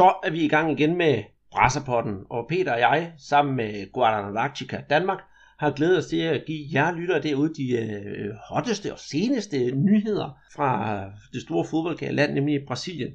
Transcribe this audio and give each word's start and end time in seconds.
Så 0.00 0.14
er 0.24 0.30
vi 0.30 0.44
i 0.44 0.48
gang 0.48 0.72
igen 0.72 0.96
med 0.96 1.22
Brasserpotten, 1.52 2.14
og 2.30 2.46
Peter 2.48 2.72
og 2.72 2.80
jeg, 2.80 3.12
sammen 3.18 3.56
med 3.56 3.92
Guadalajara 3.92 4.80
Danmark, 4.90 5.18
har 5.58 5.70
glædet 5.70 5.98
os 5.98 6.06
til 6.06 6.20
at 6.20 6.42
give 6.46 6.66
jer 6.72 6.92
lyttere 6.92 7.22
derude 7.22 7.54
de 7.54 7.72
øh, 7.72 8.34
hotteste 8.48 8.92
og 8.92 8.98
seneste 8.98 9.70
nyheder 9.70 10.38
fra 10.56 11.00
det 11.32 11.42
store 11.42 11.64
fodboldkære 11.64 12.12
land, 12.12 12.34
nemlig 12.34 12.60
Brasilien. 12.66 13.12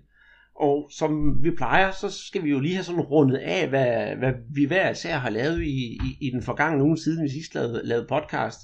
Og 0.56 0.90
som 0.92 1.44
vi 1.44 1.52
plejer, 1.52 1.92
så 1.92 2.10
skal 2.10 2.44
vi 2.44 2.50
jo 2.50 2.60
lige 2.60 2.76
have 2.76 2.84
sådan 2.84 3.02
rundet 3.02 3.38
af, 3.38 3.68
hvad, 3.68 4.16
hvad 4.16 4.34
vi 4.56 4.66
hver 4.66 4.90
især 4.90 5.18
har 5.18 5.30
lavet 5.30 5.62
i, 5.62 5.98
i, 6.06 6.18
i 6.22 6.30
den 6.30 6.42
forgangne 6.42 6.84
uge 6.84 6.98
siden 6.98 7.24
vi 7.24 7.30
sidst 7.30 7.56
lavede, 7.56 7.82
lavede 7.84 8.08
podcast. 8.10 8.60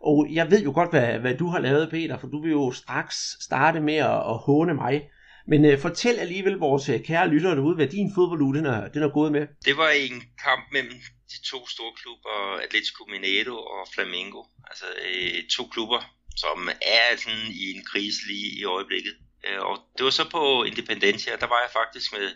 Og 0.00 0.26
jeg 0.32 0.50
ved 0.50 0.62
jo 0.62 0.72
godt, 0.74 0.90
hvad, 0.90 1.18
hvad 1.18 1.34
du 1.34 1.46
har 1.46 1.58
lavet, 1.58 1.90
Peter, 1.90 2.18
for 2.18 2.26
du 2.26 2.42
vil 2.42 2.50
jo 2.50 2.70
straks 2.70 3.44
starte 3.44 3.80
med 3.80 3.96
at, 3.96 4.16
at 4.16 4.38
håne 4.38 4.74
mig. 4.74 5.02
Men 5.48 5.64
øh, 5.64 5.80
fortæl 5.80 6.18
alligevel 6.18 6.52
vores 6.52 6.88
øh, 6.88 7.04
kære 7.04 7.28
lyttere 7.28 7.56
derude, 7.56 7.74
hvad 7.74 7.86
din 7.86 8.14
fodbolduge 8.14 8.56
den 8.58 8.66
er, 8.66 8.88
den 8.88 9.02
er 9.02 9.08
gået 9.08 9.32
med. 9.32 9.46
Det 9.64 9.76
var 9.76 9.90
en 9.90 10.22
kamp 10.44 10.64
mellem 10.72 10.98
de 11.32 11.38
to 11.50 11.68
store 11.68 11.92
klubber, 12.00 12.56
Atletico 12.64 13.04
Mineiro 13.10 13.56
og 13.56 13.88
Flamengo. 13.94 14.42
Altså 14.70 14.86
øh, 15.06 15.48
to 15.56 15.64
klubber, 15.66 16.00
som 16.36 16.68
er 16.82 17.16
sådan 17.16 17.46
i 17.62 17.64
en 17.74 17.84
krise 17.84 18.26
lige 18.26 18.58
i 18.60 18.64
øjeblikket. 18.64 19.14
Øh, 19.46 19.60
og 19.68 19.74
det 19.96 20.04
var 20.04 20.10
så 20.10 20.30
på 20.30 20.64
Independencia, 20.64 21.32
der 21.36 21.46
var 21.46 21.60
jeg 21.64 21.70
faktisk 21.80 22.12
med 22.12 22.28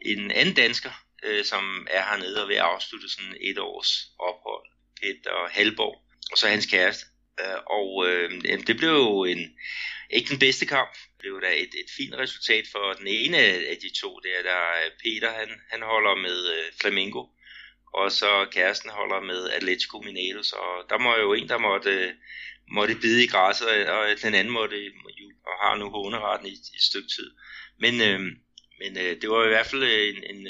en 0.00 0.30
anden 0.30 0.54
dansker, 0.54 0.92
øh, 1.24 1.44
som 1.44 1.86
er 1.90 2.02
hernede 2.02 2.42
og 2.42 2.48
ved 2.48 2.56
at 2.56 2.68
afslutte 2.72 3.08
sådan 3.08 3.36
et 3.40 3.58
års 3.58 3.92
ophold, 4.18 4.66
Peter 5.00 5.48
Halborg, 5.50 5.96
og 6.32 6.38
så 6.38 6.48
hans 6.48 6.66
kæreste. 6.66 7.04
Øh, 7.40 7.60
og 7.66 8.06
øh, 8.08 8.30
det 8.66 8.76
blev 8.76 8.90
jo 8.90 9.24
en, 9.24 9.42
ikke 10.10 10.30
den 10.30 10.38
bedste 10.38 10.66
kamp, 10.66 10.94
blev 11.24 11.40
der 11.40 11.54
et, 11.64 11.72
et 11.82 11.90
fint 11.98 12.14
resultat 12.14 12.64
for 12.72 12.92
den 12.92 13.06
ene 13.06 13.38
af 13.72 13.76
de 13.84 13.90
to 14.00 14.10
der, 14.26 14.42
der 14.50 14.62
øh, 14.80 14.90
Peter 15.02 15.30
han, 15.40 15.50
han 15.72 15.82
holder 15.82 16.14
med 16.26 16.38
øh, 16.56 16.66
Flamingo, 16.80 17.22
og 17.94 18.12
så 18.12 18.30
kæresten 18.50 18.90
holder 18.90 19.20
med 19.20 19.50
Atletico 19.50 19.98
Mineiro, 20.06 20.42
så 20.42 20.60
der 20.90 20.98
må 20.98 21.16
jo 21.16 21.32
en, 21.32 21.48
der 21.48 21.58
måtte, 21.58 21.90
øh, 21.90 22.12
måtte 22.68 22.94
bide 23.02 23.24
i 23.24 23.26
græsset, 23.26 23.68
og 23.88 24.02
den 24.22 24.34
anden 24.34 24.52
måtte 24.52 24.76
jo, 25.20 25.26
og 25.48 25.54
har 25.62 25.74
nu 25.76 25.90
håneretten 25.90 26.48
i, 26.48 26.50
i 26.50 26.76
et 26.80 26.88
stykke 26.90 27.08
tid. 27.16 27.28
Men, 27.78 27.94
øh, 28.08 28.20
men 28.80 28.92
øh, 29.04 29.20
det 29.20 29.30
var 29.30 29.44
i 29.44 29.52
hvert 29.54 29.66
fald 29.66 29.82
en, 29.82 30.18
en, 30.34 30.48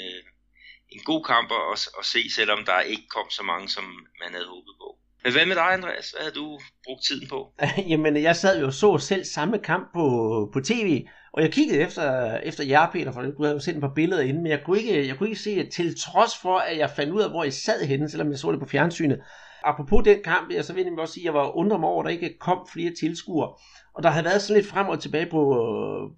en 0.89 1.01
god 1.03 1.23
kamp 1.23 1.51
at, 1.51 1.87
at 1.99 2.05
se, 2.05 2.29
selvom 2.29 2.65
der 2.65 2.79
ikke 2.81 3.07
kom 3.07 3.29
så 3.29 3.43
mange, 3.43 3.69
som 3.69 3.85
man 4.21 4.33
havde 4.33 4.47
håbet 4.47 4.75
på. 4.81 4.89
Men 5.25 5.33
hvad 5.33 5.45
med 5.45 5.55
dig, 5.55 5.73
Andreas? 5.73 6.09
Hvad 6.09 6.21
havde 6.21 6.35
du 6.35 6.59
brugt 6.85 7.03
tiden 7.07 7.27
på? 7.27 7.53
Jamen, 7.91 8.23
jeg 8.23 8.35
sad 8.35 8.61
jo 8.61 8.71
så 8.71 8.97
selv 8.97 9.23
samme 9.23 9.57
kamp 9.57 9.93
på, 9.93 10.49
på 10.53 10.59
tv, 10.59 11.05
og 11.33 11.41
jeg 11.41 11.51
kiggede 11.51 11.79
efter, 11.79 12.37
efter 12.37 12.63
jer, 12.63 12.91
Peter, 12.91 13.11
for 13.11 13.21
du 13.21 13.43
havde 13.43 13.53
jo 13.53 13.59
set 13.59 13.75
et 13.75 13.81
par 13.81 13.93
billeder 13.95 14.21
inden, 14.21 14.43
men 14.43 14.51
jeg 14.51 14.61
kunne, 14.65 14.79
ikke, 14.79 15.07
jeg 15.07 15.17
kunne 15.17 15.29
ikke 15.29 15.41
se, 15.41 15.51
at 15.51 15.69
til 15.73 15.99
trods 15.99 16.37
for, 16.37 16.57
at 16.57 16.77
jeg 16.77 16.89
fandt 16.89 17.13
ud 17.13 17.21
af, 17.21 17.29
hvor 17.29 17.43
I 17.43 17.51
sad 17.51 17.85
henne, 17.85 18.09
selvom 18.09 18.31
jeg 18.31 18.39
så 18.39 18.51
det 18.51 18.59
på 18.59 18.65
fjernsynet. 18.65 19.19
Apropos 19.63 20.03
den 20.03 20.23
kamp, 20.23 20.51
jeg 20.51 20.65
så 20.65 20.73
vil 20.73 20.83
jeg 20.85 20.99
også 20.99 21.13
sige, 21.13 21.21
at 21.21 21.25
jeg 21.25 21.33
var 21.33 21.57
undret 21.57 21.79
mig 21.79 21.89
over, 21.89 22.03
at 22.03 22.05
der 22.05 22.11
ikke 22.11 22.39
kom 22.39 22.67
flere 22.73 22.91
tilskuere. 22.99 23.49
Og 23.95 24.03
der 24.03 24.09
havde 24.09 24.25
været 24.25 24.41
sådan 24.41 24.61
lidt 24.61 24.71
frem 24.71 24.87
og 24.87 24.99
tilbage 24.99 25.25
på, 25.31 25.41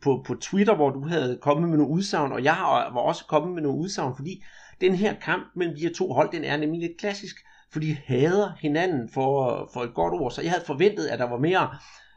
på, 0.01 0.23
på 0.27 0.35
Twitter, 0.35 0.75
hvor 0.75 0.89
du 0.89 1.07
havde 1.07 1.39
kommet 1.41 1.69
med 1.69 1.77
nogle 1.77 1.93
udsagn, 1.93 2.31
og 2.31 2.43
jeg 2.43 2.57
var 2.93 3.01
også 3.01 3.25
kommet 3.25 3.53
med 3.53 3.61
nogle 3.61 3.79
udsagn, 3.79 4.15
fordi 4.15 4.43
den 4.81 4.95
her 4.95 5.15
kamp 5.21 5.43
mellem 5.55 5.75
de 5.75 5.81
her 5.81 5.93
to 5.93 6.13
hold, 6.13 6.31
den 6.31 6.43
er 6.43 6.57
nemlig 6.57 6.81
lidt 6.81 6.99
klassisk 6.99 7.35
for 7.71 7.79
de 7.79 7.97
hader 8.05 8.51
hinanden 8.59 9.09
for, 9.09 9.69
for 9.73 9.81
et 9.81 9.93
godt 9.93 10.13
ord. 10.13 10.31
Så 10.31 10.41
jeg 10.41 10.51
havde 10.51 10.65
forventet, 10.65 11.07
at 11.07 11.19
der 11.19 11.29
var 11.29 11.37
mere 11.37 11.69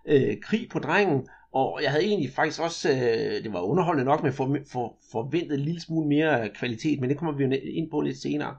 øh, 0.07 0.37
krig 0.43 0.69
på 0.69 0.79
drengen, 0.79 1.29
og 1.53 1.81
jeg 1.83 1.91
havde 1.91 2.05
egentlig 2.05 2.31
faktisk 2.33 2.61
også, 2.61 2.91
øh, 2.91 3.45
det 3.45 3.53
var 3.53 3.61
underholdende 3.61 4.05
nok, 4.05 4.23
med 4.23 4.33
for, 4.33 4.57
for, 4.73 4.97
forventet 5.13 5.59
en 5.59 5.65
lille 5.65 5.81
smule 5.81 6.09
mere 6.09 6.49
kvalitet, 6.49 7.01
men 7.01 7.11
det 7.11 7.19
kommer 7.19 7.35
vi 7.35 7.45
jo 7.45 7.51
ind 7.51 7.91
på 7.91 8.01
lidt 8.01 8.19
senere. 8.19 8.57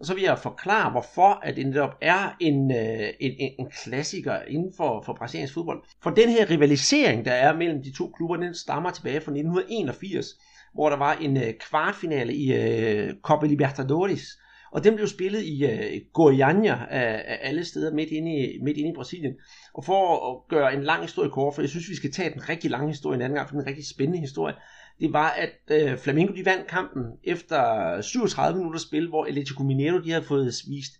Og 0.00 0.06
så 0.06 0.14
vil 0.14 0.22
jeg 0.22 0.38
forklare, 0.38 0.90
hvorfor 0.90 1.40
at 1.42 1.56
det 1.56 1.66
netop 1.66 1.96
er 2.00 2.36
en, 2.40 2.70
øh, 2.70 3.08
en, 3.20 3.32
en, 3.38 3.52
en 3.58 3.70
klassiker 3.84 4.42
inden 4.48 4.72
for, 4.76 5.02
for 5.06 5.12
brasiliansk 5.12 5.54
fodbold. 5.54 5.82
For 6.02 6.10
den 6.10 6.28
her 6.28 6.50
rivalisering, 6.50 7.24
der 7.24 7.32
er 7.32 7.56
mellem 7.56 7.82
de 7.82 7.92
to 7.92 8.12
klubber, 8.16 8.36
den 8.36 8.54
stammer 8.54 8.90
tilbage 8.90 9.20
fra 9.20 9.32
1981, 9.32 10.26
hvor 10.74 10.90
der 10.90 10.96
var 10.96 11.12
en 11.12 11.36
øh, 11.36 11.54
kvartfinale 11.70 12.34
i 12.34 12.52
øh, 12.52 13.14
Copa 13.22 13.46
Libertadores, 13.46 14.38
og 14.74 14.84
den 14.84 14.94
blev 14.94 15.06
spillet 15.06 15.42
i 15.42 15.64
uh, 15.64 15.70
Goiânia 16.18 16.86
af, 16.90 17.22
af 17.26 17.38
alle 17.42 17.64
steder 17.64 17.94
midt 17.94 18.10
inde, 18.10 18.36
i, 18.36 18.58
midt 18.62 18.76
inde 18.76 18.90
i 18.90 18.94
Brasilien. 18.94 19.34
Og 19.74 19.84
for 19.84 20.30
at 20.30 20.48
gøre 20.48 20.74
en 20.74 20.82
lang 20.82 21.02
historie 21.02 21.30
kort, 21.30 21.54
for 21.54 21.62
jeg 21.62 21.68
synes, 21.68 21.88
vi 21.88 21.96
skal 21.96 22.12
tage 22.12 22.30
den 22.30 22.48
rigtig 22.48 22.70
lange 22.70 22.88
historie 22.88 23.16
en 23.16 23.22
anden 23.22 23.36
gang, 23.36 23.48
for 23.48 23.56
den 23.56 23.66
rigtig 23.66 23.86
spændende 23.88 24.20
historie, 24.20 24.54
det 25.00 25.12
var, 25.12 25.30
at 25.30 25.82
uh, 25.92 25.98
Flamengo 25.98 26.34
de 26.34 26.44
vandt 26.44 26.66
kampen 26.66 27.02
efter 27.24 28.00
37 28.00 28.58
minutter 28.58 28.80
spil, 28.80 29.08
hvor 29.08 29.24
Atletico 29.24 29.62
Mineiro 29.62 29.98
de 29.98 30.10
havde 30.10 30.24
fået 30.24 30.46
vist 30.68 30.92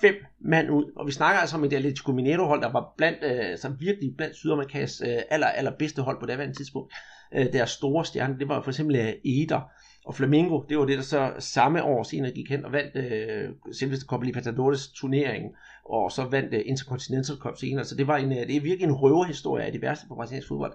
fem 0.00 0.14
mand 0.40 0.70
ud. 0.70 0.84
Og 0.96 1.06
vi 1.06 1.12
snakker 1.12 1.40
altså 1.40 1.56
om 1.56 1.64
et 1.64 1.72
Atletico 1.72 2.12
Mineiro 2.12 2.44
hold, 2.44 2.62
der 2.62 2.72
var 2.72 2.94
blandt, 2.96 3.18
øh, 3.22 3.58
som 3.58 3.76
virkelig 3.80 4.16
blandt 4.16 4.36
Sydamerikas 4.36 5.02
øh, 5.06 5.18
aller, 5.30 5.46
allerbedste 5.46 6.02
hold 6.02 6.20
på 6.20 6.26
det 6.26 6.56
tidspunkt. 6.56 6.94
Øh, 7.34 7.52
deres 7.52 7.70
store 7.70 8.04
stjerne, 8.04 8.38
det 8.38 8.48
var 8.48 8.62
for 8.62 8.70
eksempel 8.70 8.96
øh, 8.96 9.06
uh, 9.06 9.12
Eder. 9.24 9.70
Og 10.04 10.14
Flamengo, 10.14 10.62
det 10.68 10.78
var 10.78 10.84
det, 10.84 10.98
der 10.98 11.04
så 11.04 11.32
samme 11.38 11.82
år 11.82 12.02
senere 12.02 12.32
gik 12.32 12.50
hen 12.50 12.64
og 12.64 12.72
vandt 12.72 12.96
øh, 12.96 13.50
selveste 13.72 14.06
Copa 14.06 14.24
Libertadores 14.24 14.88
turnering, 14.88 15.44
og 15.84 16.12
så 16.12 16.24
vandt 16.24 16.54
øh, 16.54 16.62
Intercontinental 16.66 17.36
Cup 17.36 17.56
senere. 17.56 17.84
Så 17.84 17.94
det, 17.94 18.06
var 18.06 18.16
en, 18.16 18.32
øh, 18.32 18.46
det 18.46 18.56
er 18.56 18.60
virkelig 18.60 18.84
en 18.84 18.92
røverhistorie 18.92 19.64
af 19.64 19.72
det 19.72 19.82
værste 19.82 20.06
på 20.08 20.14
brasiliansk 20.14 20.48
fodbold. 20.48 20.72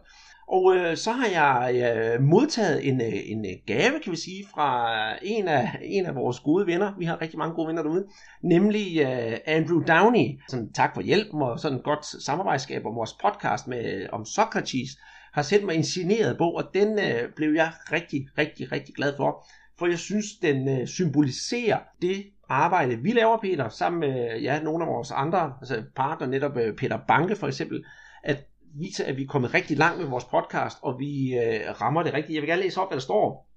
Og 0.49 0.75
øh, 0.75 0.97
så 0.97 1.11
har 1.11 1.27
jeg 1.27 1.75
øh, 1.75 2.21
modtaget 2.23 2.87
en, 2.87 3.01
øh, 3.01 3.13
en 3.25 3.45
øh, 3.45 3.51
gave, 3.65 3.99
kan 4.03 4.11
vi 4.11 4.17
sige, 4.17 4.45
fra 4.53 4.89
en 5.21 5.47
af, 5.47 5.79
en 5.81 6.05
af 6.05 6.15
vores 6.15 6.39
gode 6.39 6.67
venner. 6.67 6.93
Vi 6.97 7.05
har 7.05 7.21
rigtig 7.21 7.37
mange 7.39 7.55
gode 7.55 7.67
venner 7.67 7.83
derude. 7.83 8.05
Nemlig 8.41 9.01
øh, 9.01 9.37
Andrew 9.45 9.81
Downey. 9.81 10.39
Sådan, 10.49 10.73
tak 10.73 10.93
for 10.93 11.01
hjælpen 11.01 11.41
og 11.41 11.59
sådan 11.59 11.77
et 11.77 11.83
godt 11.83 12.05
samarbejdsskab 12.23 12.85
om 12.85 12.95
vores 12.95 13.13
podcast 13.13 13.67
med, 13.67 13.93
øh, 13.93 14.09
om 14.11 14.25
Socrates 14.25 14.97
har 15.37 15.43
sendt 15.43 15.65
mig 15.65 15.75
en 15.75 15.83
signeret 15.83 16.37
bog, 16.37 16.55
og 16.55 16.63
den 16.73 16.99
øh, 16.99 17.33
blev 17.35 17.53
jeg 17.53 17.71
rigtig, 17.91 18.27
rigtig, 18.37 18.71
rigtig 18.71 18.95
glad 18.95 19.13
for. 19.17 19.45
For 19.79 19.87
jeg 19.87 19.99
synes, 19.99 20.25
den 20.41 20.69
øh, 20.69 20.87
symboliserer 20.87 21.79
det 22.01 22.25
arbejde, 22.49 22.97
vi 22.97 23.11
laver, 23.11 23.37
Peter, 23.37 23.69
sammen 23.69 23.99
med 23.99 24.39
ja, 24.41 24.61
nogle 24.61 24.83
af 24.83 24.89
vores 24.89 25.11
andre 25.11 25.53
altså 25.61 25.83
partner, 25.95 26.27
netop 26.27 26.57
øh, 26.57 26.75
Peter 26.75 26.99
Banke 27.07 27.35
for 27.35 27.47
eksempel, 27.47 27.85
at 28.23 28.37
vise, 28.79 29.05
at 29.05 29.17
vi 29.17 29.23
er 29.23 29.27
kommet 29.27 29.53
rigtig 29.53 29.77
langt 29.77 29.99
med 29.99 30.07
vores 30.09 30.25
podcast, 30.25 30.77
og 30.81 30.99
vi 30.99 31.37
øh, 31.37 31.81
rammer 31.81 32.03
det 32.03 32.13
rigtigt. 32.13 32.35
Jeg 32.35 32.41
vil 32.41 32.49
gerne 32.49 32.61
læse 32.61 32.81
op, 32.81 32.89
hvad 32.89 32.97
der 32.97 33.01
står 33.01 33.49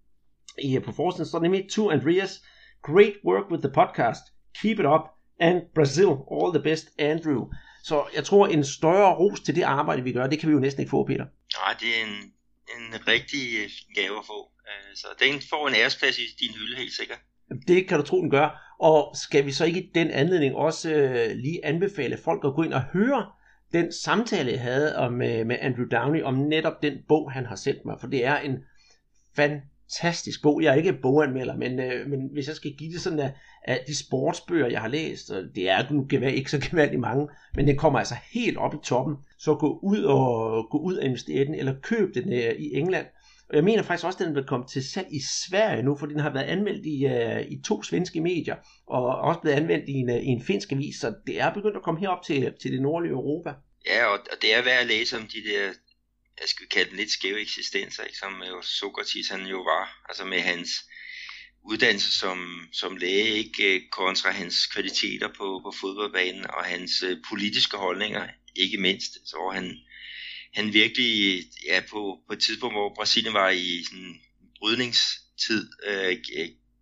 i, 0.59 0.77
øh, 0.77 0.83
på 0.83 0.93
forsiden. 0.93 1.25
Så 1.25 1.29
står 1.29 1.41
nemlig, 1.41 1.69
to 1.71 1.91
Andreas, 1.91 2.45
great 2.83 3.15
work 3.25 3.51
with 3.51 3.63
the 3.63 3.73
podcast, 3.73 4.23
keep 4.63 4.79
it 4.79 4.87
up, 4.87 5.03
and 5.41 5.63
Brazil, 5.75 6.11
all 6.33 6.53
the 6.55 6.63
best, 6.63 6.87
Andrew. 6.99 7.47
Så 7.83 8.05
jeg 8.17 8.25
tror, 8.25 8.47
en 8.47 8.65
større 8.65 9.15
ros 9.15 9.41
til 9.41 9.55
det 9.55 9.63
arbejde, 9.63 10.03
vi 10.03 10.13
gør, 10.13 10.27
det 10.27 10.39
kan 10.39 10.49
vi 10.49 10.55
jo 10.55 10.61
næsten 10.61 10.81
ikke 10.81 10.91
få, 10.91 11.07
Peter. 11.07 11.25
Nej, 11.65 11.77
det 11.81 11.89
er 11.89 12.07
en, 12.07 12.33
en 12.77 13.09
rigtig 13.09 13.43
øh, 13.63 13.71
gave 13.95 14.19
at 14.19 14.25
få. 14.27 14.51
Øh, 14.69 14.97
så 14.97 15.07
den 15.21 15.41
får 15.51 15.69
en 15.69 15.75
æresplads 15.75 16.19
i 16.19 16.23
din 16.41 16.55
hylde, 16.55 16.77
helt 16.77 16.93
sikkert. 16.93 17.19
Det 17.69 17.89
kan 17.89 17.99
du 17.99 18.05
tro, 18.07 18.21
den 18.21 18.31
gør. 18.31 18.77
Og 18.81 19.17
skal 19.17 19.47
vi 19.47 19.53
så 19.53 19.65
ikke 19.65 19.83
i 19.83 19.91
den 19.95 20.11
anledning 20.11 20.57
også 20.57 20.91
øh, 20.91 21.37
lige 21.37 21.65
anbefale 21.65 22.19
folk 22.25 22.45
at 22.45 22.55
gå 22.55 22.63
ind 22.63 22.73
og 22.73 22.83
høre 22.83 23.27
den 23.73 23.93
samtale, 23.93 24.53
jeg 24.53 24.61
havde 24.61 24.97
om, 24.97 25.13
med, 25.13 25.45
med 25.45 25.57
Andrew 25.61 25.87
Downey 25.91 26.23
om 26.23 26.35
netop 26.35 26.83
den 26.83 26.99
bog, 27.09 27.33
han 27.33 27.47
har 27.47 27.57
sendt 27.57 27.85
mig. 27.85 27.97
For 28.01 28.07
det 28.07 28.25
er 28.25 28.39
en 28.39 28.59
fan 29.37 29.63
fantastisk 29.91 30.43
bog. 30.43 30.62
Jeg 30.62 30.73
er 30.73 30.75
ikke 30.75 30.93
boganmelder, 30.93 31.56
men, 31.56 31.81
øh, 31.81 32.06
men 32.06 32.21
hvis 32.33 32.49
jeg 32.49 32.56
skal 32.56 32.73
give 32.73 32.93
det 32.93 33.01
sådan 33.01 33.19
af, 33.19 33.33
af 33.65 33.84
de 33.87 33.99
sportsbøger, 33.99 34.67
jeg 34.67 34.81
har 34.81 34.89
læst, 34.89 35.31
og 35.31 35.43
det 35.55 35.71
er 35.71 35.93
nu 35.93 36.06
ikke 36.28 36.51
så 36.51 36.61
gevaldigt 36.71 37.01
mange, 37.01 37.28
men 37.55 37.67
den 37.67 37.77
kommer 37.77 37.99
altså 37.99 38.15
helt 38.33 38.59
op 38.59 38.75
i 38.75 38.78
toppen. 38.84 39.17
Så 39.39 39.55
gå 39.55 39.78
ud 39.83 40.03
og, 40.03 40.67
gå 40.71 40.78
ud 40.78 40.97
og 40.97 41.05
investere 41.05 41.45
den, 41.45 41.55
eller 41.55 41.75
køb 41.83 42.15
den 42.15 42.33
øh, 42.33 42.55
i 42.59 42.75
England. 42.75 43.06
Og 43.49 43.56
jeg 43.56 43.65
mener 43.65 43.83
faktisk 43.83 44.06
også, 44.06 44.19
at 44.21 44.27
den 44.27 44.34
vil 44.34 44.45
komme 44.45 44.67
til 44.67 44.84
salg 44.89 45.06
i 45.11 45.21
Sverige 45.49 45.83
nu, 45.83 45.97
for 45.97 46.07
den 46.07 46.21
har 46.21 46.33
været 46.33 46.45
anmeldt 46.45 46.87
i, 46.87 47.07
øh, 47.07 47.53
i 47.53 47.63
to 47.63 47.83
svenske 47.83 48.21
medier, 48.21 48.57
og 48.87 49.07
også 49.07 49.41
blevet 49.41 49.57
anvendt 49.57 49.89
i 49.89 49.92
en, 49.92 50.10
øh, 50.10 50.16
i 50.16 50.27
en 50.27 50.42
finsk 50.42 50.72
avis, 50.72 50.97
så 51.01 51.15
det 51.27 51.41
er 51.41 51.54
begyndt 51.54 51.77
at 51.77 51.83
komme 51.83 52.01
herop 52.01 52.22
til, 52.22 52.53
til 52.63 52.72
det 52.72 52.83
nordlige 52.83 53.13
Europa. 53.13 53.51
Ja, 53.87 54.07
og 54.07 54.19
det 54.42 54.54
er 54.57 54.65
værd 54.65 54.81
at 54.81 54.87
læse 54.87 55.16
om 55.16 55.22
de 55.22 55.39
der 55.48 55.72
jeg 56.41 56.48
skal 56.48 56.69
kalde 56.69 56.91
den 56.91 56.98
lidt 56.98 57.10
skæve 57.10 57.41
eksistenser, 57.41 58.04
ikke? 58.04 58.19
som 58.19 58.42
jo 58.42 58.63
Sokrates 58.63 59.28
han 59.28 59.47
jo 59.47 59.63
var, 59.63 60.04
altså 60.09 60.25
med 60.25 60.41
hans 60.41 60.71
uddannelse 61.65 62.19
som, 62.19 62.69
som 62.72 62.97
læge, 62.97 63.28
ikke 63.28 63.75
øh, 63.75 63.89
kontra 63.91 64.31
hans 64.31 64.66
kvaliteter 64.66 65.28
på, 65.28 65.60
på 65.65 65.72
fodboldbanen 65.81 66.47
og 66.47 66.65
hans 66.65 67.03
øh, 67.03 67.19
politiske 67.28 67.77
holdninger, 67.77 68.28
ikke 68.57 68.78
mindst. 68.78 69.13
Så 69.25 69.37
var 69.37 69.53
han, 69.53 69.78
han 70.54 70.72
virkelig, 70.72 71.45
ja, 71.66 71.83
på, 71.91 72.21
på 72.27 72.33
et 72.33 72.41
tidspunkt, 72.41 72.75
hvor 72.75 72.95
Brasilien 72.95 73.34
var 73.34 73.51
i 73.51 73.84
sådan 73.84 74.21
brydningstid, 74.59 75.71
øh, 75.87 76.19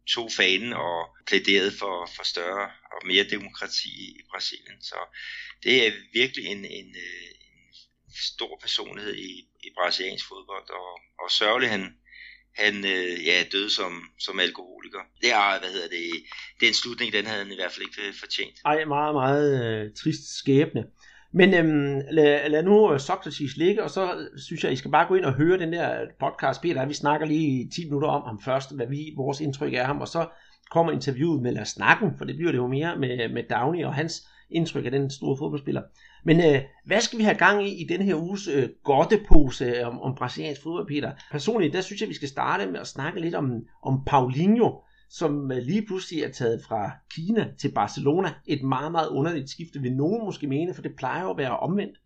tog 0.09 0.33
fanen 0.33 0.73
og 0.73 1.17
plæderede 1.27 1.73
for, 1.79 2.11
for 2.17 2.23
større 2.23 2.71
og 2.93 3.07
mere 3.07 3.25
demokrati 3.25 3.89
i 3.89 4.21
Brasilien. 4.31 4.83
Så 4.83 4.97
det 5.63 5.87
er 5.87 5.93
virkelig 6.13 6.47
en, 6.47 6.65
en, 6.65 6.97
stor 8.17 8.59
personlighed 8.61 9.17
i, 9.17 9.48
i 9.67 9.69
brasiliansk 9.77 10.25
fodbold, 10.29 10.69
og, 10.81 10.91
og 11.23 11.31
sørgelig 11.31 11.71
han, 11.71 11.85
han 12.63 12.75
øh, 12.95 13.15
ja, 13.29 13.37
døde 13.53 13.71
som, 13.71 13.93
som 14.19 14.41
alkoholiker. 14.41 15.03
Det 15.23 15.31
er, 15.33 15.59
hvad 15.61 15.71
hedder 15.77 15.89
det, 15.89 16.07
den 16.61 16.75
slutning, 16.75 17.13
den 17.13 17.27
havde 17.27 17.43
han 17.45 17.53
i 17.53 17.59
hvert 17.61 17.73
fald 17.73 17.87
ikke 17.89 18.19
fortjent. 18.23 18.57
Ej, 18.65 18.85
meget, 18.85 19.15
meget 19.15 19.49
øh, 19.65 19.95
trist 20.01 20.39
skæbne. 20.39 20.85
Men 21.33 21.55
øhm, 21.55 22.01
lad, 22.11 22.49
lad 22.49 22.63
nu 22.63 22.93
øh, 22.93 23.01
Socrates 23.01 23.57
ligge, 23.57 23.83
og 23.83 23.91
så 23.91 24.15
øh, 24.15 24.39
synes 24.47 24.65
jeg, 24.65 24.73
I 24.73 24.77
skal 24.77 24.91
bare 24.91 25.09
gå 25.09 25.15
ind 25.15 25.25
og 25.25 25.35
høre 25.35 25.59
den 25.59 25.73
der 25.73 26.07
podcast, 26.21 26.63
Peter. 26.63 26.87
Vi 26.87 26.95
snakker 26.95 27.27
lige 27.27 27.71
10 27.71 27.85
minutter 27.85 28.09
om 28.09 28.23
ham 28.27 28.41
først, 28.45 28.77
hvad 28.77 28.87
vi, 28.87 29.13
vores 29.17 29.41
indtryk 29.41 29.75
er 29.75 29.81
af 29.81 29.87
ham, 29.87 30.01
og 30.01 30.09
så 30.09 30.29
kommer 30.71 30.93
interviewet 30.93 31.43
med, 31.43 31.51
eller 31.51 31.65
snakken, 31.65 32.11
for 32.19 32.25
det 32.25 32.37
bliver 32.37 32.53
det 32.53 32.59
jo 32.59 32.67
mere 32.67 32.99
med, 32.99 33.29
med 33.29 33.43
Downey 33.51 33.85
og 33.85 33.95
hans 33.95 34.27
indtryk 34.51 34.85
af 34.85 34.91
den 34.91 35.11
store 35.11 35.37
fodboldspiller. 35.39 35.83
Men 36.25 36.41
øh, 36.41 36.63
hvad 36.87 37.01
skal 37.01 37.19
vi 37.19 37.25
have 37.25 37.37
gang 37.37 37.69
i 37.69 37.83
i 37.83 37.87
den 37.87 38.03
her 38.03 38.15
uges 38.15 38.49
øh, 38.49 38.69
godtepose 38.85 39.65
øh, 39.65 39.87
om, 39.87 40.01
om 40.01 40.15
brasiliansk 40.15 40.63
fodbold, 40.63 40.87
Peter? 40.87 41.13
Personligt, 41.31 41.73
der 41.73 41.81
synes 41.81 42.01
jeg, 42.01 42.09
vi 42.09 42.15
skal 42.15 42.29
starte 42.29 42.67
med 42.67 42.81
at 42.81 42.87
snakke 42.87 43.21
lidt 43.21 43.35
om, 43.35 43.53
om 43.83 44.05
Paulinho, 44.07 44.81
som 45.11 45.53
øh, 45.53 45.59
lige 45.59 45.87
pludselig 45.87 46.23
er 46.23 46.33
taget 46.33 46.63
fra 46.69 46.91
Kina 47.11 47.49
til 47.61 47.73
Barcelona. 47.73 48.35
Et 48.47 48.63
meget, 48.63 48.93
meget 48.93 49.09
underligt 49.09 49.51
skifte, 49.51 49.81
vil 49.81 49.97
nogen 49.97 50.25
måske 50.25 50.47
mene, 50.47 50.75
for 50.75 50.83
det 50.83 50.97
plejer 50.97 51.23
jo 51.23 51.31
at 51.31 51.39
være 51.39 51.59
omvendt. 51.59 51.99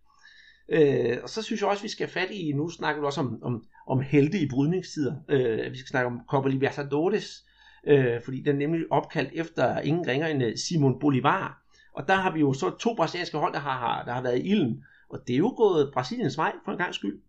Øh, 0.68 1.18
og 1.22 1.28
så 1.28 1.42
synes 1.42 1.60
jeg 1.60 1.68
også, 1.68 1.82
vi 1.82 1.88
skal 1.88 2.06
have 2.06 2.26
fat 2.26 2.34
i, 2.34 2.52
nu 2.52 2.68
snakker 2.68 3.02
vi 3.02 3.06
også 3.06 3.20
om, 3.20 3.38
om, 3.42 3.64
om 3.86 4.00
helte 4.00 4.38
i 4.38 4.48
brydningstider. 4.48 5.14
Øh, 5.28 5.72
vi 5.72 5.76
skal 5.78 5.88
snakke 5.88 6.06
om 6.06 6.20
Copa 6.28 6.48
Libertadores, 6.48 7.44
øh, 7.86 8.20
fordi 8.24 8.40
den 8.40 8.54
er 8.54 8.58
nemlig 8.58 8.82
opkaldt 8.90 9.30
efter 9.34 9.80
ingen 9.80 10.06
ringer 10.06 10.26
end 10.26 10.42
øh, 10.42 10.56
Simon 10.56 10.98
Bolivar. 11.00 11.61
Og 11.94 12.08
der 12.08 12.14
har 12.14 12.32
vi 12.32 12.40
jo 12.40 12.54
så 12.54 12.70
to 12.80 12.94
brasilianske 12.94 13.38
hold, 13.38 13.52
der 13.52 13.60
har, 13.60 14.04
der 14.04 14.12
har 14.12 14.22
været 14.22 14.38
i 14.38 14.48
ilden. 14.48 14.84
Og 15.10 15.18
det 15.26 15.32
er 15.32 15.38
jo 15.38 15.54
gået 15.56 15.90
Brasiliens 15.94 16.36
vej 16.36 16.52
for 16.64 16.72
en 16.72 16.78
gang 16.78 16.94
skyld. 16.94 17.20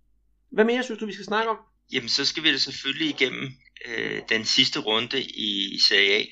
Hvad 0.51 0.65
mere 0.65 0.83
synes 0.83 0.99
du, 0.99 1.05
vi 1.05 1.13
skal 1.13 1.25
snakke 1.25 1.49
om? 1.49 1.57
Jamen, 1.93 2.09
så 2.09 2.25
skal 2.25 2.43
vi 2.43 2.51
det 2.51 2.61
selvfølgelig 2.61 3.09
igennem 3.09 3.51
øh, 3.85 4.21
den 4.29 4.45
sidste 4.45 4.79
runde 4.79 5.21
i, 5.21 5.75
i 5.75 5.79
Serie 5.87 6.13
A, 6.17 6.23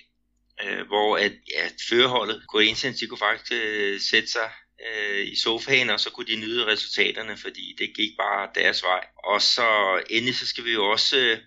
øh, 0.64 0.88
hvor 0.88 1.18
at, 1.18 1.32
ja, 1.32 1.68
førerholdet, 1.90 2.44
Corinthians, 2.50 3.00
de 3.00 3.08
kunne 3.08 3.18
faktisk 3.18 3.52
øh, 3.52 4.00
sætte 4.00 4.32
sig 4.32 4.50
øh, 4.88 5.28
i 5.28 5.36
sofaen, 5.36 5.90
og 5.90 6.00
så 6.00 6.10
kunne 6.12 6.28
de 6.28 6.36
nyde 6.36 6.66
resultaterne, 6.66 7.38
fordi 7.38 7.76
det 7.78 7.96
gik 7.96 8.12
bare 8.18 8.50
deres 8.56 8.84
vej. 8.84 9.06
Og 9.24 9.42
så 9.42 9.68
endelig 10.10 10.36
så 10.36 10.48
skal 10.48 10.66
vi 10.66 10.72
jo 10.72 10.86
også 10.86 11.18
øh, 11.18 11.38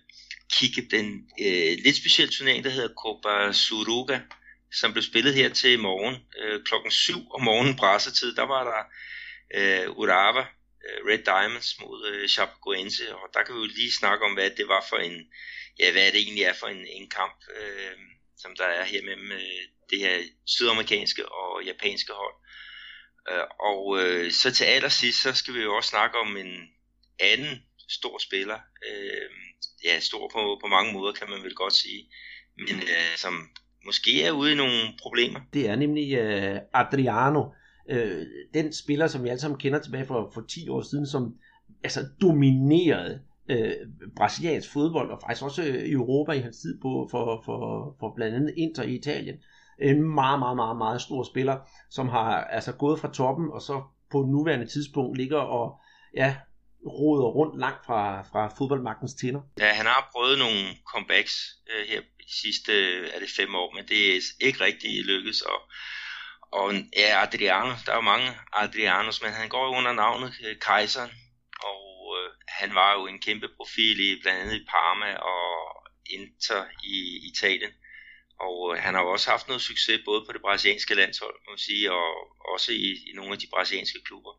kigge 0.53 0.87
den 0.91 1.29
øh, 1.41 1.77
lidt 1.83 1.95
specielle 1.95 2.31
turnering, 2.33 2.63
der 2.63 2.69
hedder 2.69 2.93
Copa 3.03 3.51
Suruga, 3.53 4.19
som 4.79 4.91
blev 4.91 5.03
spillet 5.03 5.33
her 5.33 5.49
til 5.49 5.71
i 5.71 5.75
morgen. 5.75 6.15
Øh, 6.39 6.63
klokken 6.63 6.91
7 6.91 7.31
om 7.31 7.41
morgenen 7.41 7.75
brassetid, 7.75 8.35
der 8.35 8.43
var 8.43 8.63
der 8.63 8.81
øh, 9.57 9.97
Urava, 9.97 10.45
øh, 10.85 10.99
Red 11.07 11.23
Diamonds 11.25 11.79
mod 11.79 12.07
øh, 12.11 12.27
Chapecoense, 12.27 13.15
og 13.15 13.29
der 13.33 13.43
kan 13.43 13.55
vi 13.55 13.59
jo 13.59 13.65
lige 13.65 13.91
snakke 13.91 14.25
om, 14.25 14.33
hvad 14.33 14.49
det 14.49 14.67
var 14.67 14.85
for 14.89 14.97
en, 14.97 15.27
ja, 15.79 15.91
hvad 15.91 16.11
det 16.11 16.21
egentlig 16.21 16.43
er 16.43 16.53
for 16.53 16.67
en, 16.67 16.87
en 16.87 17.09
kamp, 17.09 17.39
øh, 17.59 17.97
som 18.37 18.55
der 18.55 18.65
er 18.65 18.83
her 18.83 19.01
mellem 19.01 19.31
øh, 19.31 19.61
det 19.89 19.99
her 19.99 20.23
sydamerikanske 20.45 21.29
og 21.29 21.63
japanske 21.63 22.13
hold. 22.13 22.35
Øh, 23.29 23.45
og 23.59 23.99
øh, 23.99 24.31
så 24.31 24.51
til 24.53 24.65
allersidst, 24.65 25.21
så 25.21 25.33
skal 25.33 25.53
vi 25.53 25.61
jo 25.61 25.75
også 25.75 25.89
snakke 25.89 26.17
om 26.17 26.37
en 26.37 26.69
anden 27.19 27.63
stor 27.89 28.17
spiller, 28.17 28.59
øh, 28.89 29.29
ja, 29.83 29.99
stor 29.99 30.29
på, 30.33 30.59
på 30.61 30.67
mange 30.67 30.93
måder, 30.93 31.13
kan 31.13 31.29
man 31.29 31.43
vel 31.43 31.55
godt 31.55 31.73
sige, 31.73 32.09
men 32.57 32.81
øh, 32.81 33.15
som 33.15 33.49
måske 33.85 34.23
er 34.23 34.31
ude 34.31 34.51
i 34.51 34.55
nogle 34.55 34.81
problemer. 35.01 35.39
Det 35.53 35.69
er 35.69 35.75
nemlig 35.75 36.21
uh, 36.21 36.57
Adriano, 36.73 37.43
uh, 37.91 38.21
den 38.53 38.73
spiller, 38.73 39.07
som 39.07 39.23
vi 39.23 39.29
alle 39.29 39.39
sammen 39.39 39.59
kender 39.59 39.79
tilbage 39.79 40.05
for, 40.05 40.31
for 40.33 40.41
10 40.41 40.69
år 40.69 40.81
siden, 40.81 41.07
som 41.07 41.35
altså 41.83 41.99
dominerede 42.21 43.19
uh, 43.51 43.89
brasiliansk 44.15 44.73
fodbold, 44.73 45.11
og 45.11 45.19
faktisk 45.21 45.43
også 45.43 45.63
i 45.63 45.91
Europa 45.91 46.31
i 46.31 46.39
hans 46.39 46.57
tid 46.57 46.81
på, 46.81 47.07
for, 47.11 47.41
for, 47.45 47.59
for 47.99 48.13
blandt 48.15 48.35
andet 48.35 48.53
Inter 48.57 48.83
i 48.83 48.95
Italien. 48.95 49.35
En 49.81 50.03
meget, 50.03 50.39
meget, 50.39 50.55
meget, 50.55 50.77
meget 50.77 51.01
stor 51.01 51.23
spiller, 51.23 51.57
som 51.89 52.09
har 52.09 52.43
altså 52.43 52.71
gået 52.71 52.99
fra 52.99 53.11
toppen, 53.11 53.51
og 53.51 53.61
så 53.61 53.83
på 54.11 54.21
nuværende 54.21 54.65
tidspunkt 54.65 55.17
ligger 55.17 55.37
og 55.37 55.79
ja, 56.15 56.35
roder 56.87 57.27
rundt 57.27 57.59
langt 57.59 57.85
fra, 57.85 58.21
fra 58.21 58.47
fodboldmagtens 58.57 59.13
tinder. 59.13 59.41
Ja, 59.59 59.73
han 59.73 59.85
har 59.85 60.09
prøvet 60.15 60.39
nogle 60.39 60.59
comebacks 60.91 61.35
øh, 61.71 61.83
her 61.89 62.01
de 62.27 62.33
sidste 62.41 62.73
er 63.07 63.19
det 63.19 63.29
fem 63.29 63.55
år, 63.55 63.73
men 63.75 63.87
det 63.87 64.15
er 64.15 64.21
ikke 64.39 64.59
rigtig 64.61 65.05
lykkedes. 65.05 65.41
Og, 65.41 65.61
og 66.51 66.73
ja, 66.97 67.23
Adriano, 67.23 67.73
der 67.85 67.91
er 67.91 67.95
jo 67.95 68.01
mange 68.01 68.37
Adrianos, 68.53 69.21
men 69.21 69.31
han 69.33 69.49
går 69.49 69.77
under 69.77 69.93
navnet 69.93 70.33
øh, 70.45 70.55
Kejseren, 70.61 71.11
og 71.63 72.17
øh, 72.17 72.31
han 72.47 72.75
var 72.75 72.93
jo 72.93 73.07
en 73.07 73.19
kæmpe 73.19 73.47
profil 73.57 73.99
i 73.99 74.21
blandt 74.21 74.41
andet 74.41 74.61
i 74.61 74.65
Parma 74.69 75.15
og 75.15 75.45
Inter 76.05 76.65
i 76.83 76.97
Italien. 77.31 77.71
Og 78.39 78.75
øh, 78.75 78.83
han 78.83 78.93
har 78.93 79.01
jo 79.01 79.11
også 79.11 79.29
haft 79.29 79.47
noget 79.47 79.61
succes 79.61 80.01
både 80.05 80.25
på 80.25 80.31
det 80.33 80.41
brasilianske 80.41 80.95
landshold, 80.95 81.35
må 81.45 81.51
man 81.51 81.57
sige, 81.57 81.91
og 81.91 82.13
også 82.53 82.71
i, 82.71 82.89
i 83.09 83.11
nogle 83.15 83.33
af 83.33 83.39
de 83.39 83.47
brasilianske 83.53 83.99
klubber. 84.05 84.33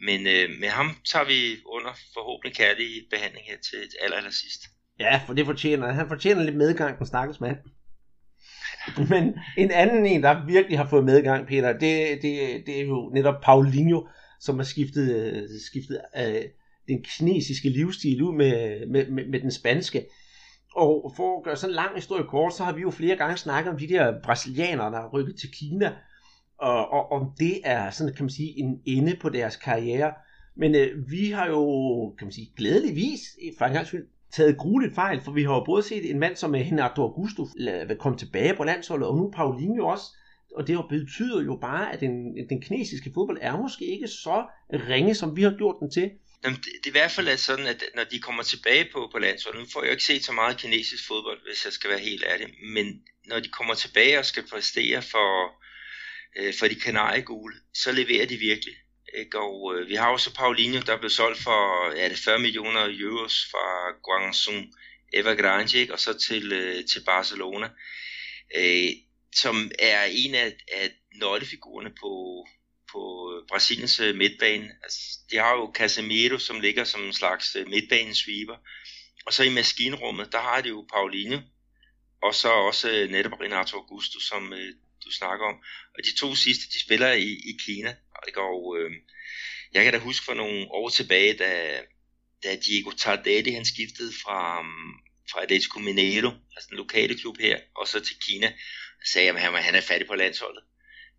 Men 0.00 0.26
øh, 0.26 0.50
med 0.50 0.68
ham 0.68 1.02
tager 1.04 1.24
vi 1.24 1.60
under 1.64 1.92
forhåbentlig 2.14 2.56
kærlig 2.56 3.06
behandling 3.10 3.46
her 3.46 3.58
til 3.70 3.90
aller, 4.00 4.16
aller 4.16 4.30
sidst. 4.30 4.62
Ja, 5.00 5.20
for 5.26 5.34
det 5.34 5.46
fortjener 5.46 5.92
han. 5.92 6.08
fortjener 6.08 6.42
lidt 6.42 6.56
medgang, 6.56 6.98
den 6.98 7.06
stakkels 7.06 7.40
mand. 7.40 7.56
Men 9.08 9.34
en 9.56 9.70
anden 9.70 10.06
en, 10.06 10.22
der 10.22 10.46
virkelig 10.46 10.78
har 10.78 10.86
fået 10.86 11.04
medgang, 11.04 11.46
Peter, 11.46 11.72
det, 11.72 12.22
det, 12.22 12.62
det 12.66 12.80
er 12.80 12.84
jo 12.84 13.10
netop 13.14 13.40
Paulinho, 13.42 14.06
som 14.40 14.56
har 14.56 14.64
skiftet, 14.64 15.48
skiftet 15.70 16.00
øh, 16.18 16.42
den 16.88 17.04
kinesiske 17.04 17.68
livsstil 17.68 18.22
ud 18.22 18.34
med, 18.34 18.86
med, 18.86 19.10
med, 19.10 19.26
med 19.26 19.40
den 19.40 19.50
spanske. 19.50 20.06
Og 20.76 21.12
for 21.16 21.38
at 21.38 21.44
gøre 21.44 21.56
sådan 21.56 21.70
en 21.70 21.74
lang 21.74 21.94
historie 21.94 22.24
kort, 22.24 22.54
så 22.54 22.64
har 22.64 22.72
vi 22.72 22.80
jo 22.80 22.90
flere 22.90 23.16
gange 23.16 23.36
snakket 23.36 23.72
om 23.72 23.78
de 23.78 23.88
der 23.88 24.20
brasilianere, 24.22 24.90
der 24.90 25.00
har 25.00 25.10
rykket 25.12 25.36
til 25.40 25.50
Kina, 25.52 25.92
og, 26.58 26.92
og 26.92 27.12
om 27.12 27.30
det 27.38 27.60
er 27.64 27.90
sådan, 27.90 28.14
kan 28.14 28.24
man 28.24 28.30
sige, 28.30 28.58
en 28.58 28.80
ende 28.86 29.16
på 29.20 29.28
deres 29.28 29.56
karriere. 29.56 30.12
Men 30.56 30.74
øh, 30.74 31.10
vi 31.10 31.30
har 31.30 31.46
jo, 31.46 32.14
kan 32.18 32.26
man 32.26 32.32
sige, 32.32 32.52
glædeligvis, 32.56 33.20
for 33.58 33.64
en 33.64 33.72
gang 33.72 33.86
skyld, 33.86 34.06
taget 34.32 34.58
grueligt 34.58 34.94
fejl, 34.94 35.20
for 35.24 35.32
vi 35.32 35.42
har 35.42 35.54
jo 35.54 35.64
både 35.64 35.82
set 35.82 36.10
en 36.10 36.18
mand 36.18 36.36
som 36.36 36.50
Renato 36.52 37.02
Augusto 37.02 37.46
komme 37.98 38.18
tilbage 38.18 38.54
på 38.56 38.64
landsholdet, 38.64 39.08
og 39.08 39.16
nu 39.16 39.30
Paulinho 39.30 39.86
også, 39.86 40.04
og 40.56 40.66
det 40.66 40.84
betyder 40.88 41.42
jo 41.44 41.58
bare, 41.60 41.92
at 41.92 42.00
den, 42.00 42.48
den 42.48 42.62
kinesiske 42.62 43.10
fodbold 43.14 43.38
er 43.40 43.56
måske 43.56 43.84
ikke 43.84 44.08
så 44.08 44.46
ringe, 44.72 45.14
som 45.14 45.36
vi 45.36 45.42
har 45.42 45.54
gjort 45.58 45.76
den 45.80 45.90
til. 45.90 46.10
Jamen, 46.44 46.58
det, 46.58 46.72
det 46.84 46.86
er 46.86 46.94
i 46.94 46.98
hvert 47.00 47.10
fald 47.10 47.36
sådan, 47.36 47.66
at 47.66 47.84
når 47.94 48.04
de 48.04 48.18
kommer 48.18 48.42
tilbage 48.42 48.86
på, 48.92 49.08
på 49.12 49.18
landsholdet, 49.18 49.60
nu 49.60 49.66
får 49.72 49.80
jeg 49.82 49.88
jo 49.88 49.92
ikke 49.92 50.04
set 50.04 50.24
så 50.24 50.32
meget 50.32 50.56
kinesisk 50.56 51.06
fodbold, 51.06 51.40
hvis 51.48 51.64
jeg 51.64 51.72
skal 51.72 51.90
være 51.90 51.98
helt 51.98 52.24
ærlig, 52.32 52.46
men 52.74 52.86
når 53.26 53.40
de 53.40 53.48
kommer 53.48 53.74
tilbage 53.74 54.18
og 54.18 54.24
skal 54.24 54.48
præstere 54.52 55.02
for, 55.02 55.28
øh, 56.38 56.54
for 56.58 56.66
de 56.66 56.74
kanariegule, 56.74 57.54
så 57.74 57.92
leverer 57.92 58.26
de 58.26 58.36
virkelig. 58.36 58.74
Ikke? 59.14 59.38
Og 59.38 59.74
øh, 59.74 59.88
vi 59.88 59.94
har 59.94 60.08
også 60.08 60.34
Paulinho, 60.34 60.80
der 60.80 60.98
blev 60.98 61.10
solgt 61.10 61.42
for 61.42 61.90
er 61.90 62.08
det 62.08 62.18
40 62.18 62.38
millioner 62.38 62.86
euros 63.00 63.48
fra 63.50 63.90
Guangzhou 64.02 64.62
Evergrande, 65.12 65.78
ikke? 65.78 65.92
og 65.92 66.00
så 66.00 66.18
til, 66.18 66.52
øh, 66.52 66.84
til 66.84 67.04
Barcelona, 67.06 67.70
øh, 68.56 68.88
som 69.34 69.70
er 69.78 70.04
en 70.04 70.34
af, 70.34 70.56
af 70.72 70.90
nøglefigurerne 71.14 71.90
på, 72.00 72.44
på 72.92 73.32
øh, 73.32 73.48
Brasiliens 73.48 74.00
øh, 74.00 74.16
midtbane. 74.16 74.70
Altså, 74.82 74.98
de 75.30 75.36
har 75.36 75.52
jo 75.52 75.72
Casemiro, 75.74 76.38
som 76.38 76.60
ligger 76.60 76.84
som 76.84 77.04
en 77.04 77.12
slags 77.12 77.56
øh, 77.56 77.68
midtbanesweeper, 77.68 78.56
og 79.26 79.32
så 79.32 79.42
i 79.42 79.54
maskinrummet, 79.54 80.32
der 80.32 80.40
har 80.40 80.60
de 80.60 80.68
jo 80.68 80.86
Paulinho, 80.92 81.38
og 82.22 82.34
så 82.34 82.48
også 82.48 82.90
øh, 82.90 83.10
netop 83.10 83.40
Renato 83.40 83.76
Augusto, 83.76 84.20
som 84.20 84.52
øh, 84.52 84.74
du 85.04 85.10
snakker 85.10 85.46
om. 85.46 85.54
Og 85.94 86.04
de 86.04 86.16
to 86.16 86.34
sidste, 86.34 86.64
de 86.72 86.80
spiller 86.80 87.12
i, 87.12 87.30
i 87.50 87.52
Kina, 87.66 87.96
ikke? 88.28 88.40
Og 88.40 88.76
øh, 88.78 88.90
jeg 89.72 89.84
kan 89.84 89.92
da 89.92 89.98
huske 89.98 90.24
for 90.24 90.34
nogle 90.34 90.66
år 90.70 90.88
tilbage, 90.88 91.34
da, 91.34 91.80
da 92.44 92.56
Diego 92.56 92.90
Tardelli 92.90 93.50
han 93.50 93.64
skiftede 93.64 94.12
fra, 94.24 94.58
øhm, 94.60 94.92
fra 95.30 95.42
Atletico 95.42 95.78
Mineiro, 95.78 96.30
altså 96.54 96.66
den 96.70 96.76
lokale 96.76 97.18
klub 97.18 97.36
her, 97.40 97.60
og 97.76 97.88
så 97.88 98.00
til 98.00 98.16
Kina, 98.20 98.52
sagde 99.12 99.26
jeg, 99.26 99.34
at 99.34 99.40
han, 99.40 99.54
han 99.54 99.74
er 99.74 99.80
fattig 99.80 100.06
på 100.08 100.14
landsholdet. 100.14 100.62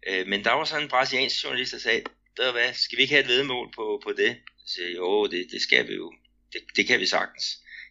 Øh, 0.07 0.27
men 0.27 0.43
der 0.43 0.51
var 0.51 0.63
sådan 0.65 0.83
en 0.83 0.89
brasiliansk 0.89 1.43
journalist, 1.43 1.71
der 1.71 1.77
sagde, 1.79 2.03
der 2.37 2.51
hvad, 2.51 2.73
skal 2.73 2.97
vi 2.97 3.01
ikke 3.01 3.13
have 3.13 3.23
et 3.23 3.29
vedmål 3.29 3.71
på, 3.75 4.01
på 4.03 4.13
det? 4.13 4.37
Så 4.65 4.75
sagde 4.75 4.95
jo, 4.95 5.27
det, 5.27 5.47
det 5.51 5.61
skal 5.61 5.87
vi 5.87 5.93
jo. 5.93 6.13
Det, 6.53 6.61
det 6.75 6.87
kan 6.87 6.99
vi 6.99 7.05
sagtens. 7.05 7.45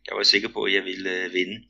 Jeg 0.07 0.17
var 0.17 0.23
sikker 0.23 0.49
på, 0.49 0.63
at 0.63 0.73
jeg 0.73 0.85
ville 0.85 1.25
øh, 1.25 1.33
vinde. 1.33 1.67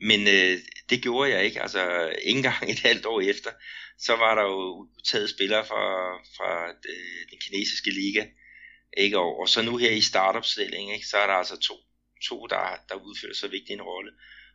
Men 0.00 0.20
øh, 0.28 0.58
det 0.90 1.02
gjorde 1.02 1.30
jeg 1.30 1.44
ikke. 1.44 1.62
Altså, 1.62 2.08
ikke 2.22 2.36
engang 2.36 2.70
et 2.70 2.80
halvt 2.80 3.06
år 3.06 3.20
efter, 3.20 3.50
så 3.98 4.16
var 4.16 4.34
der 4.34 4.42
jo 4.42 4.88
taget 5.10 5.30
spillere 5.30 5.66
fra, 5.66 6.16
fra 6.36 6.68
øh, 6.68 7.30
den 7.30 7.38
kinesiske 7.40 7.90
liga, 7.90 8.26
ikke? 8.96 9.18
Og, 9.18 9.40
og 9.40 9.48
så 9.48 9.62
nu 9.62 9.76
her 9.76 9.90
i 9.90 10.00
startopstilling, 10.00 10.92
ikke? 10.94 11.06
så 11.06 11.16
er 11.16 11.26
der 11.26 11.34
altså 11.34 11.56
to, 11.60 11.74
to 12.28 12.46
der, 12.46 12.76
der 12.88 12.94
udfører 12.94 13.34
så 13.34 13.48
vigtig 13.48 13.72
en 13.72 13.82
rolle. 13.82 14.12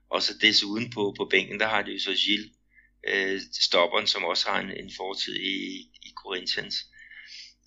Og 0.09 0.23
så 0.23 0.33
desuden 0.41 0.89
på, 0.89 1.13
på 1.17 1.25
bænken, 1.25 1.59
der 1.59 1.67
har 1.67 1.81
de 1.81 1.91
jo 1.91 1.99
så 1.99 2.13
Gilles, 2.25 2.51
øh, 3.07 3.41
stopperen, 3.61 4.07
som 4.07 4.23
også 4.23 4.49
har 4.49 4.59
en, 4.59 4.71
en 4.71 4.91
fortid 4.97 5.35
i, 5.35 5.79
i 6.03 6.13
Corinthians. 6.15 6.75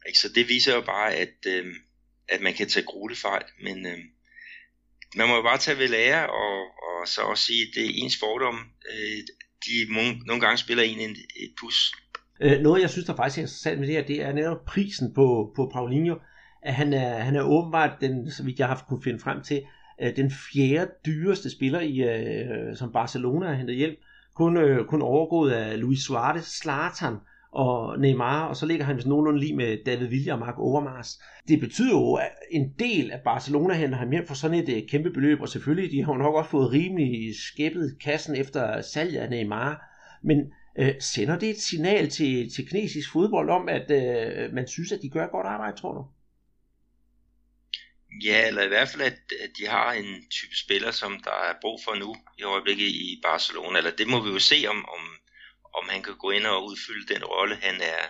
Ikke? 0.07 0.19
Så 0.19 0.29
det 0.29 0.49
viser 0.49 0.75
jo 0.75 0.81
bare, 0.81 1.15
at, 1.15 1.35
øh, 1.47 1.75
at 2.29 2.41
man 2.41 2.55
kan 2.55 2.69
tage 2.69 2.87
fejl, 3.17 3.45
men 3.63 3.87
øh, 3.87 3.99
man 5.15 5.29
må 5.29 5.37
jo 5.37 5.43
bare 5.43 5.59
tage 5.59 5.79
ved 5.79 5.89
lære, 5.89 6.31
og, 6.31 6.59
og 6.85 7.09
så 7.09 7.23
også 7.23 7.45
sige, 7.45 7.63
at 7.63 7.75
det 7.75 7.85
er 7.85 7.91
ens 7.95 8.17
fordom. 8.17 8.71
Øh, 8.91 9.19
de 9.67 9.95
nogle 10.27 10.41
gange 10.41 10.59
spiller 10.59 10.83
en 10.83 11.11
et 11.11 11.53
pus. 11.61 11.93
Øh, 12.41 12.61
noget, 12.61 12.83
jeg 12.83 12.91
synes, 12.91 13.07
der 13.07 13.17
faktisk 13.17 13.39
er 13.39 13.43
interessant 13.43 13.81
med 13.81 13.89
det 13.89 13.97
her, 13.97 14.05
det 14.05 14.23
er 14.23 14.33
netop 14.33 14.65
prisen 14.65 15.15
på, 15.15 15.53
på 15.57 15.71
Paulinho. 15.73 16.17
At 16.63 16.75
han 16.75 16.93
er, 16.93 17.19
han 17.19 17.37
er 17.37 17.43
åbenbart, 17.43 17.91
den, 18.01 18.31
så 18.31 18.43
vidt 18.43 18.59
jeg 18.59 18.69
har 18.69 18.85
kunnet 18.89 19.05
finde 19.05 19.21
frem 19.21 19.43
til, 19.43 19.63
øh, 20.03 20.17
den 20.17 20.31
fjerde 20.31 20.91
dyreste 21.07 21.51
spiller, 21.51 21.81
i, 21.81 21.99
øh, 21.99 22.77
som 22.77 22.93
Barcelona 22.93 23.47
har 23.47 23.55
hentet 23.55 23.77
hjælp. 23.77 23.99
Kun, 24.35 24.57
øh, 24.57 24.87
kun 24.87 25.03
overgået 25.03 25.53
af 25.53 25.81
Luis 25.81 26.01
Suarez, 26.01 26.45
Zlatan 26.45 27.17
og 27.55 27.99
Neymar, 27.99 28.47
og 28.49 28.57
så 28.57 28.67
ligger 28.67 28.85
han 28.85 28.97
vist 28.97 29.07
nogenlunde 29.07 29.41
lige 29.41 29.57
med 29.57 29.85
David 29.87 30.07
Villa 30.07 30.33
og 30.33 30.39
Mark 30.39 30.59
Overmars. 30.59 31.21
Det 31.49 31.61
betyder 31.61 31.91
jo, 31.91 32.15
at 32.15 32.33
en 32.51 32.73
del 32.79 33.11
af 33.11 33.21
Barcelona 33.25 33.75
henter 33.75 33.99
ham 33.99 34.11
hjem 34.11 34.27
for 34.27 34.35
sådan 34.35 34.59
et 34.59 34.69
øh, 34.77 34.89
kæmpe 34.89 35.11
beløb, 35.11 35.41
og 35.41 35.49
selvfølgelig, 35.49 35.91
de 35.91 36.05
har 36.05 36.19
nok 36.19 36.35
også 36.35 36.51
fået 36.51 36.73
rimelig 36.73 37.35
skæppet 37.53 37.97
kassen 38.05 38.37
efter 38.37 38.81
salget 38.81 39.21
af 39.21 39.31
Neymar. 39.31 39.83
Men 40.25 40.39
øh, 40.79 40.95
sender 41.01 41.39
det 41.39 41.51
et 41.51 41.61
signal 41.61 42.11
til, 42.11 42.51
til 42.55 42.69
kinesisk 42.69 43.13
fodbold 43.13 43.51
om, 43.51 43.69
at 43.69 43.91
øh, 43.91 44.53
man 44.53 44.69
synes, 44.69 44.93
at 44.93 45.03
de 45.03 45.11
gør 45.11 45.27
godt 45.27 45.47
arbejde, 45.47 45.77
tror 45.77 45.95
du? 45.95 46.05
Ja, 48.25 48.49
eller 48.49 48.63
i 48.63 48.69
hvert 48.69 48.89
fald, 48.89 49.03
at, 49.03 49.19
at 49.45 49.51
de 49.59 49.67
har 49.67 49.93
en 49.93 50.11
type 50.31 50.57
spiller, 50.57 50.91
som 50.91 51.21
der 51.25 51.31
er 51.31 51.55
brug 51.61 51.81
for 51.85 51.95
nu 51.95 52.15
i 52.39 52.43
øjeblikket 52.43 52.87
i 52.87 53.21
Barcelona. 53.23 53.79
Eller 53.79 53.91
det 53.91 54.09
må 54.09 54.25
vi 54.25 54.31
jo 54.31 54.39
se, 54.39 54.65
om, 54.69 54.77
om, 54.77 55.03
om 55.75 55.89
han 55.89 56.03
kan 56.03 56.17
gå 56.17 56.31
ind 56.31 56.47
og 56.47 56.65
udfylde 56.65 57.15
den 57.15 57.25
rolle, 57.25 57.57
han 57.57 57.81
er, 57.81 58.03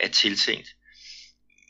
er 0.00 0.08
tiltænkt. 0.08 0.68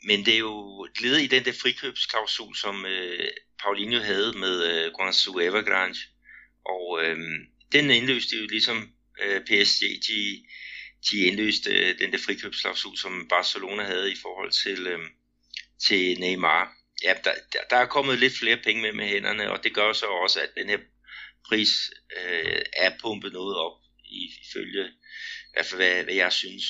Men 0.03 0.25
det 0.25 0.33
er 0.33 0.37
jo 0.37 0.83
et 0.83 1.21
i 1.21 1.27
den 1.27 1.45
der 1.45 1.53
frikøbsklausul, 1.61 2.55
som 2.55 2.85
øh, 2.85 3.29
Paulinho 3.59 3.99
havde 3.99 4.33
med 4.37 4.55
øh, 4.63 4.91
Guangzhou 4.93 5.39
Evergrande. 5.39 5.99
Og 6.65 7.03
øh, 7.03 7.17
den 7.71 7.91
indløste 7.91 8.37
jo 8.37 8.47
ligesom 8.47 8.93
øh, 9.21 9.41
PSG, 9.41 9.81
de, 10.07 10.45
de 11.11 11.17
indløste 11.17 11.69
øh, 11.69 11.99
den 11.99 12.11
der 12.11 12.17
frikøbsklausul, 12.25 12.97
som 12.97 13.27
Barcelona 13.27 13.83
havde 13.83 14.11
i 14.11 14.15
forhold 14.21 14.51
til, 14.51 14.87
øh, 14.87 14.99
til 15.87 16.19
Neymar 16.19 16.83
ja, 17.03 17.13
der, 17.23 17.33
der 17.69 17.77
er 17.77 17.85
kommet 17.85 18.19
lidt 18.19 18.37
flere 18.39 18.57
penge 18.57 18.81
med 18.81 18.93
med 18.93 19.07
hænderne, 19.07 19.51
og 19.51 19.63
det 19.63 19.73
gør 19.73 19.93
så 19.93 20.05
også, 20.05 20.41
at 20.41 20.49
den 20.57 20.69
her 20.69 20.77
pris 21.47 21.91
øh, 22.17 22.61
er 22.77 22.91
pumpet 23.01 23.33
noget 23.33 23.57
op, 23.57 23.77
ifølge 24.41 24.85
i 24.87 25.51
hvert 25.53 25.65
fald, 25.65 25.81
hvad, 25.81 26.03
hvad 26.03 26.13
jeg 26.13 26.33
synes. 26.33 26.63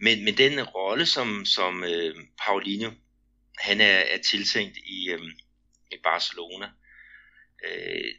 Men, 0.00 0.24
men 0.24 0.38
den 0.38 0.62
rolle, 0.62 1.06
som, 1.06 1.44
som 1.44 1.84
øh, 1.84 2.14
Paulinho, 2.44 2.90
han 3.58 3.80
er, 3.80 3.98
er 3.98 4.18
tiltænkt 4.18 4.76
i, 4.76 5.10
øh, 5.10 5.20
i 5.92 5.96
Barcelona, 6.02 6.70
øh, 7.64 8.14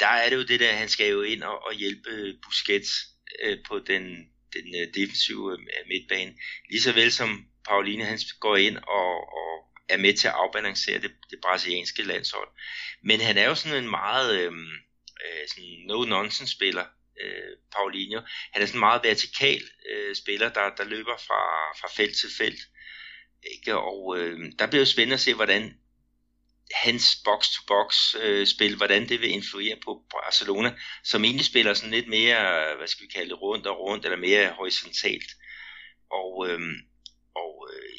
der 0.00 0.06
er 0.06 0.28
det 0.28 0.36
jo 0.36 0.42
det 0.42 0.60
der, 0.60 0.72
han 0.72 0.88
skal 0.88 1.10
jo 1.10 1.22
ind 1.22 1.42
og, 1.42 1.64
og 1.66 1.74
hjælpe 1.74 2.10
øh, 2.10 2.34
Busquets 2.42 2.90
øh, 3.42 3.58
på 3.68 3.78
den, 3.78 4.02
den 4.52 4.66
øh, 4.80 4.94
defensive 4.94 5.52
øh, 5.52 5.58
midtbane. 5.88 6.34
Lige 6.70 6.82
så 6.82 6.92
vel 6.92 7.12
som 7.12 7.46
Paulinho, 7.68 8.06
han 8.06 8.18
går 8.40 8.56
ind 8.56 8.76
og, 8.76 9.34
og 9.38 9.48
er 9.88 9.96
med 9.96 10.14
til 10.14 10.28
at 10.28 10.34
afbalancere 10.34 11.00
det, 11.00 11.10
det 11.30 11.38
brasilianske 11.42 12.02
landshold. 12.02 12.48
Men 13.02 13.20
han 13.20 13.38
er 13.38 13.44
jo 13.44 13.54
sådan 13.54 13.84
en 13.84 13.90
meget 13.90 14.38
øh, 14.40 14.52
øh 15.24 15.48
sådan 15.48 15.90
no-nonsense 15.90 16.46
spiller, 16.56 16.84
øh, 17.20 17.56
Paulinho. 17.72 18.20
Han 18.52 18.62
er 18.62 18.66
sådan 18.66 18.76
en 18.76 18.88
meget 18.88 19.04
vertikal 19.04 19.62
øh, 19.90 20.14
spiller, 20.16 20.48
der, 20.48 20.74
der 20.76 20.84
løber 20.84 21.16
fra, 21.16 21.42
fra 21.80 21.88
felt 21.96 22.16
til 22.16 22.30
felt. 22.38 22.60
Ikke? 23.54 23.78
Og 23.78 24.18
øh, 24.18 24.52
der 24.58 24.66
bliver 24.66 24.80
jo 24.80 24.86
spændende 24.86 25.14
at 25.14 25.20
se, 25.20 25.34
hvordan 25.34 25.74
hans 26.74 27.16
box-to-box 27.24 28.14
øh, 28.22 28.46
spil, 28.46 28.76
hvordan 28.76 29.08
det 29.08 29.20
vil 29.20 29.30
influere 29.30 29.76
på 29.84 30.02
Barcelona, 30.10 30.74
som 31.04 31.24
egentlig 31.24 31.46
spiller 31.46 31.74
sådan 31.74 31.90
lidt 31.90 32.08
mere, 32.08 32.76
hvad 32.76 32.86
skal 32.88 33.06
vi 33.06 33.12
kalde 33.12 33.30
det, 33.30 33.40
rundt 33.40 33.66
og 33.66 33.78
rundt, 33.78 34.04
eller 34.04 34.18
mere 34.18 34.52
horisontalt. 34.52 35.30
Og, 36.10 36.48
øh, 36.48 36.60
og 37.34 37.68
øh, 37.72 37.98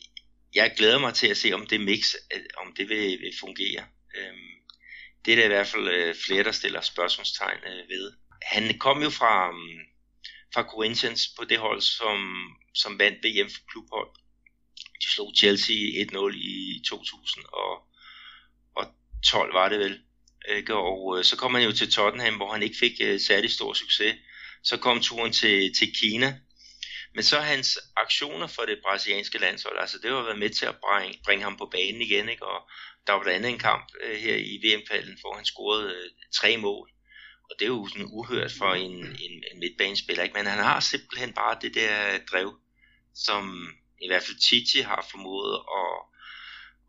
jeg 0.55 0.73
glæder 0.77 0.99
mig 0.99 1.13
til 1.13 1.27
at 1.27 1.37
se, 1.37 1.53
om 1.53 1.67
det 1.67 1.81
mix, 1.81 2.13
øh, 2.35 2.41
om 2.57 2.73
det 2.77 2.89
vil, 2.89 3.19
vil 3.19 3.33
fungere. 3.39 3.85
Øh, 4.17 4.33
det 5.25 5.31
er 5.31 5.35
der 5.35 5.45
i 5.45 5.47
hvert 5.47 5.67
fald 5.67 5.87
øh, 5.87 6.15
flere, 6.25 6.43
der 6.43 6.51
stiller 6.51 6.81
spørgsmålstegn 6.81 7.57
øh, 7.65 7.89
ved. 7.89 8.13
Han 8.41 8.77
kom 8.77 9.03
jo 9.03 9.09
fra, 9.09 9.49
um, 9.49 9.79
fra 10.53 10.63
Corinthians 10.63 11.27
på 11.37 11.45
det 11.45 11.59
hold, 11.59 11.81
som, 11.81 12.17
som 12.73 12.99
vandt 12.99 13.25
VM 13.25 13.49
for 13.49 13.61
klubhold. 13.71 14.09
De 15.03 15.09
slog 15.09 15.33
Chelsea 15.37 15.75
1-0 15.75 16.35
i 16.35 16.81
2012, 16.89 19.53
var 19.53 19.69
det 19.69 19.79
vel. 19.79 19.99
Ikke? 20.57 20.75
Og 20.75 21.17
øh, 21.17 21.23
så 21.23 21.37
kom 21.37 21.53
han 21.53 21.63
jo 21.63 21.71
til 21.71 21.91
Tottenham, 21.91 22.35
hvor 22.35 22.51
han 22.51 22.63
ikke 22.63 22.77
fik 22.79 22.91
øh, 23.01 23.19
særlig 23.19 23.51
stor 23.51 23.73
succes. 23.73 24.15
Så 24.63 24.77
kom 24.77 25.01
turen 25.01 25.33
til, 25.33 25.73
til 25.73 25.95
Kina, 25.95 26.39
men 27.15 27.23
så 27.23 27.39
hans 27.39 27.79
aktioner 27.95 28.47
for 28.47 28.61
det 28.61 28.79
brasilianske 28.83 29.37
landshold, 29.37 29.79
altså 29.79 29.97
det 30.03 30.11
har 30.11 30.21
været 30.21 30.39
med 30.39 30.49
til 30.49 30.65
at 30.65 30.75
bringe, 30.75 31.19
bringe 31.23 31.43
ham 31.43 31.57
på 31.57 31.65
banen 31.65 32.01
igen, 32.01 32.29
ikke? 32.29 32.45
og 32.45 32.69
der 33.07 33.13
var 33.13 33.23
blandt 33.23 33.37
andet 33.37 33.49
en 33.49 33.59
kamp 33.59 33.87
øh, 34.03 34.17
her 34.17 34.35
i 34.35 34.59
VM-kvalden, 34.63 35.17
hvor 35.21 35.35
han 35.35 35.45
scorede 35.45 35.95
øh, 35.95 36.09
tre 36.33 36.57
mål. 36.57 36.89
Og 37.49 37.53
det 37.59 37.65
er 37.65 37.73
jo 37.77 37.87
sådan 37.87 38.09
uhørt 38.11 38.51
for 38.59 38.71
en, 38.73 38.97
en, 39.25 39.33
en 39.51 39.59
midtbanespiller, 39.59 40.23
ikke? 40.23 40.37
men 40.37 40.45
han 40.45 40.63
har 40.63 40.79
simpelthen 40.79 41.33
bare 41.33 41.57
det 41.61 41.71
der 41.75 41.93
drev, 42.31 42.49
som 43.13 43.43
i 44.01 44.07
hvert 44.09 44.23
fald 44.23 44.37
Titi 44.37 44.79
har 44.81 45.07
formået 45.11 45.53
at, 45.81 45.95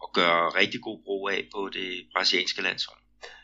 at 0.05 0.09
gøre 0.13 0.49
rigtig 0.61 0.81
god 0.81 0.99
brug 1.05 1.31
af 1.31 1.49
på 1.55 1.71
det 1.73 1.91
brasilianske 2.15 2.63
landshold. 2.63 2.99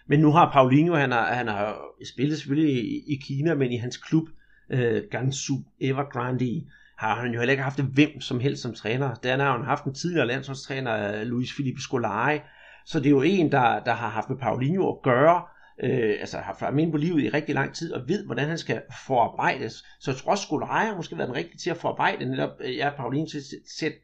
Men 0.08 0.20
nu 0.20 0.32
har 0.32 0.52
Paulinho, 0.52 0.94
han 0.94 1.12
har, 1.12 1.34
han 1.34 1.48
har 1.48 1.68
spillet 2.14 2.38
selvfølgelig 2.38 2.74
i, 2.74 3.14
i 3.14 3.16
Kina, 3.26 3.54
men 3.54 3.72
i 3.72 3.76
hans 3.76 3.96
klub, 3.96 4.28
øh, 4.70 5.02
Gansu 5.10 5.54
Evergrande, 5.80 6.66
har 6.98 7.14
han 7.20 7.32
jo 7.32 7.38
heller 7.38 7.52
ikke 7.52 7.62
haft 7.62 7.80
hvem 7.80 8.20
som 8.20 8.40
helst 8.40 8.62
som 8.62 8.74
træner. 8.74 9.14
Der 9.14 9.36
har 9.36 9.56
han 9.56 9.64
haft 9.64 9.84
en 9.84 9.94
tidligere 9.94 10.26
landsholdstræner, 10.26 11.20
øh, 11.20 11.26
Luis 11.26 11.52
Felipe 11.56 11.80
Scolari, 11.80 12.40
så 12.86 12.98
det 12.98 13.06
er 13.06 13.10
jo 13.10 13.22
en, 13.22 13.52
der, 13.52 13.80
der 13.84 13.92
har 13.92 14.08
haft 14.08 14.30
med 14.30 14.38
Paulinho 14.38 14.88
at 14.88 15.02
gøre, 15.02 15.42
øh, 15.82 16.16
altså 16.20 16.36
har 16.36 16.44
haft 16.44 16.60
ham 16.60 16.90
på 16.90 16.96
livet 16.96 17.22
i 17.22 17.28
rigtig 17.28 17.54
lang 17.54 17.74
tid, 17.74 17.92
og 17.92 18.08
ved, 18.08 18.24
hvordan 18.26 18.48
han 18.48 18.58
skal 18.58 18.82
forarbejdes. 19.06 19.84
Så 20.00 20.10
jeg 20.10 20.18
tror 20.18 20.30
også, 20.30 20.94
måske 20.96 21.18
været 21.18 21.28
den 21.28 21.36
rigtige 21.36 21.58
til 21.58 21.70
at 21.70 21.76
forarbejde 21.76 22.24
netop, 22.24 22.50
øh, 22.60 22.76
ja, 22.76 22.90
Pauline 22.96 23.28
til 23.28 23.38
at 23.38 23.44
sætte, 23.78 23.98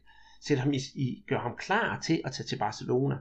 sætte 0.47 0.61
ham 0.61 0.73
i, 0.73 0.81
i, 0.95 1.25
gøre 1.29 1.41
ham 1.41 1.57
klar 1.57 2.01
til 2.01 2.23
at 2.25 2.33
tage 2.33 2.47
til 2.47 2.59
Barcelona. 2.59 3.17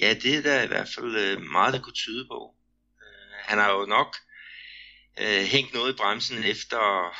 Ja, 0.00 0.14
det 0.22 0.38
er 0.38 0.42
der 0.42 0.62
i 0.62 0.66
hvert 0.66 0.88
fald 0.88 1.16
øh, 1.16 1.40
meget, 1.40 1.74
der 1.74 1.80
kunne 1.80 1.92
tyde 1.92 2.26
på. 2.26 2.54
Øh, 3.02 3.36
han 3.48 3.58
har 3.58 3.72
jo 3.72 3.86
nok 3.86 4.16
øh, 5.20 5.44
hængt 5.44 5.74
noget 5.74 5.92
i 5.92 5.96
bremsen 5.96 6.44
efter, 6.44 7.14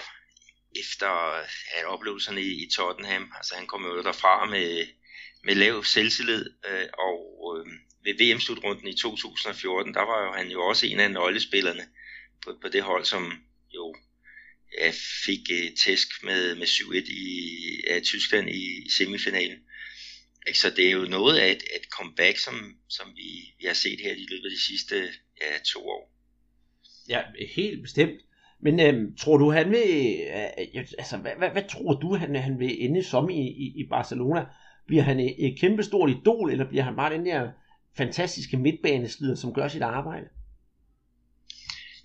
efter 0.81 1.11
ja, 1.73 1.87
oplevelserne 1.87 2.41
i, 2.41 2.65
i 2.65 2.71
Tottenham. 2.77 3.33
Altså 3.37 3.55
han 3.57 3.67
kom 3.67 3.85
jo 3.85 4.03
derfra 4.03 4.45
med, 4.45 4.87
med 5.45 5.55
lav 5.55 5.85
selvtillid, 5.85 6.45
øh, 6.69 6.89
og 6.99 7.21
øh, 7.57 7.67
ved 8.05 8.15
VM-slutrunden 8.21 8.89
i 8.89 8.95
2014, 8.95 9.95
der 9.95 10.01
var 10.01 10.27
jo 10.27 10.33
han 10.33 10.51
jo 10.51 10.63
også 10.63 10.87
en 10.87 11.01
af 11.01 11.11
nøglespillerne 11.11 11.83
på, 12.45 12.59
på 12.63 12.69
det 12.69 12.83
hold, 12.83 13.05
som 13.05 13.33
jo 13.75 13.95
ja, 14.81 14.93
fik 15.27 15.41
uh, 15.51 15.75
tæsk 15.85 16.09
med, 16.25 16.55
med 16.55 16.67
7-1 16.67 17.13
i 17.13 17.25
ja, 17.89 18.01
Tyskland 18.01 18.51
i, 18.51 18.91
semifinalen. 18.99 19.59
Ikke? 20.47 20.59
Så 20.59 20.71
det 20.77 20.87
er 20.87 20.91
jo 20.91 21.05
noget 21.05 21.39
af 21.39 21.51
et, 21.51 21.63
et 21.77 21.87
comeback, 21.99 22.39
som, 22.39 22.55
som 22.89 23.07
vi, 23.17 23.55
vi 23.59 23.67
har 23.67 23.75
set 23.75 24.01
her 24.01 24.13
i 24.13 24.27
løbet 24.31 24.45
af 24.45 24.51
de 24.51 24.63
sidste 24.63 24.97
ja, 25.41 25.59
to 25.65 25.89
år. 25.89 26.13
Ja, 27.09 27.23
helt 27.57 27.83
bestemt. 27.83 28.21
Men 28.63 28.81
øhm, 28.81 29.17
tror 29.17 29.37
du, 29.37 29.51
han 29.51 29.71
vil, 29.71 30.17
øh, 30.35 30.77
øh 30.77 30.85
altså, 30.99 31.17
hvad, 31.17 31.33
hvad, 31.39 31.51
hvad 31.51 31.69
tror 31.69 31.93
du, 31.95 32.15
han, 32.15 32.37
han 32.37 32.59
vil 32.59 32.85
ende 32.85 33.03
som 33.03 33.31
i, 33.31 33.49
i, 33.49 33.73
i 33.77 33.87
Barcelona? 33.91 34.47
Bliver 34.87 35.03
han 35.03 35.21
et, 35.21 35.35
et 35.39 35.61
kæmpestort 35.61 36.11
idol, 36.11 36.51
eller 36.51 36.69
bliver 36.69 36.85
han 36.85 36.97
bare 36.97 37.15
den 37.15 37.27
der 37.27 37.51
fantastiske 37.97 38.57
midtbaneslider, 38.57 39.35
som 39.35 39.55
gør 39.55 39.69
sit 39.69 39.83
arbejde? 39.83 40.29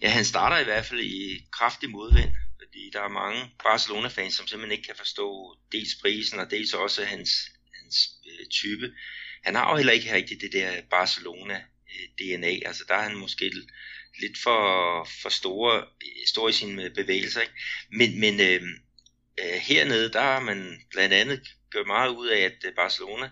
Ja, 0.02 0.10
han 0.10 0.26
starter 0.26 0.58
i 0.58 0.64
hvert 0.64 0.86
fald 0.86 1.00
i 1.00 1.48
kraftig 1.52 1.90
modvind, 1.90 2.32
fordi 2.60 2.90
der 2.94 3.02
er 3.02 3.08
mange 3.08 3.52
Barcelona-fans, 3.64 4.34
som 4.34 4.48
simpelthen 4.48 4.78
ikke 4.78 4.88
kan 4.88 4.96
forstå 4.96 5.58
dels 5.72 5.96
prisen, 6.02 6.40
og 6.40 6.52
dels 6.52 6.74
også 6.74 7.06
hans, 7.06 7.30
hans 7.82 8.10
øh, 8.26 8.48
type. 8.48 8.94
Han 9.44 9.56
har 9.56 9.72
jo 9.72 9.78
heller 9.78 9.94
ikke 9.94 10.14
rigtig 10.14 10.42
det 10.42 10.54
der 10.54 10.82
Barcelona-DNA, 10.90 12.54
øh, 12.56 12.62
altså 12.66 12.84
der 12.88 12.96
er 12.96 13.10
han 13.10 13.18
måske 13.18 13.52
lidt 14.20 14.38
for, 14.44 14.62
for 15.22 15.30
store, 15.30 15.86
store 16.28 16.50
i 16.50 16.54
sine 16.54 16.90
bevægelser. 16.90 17.42
Ikke? 17.42 17.54
Men, 17.92 18.20
men 18.20 18.40
øh, 18.40 18.62
øh, 19.44 19.60
hernede, 19.62 20.14
der 20.14 20.22
har 20.22 20.40
man 20.40 20.82
blandt 20.92 21.14
andet 21.14 21.42
gjort 21.72 21.88
meget 21.88 22.10
ud 22.10 22.28
af, 22.28 22.40
at 22.40 22.58
øh, 22.66 22.76
Barcelona 22.76 23.30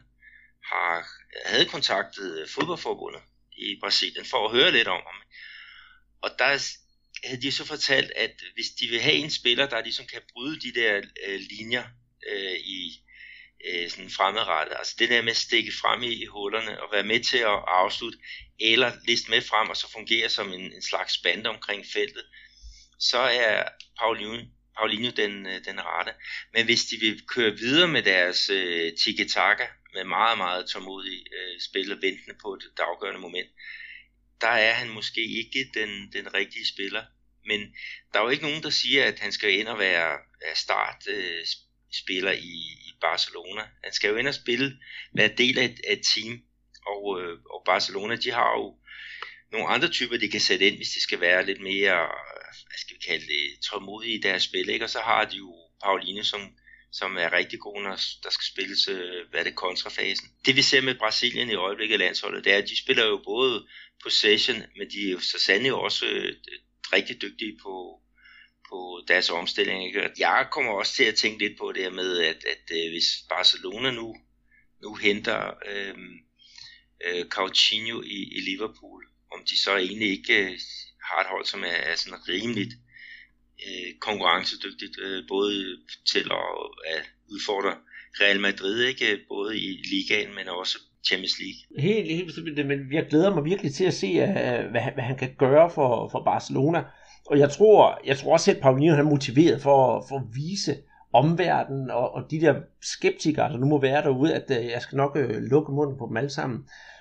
har, 0.64 1.08
havde 1.46 1.66
kontaktet 1.66 2.50
fodboldforbundet 2.50 3.22
i 3.58 3.80
Brasilien 3.82 4.26
for 4.26 4.46
at 4.46 4.52
høre 4.52 4.72
lidt 4.72 4.88
om 4.88 5.02
ham. 5.06 5.22
Og 6.22 6.30
der 6.40 6.78
havde 7.24 7.42
de 7.42 7.52
så 7.52 7.66
fortalt, 7.66 8.12
at 8.12 8.44
hvis 8.54 8.70
de 8.70 8.88
vil 8.88 9.02
have 9.02 9.16
en 9.16 9.32
spiller, 9.32 9.70
der 9.70 9.82
ligesom 9.82 10.06
kan 10.06 10.22
bryde 10.34 10.60
de 10.60 10.80
der 10.80 11.02
øh, 11.28 11.40
linjer 11.50 11.84
øh, 12.32 12.60
i 12.60 13.06
øh, 13.68 13.90
sådan 13.90 14.10
fremadrettet, 14.10 14.76
altså 14.78 14.96
det 15.00 15.10
der 15.10 15.22
med 15.22 15.32
at 15.32 15.38
stikke 15.38 15.72
frem 15.82 16.04
i, 16.04 16.14
i 16.24 16.26
hullerne 16.26 16.84
og 16.84 16.90
være 16.92 17.04
med 17.04 17.20
til 17.20 17.38
at 17.38 17.64
afslutte 17.68 18.20
eller 18.60 18.92
liste 19.08 19.30
med 19.30 19.42
frem 19.42 19.70
og 19.70 19.78
så 19.78 19.92
fungere 19.92 20.30
som 20.30 20.54
en, 20.54 20.74
en 20.74 20.82
slags 20.82 21.18
bande 21.18 21.50
omkring 21.50 21.86
feltet, 21.94 22.26
så 23.00 23.18
er 23.18 23.64
Paulinho, 24.00 24.38
Paulinho 24.78 25.12
den, 25.12 25.48
øh, 25.48 25.66
den 25.66 25.80
rette. 25.82 26.14
Men 26.54 26.66
hvis 26.66 26.86
de 26.86 26.98
vil 27.00 27.22
køre 27.28 27.52
videre 27.52 27.88
med 27.88 28.04
deres 28.04 28.50
øh, 28.50 28.94
tiki-taka, 28.98 29.66
med 29.96 30.04
meget, 30.04 30.38
meget 30.38 30.70
tålmodig 30.70 31.20
øh, 31.38 31.56
spil 31.70 31.92
og 31.92 32.02
ventende 32.02 32.36
på 32.44 32.50
det 32.62 32.80
afgørende 32.80 33.22
moment, 33.28 33.50
der 34.42 34.54
er 34.68 34.74
han 34.74 34.90
måske 34.90 35.22
ikke 35.22 35.72
den, 35.74 35.92
den 36.14 36.34
rigtige 36.34 36.68
spiller. 36.74 37.04
Men 37.46 37.60
der 38.14 38.20
er 38.20 38.24
jo 38.24 38.30
ikke 38.30 38.44
nogen, 38.44 38.64
der 38.64 38.70
siger, 38.70 39.06
at 39.06 39.20
han 39.20 39.32
skal 39.32 39.60
ind 39.60 39.68
og 39.68 39.80
være, 39.80 40.20
startspiller 40.56 42.32
øh, 42.32 42.40
i, 42.40 42.58
i 42.88 42.92
Barcelona. 43.02 43.62
Han 43.84 43.94
skal 43.94 44.10
jo 44.10 44.16
ind 44.16 44.28
og 44.28 44.34
spille, 44.34 44.80
være 45.14 45.36
del 45.38 45.60
af 45.60 45.66
et, 45.66 45.80
af 45.88 45.94
et 45.94 46.02
team. 46.16 46.42
Og, 46.88 47.22
øh, 47.22 47.40
og 47.54 47.62
Barcelona, 47.66 48.16
de 48.16 48.32
har 48.32 48.52
jo 48.52 48.78
nogle 49.52 49.68
andre 49.68 49.90
typer, 49.90 50.18
de 50.18 50.30
kan 50.30 50.42
sætte 50.42 50.68
ind, 50.68 50.76
hvis 50.76 50.90
de 50.90 51.02
skal 51.02 51.20
være 51.20 51.46
lidt 51.46 51.62
mere, 51.62 52.04
øh, 52.04 52.52
hvad 52.68 52.78
skal 52.78 52.96
vi 52.96 53.02
kalde 53.08 53.26
det, 53.26 53.62
tålmodige 53.70 54.16
i 54.16 54.22
deres 54.22 54.44
spil. 54.44 54.70
Ikke? 54.70 54.86
Og 54.86 54.90
så 54.90 55.00
har 55.00 55.26
de 55.26 55.38
jo 55.38 55.56
Pauline, 55.84 56.24
som, 56.24 56.42
som 57.00 57.18
er 57.18 57.34
rigtig 57.34 57.60
god, 57.60 57.82
når 57.82 57.96
der 58.24 58.30
skal 58.30 58.46
spilles, 58.52 58.88
øh, 58.88 59.30
hvad 59.30 59.40
er 59.40 59.44
det, 59.44 59.56
kontrafasen. 59.56 60.28
Det 60.46 60.56
vi 60.56 60.62
ser 60.62 60.82
med 60.82 60.96
Brasilien 60.96 61.50
i 61.50 61.56
øjeblikket 61.56 62.00
landsholdet, 62.00 62.46
det 62.46 62.54
er, 62.54 62.58
at 62.58 62.70
de 62.70 62.82
spiller 62.84 63.06
jo 63.06 63.22
både 63.26 63.68
possession, 64.04 64.58
men 64.78 64.90
de 64.92 65.08
er 65.08 65.12
jo 65.12 65.20
så 65.20 65.40
sandelig 65.40 65.74
også 65.74 66.06
øh, 66.06 66.34
rigtig 66.94 67.22
dygtige 67.22 67.58
på, 67.64 68.02
på 68.70 69.04
deres 69.08 69.30
omstilling. 69.30 69.88
Ikke? 69.88 70.12
Jeg 70.18 70.48
kommer 70.52 70.72
også 70.72 70.94
til 70.94 71.04
at 71.04 71.16
tænke 71.16 71.48
lidt 71.48 71.58
på 71.58 71.72
det 71.72 71.84
her 71.84 71.90
med, 71.90 72.20
at, 72.20 72.46
at, 72.54 72.78
at 72.78 72.90
hvis 72.90 73.10
Barcelona 73.30 73.92
nu, 73.92 74.16
nu 74.82 74.96
henter 74.96 75.54
øh, 75.72 75.96
øh, 77.06 77.26
Coutinho 77.26 78.02
i, 78.02 78.20
i 78.38 78.40
Liverpool, 78.42 79.06
om 79.34 79.46
de 79.50 79.62
så 79.64 79.78
egentlig 79.78 80.10
ikke 80.10 80.60
har 81.04 81.22
et 81.22 81.28
hold, 81.28 81.46
som 81.46 81.64
er, 81.64 81.78
er 81.92 81.96
sådan 81.96 82.28
rimeligt 82.30 82.74
øh, 83.66 83.90
konkurrencedygtigt, 84.00 84.96
øh, 85.06 85.24
både 85.28 85.78
til 86.12 86.26
at, 86.42 86.50
at 86.96 87.04
udfordre 87.34 87.74
Real 88.22 88.40
Madrid, 88.40 88.84
ikke 88.84 89.20
både 89.30 89.60
i 89.60 89.70
ligaen, 89.92 90.36
men 90.36 90.48
også 90.48 90.78
Champions 91.08 91.36
League. 91.40 91.62
Helt, 91.88 92.16
helt 92.16 92.26
bestemt, 92.26 92.68
men 92.68 92.80
jeg 92.92 93.06
glæder 93.10 93.36
mig 93.36 93.46
virkelig 93.46 93.74
til 93.74 93.86
at 93.86 93.94
se, 93.94 94.08
øh, 94.08 94.72
hvad, 94.72 94.82
hvad 94.94 95.04
han 95.04 95.18
kan 95.18 95.36
gøre 95.38 95.70
for, 95.70 96.10
for 96.10 96.24
Barcelona. 96.24 96.84
Og 97.26 97.40
jeg 97.40 97.52
tror, 97.52 98.00
jeg 98.06 98.18
tror 98.18 98.34
også, 98.34 98.52
at 98.52 98.60
Paulinho 98.62 98.98
er 98.98 99.04
motiveret 99.04 99.62
for, 99.62 100.06
for 100.10 100.18
at 100.18 100.26
vise 100.34 100.76
omverdenen 101.14 101.90
og, 101.92 102.14
og 102.14 102.32
de 102.32 102.42
der 102.42 102.56
skeptikere, 102.82 103.52
der 103.52 103.58
nu 103.58 103.66
må 103.66 103.82
være 103.82 104.04
derude, 104.04 104.36
at 104.36 104.60
øh, 104.60 104.66
jeg 104.66 104.82
skal 104.82 104.96
nok 104.96 105.18
øh, 105.18 105.42
lukke 105.42 105.72
munden 105.72 105.98
på 105.98 106.06
dem 106.10 106.18
alle 106.18 106.30
sammen. 106.30 106.60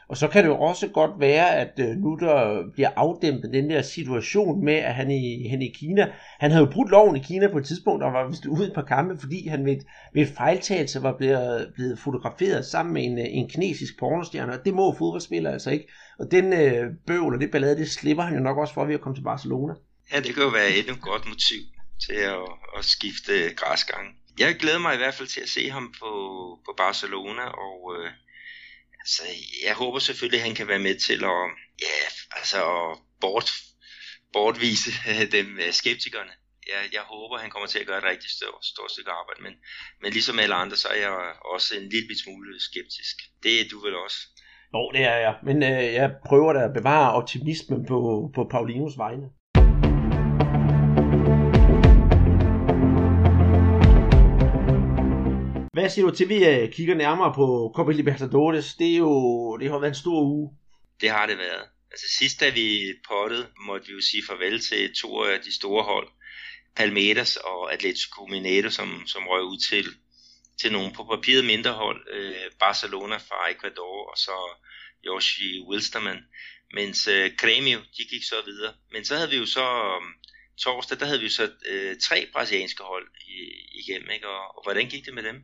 Og 0.09 0.17
så 0.17 0.29
kan 0.29 0.45
det 0.45 0.51
jo 0.51 0.57
også 0.61 0.89
godt 0.89 1.11
være, 1.19 1.57
at 1.57 1.73
øh, 1.79 1.97
nu 1.97 2.17
der 2.21 2.63
bliver 2.73 2.91
afdæmpet 2.97 3.51
den 3.53 3.71
der 3.71 3.83
situation 3.83 4.65
med, 4.65 4.75
at 4.75 4.95
han 4.95 5.11
i, 5.11 5.49
han 5.49 5.63
i 5.63 5.69
Kina, 5.69 6.13
han 6.39 6.51
havde 6.51 6.65
jo 6.65 6.73
brudt 6.73 6.91
loven 6.91 7.17
i 7.17 7.23
Kina 7.23 7.49
på 7.53 7.59
et 7.59 7.67
tidspunkt, 7.67 8.05
og 8.05 8.13
var 8.13 8.29
vist 8.29 8.47
ude 8.47 8.67
et 8.67 8.75
par 8.75 8.83
kampe, 8.83 9.21
fordi 9.21 9.49
han 9.49 9.65
ved 9.65 9.73
et, 9.73 9.83
ved 10.15 10.23
et 10.23 10.35
fejltagelse 10.37 11.03
var 11.03 11.17
blevet, 11.17 11.73
blevet 11.75 11.99
fotograferet 11.99 12.65
sammen 12.65 12.95
med 12.95 13.05
en, 13.05 13.19
en 13.19 13.49
kinesisk 13.49 13.99
pornostjerne, 13.99 14.53
og 14.53 14.65
det 14.65 14.75
må 14.75 14.95
fodboldspillere 14.99 15.53
altså 15.53 15.71
ikke. 15.71 15.89
Og 16.19 16.31
den 16.31 16.53
øh, 16.53 16.87
bøvl 17.07 17.35
og 17.35 17.41
det 17.41 17.51
ballade, 17.51 17.77
det 17.77 17.91
slipper 17.91 18.23
han 18.23 18.35
jo 18.35 18.41
nok 18.41 18.59
også 18.59 18.75
for 18.75 18.85
ved 18.85 18.95
at 18.95 19.01
komme 19.01 19.17
til 19.17 19.23
Barcelona. 19.23 19.75
Ja, 20.13 20.21
det 20.21 20.35
kan 20.35 20.43
jo 20.43 20.49
være 20.49 20.71
et 20.71 21.01
godt 21.01 21.29
motiv 21.29 21.63
til 22.07 22.21
at, 22.35 22.47
at 22.79 22.85
skifte 22.85 23.33
græsgang. 23.57 24.07
Jeg 24.39 24.57
glæder 24.61 24.79
mig 24.79 24.95
i 24.95 24.97
hvert 24.97 25.15
fald 25.15 25.29
til 25.29 25.41
at 25.41 25.49
se 25.49 25.71
ham 25.71 25.95
på, 26.01 26.11
på 26.67 26.75
Barcelona, 26.77 27.43
og 27.43 27.79
øh, 27.97 28.11
altså, 29.05 29.23
jeg 29.67 29.75
håber 29.83 29.99
selvfølgelig, 29.99 30.41
at 30.41 30.47
han 30.49 30.57
kan 30.61 30.69
være 30.69 30.87
med 30.89 30.97
til 31.07 31.21
at, 31.35 31.43
ja, 31.87 31.97
altså, 32.39 32.59
at 32.81 32.99
bort, 33.21 33.49
bortvise 34.33 34.91
dem 35.37 35.49
øh, 35.65 35.73
skeptikerne. 35.81 36.35
Jeg, 36.73 36.81
jeg 36.97 37.05
håber, 37.13 37.39
han 37.45 37.51
kommer 37.51 37.69
til 37.69 37.79
at 37.83 37.87
gøre 37.87 37.99
et 37.99 38.11
rigtig 38.13 38.31
stort, 38.31 38.65
stort 38.73 38.91
stykke 38.91 39.11
arbejde, 39.21 39.43
men, 39.47 39.55
men 40.03 40.11
ligesom 40.13 40.39
alle 40.39 40.55
andre, 40.63 40.77
så 40.77 40.89
er 40.89 41.01
jeg 41.07 41.15
også 41.55 41.71
en 41.81 41.89
lille 41.95 42.15
smule 42.23 42.61
skeptisk. 42.69 43.17
Det 43.43 43.53
er 43.61 43.65
du 43.73 43.79
vel 43.85 43.97
også? 44.07 44.21
Jo, 44.75 44.83
det 44.97 45.03
er 45.13 45.19
jeg, 45.27 45.35
men 45.49 45.57
øh, 45.63 45.87
jeg 46.01 46.09
prøver 46.29 46.53
da 46.53 46.61
at 46.65 46.77
bevare 46.79 47.15
optimismen 47.19 47.87
på, 47.87 47.99
på 48.35 48.43
Paulinos 48.55 48.99
vegne. 49.05 49.27
Hvad 55.75 55.91
siger 55.91 56.07
du 56.07 56.15
til, 56.15 56.29
vi 56.29 56.45
øh, 56.45 56.73
kigger 56.73 56.95
nærmere 56.95 57.33
på 57.35 57.73
Copa 57.77 57.93
Libertadores? 57.93 58.75
Det, 58.75 58.93
er 58.93 58.97
jo, 58.97 59.57
det 59.57 59.71
har 59.71 59.79
været 59.79 59.91
en 59.91 60.03
stor 60.05 60.21
uge. 60.23 60.57
Det 61.01 61.11
har 61.11 61.27
det 61.27 61.39
været. 61.39 61.65
Altså 61.91 62.07
sidst 62.19 62.41
da 62.41 62.49
vi 62.51 62.95
pottede, 63.09 63.47
måtte 63.67 63.87
vi 63.87 63.93
jo 63.93 64.01
sige 64.01 64.23
farvel 64.29 64.61
til 64.61 64.95
to 64.95 65.25
af 65.25 65.41
de 65.41 65.55
store 65.55 65.85
hold. 65.85 66.09
Palmeiras 66.77 67.37
og 67.37 67.73
Atletico 67.73 68.27
Mineiro, 68.27 68.71
som, 68.71 69.03
som 69.07 69.23
røg 69.27 69.43
ud 69.43 69.59
til, 69.71 69.87
til 70.61 70.73
nogle 70.73 70.93
på 70.93 71.05
papiret 71.05 71.45
mindre 71.45 71.73
hold. 71.73 72.07
Øh, 72.13 72.51
Barcelona 72.59 73.17
fra 73.17 73.51
Ecuador 73.51 74.11
og 74.11 74.19
så 74.19 74.37
Yoshi 75.07 75.61
Wilstermann. 75.69 76.21
Mens 76.75 77.09
øh, 77.09 77.31
Grêmio, 77.43 77.79
de 77.97 78.05
gik 78.11 78.25
så 78.25 78.37
videre. 78.47 78.73
Men 78.93 79.05
så 79.05 79.17
havde 79.17 79.31
vi 79.31 79.37
jo 79.37 79.47
så 79.47 79.67
torsdag, 80.59 81.01
der 81.01 81.07
havde 81.07 81.21
vi 81.21 81.29
så 81.29 81.43
øh, 81.43 81.97
tre 82.03 82.27
brasilianske 82.33 82.83
hold 82.83 83.07
igennem, 83.73 84.09
ikke? 84.15 84.29
Og, 84.29 84.57
og 84.57 84.63
hvordan 84.65 84.87
gik 84.87 85.07
det 85.07 85.15
med 85.15 85.23
dem? 85.23 85.37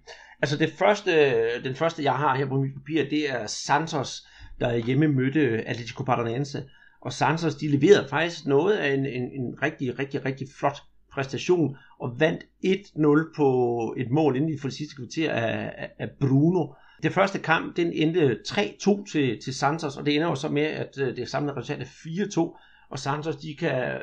Altså 0.43 0.57
det 0.57 0.73
første, 0.79 1.65
den 1.65 1.77
første, 1.77 2.03
jeg 2.03 2.17
har 2.17 2.37
her 2.37 2.47
på 2.47 2.61
mit 2.61 2.75
papir, 2.75 3.05
det 3.05 3.31
er 3.31 3.47
Santos, 3.47 4.27
der 4.61 4.77
hjemme 4.77 5.09
mødte 5.09 5.41
Atletico 5.41 6.03
Paranaense. 6.03 6.65
Og 7.01 7.13
Santos, 7.13 7.55
de 7.55 7.69
leverede 7.69 8.09
faktisk 8.09 8.47
noget 8.47 8.77
af 8.77 8.95
en, 8.95 9.07
en, 9.07 9.23
en 9.23 9.63
rigtig, 9.63 9.99
rigtig, 9.99 10.25
rigtig 10.25 10.47
flot 10.59 10.79
præstation, 11.13 11.77
og 12.01 12.21
vandt 12.21 12.45
1-0 12.65 13.37
på 13.37 13.95
et 13.99 14.11
mål 14.11 14.37
inden 14.37 14.61
for 14.61 14.69
det 14.69 14.77
sidste 14.77 14.97
kvarter 14.97 15.33
af, 15.33 15.91
af 15.99 16.11
Bruno. 16.21 16.67
Det 17.03 17.13
første 17.13 17.39
kamp, 17.39 17.77
den 17.77 17.93
endte 17.93 18.39
3-2 18.49 19.13
til, 19.13 19.41
til 19.45 19.55
Santos, 19.55 19.97
og 19.97 20.07
det 20.07 20.15
ender 20.15 20.29
jo 20.29 20.35
så 20.35 20.49
med, 20.49 20.63
at 20.63 20.99
øh, 20.99 21.17
det 21.17 21.29
samlede 21.29 21.57
resultat 21.57 21.81
er 21.81 21.85
4-2 21.85 22.61
og 22.91 22.99
Santos 22.99 23.37
de 23.37 23.57
kan 23.57 24.01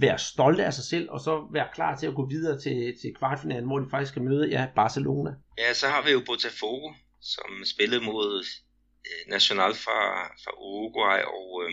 være 0.00 0.18
stolte 0.18 0.64
af 0.64 0.74
sig 0.74 0.84
selv, 0.84 1.10
og 1.10 1.20
så 1.20 1.48
være 1.52 1.68
klar 1.74 1.96
til 1.96 2.06
at 2.06 2.14
gå 2.14 2.26
videre 2.28 2.60
til, 2.60 2.98
til 3.00 3.14
kvartfinalen, 3.18 3.66
hvor 3.66 3.78
de 3.78 3.90
faktisk 3.90 4.10
skal 4.10 4.22
møde 4.22 4.48
ja, 4.48 4.66
Barcelona. 4.74 5.30
Ja, 5.58 5.74
så 5.74 5.88
har 5.88 6.02
vi 6.02 6.10
jo 6.10 6.22
Botafogo, 6.26 6.92
som 7.20 7.64
spillede 7.64 8.04
mod 8.04 8.44
øh, 9.06 9.30
National 9.30 9.74
fra, 9.74 10.26
fra 10.42 10.52
Uruguay, 10.58 11.20
og 11.22 11.62
øh, 11.64 11.72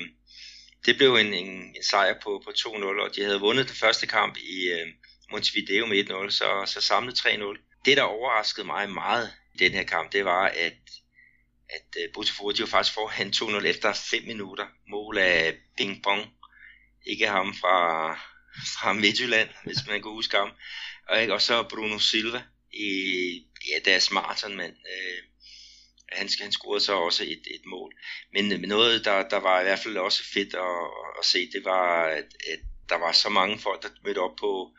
det 0.86 0.98
blev 0.98 1.16
en, 1.16 1.34
en, 1.34 1.52
en 1.78 1.84
sejr 1.84 2.14
på, 2.24 2.42
på 2.46 2.50
2-0, 2.50 3.04
og 3.04 3.16
de 3.16 3.24
havde 3.24 3.40
vundet 3.40 3.68
den 3.68 3.76
første 3.76 4.08
kamp 4.08 4.38
i 4.38 4.58
øh, 4.76 4.88
Montevideo 5.32 5.86
med 5.86 6.10
1-0, 6.10 6.30
så, 6.30 6.64
så 6.66 6.82
samlet 6.82 7.20
3-0. 7.20 7.82
Det, 7.86 7.98
der 7.98 8.04
overraskede 8.04 8.66
mig 8.66 8.90
meget 8.90 9.30
i 9.54 9.58
den 9.58 9.72
her 9.72 9.84
kamp, 9.84 10.12
det 10.12 10.26
var, 10.26 10.46
at 10.48 10.74
at 11.70 11.88
øh, 12.02 12.14
Botafogo 12.14 12.52
de 12.52 12.62
var 12.62 12.68
faktisk 12.68 12.94
foran 12.94 13.28
2-0 13.28 13.66
efter 13.66 13.94
5 13.94 14.24
minutter. 14.24 14.66
Mål 14.88 15.18
af 15.18 15.54
Ping 15.78 16.04
Pong 16.04 16.22
ikke 17.06 17.28
ham 17.28 17.54
fra, 17.54 18.12
fra 18.80 18.94
Midtjylland, 18.94 19.50
hvis 19.64 19.88
man 19.88 20.02
kan 20.02 20.12
huske 20.12 20.38
ham. 20.38 20.52
Og, 21.10 21.22
ikke? 21.22 21.34
og 21.34 21.42
så 21.42 21.64
Bruno 21.64 22.00
Silva 22.00 22.44
i 22.74 22.90
ja, 23.70 23.92
deres 23.92 24.12
maratonmand. 24.12 24.74
Øh, 24.74 25.24
han, 26.12 26.30
han 26.42 26.52
scorede 26.52 26.84
så 26.84 26.94
også 26.94 27.24
et, 27.24 27.42
et 27.56 27.66
mål. 27.66 27.94
Men, 28.34 28.50
men 28.50 28.70
noget, 28.70 29.06
der, 29.06 29.30
der 29.30 29.38
var 29.38 29.60
i 29.60 29.64
hvert 29.64 29.80
fald 29.80 29.98
også 29.98 30.24
fedt 30.34 30.54
at, 30.54 30.90
at 31.20 31.26
se, 31.26 31.52
det 31.52 31.66
var, 31.66 32.06
at, 32.06 32.26
at 32.52 32.60
der 32.90 32.96
var 32.96 33.12
så 33.12 33.30
mange 33.30 33.60
folk, 33.60 33.84
der 33.84 33.90
mødte 34.06 34.20
op 34.20 34.36
på, 34.40 34.72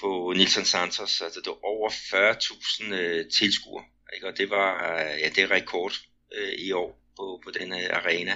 på 0.00 0.32
Nilsson 0.36 0.64
Santos. 0.64 1.20
Altså, 1.20 1.40
det 1.40 1.46
var 1.46 1.64
over 1.64 1.90
40.000 1.90 2.94
øh, 2.94 3.30
tilskuere. 3.30 3.84
Ikke? 4.14 4.26
Og 4.26 4.38
det 4.38 4.50
var 4.50 5.00
ja, 5.00 5.28
det 5.28 5.38
er 5.38 5.50
rekord 5.50 5.92
øh, 6.34 6.52
i 6.52 6.72
år 6.72 7.07
på, 7.18 7.24
på 7.44 7.50
den 7.58 7.68
her 7.72 7.88
arena. 8.00 8.34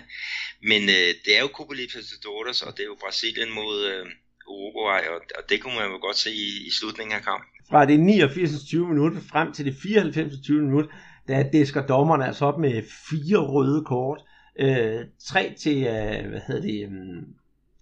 Men 0.71 0.83
øh, 0.97 1.11
det 1.25 1.33
er 1.37 1.40
jo 1.45 1.51
Copa 1.57 1.75
Libertadores, 1.75 2.62
og 2.66 2.71
det 2.77 2.83
er 2.85 2.90
jo 2.92 2.97
Brasilien 3.05 3.51
mod 3.61 3.75
øh, 3.90 4.07
Uruguay, 4.55 5.03
og, 5.12 5.18
og 5.38 5.42
det 5.51 5.57
kunne 5.61 5.77
man 5.81 5.90
jo 5.95 5.99
godt 6.07 6.18
se 6.25 6.31
i, 6.47 6.49
i 6.68 6.71
slutningen 6.79 7.14
af 7.18 7.23
kampen. 7.23 7.49
Fra 7.71 7.87
det 7.87 8.01
89. 8.01 8.64
20 8.66 8.88
minutter 8.88 9.21
frem 9.33 9.53
til 9.53 9.64
det 9.64 9.75
94. 9.83 10.35
20 10.45 10.62
minutter, 10.62 10.90
der 11.29 11.51
disker 11.51 11.87
dommerne 11.87 12.27
altså 12.27 12.45
op 12.45 12.59
med 12.59 12.83
fire 13.11 13.38
røde 13.38 13.85
kort. 13.85 14.21
Øh, 14.59 15.01
tre 15.29 15.55
til, 15.59 15.79
øh, 15.79 16.31
hvad 16.31 16.40
hedder 16.47 16.62
det, 16.62 16.87
um, 16.87 17.25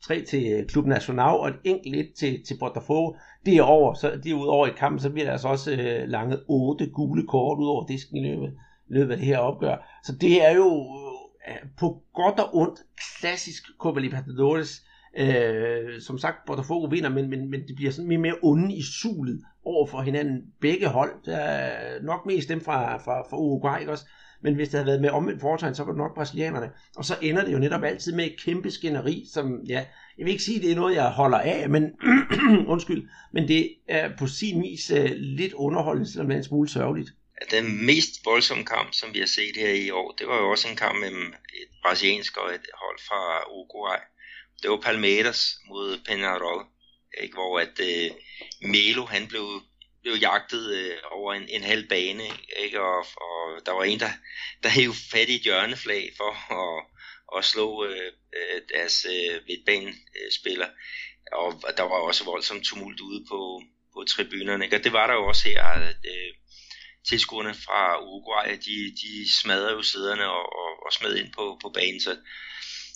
tre 0.07 0.25
til 0.25 0.65
Klub 0.69 0.87
Nacional 0.87 1.35
og 1.43 1.49
et 1.49 1.59
enkelt 1.65 1.97
et 1.97 2.13
til, 2.19 2.45
til 2.47 2.57
Botafogo. 2.61 3.17
Det 3.47 3.57
er 3.57 3.63
over, 3.63 3.95
så 3.95 4.21
det 4.25 4.31
er 4.31 4.35
ud 4.35 4.47
over 4.47 4.67
i 4.67 4.73
kampen, 4.77 5.01
så 5.01 5.11
bliver 5.11 5.25
der 5.25 5.33
altså 5.33 5.49
også 5.49 5.73
øh, 5.73 6.09
lange 6.09 6.37
otte 6.49 6.87
gule 6.87 7.27
kort 7.27 7.59
ud 7.59 7.69
over 7.69 7.87
disken 7.87 8.17
i 8.17 8.29
løbet 8.29 8.53
løbet 8.91 9.13
af 9.13 9.19
det 9.19 9.27
her 9.27 9.39
opgør. 9.39 10.01
Så 10.05 10.13
det 10.21 10.47
er 10.47 10.55
jo 10.55 10.87
øh, 11.49 11.69
på 11.79 12.03
godt 12.15 12.41
og 12.41 12.57
ondt 12.57 12.81
klassisk 13.19 13.63
Copa 13.79 14.01
Libertadores. 14.01 14.83
Øh, 15.19 16.01
som 16.01 16.19
sagt, 16.19 16.37
Botafogo 16.47 16.87
vinder, 16.87 17.09
men, 17.09 17.31
men, 17.31 17.51
men 17.51 17.61
det 17.69 17.77
bliver 17.77 17.91
sådan 17.91 18.09
mere, 18.09 18.19
mere 18.19 18.35
onde 18.43 18.75
i 18.75 18.83
sulet 18.83 19.41
over 19.65 19.87
for 19.87 20.01
hinanden. 20.01 20.43
Begge 20.61 20.89
hold, 20.89 21.13
der 21.25 21.37
er 21.37 22.03
nok 22.03 22.27
mest 22.27 22.49
dem 22.49 22.61
fra, 22.61 22.97
fra, 22.97 23.23
fra 23.31 23.37
Uruguay, 23.37 23.81
ikke 23.81 23.93
også? 23.93 24.05
men 24.43 24.55
hvis 24.55 24.69
det 24.69 24.79
havde 24.79 24.87
været 24.87 25.01
med 25.01 25.11
omvendt 25.11 25.41
foretegn, 25.41 25.75
så 25.75 25.85
var 25.85 25.93
det 25.93 25.99
nok 25.99 26.15
brasilianerne. 26.15 26.71
Og 26.97 27.05
så 27.05 27.15
ender 27.23 27.45
det 27.45 27.53
jo 27.53 27.59
netop 27.59 27.83
altid 27.83 28.15
med 28.15 28.25
et 28.25 28.41
kæmpe 28.45 28.71
skænderi, 28.71 29.25
som, 29.33 29.61
ja, 29.69 29.85
jeg 30.19 30.25
vil 30.25 30.31
ikke 30.31 30.43
sige, 30.43 30.57
at 30.57 30.63
det 30.63 30.73
er 30.73 30.77
noget, 30.77 30.95
jeg 30.95 31.11
holder 31.11 31.39
af, 31.39 31.71
men, 31.71 31.91
undskyld, 32.73 33.09
men 33.33 33.49
det 33.49 33.69
er 33.89 34.11
på 34.19 34.27
sin 34.27 34.63
vis 34.63 34.93
uh, 34.93 35.11
lidt 35.17 35.53
underholdende, 35.53 36.11
selvom 36.11 36.27
det 36.27 36.35
er 36.35 36.39
en 36.39 36.45
smule 36.45 36.69
sørgeligt. 36.69 37.15
Den 37.51 37.87
mest 37.87 38.25
voldsomme 38.25 38.65
kamp, 38.65 38.95
som 38.95 39.15
vi 39.15 39.19
har 39.19 39.27
set 39.27 39.57
her 39.57 39.71
i 39.71 39.91
år, 39.91 40.13
det 40.19 40.27
var 40.29 40.37
jo 40.37 40.51
også 40.51 40.69
en 40.69 40.77
kamp 40.77 40.99
mellem 40.99 41.27
et 41.33 41.69
brasiliansk 41.83 42.37
og 42.37 42.55
et 42.55 42.67
hold 42.75 42.99
fra 43.09 43.51
Uruguay. 43.51 43.99
Det 44.63 44.71
var 44.71 44.77
Palmeiras 44.77 45.57
mod 45.69 45.99
Penarol, 46.07 46.67
ikke? 47.23 47.35
hvor 47.35 47.59
at 47.59 47.81
øh, 47.81 48.11
Melo 48.63 49.05
han 49.05 49.29
blev 49.29 49.63
blev 50.03 50.15
jagtet 50.15 50.75
øh, 50.75 50.97
over 51.11 51.35
en, 51.35 51.49
en 51.49 51.63
halv 51.63 51.89
bane, 51.89 52.25
ikke? 52.57 52.81
Og, 52.81 52.99
og 52.99 53.67
der 53.67 53.73
var 53.73 53.85
en, 53.85 54.01
der, 54.01 54.11
der 54.63 54.69
hævde 54.69 54.97
fat 55.11 55.29
i 55.29 55.35
et 55.35 55.43
hjørneflag 55.43 56.13
for 56.17 56.33
at, 56.61 56.85
at 57.39 57.45
slå 57.45 57.85
øh, 57.85 58.13
øh 58.37 58.61
deres 58.75 59.07
øh, 59.15 59.41
midtbanespiller. 59.49 60.69
Og, 61.33 61.47
og 61.47 61.77
der 61.77 61.83
var 61.83 61.99
også 62.09 62.25
voldsomt 62.25 62.65
tumult 62.65 63.01
ude 63.01 63.25
på, 63.31 63.63
på 63.95 64.05
tribunerne, 64.09 64.65
ikke? 64.65 64.77
og 64.77 64.85
det 64.85 64.93
var 64.93 65.07
der 65.07 65.15
jo 65.15 65.27
også 65.27 65.49
her. 65.49 65.65
At, 65.65 66.05
øh, 66.07 66.35
tilskuerne 67.09 67.55
fra 67.55 68.03
Uruguay, 68.03 68.49
de, 68.67 68.77
de 69.03 69.33
smadrede 69.33 69.73
jo 69.73 69.83
sæderne 69.83 70.27
og, 70.27 70.45
og, 70.63 70.71
og 70.87 70.93
smed 70.93 71.17
ind 71.17 71.33
på, 71.33 71.59
på 71.63 71.69
banen, 71.75 72.01
så, 72.01 72.17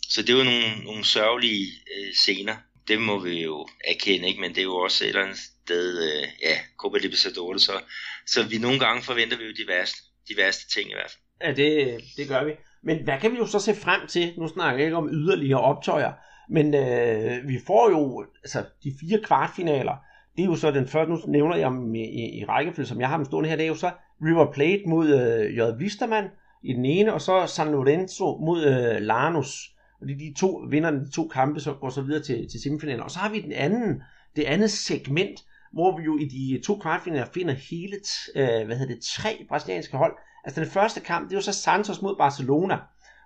så 0.09 0.23
det 0.23 0.37
var 0.37 0.45
nogle, 0.45 0.85
nogle 0.85 1.05
sørgelige 1.05 1.67
øh, 1.97 2.15
scener. 2.15 2.57
Det 2.89 3.01
må 3.01 3.19
vi 3.19 3.43
jo 3.43 3.69
erkende, 3.85 4.29
ikke? 4.29 4.41
men 4.41 4.51
det 4.51 4.59
er 4.59 4.63
jo 4.73 4.77
også 4.77 5.05
et 5.05 5.09
eller 5.09 5.23
andet 5.23 5.39
sted, 5.39 6.13
øh, 6.13 6.29
ja, 6.43 6.59
Copa 6.77 6.99
Libertadores, 6.99 7.63
så, 7.63 7.81
så 8.27 8.43
vi 8.43 8.59
nogle 8.59 8.79
gange 8.79 9.03
forventer 9.03 9.37
vi 9.37 9.45
jo 9.45 9.53
de 9.53 9.69
værste, 9.69 9.99
de 10.29 10.37
værste 10.37 10.69
ting 10.75 10.91
i 10.91 10.95
hvert 10.95 11.11
fald. 11.11 11.23
Ja, 11.45 11.63
det, 11.63 12.01
det 12.17 12.29
gør 12.29 12.45
vi. 12.45 12.53
Men 12.83 13.05
hvad 13.05 13.21
kan 13.21 13.33
vi 13.33 13.37
jo 13.37 13.47
så 13.47 13.59
se 13.59 13.75
frem 13.75 14.07
til? 14.07 14.35
Nu 14.39 14.49
snakker 14.49 14.79
jeg 14.79 14.87
ikke 14.87 14.97
om 14.97 15.09
yderligere 15.13 15.61
optøjer, 15.61 16.13
men 16.51 16.75
øh, 16.75 17.49
vi 17.49 17.59
får 17.67 17.91
jo 17.91 18.27
altså, 18.43 18.65
de 18.85 18.93
fire 19.01 19.21
kvartfinaler. 19.25 19.97
Det 20.37 20.43
er 20.43 20.47
jo 20.47 20.57
så 20.57 20.71
den 20.71 20.87
første, 20.87 21.13
nu 21.13 21.19
nævner 21.27 21.57
jeg 21.57 21.71
dem 21.71 21.95
i, 21.95 22.05
i, 22.05 22.39
i 22.41 22.45
rækkefølge, 22.45 22.87
som 22.87 23.01
jeg 23.01 23.09
har 23.09 23.17
dem 23.17 23.25
stående 23.25 23.49
her, 23.49 23.57
det 23.57 23.65
er 23.65 23.69
jo 23.69 23.75
så 23.75 23.91
River 24.23 24.53
Plate 24.53 24.83
mod 24.87 25.09
øh, 25.09 25.57
J. 25.57 25.61
Visterman 25.79 26.25
i 26.63 26.73
den 26.73 26.85
ene, 26.85 27.15
og 27.15 27.21
så 27.21 27.47
San 27.47 27.73
Lorenzo 27.73 28.39
mod 28.39 28.65
øh, 28.65 29.03
Lanus. 29.03 29.71
Og 30.01 30.07
det 30.09 30.15
er 30.15 30.19
de 30.19 30.35
to 30.39 30.67
vinderne, 30.71 31.05
de 31.05 31.11
to 31.11 31.29
kampe, 31.29 31.61
så 31.61 31.73
går 31.73 31.89
så 31.89 32.03
videre 32.03 32.23
til, 32.23 32.49
til 32.51 32.63
semifinalen. 32.63 33.03
Og 33.03 33.11
så 33.11 33.19
har 33.19 33.31
vi 33.31 33.41
den 33.41 33.53
anden, 33.53 34.03
det 34.37 34.43
andet 34.45 34.71
segment, 34.71 35.45
hvor 35.73 35.97
vi 35.99 36.05
jo 36.05 36.19
i 36.19 36.25
de 36.25 36.61
to 36.65 36.79
kvartfinaler 36.79 37.27
finder 37.27 37.55
hele 37.71 37.97
øh, 38.37 38.67
hvad 38.67 38.77
hedder 38.77 38.95
det, 38.95 39.05
tre 39.05 39.47
brasilianske 39.49 39.97
hold. 39.97 40.13
Altså 40.45 40.61
den 40.61 40.71
første 40.71 41.01
kamp, 41.01 41.29
det 41.29 41.35
er 41.35 41.39
jo 41.39 41.43
så 41.43 41.53
Santos 41.53 42.03
mod 42.03 42.17
Barcelona. 42.19 42.79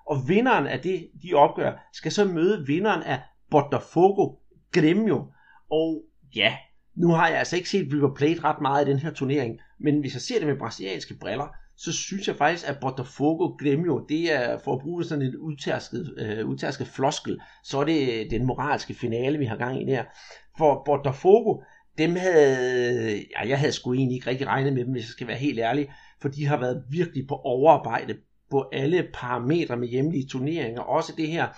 Og 0.07 0.29
vinderen 0.29 0.67
af 0.67 0.81
det, 0.81 1.09
de 1.23 1.35
opgør, 1.35 1.89
skal 1.93 2.13
så 2.13 2.25
møde 2.25 2.67
vinderen 2.67 3.03
af 3.03 3.21
Botafogo 3.51 4.35
Gremio. 4.73 5.27
Og 5.71 6.03
ja, 6.37 6.57
nu 6.99 7.09
har 7.09 7.29
jeg 7.29 7.39
altså 7.39 7.57
ikke 7.57 7.69
set 7.69 7.93
River 7.93 8.15
Plate 8.15 8.45
ret 8.45 8.61
meget 8.61 8.89
i 8.89 8.91
den 8.91 8.99
her 8.99 9.13
turnering, 9.13 9.59
men 9.81 10.01
hvis 10.01 10.15
jeg 10.15 10.23
ser 10.23 10.39
det 10.39 10.49
med 10.49 10.59
brasilianske 10.59 11.15
briller, 11.21 11.49
så 11.77 11.93
synes 11.93 12.29
jeg 12.29 12.37
faktisk, 12.37 12.69
at 12.69 12.79
Botafogo 12.81 13.47
Gremio, 13.47 14.07
det 14.09 14.33
er 14.33 14.59
for 14.59 14.73
at 14.73 14.81
bruge 14.81 15.05
sådan 15.05 15.25
et 15.25 15.35
udtærsket, 15.35 16.15
øh, 16.19 16.47
udtærsket 16.47 16.87
floskel, 16.87 17.41
så 17.65 17.81
er 17.81 17.85
det 17.85 18.13
øh, 18.13 18.31
den 18.31 18.47
moralske 18.47 18.95
finale, 18.95 19.39
vi 19.39 19.45
har 19.45 19.57
gang 19.57 19.83
i 19.83 19.87
der. 19.87 20.05
For 20.59 20.83
Botafogo, 20.87 21.63
dem 21.99 22.17
havde, 22.17 23.17
ja, 23.17 23.49
jeg 23.49 23.59
havde 23.59 23.73
sgu 23.73 23.93
egentlig 23.93 24.15
ikke 24.15 24.31
rigtig 24.31 24.47
regnet 24.47 24.73
med 24.73 24.85
dem, 24.85 24.93
hvis 24.93 25.03
jeg 25.03 25.09
skal 25.09 25.27
være 25.27 25.37
helt 25.37 25.59
ærlig, 25.59 25.93
for 26.21 26.29
de 26.29 26.47
har 26.47 26.57
været 26.57 26.83
virkelig 26.91 27.27
på 27.29 27.35
overarbejde 27.35 28.15
på 28.51 28.69
alle 28.73 29.09
parametre 29.15 29.77
med 29.77 29.89
hjemlige 29.89 30.29
turneringer, 30.29 30.81
også 30.81 31.13
det 31.17 31.29
her 31.29 31.49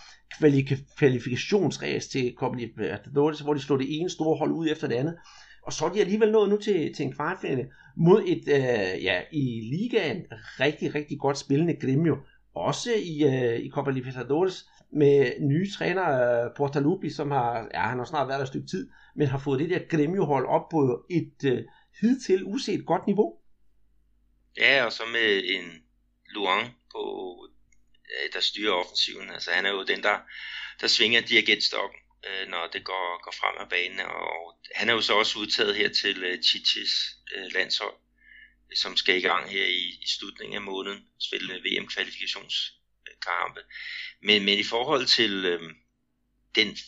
kvalifikationsræs 0.99 2.09
til 2.09 2.35
Copa 2.37 2.59
Libertadores, 2.59 3.41
hvor 3.41 3.55
de 3.55 3.61
slår 3.61 3.77
det 3.77 4.01
ene 4.01 4.11
store 4.11 4.39
hold 4.39 4.53
ud 4.53 4.69
efter 4.69 4.89
det 4.89 4.95
andet. 4.95 5.17
Og 5.63 5.73
så 5.73 5.85
er 5.85 5.93
de 5.93 6.01
alligevel 6.01 6.33
nået 6.33 6.51
nu 6.51 6.57
til, 6.57 6.95
til 6.95 7.07
en 7.07 7.13
kvartfinale 7.13 7.69
mod 7.97 8.23
et, 8.27 8.49
øh, 8.49 9.05
ja, 9.05 9.23
i 9.33 9.61
ligaen 9.73 10.23
rigtig, 10.61 10.95
rigtig 10.95 11.19
godt 11.19 11.39
spillende 11.39 11.77
Gremio. 11.81 12.17
Også 12.55 12.91
i, 12.95 13.25
øh, 13.25 13.61
i 13.61 13.71
Copa 13.71 13.91
Libertadores 13.91 14.69
med 14.93 15.33
nye 15.41 15.71
træner, 15.71 16.45
øh, 16.45 16.51
Portalupi, 16.57 17.11
som 17.11 17.31
har, 17.31 17.69
ja, 17.75 17.81
han 17.81 17.99
har 17.99 18.05
snart 18.05 18.29
været 18.29 18.39
der 18.39 18.45
et 18.45 18.49
stykke 18.49 18.67
tid, 18.67 18.91
men 19.17 19.27
har 19.27 19.39
fået 19.39 19.61
det 19.61 19.71
der 19.71 19.79
Gremio-hold 19.89 20.47
op 20.47 20.69
på 20.71 21.05
et 21.11 21.45
øh, 21.45 21.65
hidtil 22.01 22.45
uset 22.45 22.87
godt 22.87 23.07
niveau. 23.07 23.35
Ja, 24.59 24.85
og 24.85 24.93
så 24.93 25.03
med 25.13 25.43
en 25.45 25.83
Luang 26.35 26.80
på, 26.93 27.03
øh, 28.13 28.33
der 28.33 28.41
styrer 28.41 28.73
offensiven. 28.73 29.31
Altså 29.31 29.51
han 29.53 29.67
er 29.67 29.71
jo 29.71 29.83
den, 29.83 30.03
der, 30.03 30.19
der 30.81 30.87
svinger 30.87 31.21
dirigentstokken, 31.21 32.01
øh, 32.27 32.49
når 32.49 32.67
det 32.67 32.85
går, 32.85 33.23
går 33.25 33.35
frem 33.41 33.57
af 33.61 33.69
banen. 33.69 34.01
Og 34.01 34.59
han 34.75 34.89
er 34.89 34.93
jo 34.93 35.01
så 35.01 35.15
også 35.15 35.39
udtaget 35.39 35.77
her 35.77 35.89
til 35.89 36.25
øh, 36.25 36.43
Chichis 36.43 37.17
øh, 37.37 37.53
landshold, 37.53 37.97
som 38.75 38.97
skal 38.97 39.17
i 39.17 39.21
gang 39.21 39.51
her 39.51 39.65
i, 39.65 39.89
i 40.03 40.07
slutningen 40.07 40.57
af 40.57 40.63
måneden, 40.63 41.09
spille 41.19 41.55
øh, 41.55 41.65
VM-kvalifikationskampe. 41.65 43.61
Men, 44.23 44.45
men 44.45 44.59
i 44.59 44.65
forhold 44.65 45.07
til 45.07 45.45
øh, 45.45 45.75
den 46.55 46.79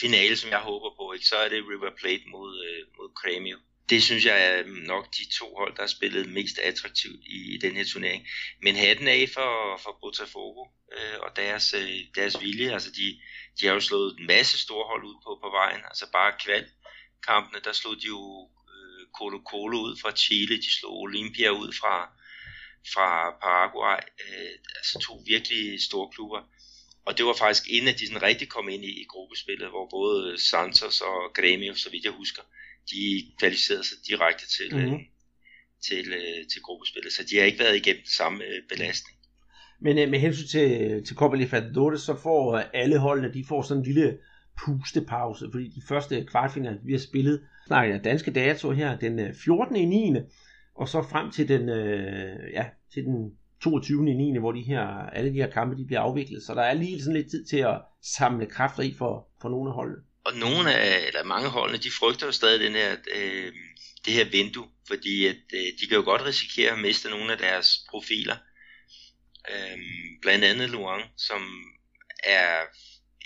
finale, 0.00 0.36
som 0.36 0.50
jeg 0.50 0.60
håber 0.60 0.90
på, 0.96 1.12
ikke, 1.12 1.26
så 1.26 1.36
er 1.36 1.48
det 1.48 1.68
River 1.68 1.90
Plate 2.00 2.24
mod, 2.26 2.64
øh, 2.64 2.86
mod 2.98 3.10
Cremio. 3.14 3.58
Det 3.90 4.02
synes 4.02 4.24
jeg 4.24 4.46
er 4.46 4.64
mm, 4.66 4.70
nok 4.70 5.04
de 5.16 5.28
to 5.38 5.54
hold, 5.56 5.76
der 5.76 5.82
har 5.82 5.86
spillet 5.88 6.28
mest 6.28 6.58
attraktivt 6.58 7.24
i, 7.26 7.54
i 7.54 7.58
den 7.58 7.76
her 7.76 7.84
turnering. 7.84 8.26
Men 8.62 8.76
hatten 8.76 9.08
af 9.08 9.28
for, 9.34 9.80
for 9.82 9.98
Botafogo 10.00 10.66
øh, 10.96 11.18
og 11.20 11.36
deres, 11.36 11.74
øh, 11.74 11.98
deres 12.14 12.40
vilje. 12.40 12.72
Altså 12.72 12.90
de, 12.90 13.20
de 13.60 13.66
har 13.66 13.74
jo 13.74 13.80
slået 13.80 14.16
en 14.18 14.26
masse 14.26 14.58
store 14.58 14.86
hold 14.86 15.04
ud 15.04 15.14
på, 15.24 15.38
på 15.42 15.50
vejen. 15.50 15.80
Altså 15.84 16.06
bare 16.12 16.32
kvalkampene, 16.44 17.60
der 17.64 17.72
slog 17.72 17.96
de 18.02 18.06
jo 18.06 18.50
øh, 18.74 19.06
Colo 19.18 19.40
Colo 19.50 19.78
ud 19.78 19.96
fra 20.02 20.16
Chile, 20.16 20.56
de 20.56 20.70
slog 20.78 21.00
Olympia 21.00 21.50
ud 21.50 21.72
fra, 21.72 21.94
fra 22.94 23.30
Paraguay. 23.42 24.00
Øh, 24.24 24.54
altså 24.78 24.98
to 24.98 25.22
virkelig 25.26 25.82
store 25.82 26.10
klubber. 26.14 26.42
Og 27.06 27.18
det 27.18 27.26
var 27.26 27.34
faktisk 27.34 27.68
inden, 27.68 27.88
at 27.88 27.98
de 28.00 28.06
sådan 28.06 28.22
rigtig 28.22 28.48
kom 28.48 28.68
ind 28.68 28.84
i, 28.84 29.00
i 29.02 29.04
gruppespillet, 29.08 29.68
hvor 29.68 29.88
både 29.90 30.38
Santos 30.50 31.00
og 31.00 31.38
Grêmio, 31.38 31.74
så 31.76 31.90
vidt 31.90 32.04
jeg 32.04 32.12
husker, 32.12 32.42
de 32.90 33.00
kvalificerede 33.38 33.84
sig 33.88 33.98
direkte 34.08 34.44
til, 34.56 34.68
mm-hmm. 34.76 34.94
øh, 34.94 35.00
til, 35.88 36.06
øh, 36.12 36.40
til 36.52 36.62
gruppespillet. 36.62 37.12
Så 37.12 37.22
de 37.30 37.36
har 37.36 37.44
ikke 37.44 37.58
været 37.58 37.76
igennem 37.76 38.02
den 38.02 38.16
samme 38.20 38.44
øh, 38.44 38.62
belastning. 38.68 39.18
Men 39.80 39.98
øh, 39.98 40.10
med 40.10 40.18
hensyn 40.18 40.46
til, 40.46 41.04
til 41.06 41.16
Copa 41.16 41.36
Libertadores, 41.36 42.00
så 42.00 42.14
får 42.22 42.56
alle 42.56 42.98
holdene, 42.98 43.34
de 43.34 43.44
får 43.48 43.62
sådan 43.62 43.80
en 43.80 43.86
lille 43.86 44.18
pustepause, 44.64 45.48
fordi 45.52 45.68
de 45.68 45.82
første 45.88 46.24
kvartfinaler, 46.24 46.78
vi 46.84 46.92
har 46.92 46.98
spillet, 46.98 47.42
snakker 47.66 47.94
jeg 47.94 48.04
danske 48.04 48.30
dato 48.30 48.70
her, 48.70 48.98
den 48.98 49.34
14. 49.34 49.76
Øh, 49.76 49.82
i 49.82 49.84
9. 49.84 50.16
og 50.74 50.88
så 50.88 51.02
frem 51.02 51.30
til 51.30 51.48
den, 51.48 51.68
øh, 51.68 52.52
ja, 52.52 52.66
til 52.92 53.04
den 53.04 53.32
22. 53.60 54.10
i 54.10 54.14
9. 54.14 54.38
hvor 54.38 54.52
de 54.52 54.62
her, 54.62 54.80
alle 54.88 55.30
de 55.30 55.36
her 55.36 55.50
kampe 55.50 55.76
de 55.76 55.86
bliver 55.86 56.00
afviklet. 56.00 56.42
Så 56.42 56.54
der 56.54 56.62
er 56.62 56.74
lige 56.74 57.02
sådan 57.02 57.16
lidt 57.16 57.30
tid 57.30 57.44
til 57.44 57.56
at 57.56 57.80
samle 58.02 58.46
kræfter 58.46 58.82
i 58.82 58.94
for, 58.98 59.28
for 59.40 59.48
nogle 59.48 59.70
af 59.70 59.74
holdene. 59.74 60.02
Og 60.24 60.34
nogle 60.34 60.74
af, 60.74 61.06
eller 61.06 61.24
mange 61.24 61.48
holdene, 61.48 61.82
de 61.82 61.90
frygter 61.90 62.26
jo 62.26 62.32
stadig 62.32 62.60
den 62.60 62.74
her, 62.74 62.96
øh, 63.14 63.52
det 64.04 64.12
her 64.12 64.24
vindue, 64.24 64.68
fordi 64.86 65.26
at, 65.26 65.36
øh, 65.54 65.66
de 65.80 65.86
kan 65.88 65.96
jo 65.96 66.02
godt 66.02 66.22
risikere 66.22 66.72
at 66.72 66.78
miste 66.78 67.10
nogle 67.10 67.32
af 67.32 67.38
deres 67.38 67.78
profiler. 67.90 68.36
Øh, 69.50 69.78
blandt 70.22 70.44
andet 70.44 70.70
Luang, 70.70 71.04
som 71.16 71.72
er, 72.24 72.60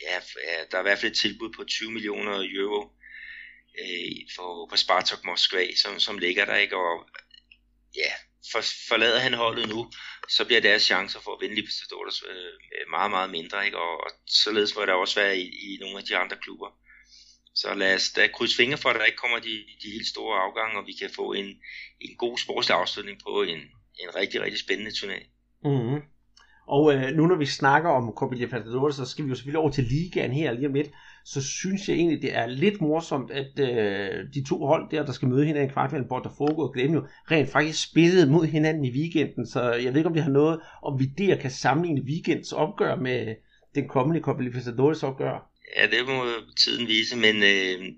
ja, 0.02 0.16
er, 0.44 0.64
der 0.70 0.76
er 0.76 0.82
i 0.82 0.88
hvert 0.88 0.98
fald 0.98 1.12
et 1.12 1.18
tilbud 1.18 1.52
på 1.56 1.64
20 1.64 1.90
millioner 1.90 2.48
euro 2.54 2.90
øh, 3.80 4.12
for, 4.36 4.66
på 4.70 4.76
Spartak 4.76 5.24
Moskva, 5.24 5.74
som, 5.74 6.00
som 6.00 6.18
ligger 6.18 6.44
der, 6.44 6.56
ikke? 6.56 6.76
Og 6.76 7.08
ja, 7.96 8.12
for, 8.52 8.60
forlader 8.88 9.18
han 9.18 9.34
holdet 9.34 9.68
nu, 9.68 9.90
så 10.28 10.44
bliver 10.44 10.60
deres 10.60 10.82
chancer 10.82 11.20
for 11.20 11.32
at 11.34 11.40
vinde 11.40 11.54
Libertadores 11.54 12.22
øh, 12.28 12.90
meget, 12.90 13.10
meget 13.10 13.30
mindre. 13.30 13.64
Ikke? 13.64 13.78
Og, 13.78 14.04
og 14.04 14.10
således 14.26 14.74
må 14.76 14.84
der 14.84 14.92
også 14.92 15.20
være 15.20 15.38
i, 15.38 15.46
i 15.46 15.78
nogle 15.80 15.98
af 15.98 16.04
de 16.04 16.16
andre 16.16 16.36
klubber. 16.36 16.70
Så 17.54 17.74
lad 17.74 17.94
os 17.94 18.12
da 18.16 18.22
krydse 18.34 18.56
fingre 18.56 18.78
for, 18.78 18.88
at 18.88 18.96
der 18.96 19.04
ikke 19.04 19.22
kommer 19.24 19.38
de, 19.38 19.54
de 19.82 19.88
helt 19.96 20.06
store 20.06 20.36
afgange, 20.46 20.78
og 20.80 20.86
vi 20.86 20.92
kan 21.00 21.10
få 21.16 21.32
en, 21.32 21.48
en 22.00 22.14
god 22.18 22.38
sportslig 22.38 22.76
afslutning 22.76 23.18
på 23.26 23.42
en, 23.42 23.60
en 24.02 24.10
rigtig, 24.20 24.42
rigtig 24.42 24.60
spændende 24.60 24.92
turnering. 24.98 25.26
Mm-hmm. 25.64 26.00
Og 26.68 26.94
øh, 26.94 27.16
nu 27.16 27.26
når 27.26 27.36
vi 27.36 27.46
snakker 27.46 27.90
om 27.90 28.12
Copa 28.16 28.34
Libertadores, 28.34 28.94
så 28.94 29.04
skal 29.04 29.24
vi 29.24 29.28
jo 29.28 29.34
selvfølgelig 29.34 29.58
over 29.58 29.70
til 29.70 29.84
ligaen 29.84 30.32
her 30.32 30.52
lige 30.52 30.66
om 30.66 30.74
lidt. 30.74 30.90
Så 31.24 31.42
synes 31.42 31.88
jeg 31.88 31.96
egentlig, 31.96 32.22
det 32.22 32.36
er 32.36 32.46
lidt 32.46 32.80
morsomt, 32.80 33.30
at 33.30 33.58
øh, 33.58 34.26
de 34.34 34.44
to 34.48 34.66
hold 34.66 34.90
der, 34.90 35.04
der 35.04 35.12
skal 35.12 35.28
møde 35.28 35.46
hinanden 35.46 35.70
i 35.70 35.72
kvartfinalen, 35.72 36.08
Botafogo 36.08 36.62
og 36.62 36.74
Gremio, 36.74 37.06
rent 37.30 37.50
faktisk 37.50 37.90
spillede 37.90 38.30
mod 38.30 38.46
hinanden 38.46 38.84
i 38.84 38.90
weekenden. 38.90 39.46
Så 39.46 39.72
jeg 39.72 39.92
ved 39.92 39.96
ikke, 39.96 40.08
om 40.08 40.14
vi 40.14 40.20
har 40.20 40.30
noget, 40.30 40.60
om 40.82 41.00
vi 41.00 41.04
der 41.18 41.36
kan 41.36 41.50
sammenligne 41.50 42.02
weekends 42.02 42.52
opgør 42.52 42.96
med 42.96 43.34
den 43.74 43.88
kommende 43.88 44.20
Copa 44.20 44.42
Libertadores 44.42 45.02
opgør. 45.02 45.51
Ja, 45.76 45.86
det 45.86 46.08
må 46.08 46.24
tiden 46.56 46.88
vise, 46.88 47.16
men 47.16 47.42
øh, 47.42 47.94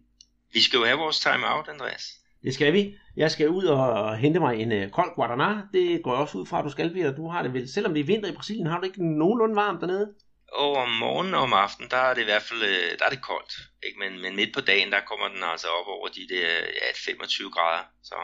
vi 0.52 0.60
skal 0.60 0.76
jo 0.76 0.84
have 0.84 0.98
vores 0.98 1.20
time-out, 1.20 1.68
Andreas. 1.68 2.04
Det 2.42 2.54
skal 2.54 2.72
vi. 2.72 2.94
Jeg 3.16 3.30
skal 3.30 3.48
ud 3.48 3.64
og 3.64 4.16
hente 4.16 4.40
mig 4.40 4.60
en 4.60 4.72
uh, 4.72 4.90
kold 4.90 5.10
Guaraná. 5.18 5.68
Det 5.72 6.02
går 6.02 6.12
jeg 6.12 6.20
også 6.20 6.38
ud 6.38 6.46
fra, 6.46 6.58
at 6.58 6.64
du 6.64 6.70
skal, 6.70 6.92
Peter. 6.92 7.16
Du 7.16 7.28
har 7.28 7.42
det 7.42 7.52
vel. 7.52 7.72
Selvom 7.72 7.94
det 7.94 8.00
er 8.00 8.04
vinter 8.04 8.28
i 8.28 8.34
Brasilien, 8.34 8.66
har 8.66 8.80
du 8.80 8.84
ikke 8.84 9.18
nogenlunde 9.18 9.56
varmt 9.56 9.80
dernede? 9.80 10.14
Og 10.52 10.76
om 10.76 10.88
morgenen 10.88 11.34
og 11.34 11.40
om 11.40 11.52
aftenen, 11.52 11.90
der 11.90 11.96
er 11.96 12.14
det 12.14 12.22
i 12.22 12.24
hvert 12.24 12.42
fald 12.42 12.62
øh, 12.62 12.98
der 12.98 13.04
er 13.04 13.10
det 13.10 13.22
koldt. 13.22 13.52
Ikke? 13.87 13.98
Men, 13.98 14.22
men 14.22 14.37
midt 14.37 14.54
på 14.54 14.60
dagen, 14.60 14.92
der 14.92 15.00
kommer 15.00 15.28
den 15.28 15.42
altså 15.42 15.66
op 15.68 15.87
over 15.87 16.08
de 16.08 16.28
der 16.34 16.48
ja, 16.80 16.88
25 17.06 17.50
grader. 17.50 17.84
Så, 18.02 18.14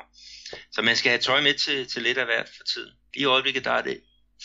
så 0.72 0.82
man 0.82 0.96
skal 0.96 1.10
have 1.10 1.20
tøj 1.20 1.40
med 1.40 1.54
til, 1.54 1.86
til 1.86 2.02
lidt 2.02 2.18
af 2.18 2.24
hvert 2.24 2.48
for 2.56 2.64
tiden. 2.64 2.92
I 3.16 3.24
øjeblikket, 3.24 3.64
der 3.64 3.70
er 3.70 3.82
det 3.82 4.00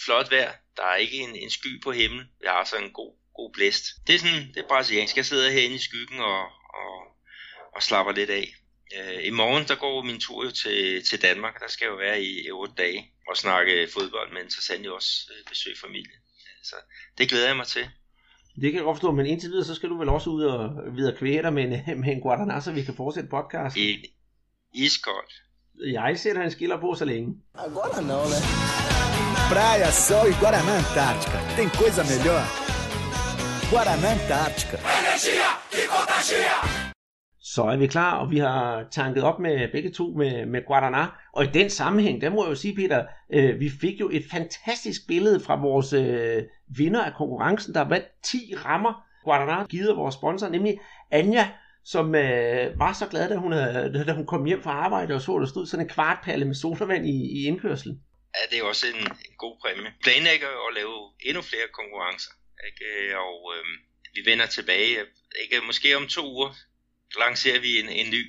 flot 0.05 0.31
vejr. 0.31 0.51
Der 0.77 0.83
er 0.83 0.95
ikke 0.95 1.17
en, 1.17 1.35
en 1.35 1.49
sky 1.49 1.83
på 1.83 1.91
himlen. 1.91 2.25
Jeg 2.43 2.51
har 2.51 2.63
så 2.63 2.75
en 2.77 2.91
god, 2.91 3.13
god 3.35 3.51
blæst. 3.53 3.83
Det 4.07 4.15
er 4.15 4.19
sådan, 4.19 4.47
det 4.53 4.57
er 4.57 4.67
brasiliansk. 4.67 5.17
Jeg 5.17 5.25
sidder 5.25 5.51
herinde 5.51 5.75
i 5.75 5.87
skyggen 5.87 6.19
og, 6.19 6.41
og, 6.81 6.93
og 7.75 7.83
slapper 7.83 8.13
lidt 8.13 8.29
af. 8.29 8.47
Øh, 8.97 9.27
I 9.27 9.29
morgen, 9.29 9.67
der 9.67 9.75
går 9.75 10.03
min 10.03 10.19
tur 10.19 10.45
jo 10.45 10.51
til, 10.51 11.05
til 11.09 11.21
Danmark. 11.21 11.59
Der 11.59 11.67
skal 11.67 11.85
jeg 11.85 11.91
jo 11.91 11.97
være 11.97 12.23
i 12.23 12.51
8 12.51 12.73
dage 12.77 13.11
og 13.29 13.37
snakke 13.37 13.87
fodbold, 13.93 14.33
men 14.33 14.49
så 14.49 14.61
sandelig 14.61 14.91
også 14.91 15.11
øh, 15.31 15.49
besøge 15.49 15.75
familie. 15.85 16.17
Så 16.63 16.75
det 17.17 17.29
glæder 17.29 17.47
jeg 17.47 17.55
mig 17.55 17.67
til. 17.67 17.85
Det 18.55 18.71
kan 18.71 18.75
jeg 18.75 18.83
godt 18.83 18.97
forstå, 18.97 19.11
men 19.11 19.25
indtil 19.25 19.49
videre, 19.49 19.65
så 19.65 19.75
skal 19.75 19.89
du 19.89 19.97
vel 19.97 20.09
også 20.09 20.29
ud 20.29 20.43
og 20.43 20.69
videre 20.95 21.17
kvæge 21.17 21.41
dig 21.41 21.53
med 21.53 21.63
en, 21.63 21.71
med 22.01 22.09
en 22.13 22.21
Guaraná, 22.23 22.61
så 22.61 22.71
vi 22.71 22.83
kan 22.83 22.95
fortsætte 22.95 23.29
podcast. 23.29 23.77
I, 23.77 24.05
iskoldt. 24.73 25.33
Jeg 25.91 26.19
sætter 26.19 26.41
en 26.41 26.51
skiller 26.51 26.79
på 26.81 26.95
så 26.95 27.05
længe. 27.05 27.35
Agora 27.53 28.01
não, 28.01 28.23
né? 28.31 28.39
Praia, 29.53 29.91
sol 29.91 30.27
e 30.31 30.33
Guaraná 30.41 30.73
Antártica. 30.81 31.37
Tem 31.57 31.69
coisa 31.69 32.03
melhor? 32.03 32.74
Guaraná 33.75 34.09
Antártica. 34.09 34.77
Energia 34.99 35.49
que 35.71 35.81
contagia! 35.93 36.57
Så 37.39 37.63
er 37.63 37.77
vi 37.77 37.87
klar, 37.87 38.17
og 38.17 38.31
vi 38.31 38.37
har 38.37 38.87
tanket 38.91 39.23
op 39.23 39.39
med 39.39 39.71
begge 39.71 39.91
to 39.91 40.13
med, 40.17 40.45
med 40.45 40.61
Guadana. 40.67 41.05
Og 41.33 41.43
i 41.43 41.47
den 41.47 41.69
sammenhæng, 41.69 42.21
der 42.21 42.29
må 42.29 42.43
jeg 42.43 42.49
jo 42.49 42.55
sige, 42.55 42.75
Peter, 42.75 43.05
øh, 43.33 43.59
vi 43.59 43.69
fik 43.81 43.99
jo 43.99 44.09
et 44.13 44.23
fantastisk 44.31 45.07
billede 45.07 45.39
fra 45.39 45.61
vores 45.61 45.93
øh, 45.93 46.43
vinder 46.77 47.03
af 47.03 47.13
konkurrencen, 47.13 47.73
der 47.73 47.81
var 47.81 48.01
10 48.23 48.55
rammer. 48.65 48.93
Guadana 49.23 49.65
givet 49.65 49.89
af 49.89 49.95
vores 49.95 50.15
sponsor, 50.15 50.49
nemlig 50.49 50.79
Anja, 51.11 51.49
som 51.85 52.15
øh, 52.15 52.79
var 52.79 52.93
så 52.93 53.07
glad, 53.07 53.29
da 53.29 53.35
hun, 53.35 53.53
øh, 53.53 54.07
da 54.07 54.13
hun 54.13 54.25
kom 54.25 54.45
hjem 54.45 54.63
fra 54.63 54.71
arbejde 54.71 55.15
og 55.15 55.21
så, 55.21 55.39
der 55.39 55.45
stod 55.45 55.65
sådan 55.65 55.85
en 55.85 55.89
kvartpalle 55.89 56.45
med 56.45 56.55
sodavand 56.55 57.05
i, 57.05 57.17
i 57.37 57.45
indkørslen. 57.47 57.95
Ja, 58.35 58.55
det 58.55 58.63
er 58.63 58.67
også 58.67 58.85
en, 58.93 59.01
en 59.29 59.35
god 59.37 59.55
præmie. 59.61 59.91
Planlægger 60.03 60.47
at 60.67 60.73
lave 60.79 60.95
endnu 61.27 61.41
flere 61.41 61.67
konkurrencer, 61.79 62.31
ikke? 62.69 63.19
og 63.25 63.53
øh, 63.53 63.65
vi 64.15 64.21
vender 64.29 64.45
tilbage, 64.45 64.97
ikke? 65.41 65.65
måske 65.65 65.97
om 65.97 66.07
to 66.07 66.23
uger, 66.35 66.49
lancerer 67.19 67.59
vi 67.59 67.79
en, 67.79 67.89
en 67.89 68.09
ny, 68.11 68.23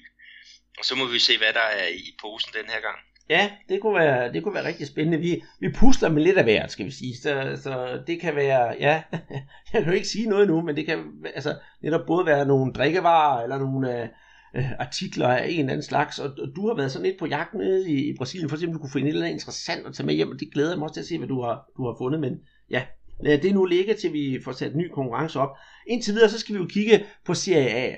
og 0.79 0.85
så 0.85 0.95
må 0.95 1.05
vi 1.07 1.19
se, 1.19 1.39
hvad 1.39 1.53
der 1.53 1.67
er 1.83 1.89
i 1.89 2.17
posen 2.23 2.53
den 2.59 2.71
her 2.71 2.81
gang. 2.81 2.99
Ja, 3.31 3.51
det 3.69 3.81
kunne 3.81 3.95
være, 3.95 4.33
det 4.33 4.43
kunne 4.43 4.55
være 4.55 4.67
rigtig 4.67 4.87
spændende. 4.87 5.19
Vi, 5.19 5.43
vi 5.61 5.69
pusler 5.73 6.09
med 6.09 6.23
lidt 6.23 6.39
af 6.39 6.45
hvert, 6.45 6.73
skal 6.73 6.87
vi 6.87 6.91
sige. 6.91 7.17
Så, 7.17 7.61
så 7.63 8.03
det 8.07 8.21
kan 8.21 8.37
være, 8.37 8.77
ja, 8.81 9.03
jeg 9.73 9.83
kan 9.83 9.87
jo 9.87 9.93
ikke 9.93 10.09
sige 10.09 10.29
noget 10.29 10.49
nu, 10.49 10.61
men 10.61 10.77
det 10.77 10.87
kan 10.87 11.05
altså 11.35 11.59
netop 11.83 12.07
både 12.07 12.27
være 12.27 12.47
nogle 12.47 12.73
drikkevarer, 12.73 13.43
eller 13.43 13.59
nogle 13.59 14.03
øh, 14.03 14.09
øh, 14.57 14.71
artikler 14.79 15.29
af 15.29 15.49
en 15.49 15.61
eller 15.61 15.73
anden 15.73 15.83
slags. 15.83 16.19
Og, 16.19 16.31
og 16.39 16.49
du 16.57 16.69
har 16.69 16.75
været 16.75 16.93
sådan 16.93 17.07
lidt 17.07 17.19
på 17.19 17.27
jagt 17.27 17.55
nede 17.55 17.91
i, 17.91 18.09
i 18.11 18.17
Brasilien, 18.17 18.49
for 18.49 18.57
eksempel 18.57 18.75
du 18.75 18.81
kunne 18.81 18.93
finde 18.93 19.09
et 19.09 19.13
eller 19.13 19.27
andet 19.27 19.35
interessant 19.35 19.87
at 19.87 19.95
tage 19.95 20.07
med 20.07 20.15
hjem, 20.15 20.31
og 20.31 20.41
det 20.41 20.53
glæder 20.53 20.71
jeg 20.71 20.79
mig 20.79 20.85
også 20.85 20.95
til 20.95 21.01
at 21.01 21.07
se, 21.07 21.19
hvad 21.19 21.29
du 21.29 21.43
har, 21.43 21.71
du 21.77 21.87
har 21.87 21.95
fundet. 21.99 22.21
Men 22.21 22.41
ja, 22.71 22.83
lad 23.21 23.39
det 23.39 23.55
nu 23.55 23.65
ligge, 23.65 23.95
til 23.95 24.13
vi 24.13 24.41
får 24.45 24.53
sat 24.53 24.77
ny 24.77 24.89
konkurrence 24.89 25.41
op. 25.41 25.57
Indtil 25.87 26.15
videre, 26.15 26.31
så 26.31 26.39
skal 26.39 26.55
vi 26.55 26.61
jo 26.61 26.67
kigge 26.67 27.05
på 27.27 27.35
Serie 27.35 27.69
A. 27.69 27.97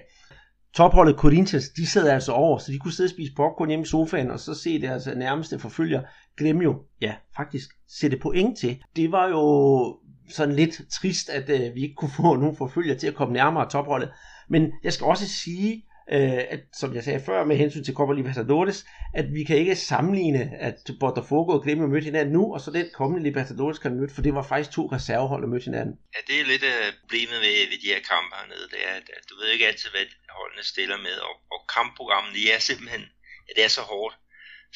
Topholdet 0.74 1.16
Corinthians, 1.16 1.68
de 1.68 1.86
sad 1.86 2.08
altså 2.08 2.32
over, 2.32 2.58
så 2.58 2.72
de 2.72 2.78
kunne 2.78 2.92
sidde 2.92 3.06
og 3.06 3.10
spise 3.10 3.32
popcorn 3.36 3.68
hjemme 3.68 3.82
i 3.82 3.86
sofaen, 3.86 4.30
og 4.30 4.40
så 4.40 4.54
se 4.54 4.80
deres 4.80 5.06
øh, 5.06 5.16
nærmeste 5.16 5.58
forfølger 5.58 6.02
Gremio, 6.36 6.82
ja, 7.00 7.14
faktisk 7.36 7.70
sætte 7.88 8.16
point 8.16 8.58
til. 8.58 8.82
Det 8.96 9.12
var 9.12 9.28
jo 9.28 9.98
sådan 10.28 10.54
lidt 10.54 10.80
trist, 10.90 11.30
at 11.30 11.50
øh, 11.50 11.74
vi 11.74 11.82
ikke 11.82 11.94
kunne 11.94 12.10
få 12.16 12.36
nogen 12.36 12.56
forfølger 12.56 12.94
til 12.94 13.06
at 13.06 13.14
komme 13.14 13.34
nærmere 13.34 13.70
topholdet. 13.70 14.10
Men 14.48 14.72
jeg 14.84 14.92
skal 14.92 15.04
også 15.04 15.28
sige, 15.28 15.84
øh, 16.16 16.42
at, 16.54 16.60
som 16.80 16.94
jeg 16.94 17.04
sagde 17.04 17.26
før 17.28 17.44
med 17.44 17.56
hensyn 17.56 17.84
til 17.84 17.94
Copa 17.94 18.12
Libertadores, 18.12 18.86
at 19.14 19.26
vi 19.36 19.42
kan 19.44 19.56
ikke 19.56 19.76
sammenligne, 19.76 20.42
at 20.68 20.78
Botafogo 21.00 21.50
og 21.52 21.62
Gremio 21.64 21.86
mødte 21.86 22.04
hinanden 22.04 22.32
nu, 22.38 22.54
og 22.54 22.60
så 22.60 22.70
den 22.70 22.88
kommende 22.94 23.22
Libertadores 23.28 23.78
kan 23.78 23.96
møde, 23.96 24.14
for 24.14 24.22
det 24.22 24.34
var 24.34 24.42
faktisk 24.42 24.70
to 24.70 24.84
reservehold, 24.96 25.42
der 25.42 25.48
mødte 25.48 25.64
hinanden. 25.70 25.94
Ja, 26.14 26.20
det 26.28 26.40
er 26.40 26.46
lidt 26.52 26.64
øh, 26.72 26.88
uh, 26.88 26.94
problemet 27.00 27.38
ved, 27.44 27.56
ved 27.70 27.78
de 27.84 27.92
her 27.94 28.02
kampe 28.12 28.30
hernede, 28.36 28.66
det 28.74 28.80
er, 28.88 28.94
at 29.18 29.24
du 29.30 29.34
ved 29.40 29.48
ikke 29.54 29.66
altid, 29.70 29.90
hvad 29.90 30.06
holdene 30.40 30.64
stiller 30.72 30.98
med, 31.06 31.16
og, 31.28 31.34
og 31.54 31.60
kampprogrammet, 31.74 32.32
de 32.38 32.52
er 32.54 32.60
simpelthen, 32.68 33.04
ja, 33.46 33.50
det 33.56 33.64
er 33.64 33.72
så 33.78 33.84
hårdt, 33.92 34.14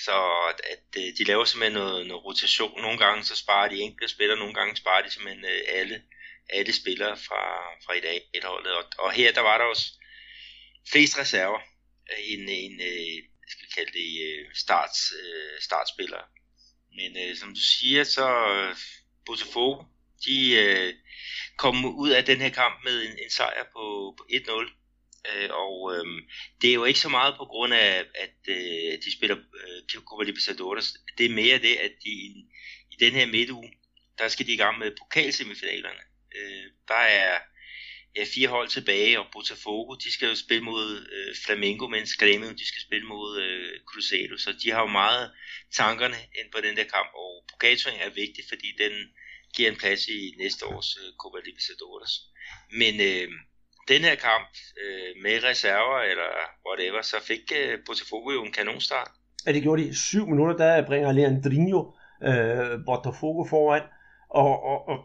så 0.07 0.17
at, 0.51 0.59
at 0.73 0.87
øh, 1.01 1.09
de 1.19 1.25
laver 1.31 1.45
simpelthen 1.45 1.79
noget, 1.81 2.07
noget 2.11 2.25
rotation. 2.29 2.83
Nogle 2.87 2.99
gange 3.05 3.21
så 3.29 3.35
sparer 3.45 3.69
de 3.69 3.83
enkelte 3.87 4.15
spillere, 4.15 4.39
nogle 4.43 4.55
gange 4.59 4.77
sparer 4.83 5.03
de 5.05 5.11
simpelthen 5.13 5.45
uh, 5.53 5.79
alle, 5.79 5.97
alle 6.57 6.73
spillere 6.81 7.17
fra, 7.27 7.43
fra 7.85 7.93
i 8.01 8.03
dag 8.09 8.19
et 8.37 8.45
holdet. 8.45 8.73
Og, 8.79 8.85
og 8.99 9.09
her 9.19 9.33
der 9.33 9.45
var 9.51 9.59
der 9.59 9.65
også 9.65 9.87
flest 10.91 11.19
reserver 11.19 11.61
øh, 12.13 12.19
end, 12.33 12.49
en 12.51 12.81
øh, 12.81 13.23
skal 13.49 13.67
vi 13.67 13.73
kalde 13.75 13.93
det, 13.93 14.11
øh, 14.27 14.47
starts, 14.55 15.13
øh, 15.23 15.61
startspillere. 15.61 16.25
Men 16.97 17.17
øh, 17.17 17.37
som 17.37 17.55
du 17.55 17.61
siger, 17.61 18.05
så 18.05 18.29
øh, 18.55 18.77
Botafogo, 19.27 19.85
de 20.25 20.53
øh, 20.53 20.95
kom 21.57 21.85
ud 21.85 22.11
af 22.11 22.25
den 22.25 22.41
her 22.41 22.51
kamp 22.51 22.85
med 22.85 23.03
en, 23.03 23.13
en 23.25 23.31
sejr 23.31 23.65
på, 23.73 24.15
på 24.19 24.25
1-0. 24.31 24.83
Øh, 25.31 25.51
og 25.51 25.95
øh, 25.95 26.07
det 26.61 26.71
er 26.71 26.75
jo 26.75 26.85
ikke 26.85 27.01
så 27.01 27.09
meget 27.09 27.35
på 27.37 27.45
grund 27.45 27.75
af, 27.75 28.05
at 28.15 28.39
øh, 28.49 28.93
de 29.05 29.13
spiller 29.17 29.37
øh, 29.37 30.03
Copa 30.05 30.25
Libertadores. 30.25 30.95
Det 31.19 31.27
er 31.27 31.35
mere 31.35 31.59
det, 31.59 31.77
at 31.77 31.93
de 32.05 32.11
i, 32.11 32.47
i 32.93 32.97
den 33.01 33.13
her 33.13 33.27
midtuge, 33.27 33.73
der 34.19 34.29
skal 34.29 34.47
de 34.47 34.53
i 34.53 34.57
gang 34.57 34.79
med 34.79 34.97
pokalsemifinalerne. 34.99 36.03
Øh, 36.37 36.65
der 36.89 36.95
er 36.95 37.39
ja, 38.17 38.25
fire 38.35 38.49
hold 38.49 38.69
tilbage, 38.69 39.21
og 39.21 39.27
Botafogo, 39.33 39.95
de 39.95 40.13
skal 40.13 40.29
jo 40.29 40.35
spille 40.35 40.65
mod 40.65 40.89
øh, 41.17 41.35
Flamengo, 41.45 41.87
mens 41.87 42.11
Grêmio, 42.23 42.51
de 42.61 42.67
skal 42.71 42.83
spille 42.87 43.07
mod 43.07 43.41
øh, 43.47 43.81
Cruzeiro, 43.89 44.37
så 44.37 44.51
de 44.63 44.71
har 44.71 44.81
jo 44.81 44.91
meget 45.03 45.31
tankerne 45.81 46.19
ind 46.39 46.49
på 46.53 46.59
den 46.67 46.77
der 46.77 46.85
kamp, 46.95 47.11
og 47.23 47.31
pokalen 47.51 47.95
er 48.07 48.11
vigtig, 48.23 48.43
fordi 48.49 48.69
den 48.85 48.95
giver 49.55 49.71
en 49.71 49.79
plads 49.83 50.03
i 50.09 50.35
næste 50.43 50.67
års 50.67 50.91
øh, 51.01 51.09
Copa 51.21 51.39
Libertadores. 51.47 52.13
Men 52.81 52.95
øh, 53.11 53.29
den 53.89 54.03
her 54.03 54.15
kamp 54.15 54.49
øh, 54.83 55.23
med 55.23 55.45
reserver, 55.45 55.99
eller 56.11 56.31
whatever, 56.67 57.03
så 57.03 57.17
fik 57.31 57.53
øh, 57.61 57.79
Botafogo 57.87 58.31
jo 58.31 58.45
en 58.45 58.53
kanonstart. 58.53 59.11
Ja, 59.47 59.53
det 59.53 59.63
gjorde 59.63 59.83
de. 59.83 59.97
Syv 60.09 60.27
minutter, 60.27 60.57
der 60.57 60.87
bringer 60.87 61.13
Leandrinho 61.13 61.81
øh, 62.29 62.79
Botafogo 62.87 63.45
foran, 63.45 63.83
og, 64.31 64.63
og, 64.63 64.89
og 64.89 64.99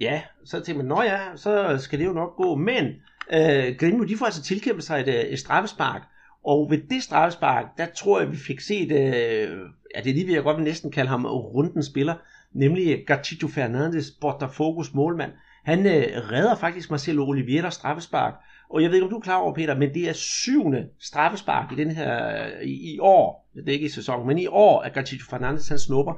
Ja, 0.00 0.22
så 0.44 0.60
tænkte 0.60 0.74
man, 0.74 0.86
nå 0.86 1.02
ja, 1.02 1.18
så 1.36 1.76
skal 1.78 1.98
det 1.98 2.06
jo 2.06 2.12
nok 2.12 2.36
gå. 2.36 2.54
Men 2.54 2.84
øh, 3.32 3.76
Grimo, 3.78 4.04
de 4.04 4.16
får 4.16 4.26
altså 4.26 4.42
tilkæmpet 4.42 4.84
sig 4.84 5.00
et, 5.00 5.08
øh, 5.08 5.14
et 5.14 5.38
straffespark. 5.38 6.02
Og 6.44 6.70
ved 6.70 6.78
det 6.90 7.02
straffespark, 7.02 7.64
der 7.78 7.86
tror 7.96 8.20
jeg, 8.20 8.32
vi 8.32 8.36
fik 8.36 8.60
set, 8.60 8.92
øh, 8.92 9.58
ja, 9.94 10.00
det 10.00 10.10
er 10.10 10.14
lige 10.14 10.26
ved, 10.26 10.34
jeg 10.34 10.42
godt 10.42 10.56
vil 10.56 10.64
næsten 10.64 10.90
kalde 10.90 11.10
ham 11.10 11.26
runden 11.26 11.82
spiller, 11.82 12.14
nemlig 12.52 13.04
Gatito 13.06 13.48
Fernandes, 13.48 14.06
Botafogo's 14.24 14.90
målmand. 14.94 15.32
Han 15.64 15.86
øh, 15.86 16.30
redder 16.32 16.56
faktisk 16.56 16.90
Marcelo 16.90 17.28
Oliveira 17.28 17.70
straffespark. 17.70 18.34
Og 18.70 18.82
jeg 18.82 18.90
ved 18.90 18.96
ikke, 18.96 19.04
om 19.04 19.10
du 19.10 19.16
er 19.16 19.20
klar 19.20 19.36
over, 19.36 19.54
Peter, 19.54 19.78
men 19.78 19.94
det 19.94 20.08
er 20.08 20.12
syvende 20.12 20.88
straffespark 21.00 21.72
i 21.72 21.74
den 21.74 21.90
her 21.90 22.46
i, 22.62 22.94
i 22.94 22.98
år. 23.00 23.48
Det 23.54 23.68
er 23.68 23.72
ikke 23.72 23.86
i 23.86 23.88
sæsonen, 23.88 24.26
men 24.26 24.38
i 24.38 24.46
år, 24.46 24.80
at 24.80 24.92
Gatito 24.92 25.24
Fernandes 25.30 25.68
han 25.68 25.78
snupper. 25.78 26.12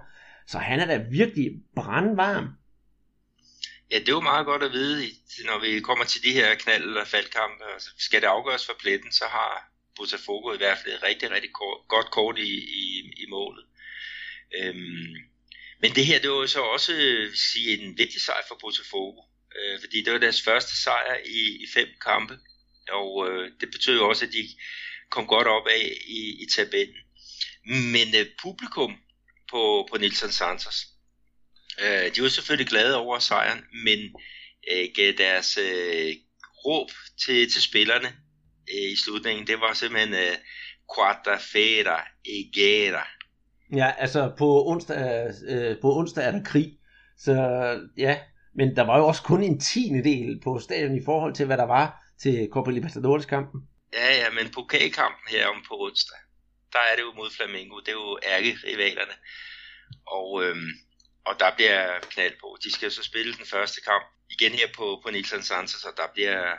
Så 0.47 0.59
han 0.59 0.81
er 0.81 0.87
da 0.87 1.05
virkelig 1.11 1.51
brandvarm. 1.75 2.49
Ja, 3.91 3.99
det 3.99 4.09
er 4.09 4.13
jo 4.13 4.21
meget 4.21 4.47
godt 4.47 4.63
at 4.63 4.73
vide, 4.73 5.17
når 5.45 5.59
vi 5.59 5.81
kommer 5.81 6.05
til 6.05 6.23
de 6.23 6.33
her 6.33 6.55
knald- 6.55 6.83
eller 6.83 7.05
faldkampe. 7.05 7.65
Altså, 7.75 7.91
skal 7.99 8.21
det 8.21 8.27
afgøres 8.27 8.67
for 8.67 8.77
pletten, 8.81 9.13
så 9.13 9.25
har 9.25 9.71
Botafogo 9.97 10.55
i 10.55 10.57
hvert 10.57 10.79
fald 10.79 10.95
et 10.95 11.03
rigtig, 11.03 11.31
rigtig 11.31 11.53
kort, 11.53 11.79
godt 11.89 12.11
kort 12.11 12.39
i, 12.39 12.53
i, 12.83 13.13
i 13.17 13.27
målet. 13.29 13.65
Øhm, 14.59 15.15
men 15.81 15.95
det 15.95 16.07
her, 16.07 16.19
det 16.21 16.31
var 16.31 16.37
jo 16.37 16.47
så 16.47 16.61
også 16.61 16.93
sige, 17.35 17.79
en 17.79 17.99
vigtig 17.99 18.21
sejr 18.23 18.43
for 18.49 18.59
Botafogo, 18.61 19.23
øh, 19.57 19.81
fordi 19.81 20.03
det 20.03 20.13
var 20.13 20.19
deres 20.19 20.43
første 20.43 20.83
sejr 20.83 21.17
i, 21.25 21.41
i 21.65 21.67
fem 21.75 21.89
kampe, 22.05 22.39
og 22.91 23.29
øh, 23.31 23.53
det 23.61 23.71
betød 23.71 23.97
jo 23.97 24.09
også, 24.09 24.25
at 24.25 24.33
de 24.33 24.49
kom 25.11 25.27
godt 25.27 25.47
op 25.47 25.67
af 25.67 25.99
i, 26.07 26.43
i 26.43 26.47
tabellen. 26.57 26.97
Men 27.67 28.09
øh, 28.15 28.27
publikum 28.43 28.97
på, 29.51 29.89
på 29.91 29.99
Nilsson 29.99 30.33
Santos, 30.33 30.87
Øh, 31.85 32.17
de 32.17 32.23
var 32.23 32.29
selvfølgelig 32.29 32.69
glade 32.69 32.97
over 32.97 33.19
sejren, 33.19 33.65
men 33.85 33.99
øh, 34.73 34.89
gav 34.97 35.13
deres 35.19 35.59
øh, 35.59 36.13
råb 36.65 36.91
til, 37.25 37.53
til 37.53 37.63
spillerne 37.63 38.09
øh, 38.75 38.93
i 38.93 38.97
slutningen, 38.97 39.47
det 39.47 39.61
var 39.61 39.73
simpelthen 39.73 40.15
øh, 40.15 40.37
quarta 40.95 41.37
fera 41.53 42.07
egera. 42.25 43.07
Ja, 43.77 43.93
altså 43.99 44.33
på 44.39 44.67
onsdag, 44.67 45.31
øh, 45.49 45.77
på 45.81 45.97
onsdag 45.97 46.25
er 46.27 46.31
der 46.31 46.45
krig, 46.45 46.79
så 47.19 47.35
ja, 47.97 48.19
men 48.55 48.77
der 48.77 48.83
var 48.83 48.99
jo 48.99 49.07
også 49.07 49.23
kun 49.23 49.43
en 49.43 49.61
tiende 49.61 50.05
del 50.05 50.41
på 50.45 50.59
stadion 50.59 50.97
i 50.97 51.05
forhold 51.05 51.35
til, 51.35 51.47
hvad 51.47 51.57
der 51.57 51.67
var 51.67 52.01
til 52.23 52.49
Copa 52.53 52.71
Libertadores 52.71 53.27
kampen. 53.27 53.61
Ja, 53.93 54.15
ja, 54.21 54.31
men 54.31 54.53
pokalkampen 54.55 55.27
her 55.29 55.47
om 55.47 55.65
på 55.69 55.75
onsdag, 55.87 56.19
der 56.73 56.79
er 56.79 56.97
det 56.97 57.03
jo 57.03 57.13
mod 57.13 57.31
Flamengo. 57.37 57.81
Det 57.81 57.89
er 57.89 57.93
jo 57.93 58.19
ærkerivalerne. 58.35 59.17
Og, 60.07 60.45
øhm, 60.45 60.71
og 61.27 61.41
der 61.41 61.55
bliver 61.57 62.01
knald 62.01 62.35
på. 62.41 62.59
De 62.65 62.73
skal 62.73 62.91
så 62.91 63.03
spille 63.03 63.35
den 63.35 63.47
første 63.47 63.81
kamp 63.81 64.05
igen 64.31 64.53
her 64.53 64.69
på, 64.77 65.01
på 65.03 65.11
Nixon 65.11 65.43
Sanchez, 65.43 65.85
og 65.85 65.97
der 65.97 66.07
bliver, 66.15 66.55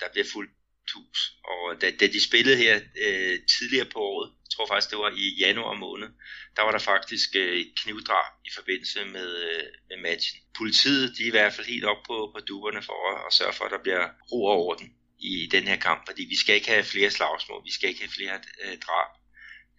der 0.00 0.08
bliver 0.12 0.26
fuldt 0.32 0.50
hus. 0.94 1.32
Og 1.44 1.80
da, 1.80 1.90
da 1.90 2.06
de 2.06 2.24
spillede 2.28 2.56
her 2.56 2.80
øh, 3.04 3.38
tidligere 3.58 3.88
på 3.92 3.98
året, 3.98 4.30
jeg 4.42 4.50
tror 4.56 4.66
faktisk 4.66 4.90
det 4.90 4.98
var 4.98 5.10
i 5.16 5.26
januar 5.38 5.74
måned, 5.74 6.08
der 6.56 6.62
var 6.62 6.72
der 6.72 6.78
faktisk 6.78 7.36
øh, 7.36 7.60
et 7.60 7.72
knivdrab 7.82 8.32
i 8.44 8.50
forbindelse 8.54 9.04
med, 9.04 9.30
øh, 9.50 9.64
med 9.88 9.96
matchen. 10.02 10.40
Politiet 10.56 11.14
de 11.16 11.22
er 11.22 11.26
i 11.26 11.30
hvert 11.30 11.52
fald 11.52 11.66
helt 11.66 11.84
op 11.84 12.02
på, 12.06 12.30
på 12.34 12.40
duberne 12.40 12.82
for 12.82 12.98
at, 13.10 13.26
at 13.26 13.32
sørge 13.32 13.52
for, 13.52 13.64
at 13.64 13.70
der 13.70 13.82
bliver 13.82 14.08
ro 14.32 14.44
og 14.44 14.58
orden 14.66 14.88
i 15.18 15.48
den 15.52 15.64
her 15.68 15.76
kamp, 15.76 16.06
fordi 16.08 16.22
vi 16.24 16.36
skal 16.36 16.54
ikke 16.54 16.68
have 16.68 16.84
flere 16.84 17.10
slagsmål, 17.10 17.64
vi 17.64 17.72
skal 17.72 17.88
ikke 17.88 18.00
have 18.00 18.16
flere 18.18 18.40
øh, 18.64 18.78
drab. 18.78 19.10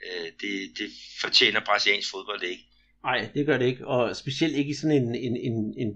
Øh, 0.07 0.31
det, 0.41 0.77
det 0.77 0.91
fortjener 1.21 1.59
brasiliansk 1.59 2.11
fodbold 2.11 2.43
ikke. 2.43 2.63
Nej, 3.05 3.29
det 3.33 3.45
gør 3.45 3.57
det 3.57 3.65
ikke, 3.65 3.87
og 3.87 4.15
specielt 4.15 4.55
ikke 4.55 4.71
i 4.71 4.73
sådan 4.73 5.03
en, 5.03 5.15
en, 5.15 5.37
en, 5.37 5.73
en 5.77 5.93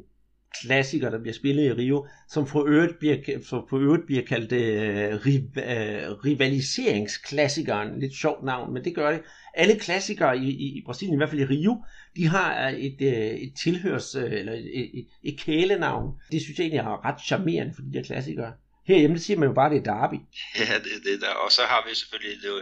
klassiker, 0.61 1.09
der 1.09 1.19
bliver 1.19 1.33
spillet 1.33 1.63
i 1.63 1.73
Rio, 1.73 2.07
som 2.29 2.47
for 2.47 2.65
øvrigt 2.65 2.99
bliver, 2.99 3.17
for, 3.49 3.67
for 3.69 3.77
øvrigt 3.77 4.05
bliver 4.05 4.25
kaldt 4.25 4.51
øh, 4.51 5.25
riv, 5.25 5.41
øh, 5.57 6.11
rivaliseringsklassikeren. 6.25 7.99
Lidt 7.99 8.15
sjovt 8.15 8.43
navn, 8.43 8.73
men 8.73 8.83
det 8.83 8.95
gør 8.95 9.11
det. 9.11 9.21
Alle 9.53 9.79
klassikere 9.79 10.37
i, 10.37 10.49
i, 10.49 10.77
i 10.77 10.83
Brasilien, 10.85 11.13
i 11.13 11.17
hvert 11.17 11.29
fald 11.29 11.41
i 11.41 11.45
Rio, 11.45 11.83
de 12.15 12.27
har 12.27 12.69
øh, 12.69 12.73
et, 12.73 13.01
øh, 13.01 13.39
et 13.45 13.53
tilhørs, 13.63 14.15
øh, 14.15 14.33
eller 14.33 14.53
et, 14.53 14.99
et, 14.99 15.07
et 15.23 15.39
kælenavn. 15.39 16.13
Det 16.31 16.41
synes 16.41 16.57
jeg 16.57 16.63
egentlig 16.63 16.79
er 16.79 17.05
ret 17.05 17.21
charmerende 17.21 17.73
for 17.75 17.81
de 17.81 17.93
der 17.93 18.03
klassikere. 18.03 18.53
Herhjemme, 18.85 19.15
det 19.15 19.23
siger 19.23 19.39
man 19.39 19.49
jo 19.49 19.53
bare, 19.53 19.69
det 19.69 19.77
er 19.77 19.93
Derby. 19.93 20.19
Ja, 20.59 20.73
det 20.83 20.91
det 21.05 21.21
der. 21.21 21.33
Og 21.45 21.51
så 21.51 21.61
har 21.61 21.85
vi 21.89 21.95
selvfølgelig 21.95 22.37
The, 22.43 22.53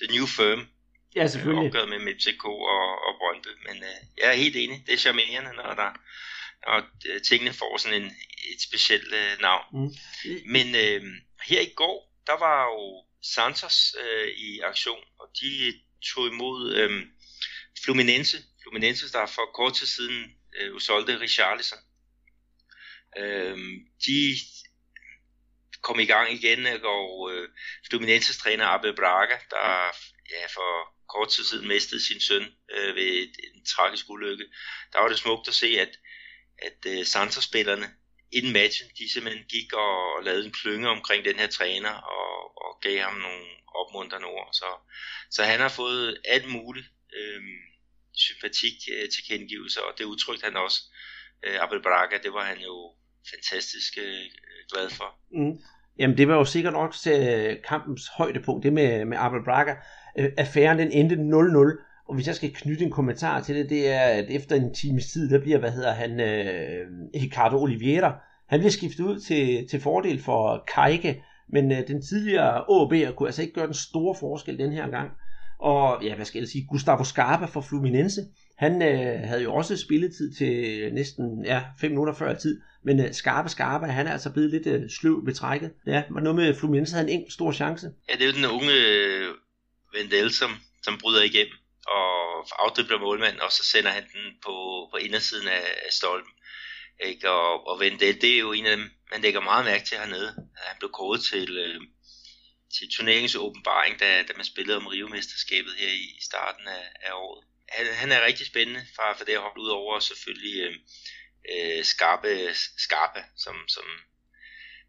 the 0.00 0.16
New 0.16 0.26
Firm. 0.26 0.60
Ja, 1.16 1.26
selvfølgelig. 1.26 1.66
Opgøret 1.66 1.88
med 1.88 1.98
Mexico 1.98 2.48
og, 2.48 2.88
og 3.06 3.12
Brøndby. 3.18 3.52
Men 3.66 3.76
uh, 3.76 4.18
jeg 4.18 4.28
er 4.28 4.32
helt 4.32 4.56
enig. 4.56 4.82
Det 4.86 4.94
er 4.94 4.98
charmerende, 4.98 5.52
når 5.52 5.74
der 5.74 5.92
og 6.62 6.82
øh, 7.06 7.22
tingene 7.22 7.52
får 7.52 7.76
sådan 7.76 8.02
en, 8.02 8.10
et 8.54 8.62
specielt 8.62 9.12
øh, 9.12 9.40
navn. 9.40 9.64
Mm. 9.72 9.90
Men 10.46 10.74
øh, 10.74 11.02
her 11.42 11.60
i 11.60 11.72
går, 11.76 12.22
der 12.26 12.38
var 12.38 12.64
jo 12.64 13.04
Santos 13.22 13.96
øh, 14.02 14.28
i 14.28 14.60
aktion, 14.60 15.04
og 15.18 15.28
de 15.40 15.72
tog 16.14 16.26
imod 16.26 16.74
øh, 16.74 17.06
Fluminense. 17.84 18.38
Fluminense, 18.62 19.12
der 19.12 19.26
for 19.26 19.50
kort 19.54 19.74
tid 19.74 19.86
siden 19.86 20.24
øh, 20.56 20.74
udsolgte 20.74 21.20
Richarlison. 21.20 21.78
Øh, 23.18 23.58
de 24.06 24.36
kom 25.82 26.00
i 26.00 26.04
gang 26.04 26.32
igen, 26.32 26.66
og 26.66 27.32
øh, 27.32 27.48
Fluminenses 27.88 28.36
træner 28.36 28.66
Abel 28.66 28.96
Braga, 28.96 29.38
der 29.50 29.66
ja, 30.30 30.46
for 30.46 30.94
kort 31.14 31.28
tid 31.28 31.44
siden 31.44 31.68
mistede 31.68 32.06
sin 32.08 32.20
søn 32.20 32.44
øh, 32.74 32.94
ved 32.96 33.08
et, 33.22 33.34
en 33.54 33.64
tragisk 33.74 34.04
ulykke. 34.10 34.44
Der 34.92 34.98
var 35.00 35.08
det 35.08 35.18
smukt 35.18 35.48
at 35.48 35.54
se, 35.54 35.66
at 35.84 35.92
at 36.62 36.80
øh, 36.86 37.04
Santos-spillerne 37.04 37.86
inden 38.32 38.52
matchen, 38.52 38.88
de 38.98 39.12
simpelthen 39.12 39.44
gik 39.48 39.72
og 39.72 40.24
lavede 40.24 40.44
en 40.46 40.52
klynge 40.52 40.88
omkring 40.88 41.24
den 41.24 41.38
her 41.38 41.46
træner 41.46 41.90
og, 41.90 42.32
og 42.64 42.80
gav 42.82 42.98
ham 42.98 43.14
nogle 43.14 43.46
opmuntrende 43.74 44.26
ord. 44.26 44.48
Så, 44.52 44.70
så 45.30 45.42
han 45.42 45.60
har 45.60 45.68
fået 45.68 46.20
alt 46.24 46.48
muligt 46.48 46.86
øh, 47.16 47.42
sympatik 48.14 48.76
øh, 48.94 49.08
til 49.08 49.22
kendegivelser, 49.28 49.80
og 49.80 49.92
det 49.98 50.04
udtrykte 50.04 50.44
han 50.44 50.56
også. 50.56 50.80
Øh, 51.44 51.62
Abel 51.62 51.82
Braga, 51.82 52.16
det 52.22 52.32
var 52.32 52.44
han 52.44 52.58
jo 52.58 52.94
fantastisk 53.30 53.98
øh, 53.98 54.24
glad 54.72 54.90
for. 54.90 55.08
Mm. 55.32 55.58
Jamen 55.98 56.18
det 56.18 56.28
var 56.28 56.34
jo 56.34 56.44
sikkert 56.44 56.74
også 56.74 57.10
øh, 57.12 57.56
kampens 57.68 58.02
højdepunkt, 58.16 58.64
det 58.64 58.72
med, 58.72 59.04
med 59.04 59.18
Abel 59.20 59.44
Braga. 59.44 59.74
Øh, 60.18 60.32
affæren 60.36 60.78
den 60.78 60.90
endte 60.90 61.16
0-0, 61.16 62.04
og 62.08 62.14
hvis 62.14 62.26
jeg 62.26 62.34
skal 62.34 62.54
knytte 62.54 62.84
en 62.84 62.90
kommentar 62.90 63.40
til 63.40 63.56
det, 63.56 63.70
det 63.70 63.88
er, 63.92 64.00
at 64.00 64.30
efter 64.30 64.56
en 64.56 64.74
times 64.74 65.06
tid, 65.06 65.30
der 65.30 65.40
bliver, 65.40 65.58
hvad 65.58 65.70
hedder 65.70 65.92
han, 65.92 66.20
øh, 66.20 66.86
Ricardo 67.14 67.62
Oliveira, 67.62 68.20
han 68.48 68.60
bliver 68.60 68.70
skiftet 68.70 69.04
ud 69.04 69.20
til, 69.20 69.68
til 69.68 69.80
fordel 69.80 70.22
for 70.22 70.64
Kajke, 70.74 71.22
men 71.52 71.72
øh, 71.72 71.88
den 71.88 72.02
tidligere 72.02 72.58
AB'er 72.58 73.14
kunne 73.14 73.28
altså 73.28 73.42
ikke 73.42 73.54
gøre 73.54 73.66
den 73.66 73.74
store 73.74 74.14
forskel 74.20 74.58
den 74.58 74.72
her 74.72 74.90
gang. 74.90 75.10
Og 75.58 76.04
ja, 76.04 76.14
hvad 76.14 76.24
skal 76.24 76.38
jeg 76.38 76.48
sige, 76.48 76.66
Gustavo 76.70 77.04
Scarpa 77.04 77.44
fra 77.44 77.60
Fluminense, 77.60 78.20
han 78.58 78.82
øh, 78.82 79.20
havde 79.28 79.42
jo 79.42 79.54
også 79.54 79.76
spilletid 79.76 80.34
til 80.34 80.94
næsten 80.94 81.44
ja, 81.44 81.62
5 81.80 81.90
minutter 81.90 82.14
før 82.14 82.34
tid, 82.34 82.60
men 82.84 83.00
øh, 83.00 83.12
Scarpa 83.12 83.48
Scarpa, 83.48 83.86
han 83.86 84.06
er 84.06 84.12
altså 84.12 84.32
blevet 84.32 84.50
lidt 84.50 84.66
øh, 84.66 84.82
sløv 84.88 85.24
betrækket. 85.24 85.70
Ja, 85.86 86.02
var 86.10 86.20
noget 86.20 86.36
med 86.36 86.54
Fluminense 86.54 86.94
havde 86.94 87.08
en 87.10 87.14
enkelt 87.14 87.32
stor 87.32 87.52
chance. 87.52 87.90
Ja, 88.10 88.14
det 88.14 88.22
er 88.22 88.26
jo 88.26 88.32
den 88.32 88.54
unge 88.56 88.72
Vendel, 89.92 90.34
som, 90.34 90.60
som 90.82 90.98
bryder 90.98 91.22
igennem 91.22 91.56
og 91.86 92.46
afdribler 92.64 92.98
målmanden, 92.98 93.40
og 93.40 93.52
så 93.52 93.64
sender 93.64 93.90
han 93.90 94.02
den 94.02 94.36
på, 94.42 94.88
på 94.92 94.96
indersiden 94.96 95.48
af, 95.48 95.78
af 95.86 95.92
stolpen. 95.92 96.32
Ikke? 97.04 97.30
Og, 97.30 97.66
og 97.66 97.80
Vendel, 97.80 98.20
det 98.20 98.34
er 98.34 98.38
jo 98.38 98.52
en 98.52 98.66
af 98.66 98.76
dem, 98.76 98.90
man 99.10 99.20
lægger 99.20 99.40
meget 99.40 99.64
mærke 99.64 99.84
til 99.84 99.98
hernede. 99.98 100.34
Han 100.56 100.76
blev 100.78 100.90
kåret 100.90 101.24
til, 101.24 101.58
øh, 101.58 101.80
til 102.78 102.90
turneringsåbenbaring, 102.96 104.00
da, 104.00 104.22
da 104.22 104.32
man 104.36 104.44
spillede 104.44 104.76
om 104.76 104.86
rivemesterskabet 104.86 105.74
her 105.78 105.88
i, 105.88 106.04
i 106.18 106.22
starten 106.22 106.68
af, 106.68 106.84
af 107.02 107.12
året. 107.12 107.44
Han, 107.68 107.86
han 107.86 108.12
er 108.12 108.26
rigtig 108.26 108.46
spændende 108.46 108.86
fra, 108.96 109.12
fra 109.12 109.24
det 109.24 109.32
at 109.32 109.40
holde 109.40 109.60
ud 109.60 109.68
over 109.68 110.00
selvfølgelig 110.00 110.60
øh, 110.60 110.74
øh, 111.52 111.84
Skarpe, 111.84 112.54
Skarpe 112.78 113.22
som, 113.36 113.56
som, 113.68 113.84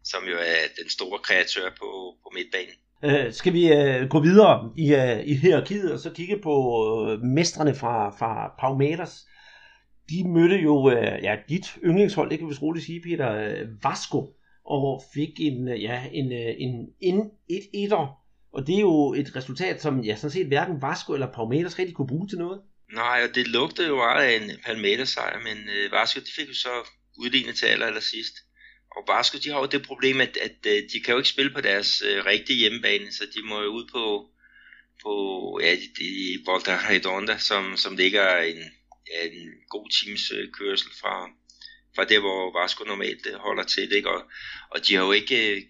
som 0.04 0.24
jo 0.28 0.38
er 0.38 0.68
den 0.76 0.90
store 0.90 1.18
kreatør 1.18 1.70
på, 1.70 2.18
på 2.22 2.30
midtbanen. 2.34 2.76
Øh, 3.04 3.32
skal 3.32 3.52
vi 3.52 3.72
øh, 3.72 4.08
gå 4.08 4.20
videre 4.20 4.72
i, 4.76 4.94
øh, 4.94 5.26
i 5.26 5.34
hierarkiet 5.34 5.92
og 5.92 5.98
så 5.98 6.10
kigge 6.10 6.38
på 6.42 6.54
øh, 7.10 7.20
mestrene 7.20 7.74
fra, 7.74 8.10
fra 8.10 8.54
Palmeiras? 8.60 9.26
De 10.10 10.28
mødte 10.28 10.56
jo 10.56 10.90
øh, 10.90 11.22
ja, 11.22 11.36
dit 11.48 11.78
yndlingshold, 11.84 12.30
det 12.30 12.38
kan 12.38 12.48
vi 12.48 12.54
roligt 12.54 12.86
sige, 12.86 13.02
Peter, 13.02 13.32
øh, 13.32 13.84
Vasco, 13.84 14.36
og 14.64 15.02
fik 15.14 15.30
en, 15.40 15.68
øh, 15.68 15.82
ja, 15.82 16.02
en, 16.12 16.32
øh, 16.32 16.54
en, 16.58 16.86
en 17.00 17.30
et 17.50 17.66
etter. 17.74 18.18
Og 18.52 18.66
det 18.66 18.76
er 18.76 18.80
jo 18.80 19.14
et 19.14 19.36
resultat, 19.36 19.82
som 19.82 20.00
ja, 20.00 20.16
sådan 20.16 20.30
set 20.30 20.46
hverken 20.46 20.82
Vasco 20.82 21.12
eller 21.14 21.32
Palmeiras 21.32 21.78
rigtig 21.78 21.96
kunne 21.96 22.08
bruge 22.08 22.28
til 22.28 22.38
noget. 22.38 22.60
Nej, 22.94 23.18
og 23.28 23.34
det 23.34 23.48
lugtede 23.48 23.88
jo 23.88 23.96
meget 23.96 24.24
af 24.24 24.36
en 24.36 24.50
Palmeters 24.66 25.08
sejr, 25.08 25.38
men 25.38 25.58
øh, 25.74 25.92
Vasco 25.92 26.20
de 26.20 26.32
fik 26.36 26.48
jo 26.48 26.54
så 26.54 26.74
udlignet 27.18 27.54
til 27.56 27.66
aller, 27.66 27.86
aller 27.86 28.00
sidst. 28.00 28.34
Og 28.96 29.04
Vasco, 29.08 29.38
de 29.38 29.50
har 29.50 29.58
jo 29.60 29.66
det 29.66 29.86
problem, 29.86 30.20
at, 30.20 30.36
at, 30.36 30.66
øh, 30.66 30.82
de 30.92 31.00
kan 31.00 31.12
jo 31.12 31.18
ikke 31.18 31.28
spille 31.28 31.52
på 31.52 31.60
deres 31.60 32.02
øh, 32.02 32.24
rigtige 32.24 32.58
hjemmebane, 32.58 33.12
så 33.12 33.24
de 33.34 33.42
må 33.42 33.62
jo 33.62 33.68
ud 33.68 33.86
på, 33.92 34.30
på 35.02 35.14
ja, 35.62 35.74
de, 35.74 35.88
de 35.98 36.40
Volta 36.46 36.78
Redonda, 36.88 37.38
som, 37.38 37.76
som 37.76 37.96
ligger 37.96 38.36
en, 38.36 38.58
ja, 39.12 39.26
en 39.26 39.50
god 39.68 39.88
times 39.90 40.30
øh, 40.30 40.52
kørsel 40.52 40.90
fra, 41.00 41.30
fra 41.94 42.04
der, 42.04 42.20
hvor 42.20 42.60
Vasco 42.60 42.84
normalt 42.84 43.26
øh, 43.26 43.34
holder 43.34 43.62
til. 43.62 43.92
Ikke? 43.92 44.10
Og, 44.10 44.30
og 44.70 44.88
de 44.88 44.94
har 44.94 45.04
jo 45.04 45.12
ikke 45.12 45.56
øh, 45.56 45.62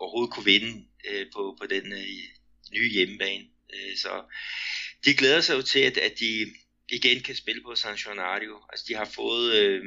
overhovedet 0.00 0.34
kunne 0.34 0.44
vinde 0.44 0.84
øh, 1.10 1.26
på, 1.34 1.56
på 1.60 1.66
den 1.66 1.92
øh, 1.92 2.22
nye 2.74 2.90
hjemmebane. 2.92 3.44
Øh, 3.74 3.96
så 3.96 4.22
de 5.04 5.14
glæder 5.14 5.40
sig 5.40 5.54
jo 5.54 5.62
til, 5.62 5.78
at, 5.78 5.98
at 5.98 6.18
de 6.18 6.46
igen 6.88 7.22
kan 7.22 7.36
spille 7.36 7.62
på 7.62 7.74
San 7.74 7.96
Gennaro. 7.96 8.56
Altså 8.72 8.84
de 8.88 8.94
har 8.94 9.10
fået... 9.14 9.54
Øh, 9.54 9.84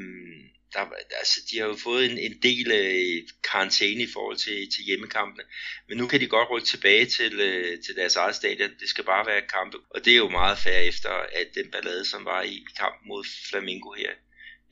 der, 0.73 0.83
altså, 1.21 1.39
de 1.51 1.59
har 1.59 1.67
jo 1.67 1.75
fået 1.83 2.11
en, 2.11 2.17
en 2.17 2.35
del 2.43 2.67
øh, 2.71 3.27
karantæne 3.51 4.03
i 4.03 4.11
forhold 4.13 4.37
til, 4.37 4.57
til 4.73 4.83
hjemmekampene, 4.87 5.43
men 5.87 5.97
nu 5.97 6.07
kan 6.07 6.19
de 6.19 6.27
godt 6.27 6.49
rykke 6.51 6.67
tilbage 6.67 7.05
til, 7.05 7.33
øh, 7.39 7.79
til 7.85 7.95
deres 7.95 8.15
eget 8.15 8.35
stadion. 8.35 8.69
Det 8.81 8.89
skal 8.89 9.03
bare 9.03 9.25
være 9.27 9.41
kampe, 9.57 9.77
og 9.89 10.05
det 10.05 10.13
er 10.13 10.17
jo 10.17 10.29
meget 10.29 10.57
færre 10.57 10.85
efter 10.85 11.09
at 11.09 11.47
den 11.55 11.71
ballade, 11.71 12.05
som 12.05 12.25
var 12.25 12.41
i, 12.41 12.55
i 12.55 12.73
kampen 12.79 13.07
mod 13.07 13.23
Flamingo 13.49 13.91
her 13.91 14.11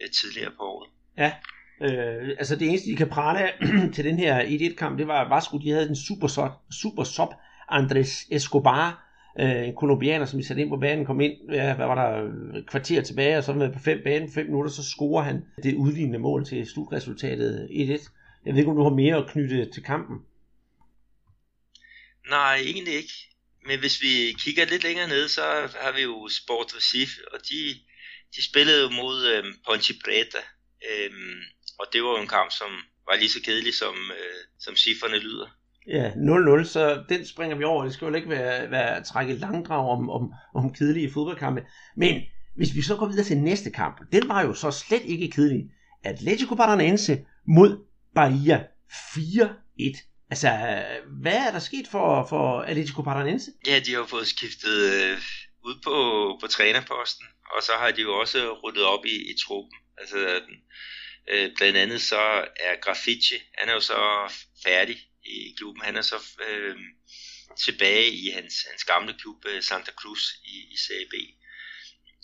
øh, 0.01 0.09
tidligere 0.09 0.51
på 0.57 0.63
året. 0.63 0.89
Ja, 1.17 1.31
øh, 1.85 2.29
altså 2.37 2.55
det 2.55 2.67
eneste, 2.67 2.89
de 2.91 2.95
kan 2.95 3.09
prale 3.09 3.51
til 3.95 4.05
den 4.05 4.19
her 4.19 4.41
1-1-kamp, 4.43 4.97
det 4.99 5.07
var, 5.07 5.21
at 5.25 5.29
Vasco, 5.29 5.57
de 5.57 5.71
havde 5.71 5.89
en 5.89 5.95
super, 5.95 6.27
sop, 6.27 6.51
super 6.81 7.03
sop. 7.03 7.33
Andres 7.69 8.25
Escobar, 8.31 9.04
øh, 9.39 9.67
en 9.67 9.75
kolumbianer, 9.75 10.25
som 10.25 10.39
vi 10.39 10.43
satte 10.43 10.61
ind 10.61 10.69
på 10.69 10.77
banen, 10.77 11.05
kom 11.05 11.21
ind, 11.21 11.33
ja, 11.51 11.75
hvad 11.75 11.85
var 11.85 11.95
der, 11.95 12.23
øh, 12.23 12.65
kvarter 12.65 13.01
tilbage, 13.01 13.37
og 13.37 13.43
så 13.43 13.53
med 13.53 13.73
på 13.73 13.79
fem 13.79 14.01
banen, 14.03 14.33
fem 14.33 14.45
minutter, 14.45 14.71
så 14.71 14.83
scorer 14.83 15.23
han 15.23 15.45
det 15.63 15.75
udlignende 15.75 16.19
mål 16.19 16.45
til 16.45 16.67
slutresultatet 16.67 17.67
1-1. 17.71 18.09
Jeg 18.45 18.53
ved 18.53 18.59
ikke, 18.59 18.71
om 18.71 18.77
du 18.77 18.83
har 18.83 18.89
mere 18.89 19.17
at 19.17 19.29
knytte 19.29 19.71
til 19.71 19.83
kampen? 19.83 20.17
Nej, 22.29 22.55
egentlig 22.55 22.93
ikke. 22.93 23.13
Men 23.67 23.79
hvis 23.79 24.01
vi 24.01 24.35
kigger 24.39 24.65
lidt 24.65 24.83
længere 24.83 25.07
ned, 25.07 25.27
så 25.27 25.41
har 25.81 25.91
vi 25.91 26.01
jo 26.01 26.29
Sport 26.29 26.75
Recife, 26.77 27.33
og 27.33 27.39
de, 27.49 27.59
de 28.35 28.43
spillede 28.43 28.81
jo 28.81 28.89
mod 28.89 29.27
øhm, 29.27 29.53
Ponte 29.67 29.93
Preta. 30.03 30.41
Øhm, 30.89 31.39
og 31.79 31.85
det 31.93 32.03
var 32.03 32.09
jo 32.09 32.21
en 32.21 32.27
kamp, 32.27 32.51
som 32.51 32.71
var 33.07 33.15
lige 33.15 33.29
så 33.29 33.41
kedelig, 33.41 33.73
som, 33.73 33.95
øh, 34.11 34.41
som 34.59 34.75
cifrene 34.75 35.19
lyder. 35.19 35.49
Ja, 35.87 36.09
0-0, 36.09 36.63
så 36.63 37.03
den 37.09 37.25
springer 37.25 37.57
vi 37.57 37.63
over. 37.63 37.83
Det 37.83 37.93
skal 37.93 38.07
jo 38.07 38.13
ikke 38.13 38.29
være, 38.29 38.71
være 38.71 38.97
at 38.97 39.05
trække 39.05 39.33
langdrag 39.33 39.89
om, 39.89 40.09
om, 40.09 40.33
om 40.55 40.73
kedelige 40.73 41.11
fodboldkampe. 41.11 41.65
Men 41.97 42.21
hvis 42.55 42.75
vi 42.75 42.81
så 42.81 42.95
går 42.95 43.07
videre 43.07 43.25
til 43.25 43.37
næste 43.37 43.71
kamp, 43.71 44.01
den 44.11 44.27
var 44.27 44.41
jo 44.41 44.53
så 44.53 44.71
slet 44.71 45.01
ikke 45.05 45.31
kedelig. 45.31 45.63
Atletico 46.03 46.55
Paranaense 46.55 47.25
mod 47.47 47.85
Bahia 48.15 48.63
4-1. 48.91 50.27
Altså, 50.29 50.49
hvad 51.21 51.37
er 51.47 51.51
der 51.51 51.59
sket 51.59 51.87
for, 51.91 52.25
for 52.29 52.61
Atletico 52.61 53.01
Paranaense? 53.01 53.51
Ja, 53.67 53.79
de 53.79 53.91
har 53.91 53.97
jo 53.97 54.05
fået 54.05 54.27
skiftet 54.27 54.93
øh, 54.93 55.17
ud 55.65 55.75
på, 55.83 55.95
på 56.41 56.47
trænerposten, 56.47 57.25
og 57.55 57.63
så 57.63 57.71
har 57.79 57.91
de 57.91 58.01
jo 58.01 58.13
også 58.13 58.37
ryddet 58.63 58.83
op 58.83 59.05
i, 59.05 59.15
i 59.31 59.33
truppen. 59.45 59.77
Altså, 59.97 60.17
øh, 61.31 61.49
blandt 61.57 61.77
andet 61.77 62.01
så 62.01 62.21
er 62.65 62.81
Graffiti, 62.81 63.35
han 63.57 63.69
er 63.69 63.73
jo 63.73 63.79
så 63.79 63.97
færdig 64.65 64.97
i 65.25 65.55
klubben. 65.57 65.83
Han 65.83 65.95
er 65.95 66.01
så 66.01 66.15
øh, 66.49 66.75
tilbage 67.65 68.09
i 68.11 68.29
hans, 68.29 68.53
hans 68.69 68.83
gamle 68.83 69.13
klub, 69.19 69.45
øh, 69.47 69.63
Santa 69.63 69.91
Cruz 69.91 70.33
i, 70.43 70.73
i 70.73 70.77
Serie 70.77 71.07
B. 71.09 71.13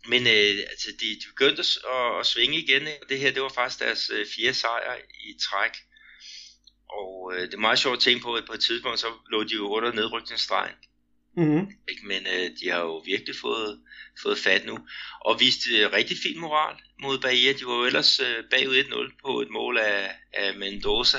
Men 0.08 0.22
øh, 0.28 0.64
altså, 0.72 0.88
de, 1.00 1.06
de 1.06 1.28
begyndte 1.28 1.62
at, 1.62 2.20
at 2.20 2.26
svinge 2.26 2.58
igen. 2.58 2.82
Ikke? 2.88 3.06
Det 3.10 3.20
her 3.20 3.32
det 3.32 3.42
var 3.42 3.50
faktisk 3.50 3.80
deres 3.80 4.10
øh, 4.14 4.26
fjerde 4.36 4.54
sejr 4.54 4.96
i 5.20 5.40
træk. 5.50 5.72
Og 6.90 7.34
øh, 7.34 7.42
det 7.42 7.54
er 7.54 7.58
meget 7.58 7.80
sjovt 7.80 7.98
at 7.98 8.04
tænke 8.04 8.24
på, 8.24 8.36
at 8.36 8.46
på 8.46 8.54
et 8.54 8.60
tidspunkt 8.60 9.00
så 9.00 9.08
lå 9.32 9.44
de 9.44 9.54
jo 9.54 9.68
under 9.68 9.92
nedrykningsstregen. 9.94 10.76
Mm-hmm. 11.38 11.72
Ikke? 11.90 12.08
Men 12.08 12.28
øh, 12.28 12.50
de 12.62 12.70
har 12.70 12.80
jo 12.80 12.98
virkelig 12.98 13.36
fået, 13.42 13.82
fået 14.22 14.38
fat 14.38 14.66
nu. 14.66 14.80
Og 15.22 15.40
viste 15.40 15.78
øh, 15.78 15.92
rigtig 15.92 16.18
fin 16.24 16.40
moral 16.40 16.76
mod 17.02 17.20
Bahia. 17.20 17.54
De 17.54 17.66
var 17.66 17.76
jo 17.76 17.86
ellers 17.86 18.20
øh, 18.20 18.44
bagud 18.50 18.84
1-0 18.84 19.18
på 19.26 19.42
et 19.42 19.50
mål 19.50 19.78
af, 19.78 20.16
af 20.34 20.56
Mendoza. 20.56 21.18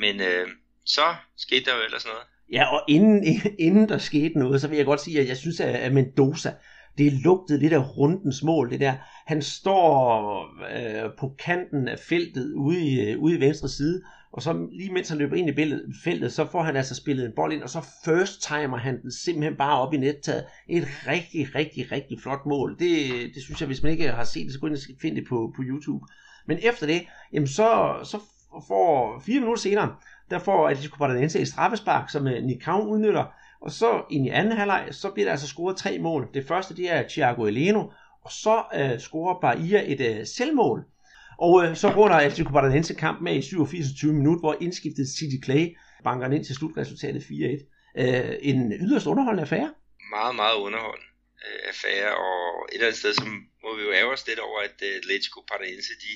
Men 0.00 0.20
øh, 0.20 0.48
så 0.84 1.14
skete 1.36 1.64
der 1.64 1.76
jo 1.76 1.82
ellers 1.84 2.04
noget. 2.04 2.20
Ja, 2.52 2.74
og 2.74 2.82
inden, 2.88 3.24
inden 3.58 3.88
der 3.88 3.98
skete 3.98 4.38
noget, 4.38 4.60
så 4.60 4.68
vil 4.68 4.76
jeg 4.76 4.86
godt 4.86 5.00
sige, 5.00 5.20
at 5.20 5.28
jeg 5.28 5.36
synes, 5.36 5.60
at 5.60 5.92
Mendoza, 5.92 6.52
det 6.98 7.12
lugtede 7.12 7.58
lidt 7.58 7.72
af 7.72 7.96
rundens 7.96 8.42
mål, 8.42 8.70
det 8.70 8.80
der. 8.80 8.94
Han 9.26 9.42
står 9.42 10.40
øh, 10.76 11.10
på 11.18 11.34
kanten 11.38 11.88
af 11.88 11.98
feltet 11.98 12.52
ude 12.52 12.80
i, 12.80 13.00
øh, 13.00 13.18
ude 13.18 13.36
i 13.36 13.40
venstre 13.40 13.68
side, 13.68 14.02
og 14.32 14.42
så 14.42 14.68
lige 14.72 14.92
mens 14.92 15.08
han 15.08 15.18
løber 15.18 15.36
ind 15.36 15.50
i 15.50 15.54
feltet, 16.04 16.32
så 16.32 16.46
får 16.52 16.62
han 16.62 16.76
altså 16.76 16.94
spillet 16.94 17.26
en 17.26 17.32
bold 17.36 17.52
ind, 17.52 17.62
og 17.62 17.70
så 17.70 17.86
first 18.04 18.42
timer 18.42 18.76
han 18.76 19.02
den 19.02 19.12
simpelthen 19.12 19.56
bare 19.56 19.80
op 19.80 19.94
i 19.94 19.96
nettaget. 19.96 20.44
Et 20.68 20.86
rigtig, 21.06 21.54
rigtig, 21.54 21.92
rigtig 21.92 22.20
flot 22.20 22.46
mål. 22.46 22.76
Det, 22.78 23.10
det 23.34 23.42
synes 23.42 23.60
jeg, 23.60 23.66
hvis 23.66 23.82
man 23.82 23.92
ikke 23.92 24.08
har 24.08 24.24
set 24.24 24.44
det, 24.44 24.52
så 24.52 24.60
gå 24.60 24.66
ind 24.66 24.76
og 24.76 24.80
finde 25.02 25.20
det 25.20 25.28
på, 25.28 25.52
på 25.56 25.62
YouTube. 25.62 26.04
Men 26.46 26.58
efter 26.62 26.86
det, 26.86 27.02
jamen 27.32 27.48
så, 27.48 27.94
så 28.04 28.18
får 28.68 29.22
fire 29.26 29.40
minutter 29.40 29.62
senere, 29.62 29.96
der 30.30 30.38
får 30.38 30.68
Atletico 30.68 30.96
Paranaense 30.96 31.40
et 31.40 31.48
straffespark, 31.48 32.10
som 32.10 32.28
øh, 32.28 32.42
Nikau 32.42 32.80
udnytter, 32.86 33.24
og 33.60 33.70
så 33.70 34.02
ind 34.10 34.26
i 34.26 34.30
anden 34.30 34.52
halvleg, 34.52 34.88
så 34.90 35.10
bliver 35.10 35.26
der 35.26 35.30
altså 35.30 35.48
scoret 35.48 35.76
tre 35.76 35.98
mål. 35.98 36.28
Det 36.34 36.46
første, 36.48 36.76
det 36.76 36.92
er 36.92 37.08
Thiago 37.08 37.42
Eleno, 37.44 37.82
og 38.24 38.32
så 38.32 38.56
uh, 38.78 39.00
scorer 39.00 39.40
Bahia 39.40 39.92
et 39.92 40.00
uh, 40.00 40.26
selvmål. 40.26 40.84
Og 41.38 41.52
uh, 41.52 41.74
så 41.74 41.88
runder 41.96 42.16
Atletico 42.16 42.50
Paranaense 42.52 42.94
kamp 42.94 43.20
med 43.20 43.34
i 43.36 43.42
87. 43.42 44.04
minutter, 44.04 44.40
hvor 44.40 44.56
indskiftet 44.60 45.06
City 45.08 45.38
Clay 45.44 45.76
banker 46.04 46.30
ind 46.30 46.44
til 46.44 46.54
slutresultatet 46.54 47.22
4-1. 47.22 47.30
Uh, 48.00 48.34
en 48.50 48.72
yderst 48.72 49.06
underholdende 49.06 49.42
affære. 49.42 49.70
Meget, 50.16 50.34
meget 50.36 50.56
underholdende 50.66 51.08
affære, 51.70 52.10
og 52.26 52.40
et 52.68 52.74
eller 52.74 52.86
andet 52.86 53.00
sted, 53.02 53.12
så 53.14 53.24
må 53.64 53.70
vi 53.76 53.82
jo 53.86 53.92
ære 53.98 54.12
os 54.16 54.26
lidt 54.28 54.40
over, 54.48 54.58
at 54.68 54.76
Atletico 54.98 55.38
Paranaense, 55.50 55.92
de, 56.04 56.12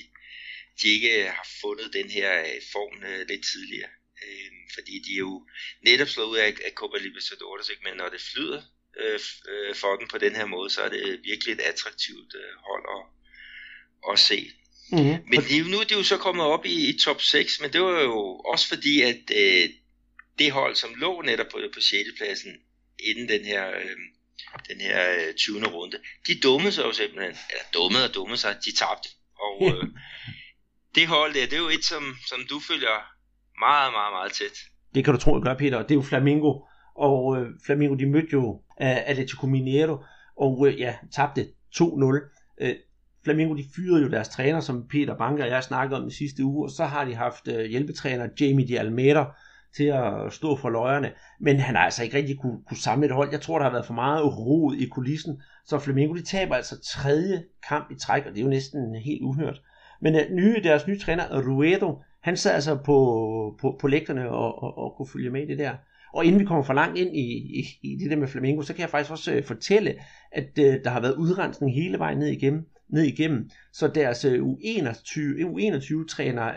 de 0.81 0.87
ikke 0.87 1.23
har 1.23 1.47
fundet 1.61 1.93
den 1.93 2.09
her 2.09 2.41
uh, 2.41 2.61
form 2.71 2.95
uh, 2.97 3.27
lidt 3.29 3.45
tidligere. 3.51 3.89
Øh, 4.23 4.51
fordi 4.73 4.93
de 5.05 5.13
er 5.13 5.23
jo 5.27 5.47
netop 5.81 6.07
slået 6.07 6.27
ud 6.27 6.37
af, 6.37 6.47
af 6.47 6.71
Copa 6.75 6.97
Libertadores, 6.97 7.69
ikke? 7.69 7.83
men 7.83 7.97
når 7.97 8.09
det 8.09 8.21
flyder 8.21 8.61
øh, 8.99 9.19
øh, 9.49 9.75
for 9.75 9.95
dem 9.95 10.07
på 10.07 10.17
den 10.17 10.35
her 10.35 10.45
måde, 10.45 10.69
så 10.69 10.81
er 10.81 10.89
det 10.89 11.19
virkelig 11.23 11.53
et 11.53 11.61
attraktivt 11.61 12.35
øh, 12.35 12.53
hold 12.67 12.85
at, 12.97 13.03
at 14.13 14.19
se. 14.19 14.51
Mm-hmm. 14.91 15.17
Men 15.29 15.39
jo, 15.41 15.63
nu 15.65 15.77
er 15.79 15.85
jo 15.91 16.03
så 16.03 16.17
kommet 16.17 16.45
op 16.45 16.65
i, 16.65 16.89
i 16.89 16.99
top 16.99 17.21
6, 17.21 17.61
men 17.61 17.73
det 17.73 17.81
var 17.81 18.01
jo 18.01 18.39
også 18.39 18.67
fordi, 18.67 19.01
at 19.01 19.21
øh, 19.35 19.69
det 20.39 20.51
hold, 20.51 20.75
som 20.75 20.95
lå 20.95 21.21
netop 21.21 21.47
på, 21.51 21.59
på 21.73 21.81
6. 21.81 22.09
pladsen 22.17 22.51
inden 22.99 23.29
den 23.29 23.45
her, 23.45 23.69
øh, 23.69 23.95
den 24.69 24.81
her 24.81 25.33
20. 25.33 25.57
Øh, 25.57 25.73
runde, 25.73 25.99
de 26.27 26.39
dummede 26.39 26.71
sig 26.71 26.83
jo 26.83 26.93
simpelthen, 26.93 27.37
eller 27.49 27.63
dummede 27.73 28.09
og 28.09 28.13
dummede 28.13 28.37
sig, 28.37 28.57
de 28.65 28.75
tabte. 28.75 29.09
Og 29.39 29.57
øh, 29.69 29.83
det 30.95 31.07
hold 31.07 31.33
der, 31.33 31.45
det 31.45 31.53
er 31.53 31.63
jo 31.67 31.69
et, 31.77 31.85
som, 31.91 32.03
som 32.27 32.39
du 32.49 32.57
følger 32.69 32.95
meget, 33.59 33.91
meget, 33.97 34.11
meget 34.17 34.31
tæt. 34.31 34.55
Det 34.95 35.05
kan 35.05 35.13
du 35.13 35.19
tro, 35.19 35.35
jeg 35.35 35.43
gør, 35.43 35.53
Peter. 35.53 35.81
Det 35.81 35.91
er 35.91 35.95
jo 35.95 36.01
Flamingo. 36.01 36.51
Og 36.95 37.37
øh, 37.37 37.47
Flamingo, 37.65 37.95
de 37.95 38.05
mødte 38.05 38.27
jo 38.33 38.61
øh, 38.81 39.09
Atletico 39.09 39.47
Mineiro, 39.47 39.97
og 40.37 40.67
øh, 40.67 40.79
ja, 40.79 40.95
tabte 41.15 41.47
2-0. 41.75 42.55
Øh, 42.61 42.75
Flamingo, 43.23 43.55
de 43.55 43.65
fyrede 43.75 44.03
jo 44.03 44.09
deres 44.09 44.29
træner, 44.29 44.59
som 44.59 44.87
Peter 44.87 45.17
Banker 45.17 45.43
og 45.43 45.49
jeg 45.49 45.63
snakkede 45.63 46.01
om 46.01 46.07
i 46.07 46.11
sidste 46.11 46.43
uge, 46.43 46.65
og 46.65 46.71
så 46.71 46.85
har 46.85 47.05
de 47.05 47.15
haft 47.15 47.47
øh, 47.47 47.65
hjælpetræner 47.65 48.27
Jamie 48.39 48.67
de 48.67 48.79
Almeida 48.79 49.25
til 49.75 49.83
at 49.83 50.33
stå 50.33 50.55
for 50.55 50.69
løjerne, 50.69 51.11
men 51.39 51.59
han 51.59 51.75
har 51.75 51.83
altså 51.83 52.03
ikke 52.03 52.17
rigtig 52.17 52.39
kunne, 52.39 52.57
kunne 52.67 52.77
samle 52.77 53.05
et 53.05 53.11
hold. 53.11 53.29
Jeg 53.31 53.41
tror, 53.41 53.57
der 53.57 53.65
har 53.65 53.71
været 53.71 53.85
for 53.85 53.93
meget 53.93 54.37
rod 54.37 54.75
i 54.75 54.85
kulissen, 54.85 55.41
så 55.65 55.79
Flamingo, 55.79 56.13
de 56.13 56.23
taber 56.23 56.55
altså 56.55 56.81
tredje 56.81 57.43
kamp 57.69 57.91
i 57.91 57.95
træk, 57.95 58.25
og 58.25 58.31
det 58.31 58.39
er 58.39 58.43
jo 58.43 58.49
næsten 58.49 58.95
helt 58.95 59.21
uhørt. 59.21 59.61
Men 60.01 60.15
uh, 60.15 60.21
nye, 60.31 60.63
deres 60.63 60.87
nye 60.87 60.99
træner, 60.99 61.41
Ruedo, 61.47 62.01
han 62.21 62.37
sad 62.37 62.51
altså 62.51 62.75
på, 62.75 63.57
på, 63.61 63.77
på 63.81 63.87
lægterne 63.87 64.29
og, 64.29 64.63
og, 64.63 64.77
og 64.77 64.93
kunne 64.97 65.07
følge 65.07 65.29
med 65.29 65.41
i 65.41 65.47
det 65.47 65.59
der. 65.59 65.73
Og 66.13 66.25
inden 66.25 66.39
vi 66.39 66.45
kommer 66.45 66.63
for 66.63 66.73
langt 66.73 66.97
ind 66.97 67.15
i, 67.15 67.59
i, 67.59 67.63
i 67.83 67.95
det 67.95 68.11
der 68.11 68.17
med 68.17 68.27
Flamingo, 68.27 68.61
så 68.61 68.73
kan 68.73 68.81
jeg 68.81 68.89
faktisk 68.89 69.11
også 69.11 69.37
uh, 69.37 69.43
fortælle, 69.43 69.95
at 70.31 70.49
uh, 70.59 70.65
der 70.83 70.89
har 70.89 71.01
været 71.01 71.15
udrensning 71.15 71.73
hele 71.73 71.99
vejen 71.99 72.17
ned 72.17 72.27
igennem. 72.27 72.65
Ned 72.89 73.03
igennem. 73.03 73.49
Så 73.73 73.87
deres 73.87 74.25
uh, 74.25 74.31
U21, 74.31 75.19
U21-træner 75.19 76.47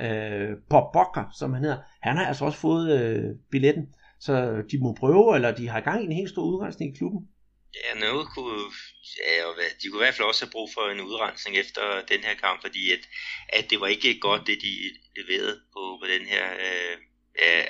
uh, 0.50 0.56
Bob 0.70 0.96
som 1.38 1.52
han 1.52 1.62
hedder, 1.62 1.78
han 2.02 2.16
har 2.16 2.26
altså 2.26 2.44
også 2.44 2.58
fået 2.58 3.16
uh, 3.16 3.36
billetten. 3.50 3.86
Så 4.20 4.62
de 4.70 4.78
må 4.78 4.92
prøve, 4.92 5.34
eller 5.34 5.54
de 5.54 5.68
har 5.68 5.80
gang 5.80 6.02
i 6.02 6.06
en 6.06 6.12
helt 6.12 6.30
stor 6.30 6.42
udrensning 6.42 6.94
i 6.94 6.96
klubben. 6.98 7.28
Ja, 7.74 7.94
noget 7.94 8.28
kunne, 8.34 8.72
ja, 9.18 9.44
og 9.44 9.56
de 9.82 9.88
kunne 9.88 10.00
i 10.00 10.04
hvert 10.04 10.14
fald 10.14 10.28
også 10.28 10.44
have 10.44 10.50
brug 10.50 10.70
for 10.74 10.90
en 10.90 11.00
udrensning 11.00 11.56
efter 11.56 12.04
den 12.06 12.24
her 12.24 12.34
kamp, 12.34 12.60
fordi 12.60 12.92
at, 12.92 13.08
at 13.48 13.70
det 13.70 13.80
var 13.80 13.86
ikke 13.86 14.20
godt, 14.20 14.46
det 14.46 14.62
de 14.62 14.74
leverede 15.16 15.60
på, 15.72 15.98
på 16.02 16.06
den 16.08 16.26
her 16.26 16.52
øh, 16.52 16.96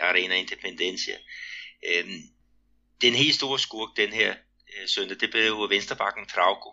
Arena 0.00 0.34
Independencia. 0.34 1.16
Øh, 1.88 2.04
den 3.02 3.14
helt 3.14 3.34
store 3.34 3.58
skurk 3.58 3.96
den 3.96 4.12
her 4.12 4.34
øh, 4.76 4.88
søndag, 4.88 5.20
det 5.20 5.30
blev 5.30 5.46
jo 5.46 5.64
Vensterbakken 5.64 6.26
Trauco, 6.26 6.70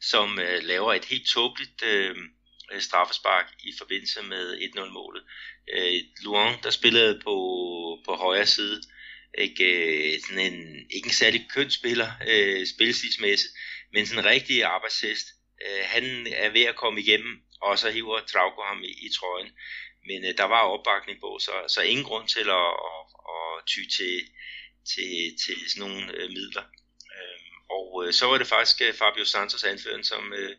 som 0.00 0.38
øh, 0.38 0.62
laver 0.62 0.94
et 0.94 1.04
helt 1.04 1.28
tåbeligt 1.28 1.82
øh, 1.82 2.16
straffespark 2.78 3.46
i 3.64 3.72
forbindelse 3.78 4.22
med 4.22 4.58
1-0-målet. 4.58 5.22
Øh, 5.74 5.92
Luan, 6.24 6.58
der 6.62 6.70
spillede 6.70 7.20
på, 7.24 7.34
på 8.04 8.14
højre 8.14 8.46
side, 8.46 8.82
ikke, 9.38 9.64
øh, 9.64 10.20
sådan 10.20 10.52
en, 10.52 10.86
ikke 10.90 11.06
en 11.06 11.12
særlig 11.12 11.48
køn 11.54 11.70
spiller 11.70 12.10
øh, 12.28 12.66
spilstilsmæssigt, 12.66 13.52
men 13.92 14.06
sådan 14.06 14.24
en 14.24 14.30
rigtig 14.30 14.64
arbejdshest. 14.64 15.26
Øh, 15.66 15.84
han 15.84 16.26
er 16.26 16.50
ved 16.50 16.62
at 16.62 16.76
komme 16.76 17.00
igennem, 17.00 17.42
og 17.60 17.78
så 17.78 17.90
hiver 17.90 18.20
Trauco 18.20 18.62
ham 18.62 18.82
i, 18.82 18.92
i 19.06 19.08
trøjen. 19.18 19.50
Men 20.06 20.24
øh, 20.24 20.36
der 20.36 20.44
var 20.44 20.60
opbakning 20.60 21.20
på, 21.20 21.38
så, 21.40 21.52
så 21.68 21.82
ingen 21.82 22.04
grund 22.04 22.28
til 22.28 22.46
at, 22.60 22.70
at, 22.90 23.04
at 23.34 23.66
ty 23.66 23.80
til, 23.96 24.14
til, 24.92 25.12
til 25.42 25.70
sådan 25.70 25.88
nogle 25.88 26.12
øh, 26.14 26.28
midler. 26.28 26.64
Øh, 27.16 27.38
og 27.76 28.04
øh, 28.06 28.12
så 28.12 28.26
var 28.26 28.38
det 28.38 28.46
faktisk 28.46 28.80
øh, 28.82 28.94
Fabio 28.94 29.24
Santos 29.24 29.64
anføren, 29.64 30.04
som, 30.04 30.32
øh, 30.32 30.56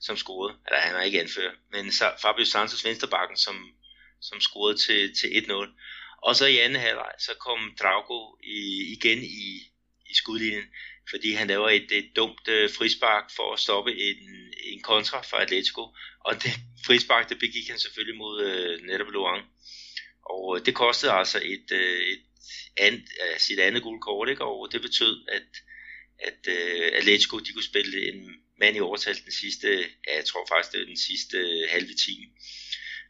som 0.00 0.16
scorede. 0.16 0.58
Eller 0.66 0.80
han 0.80 0.94
er 0.94 1.02
ikke 1.02 1.20
anfører, 1.20 1.54
men 1.72 1.92
Fabio 2.22 2.44
Santos 2.44 2.84
venstrebakken, 2.84 3.36
som, 3.36 3.56
som 4.20 4.40
scorede 4.40 4.78
til, 4.78 5.14
til 5.18 5.28
1-0. 5.28 5.52
Og 6.22 6.36
så 6.36 6.46
i 6.46 6.58
anden 6.58 6.80
halvleg, 6.80 7.12
så 7.18 7.32
kom 7.40 7.74
Drago 7.80 8.36
i, 8.42 8.92
igen 8.92 9.18
i, 9.22 9.72
i 10.10 10.14
skudlinjen, 10.14 10.64
fordi 11.10 11.32
han 11.32 11.48
laver 11.48 11.68
et, 11.68 11.92
et 11.92 12.10
dumt 12.16 12.48
øh, 12.48 12.70
frispark 12.70 13.30
for 13.36 13.52
at 13.52 13.60
stoppe 13.60 13.92
en, 13.92 14.16
en 14.64 14.82
kontra 14.82 15.22
fra 15.22 15.42
Atletico. 15.42 15.82
Og 16.24 16.42
det 16.42 16.52
frispark, 16.86 17.28
det 17.28 17.38
begik 17.38 17.68
han 17.68 17.78
selvfølgelig 17.78 18.18
mod 18.18 18.44
øh, 18.44 18.86
netop 18.86 19.08
Luang. 19.08 19.44
Og 20.22 20.56
øh, 20.56 20.66
det 20.66 20.74
kostede 20.74 21.12
altså 21.12 21.38
et, 21.44 21.72
øh, 21.72 22.00
et 22.00 22.22
and, 22.76 22.94
øh, 22.94 23.38
sit 23.38 23.58
andet 23.58 23.82
gule 23.82 24.00
kort, 24.00 24.28
ikke? 24.28 24.44
og 24.44 24.68
det 24.72 24.82
betød, 24.82 25.24
at, 25.32 25.48
at 26.18 26.40
øh, 26.48 26.92
Atletico 26.94 27.38
de 27.38 27.52
kunne 27.52 27.72
spille 27.72 28.08
en 28.08 28.34
mand 28.60 28.76
i 28.76 28.80
overtal 28.80 29.16
den 29.24 29.32
sidste, 29.32 29.68
ja, 30.06 30.16
jeg 30.16 30.24
tror 30.24 30.46
faktisk 30.48 30.72
det 30.72 30.80
er 30.80 30.86
den 30.86 30.96
sidste 30.96 31.36
øh, 31.36 31.68
halve 31.70 31.94
time. 32.06 32.26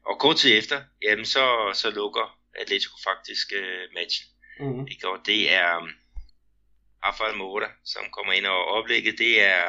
Og 0.06 0.18
kort 0.18 0.36
tid 0.36 0.58
efter, 0.58 0.82
jamen 1.02 1.26
så, 1.26 1.70
så 1.74 1.90
lukker 1.90 2.38
Atletico 2.60 2.96
faktisk 3.04 3.52
øh, 3.52 3.84
matchen. 3.94 4.28
Mm-hmm. 4.60 4.86
Ikke? 4.92 5.08
Og 5.08 5.18
det 5.26 5.52
er 5.52 5.76
um, 5.76 5.90
Rafael 7.04 7.36
Mora, 7.36 7.70
som 7.84 8.04
kommer 8.10 8.32
ind 8.32 8.46
og 8.46 8.64
oplægget, 8.64 9.18
det 9.18 9.42
er 9.42 9.64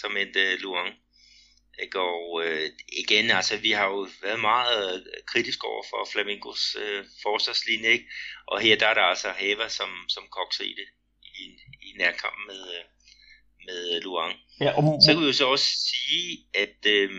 som 0.00 0.16
en 0.16 0.28
uh, 0.28 0.60
Luang. 0.62 0.94
Ikke? 1.82 2.00
Og 2.00 2.42
øh, 2.44 2.70
igen, 3.02 3.30
altså 3.30 3.56
vi 3.56 3.70
har 3.70 3.86
jo 3.86 4.08
været 4.22 4.40
meget 4.40 5.06
øh, 5.06 5.22
kritisk 5.26 5.64
over 5.64 5.82
for 5.90 6.08
Flamingos 6.12 6.76
øh, 6.82 7.04
forsvarslinje, 7.22 7.88
ikke? 7.88 8.08
og 8.46 8.60
her 8.60 8.76
der 8.76 8.86
er 8.86 8.94
der 8.94 9.02
altså 9.02 9.28
Hava, 9.30 9.68
som, 9.68 9.90
som 10.08 10.24
kokser 10.30 10.64
i 10.64 10.74
det 10.80 10.88
i, 11.22 11.44
i 11.88 11.92
nærkampen 11.98 12.46
med, 12.46 12.62
øh, 12.76 12.84
med 13.66 14.00
Luang. 14.00 14.34
Ja, 14.60 14.70
og... 14.76 15.02
Så 15.02 15.12
kan 15.12 15.22
vi 15.22 15.26
jo 15.26 15.32
så 15.32 15.46
også 15.46 15.70
sige, 15.90 16.46
at 16.54 16.86
øh, 16.86 17.10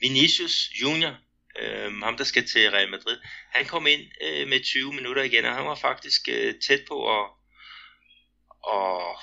Vinicius 0.00 0.70
Junior 0.82 1.14
øh, 1.58 1.92
ham 2.02 2.16
der 2.16 2.24
skal 2.24 2.46
til 2.48 2.70
Real 2.70 2.90
Madrid, 2.90 3.18
han 3.52 3.66
kom 3.66 3.86
ind 3.86 4.02
øh, 4.22 4.48
med 4.48 4.64
20 4.64 4.92
minutter 4.92 5.22
igen, 5.22 5.44
og 5.44 5.54
han 5.54 5.66
var 5.66 5.74
faktisk 5.74 6.28
øh, 6.28 6.54
tæt 6.66 6.80
på 6.88 7.18
at, 7.18 7.26
at, 8.74 9.16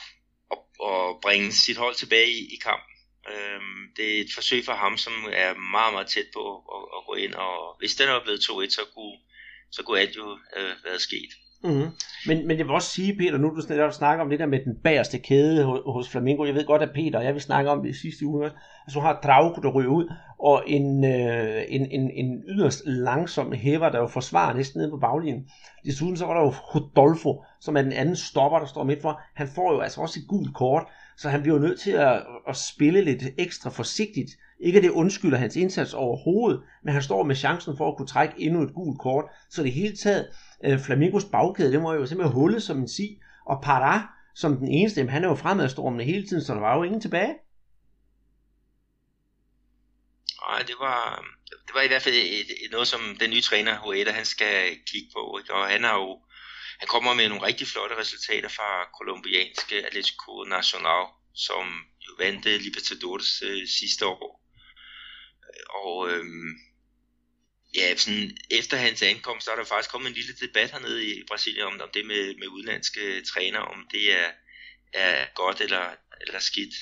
at, 0.52 0.58
at 0.90 1.22
bringe 1.22 1.52
sit 1.52 1.78
hold 1.78 1.96
tilbage 1.96 2.32
i, 2.32 2.54
i 2.56 2.58
kampen. 2.64 2.96
Øh, 3.32 3.62
det 3.98 4.18
er 4.18 4.22
et 4.22 4.34
forsøg 4.34 4.66
for 4.66 4.74
ham, 4.74 4.98
som 4.98 5.14
er 5.34 5.54
meget, 5.54 5.94
meget 5.94 6.08
tæt 6.08 6.28
på 6.34 6.44
at, 6.76 6.84
at 6.98 7.06
gå 7.08 7.14
ind, 7.14 7.34
og 7.34 7.78
hvis 7.80 7.96
den 7.96 8.10
var 8.10 8.24
blevet 8.24 8.40
2-1, 8.40 8.70
så 8.70 8.86
kunne, 8.96 9.18
så 9.72 9.84
kunne 9.84 10.00
alt 10.00 10.16
jo 10.16 10.40
øh, 10.58 10.76
være 10.84 11.00
sket. 11.00 11.32
Mm-hmm. 11.64 11.89
Men, 12.28 12.47
men 12.47 12.57
jeg 12.57 12.66
vil 12.66 12.74
også 12.74 12.89
sige, 12.89 13.18
Peter, 13.18 13.38
nu 13.38 13.49
du 13.49 13.91
snakker 13.91 14.24
om 14.24 14.30
det 14.30 14.39
der 14.39 14.45
med 14.45 14.59
den 14.66 14.76
bagerste 14.84 15.20
kæde 15.20 15.64
hos, 15.64 15.80
hos 15.86 16.09
Flamingo. 16.09 16.45
Jeg 16.45 16.55
ved 16.55 16.66
godt, 16.66 16.82
at 16.82 16.91
Peter 16.93 17.20
og 17.20 17.26
jeg 17.26 17.34
vil 17.34 17.41
snakke 17.41 17.70
om 17.72 17.84
det 17.84 17.89
i 17.89 17.99
sidste 18.01 18.26
uge. 18.26 18.45
Altså, 18.45 18.99
du 18.99 18.99
har 18.99 19.20
Draugo, 19.24 19.61
der 19.61 19.70
ryger 19.70 19.89
ud, 19.89 20.14
og 20.39 20.64
en, 20.68 21.05
øh, 21.05 21.64
en, 21.68 21.91
en, 21.91 22.11
en 22.11 22.43
yderst 22.47 22.82
langsom 22.86 23.53
hæver, 23.53 23.89
der 23.89 23.99
jo 23.99 24.07
forsvarer 24.07 24.53
næsten 24.53 24.80
nede 24.80 24.91
på 24.91 24.97
baglinjen. 24.97 25.45
Desuden 25.86 26.18
så 26.18 26.26
var 26.26 26.34
der 26.34 26.41
jo 26.41 26.53
Rodolfo, 26.76 27.43
som 27.59 27.78
er 27.78 27.82
den 27.82 27.93
anden 27.93 28.16
stopper, 28.16 28.59
der 28.59 28.66
står 28.66 28.84
midt 28.84 29.01
for. 29.01 29.22
Han 29.34 29.47
får 29.47 29.74
jo 29.74 29.80
altså 29.80 30.01
også 30.01 30.20
et 30.20 30.28
gult 30.28 30.53
kort, 30.53 30.84
så 31.18 31.30
han 31.30 31.41
bliver 31.41 31.55
jo 31.55 31.61
nødt 31.61 31.80
til 31.80 31.91
at, 31.91 32.24
at 32.47 32.55
spille 32.55 33.01
lidt 33.01 33.24
ekstra 33.38 33.70
forsigtigt. 33.70 34.32
Ikke 34.64 34.78
at 34.78 34.84
det 34.84 34.89
undskylder 34.89 35.38
hans 35.38 35.55
indsats 35.55 35.93
overhovedet, 35.93 36.61
men 36.84 36.93
han 36.93 37.03
står 37.03 37.24
med 37.24 37.36
chancen 37.36 37.78
for 37.78 37.91
at 37.91 37.97
kunne 37.97 38.07
trække 38.07 38.34
endnu 38.38 38.61
et 38.61 38.74
gult 38.74 38.99
kort. 38.99 39.26
Så 39.49 39.64
det 39.64 39.72
hele 39.72 39.95
taget, 39.95 40.28
øh, 40.66 40.80
Flamingos 40.80 41.26
bagkæde, 41.26 41.72
det 41.72 41.82
må 41.82 41.93
jo 41.93 42.05
simpelthen 42.05 42.36
hullet 42.39 42.64
som 42.64 42.78
en 42.78 42.88
si. 42.88 43.20
Og 43.45 43.57
Pará, 43.66 43.99
som 44.36 44.57
den 44.57 44.68
eneste, 44.68 45.07
han 45.07 45.24
er 45.24 45.28
jo 45.28 45.36
fremadstormende 45.36 46.05
hele 46.05 46.28
tiden, 46.28 46.43
så 46.43 46.53
der 46.53 46.59
var 46.59 46.78
jo 46.78 46.84
ingen 46.84 47.01
tilbage. 47.01 47.36
Nej, 50.47 50.59
det 50.68 50.76
var, 50.80 51.20
øh, 51.20 51.59
det 51.68 51.74
var 51.76 51.82
i 51.82 51.88
hvert 51.88 52.01
fald 52.01 52.16
et, 52.16 52.49
et, 52.64 52.72
noget, 52.72 52.88
som 52.88 53.01
den 53.20 53.30
nye 53.30 53.41
træner, 53.41 53.80
Hueda, 53.80 54.11
han 54.11 54.26
skal 54.26 54.78
kigge 54.88 55.09
på. 55.16 55.38
Ikke? 55.39 55.53
Og 55.53 55.68
han 55.68 55.84
har 55.84 55.95
jo 55.95 56.20
han 56.80 56.88
kommer 56.88 57.14
med 57.14 57.30
nogle 57.30 57.45
rigtig 57.45 57.68
flotte 57.68 57.95
resultater 57.97 58.49
fra 58.49 58.70
kolumbianske 58.97 59.86
Atletico 59.86 60.43
Nacional, 60.43 61.05
som 61.36 61.66
jo 62.05 62.11
vandt 62.20 62.45
øh, 62.45 62.61
Libertadores 62.61 63.41
øh, 63.41 63.68
sidste 63.68 64.05
år. 64.05 64.43
Og 65.70 66.10
øhm, 66.12 66.51
ja, 67.76 67.95
sådan, 67.95 68.38
efter 68.51 68.78
hans 68.78 69.01
ankomst, 69.01 69.45
så 69.45 69.51
er 69.51 69.56
der 69.56 69.64
faktisk 69.64 69.91
kommet 69.91 70.10
en 70.10 70.16
lille 70.16 70.34
debat 70.41 70.72
hernede 70.72 71.06
i 71.06 71.24
Brasilien 71.28 71.66
om, 71.66 71.82
om 71.82 71.89
det 71.93 72.06
med, 72.06 72.36
med 72.36 72.47
udenlandske 72.47 73.22
træner, 73.22 73.60
om 73.60 73.88
det 73.91 74.20
er, 74.20 74.32
er 74.93 75.26
godt 75.36 75.62
eller, 75.62 75.95
eller 76.22 76.39
skidt. 76.39 76.74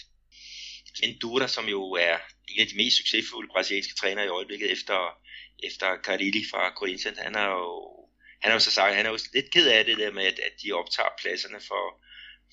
Endura, 1.03 1.47
som 1.47 1.65
jo 1.65 1.91
er 1.91 2.17
en 2.47 2.61
af 2.61 2.67
de 2.67 2.75
mest 2.75 2.97
succesfulde 2.97 3.51
brasilianske 3.53 3.95
trænere 3.95 4.25
i 4.25 4.29
øjeblikket 4.29 4.71
efter, 4.71 5.17
efter 5.63 5.97
Carilli 6.03 6.43
fra 6.51 6.73
Corinthians, 6.75 7.19
han 7.19 7.35
har 7.35 7.49
jo 7.49 8.01
han 8.41 8.51
har 8.51 8.55
jo 8.55 8.59
så 8.59 8.71
sagt, 8.71 8.95
han 8.95 9.05
er 9.05 9.09
jo 9.09 9.19
lidt 9.33 9.51
ked 9.51 9.67
af 9.67 9.85
det 9.85 9.97
der 9.97 10.11
med, 10.11 10.23
at, 10.23 10.39
at 10.39 10.53
de 10.63 10.71
optager 10.71 11.09
pladserne 11.21 11.59
for, 11.67 12.01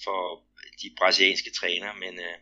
for 0.05 0.45
de 0.83 0.95
brasilianske 0.99 1.51
trænere, 1.51 1.95
men 1.95 2.19
øh, 2.19 2.37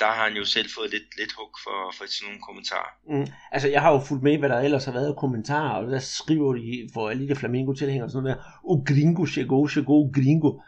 der 0.00 0.06
har 0.06 0.24
han 0.24 0.36
jo 0.36 0.44
selv 0.44 0.68
fået 0.76 0.90
lidt, 0.90 1.08
lidt 1.18 1.32
hug 1.38 1.52
for, 1.64 1.78
for 1.96 2.04
sådan 2.08 2.26
nogle 2.26 2.40
kommentarer. 2.48 2.90
Mm. 3.08 3.26
Altså, 3.52 3.68
jeg 3.68 3.80
har 3.82 3.92
jo 3.92 4.00
fulgt 4.00 4.22
med, 4.22 4.38
hvad 4.38 4.48
der 4.48 4.60
ellers 4.60 4.84
har 4.84 4.92
været 4.92 5.06
af 5.06 5.16
kommentarer, 5.16 5.84
og 5.84 5.90
der 5.90 5.98
skriver 5.98 6.54
de 6.54 6.88
for 6.94 7.08
alle 7.08 7.28
de 7.28 7.36
flamingo-tilhængere 7.36 8.06
og 8.06 8.10
sådan 8.10 8.22
noget 8.22 8.36
der, 8.36 8.60
o 8.64 8.84
gringo 8.86 9.26
chegou, 9.26 9.68
chegou 9.68 10.12
gringo, 10.12 10.60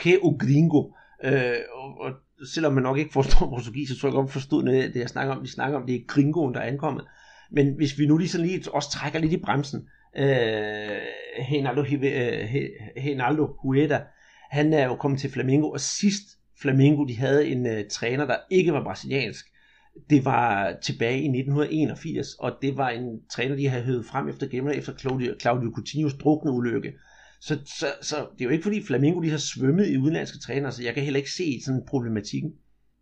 que 0.00 0.18
o 0.22 0.30
gringo. 0.40 0.82
Øh, 1.24 1.58
og, 1.74 2.00
og, 2.00 2.12
selvom 2.54 2.72
man 2.72 2.82
nok 2.82 2.98
ikke 2.98 3.12
forstår 3.12 3.48
portugis, 3.54 3.88
så 3.88 3.98
tror 3.98 4.08
jeg 4.08 4.14
godt 4.14 4.32
forstå 4.32 4.60
noget 4.60 4.94
det 4.94 5.00
jeg 5.00 5.08
snakker 5.08 5.34
om. 5.34 5.42
Vi 5.42 5.48
snakker 5.48 5.78
om, 5.78 5.86
det 5.86 5.94
er 5.94 6.06
gringoen, 6.06 6.54
der 6.54 6.60
er 6.60 6.68
ankommet. 6.68 7.04
Men 7.50 7.74
hvis 7.76 7.98
vi 7.98 8.06
nu 8.06 8.16
lige 8.16 8.28
sådan 8.28 8.46
lige 8.46 8.72
også 8.72 8.90
trækker 8.90 9.18
lidt 9.18 9.32
i 9.32 9.36
bremsen, 9.36 9.88
øh, 10.16 10.98
Henaldo, 11.38 11.80
øh, 11.82 12.48
Henaldo 12.96 13.46
Hueda, 13.62 14.02
han 14.50 14.72
er 14.72 14.84
jo 14.84 14.96
kommet 14.96 15.20
til 15.20 15.30
Flamengo, 15.30 15.70
og 15.70 15.80
sidst 15.80 16.37
Flamengo 16.60 17.04
de 17.04 17.16
havde 17.16 17.48
en 17.48 17.66
uh, 17.66 17.88
træner, 17.90 18.26
der 18.26 18.36
ikke 18.50 18.72
var 18.72 18.84
brasiliansk, 18.84 19.46
det 20.10 20.24
var 20.24 20.76
tilbage 20.82 21.20
i 21.20 21.28
1981, 21.28 22.26
og 22.38 22.58
det 22.62 22.76
var 22.76 22.88
en 22.88 23.20
træner, 23.32 23.56
de 23.56 23.68
havde 23.68 23.84
høvet 23.84 24.06
frem 24.06 24.28
efter 24.28 24.46
gennem 24.46 24.72
efter 24.78 24.96
Claudio, 24.96 25.34
Claudio 25.40 25.72
Coutinhos 25.74 26.14
drukne 26.14 26.52
ulykke. 26.52 26.92
Så, 27.40 27.58
så, 27.78 27.94
så 28.02 28.16
det 28.16 28.40
er 28.40 28.44
jo 28.44 28.50
ikke 28.50 28.62
fordi 28.62 28.86
Flamengo 28.86 29.20
de 29.22 29.30
har 29.30 29.38
svømmet 29.38 29.88
i 29.88 29.98
udenlandske 29.98 30.38
trænere, 30.38 30.72
så 30.72 30.82
jeg 30.82 30.94
kan 30.94 31.04
heller 31.04 31.18
ikke 31.18 31.30
se 31.30 31.60
sådan 31.64 31.82
problematikken. 31.88 32.50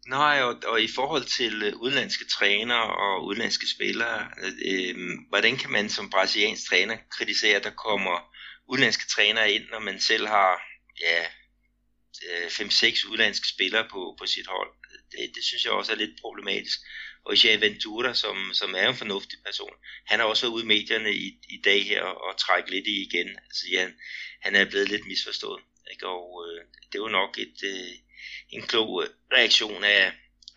Nej, 0.09 0.43
og, 0.43 0.55
og 0.73 0.83
i 0.83 0.89
forhold 0.95 1.25
til 1.39 1.63
øh, 1.63 1.73
udenlandske 1.77 2.25
trænere 2.39 2.87
og 3.05 3.27
udenlandske 3.27 3.67
spillere, 3.75 4.19
øh, 4.71 4.95
hvordan 5.29 5.57
kan 5.57 5.71
man 5.71 5.89
som 5.89 6.11
brasiliansk 6.11 6.69
træner 6.69 6.97
kritisere, 7.11 7.57
at 7.57 7.65
der 7.65 7.71
kommer 7.87 8.17
udenlandske 8.69 9.07
trænere 9.15 9.51
ind, 9.51 9.65
når 9.73 9.81
man 9.81 10.01
selv 10.01 10.27
har 10.27 10.53
ja, 11.01 11.21
Øh, 12.29 12.47
5-6 12.47 13.11
udlandske 13.11 13.49
spillere 13.49 13.87
på, 13.91 14.17
på 14.19 14.27
sit 14.27 14.47
hold? 14.47 14.71
Det, 15.13 15.35
det 15.35 15.45
synes 15.45 15.65
jeg 15.65 15.73
også 15.73 15.93
er 15.93 15.97
lidt 15.97 16.21
problematisk. 16.21 16.79
Og 17.27 17.45
Jay 17.45 17.61
Ventura, 17.61 18.15
som, 18.15 18.37
som 18.53 18.75
er 18.75 18.89
en 18.89 18.97
fornuftig 19.03 19.39
person, 19.45 19.75
han 20.07 20.19
har 20.19 20.27
også 20.27 20.43
været 20.47 20.55
ude 20.55 20.65
i 20.65 20.73
medierne 20.75 21.13
i, 21.15 21.27
i 21.49 21.59
dag 21.65 21.85
her 21.85 22.03
og, 22.03 22.25
og 22.25 22.37
trække 22.39 22.71
lidt 22.71 22.87
i 22.87 22.97
igen. 23.07 23.29
Altså, 23.29 23.65
ja, 23.73 23.89
han 24.41 24.55
er 24.55 24.65
blevet 24.71 24.89
lidt 24.89 25.07
misforstået. 25.07 25.61
Ikke? 25.93 26.07
Og 26.07 26.45
øh, 26.47 26.65
det 26.93 27.01
var 27.01 27.09
nok 27.09 27.39
et... 27.39 27.59
Øh, 27.65 27.95
en 28.51 28.63
klog 28.63 29.03
reaktion 29.37 29.85
af, 29.85 30.13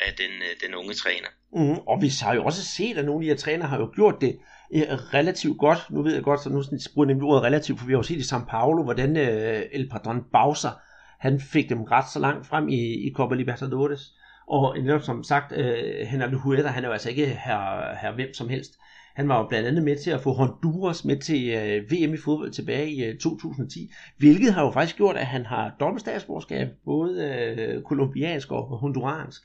af 0.08 0.14
den, 0.18 0.32
øh, 0.48 0.54
den 0.64 0.76
unge 0.76 0.94
træner. 0.94 1.28
Mm, 1.54 1.78
og 1.88 2.02
vi 2.02 2.12
har 2.22 2.34
jo 2.36 2.44
også 2.46 2.66
set, 2.66 2.98
at 2.98 3.06
nogle 3.06 3.20
af 3.20 3.24
de 3.24 3.30
her 3.30 3.38
træner 3.38 3.66
har 3.68 3.80
jo 3.80 3.92
gjort 3.96 4.16
det 4.22 4.40
øh, 4.76 4.82
relativt 5.14 5.60
godt. 5.60 5.80
Nu 5.90 6.04
ved 6.04 6.14
jeg 6.14 6.24
godt, 6.24 6.44
så 6.44 6.50
nu 6.50 6.64
bruger 6.94 7.08
jeg 7.08 7.14
nemlig 7.14 7.30
ordet 7.30 7.44
relativt, 7.44 7.80
for 7.80 7.86
vi 7.86 7.94
har 7.94 8.00
jo 8.00 8.04
set 8.04 8.18
i 8.18 8.30
São 8.32 8.50
Paulo, 8.50 8.84
hvordan 8.84 9.18
øh, 9.18 9.62
El 9.72 9.90
Padron 9.90 10.22
Bowser 10.32 10.72
han 11.20 11.40
fik 11.40 11.70
dem 11.70 11.84
ret 11.84 12.12
så 12.14 12.20
langt 12.20 12.48
frem 12.48 12.70
i, 12.70 13.08
i 13.08 13.14
Copa 13.16 13.36
Libertadores. 13.36 14.14
Og 14.48 14.78
netop 14.80 15.02
som 15.02 15.24
sagt, 15.24 15.52
øh, 15.52 16.08
Henrik 16.08 16.34
Huerta, 16.34 16.68
han 16.68 16.84
er 16.84 16.88
jo 16.88 16.94
altså 16.94 17.10
ikke 17.10 17.26
her, 17.26 17.96
her 18.02 18.12
hvem 18.16 18.34
som 18.34 18.50
helst. 18.50 18.74
Han 19.16 19.30
var 19.30 19.38
jo 19.38 19.48
blandt 19.48 19.68
andet 19.68 19.84
med 19.84 20.04
til 20.04 20.12
at 20.12 20.22
få 20.22 20.34
Honduras 20.34 21.06
med 21.06 21.22
til 21.22 21.50
øh, 21.50 21.92
VM 21.92 22.14
i 22.14 22.18
fodbold 22.18 22.52
tilbage 22.52 22.92
i 22.92 23.04
øh, 23.04 23.20
2010, 23.20 23.92
hvilket 24.18 24.54
har 24.54 24.64
jo 24.64 24.72
faktisk 24.72 24.96
gjort, 24.98 25.18
at 25.18 25.28
han 25.28 25.46
har 25.46 25.76
dobbelt 25.80 26.02
statsborgerskab, 26.02 26.68
både 26.86 27.24
øh, 27.26 27.84
kolumbiansk 27.84 28.52
og 28.52 28.80
honduransk. 28.80 29.42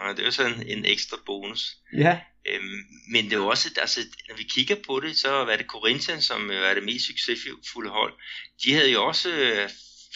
Ja, 0.00 0.12
det 0.12 0.20
er 0.20 0.24
jo 0.24 0.30
sådan 0.30 0.66
en 0.66 0.84
ekstra 0.84 1.16
bonus. 1.26 1.76
Ja. 1.96 2.20
Øhm, 2.46 2.82
men 3.12 3.24
det 3.24 3.32
er 3.32 3.36
jo 3.36 3.46
også, 3.46 3.68
altså, 3.80 4.00
når 4.28 4.36
vi 4.36 4.42
kigger 4.42 4.76
på 4.86 5.00
det, 5.00 5.16
så 5.16 5.30
var 5.30 5.56
det 5.56 5.66
Corinthians, 5.66 6.24
som 6.24 6.50
øh, 6.50 6.70
er 6.70 6.74
det 6.74 6.84
mest 6.84 7.06
succesfulde 7.06 7.90
hold. 7.90 8.12
De 8.64 8.74
havde 8.74 8.92
jo 8.92 9.04
også 9.04 9.28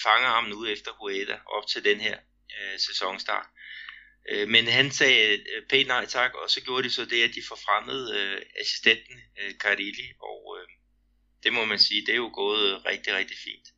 fanger 0.03 0.29
ham 0.29 0.45
nu 0.45 0.67
efter 0.67 0.91
Hueda 1.01 1.39
op 1.47 1.67
til 1.67 1.85
den 1.85 2.01
her 2.01 2.17
øh, 2.59 2.79
sæsonstart. 2.79 3.47
Øh, 4.31 4.49
men 4.49 4.67
han 4.67 4.91
sagde 4.91 5.33
øh, 5.33 5.63
pænt 5.71 5.89
nej 5.89 6.07
tak, 6.07 6.35
og 6.35 6.51
så 6.51 6.61
gjorde 6.61 6.83
de 6.83 6.91
så 6.91 7.05
det, 7.05 7.23
at 7.23 7.35
de 7.35 7.43
forfremmede 7.49 8.19
øh, 8.19 8.43
assistenten 8.61 9.21
øh, 9.41 9.55
Carilli, 9.55 10.09
og 10.21 10.57
øh, 10.59 10.69
det 11.43 11.53
må 11.53 11.65
man 11.65 11.79
sige, 11.79 12.07
det 12.07 12.13
er 12.13 12.17
jo 12.17 12.31
gået 12.35 12.75
øh, 12.75 12.85
rigtig, 12.85 13.15
rigtig 13.15 13.37
fint. 13.45 13.69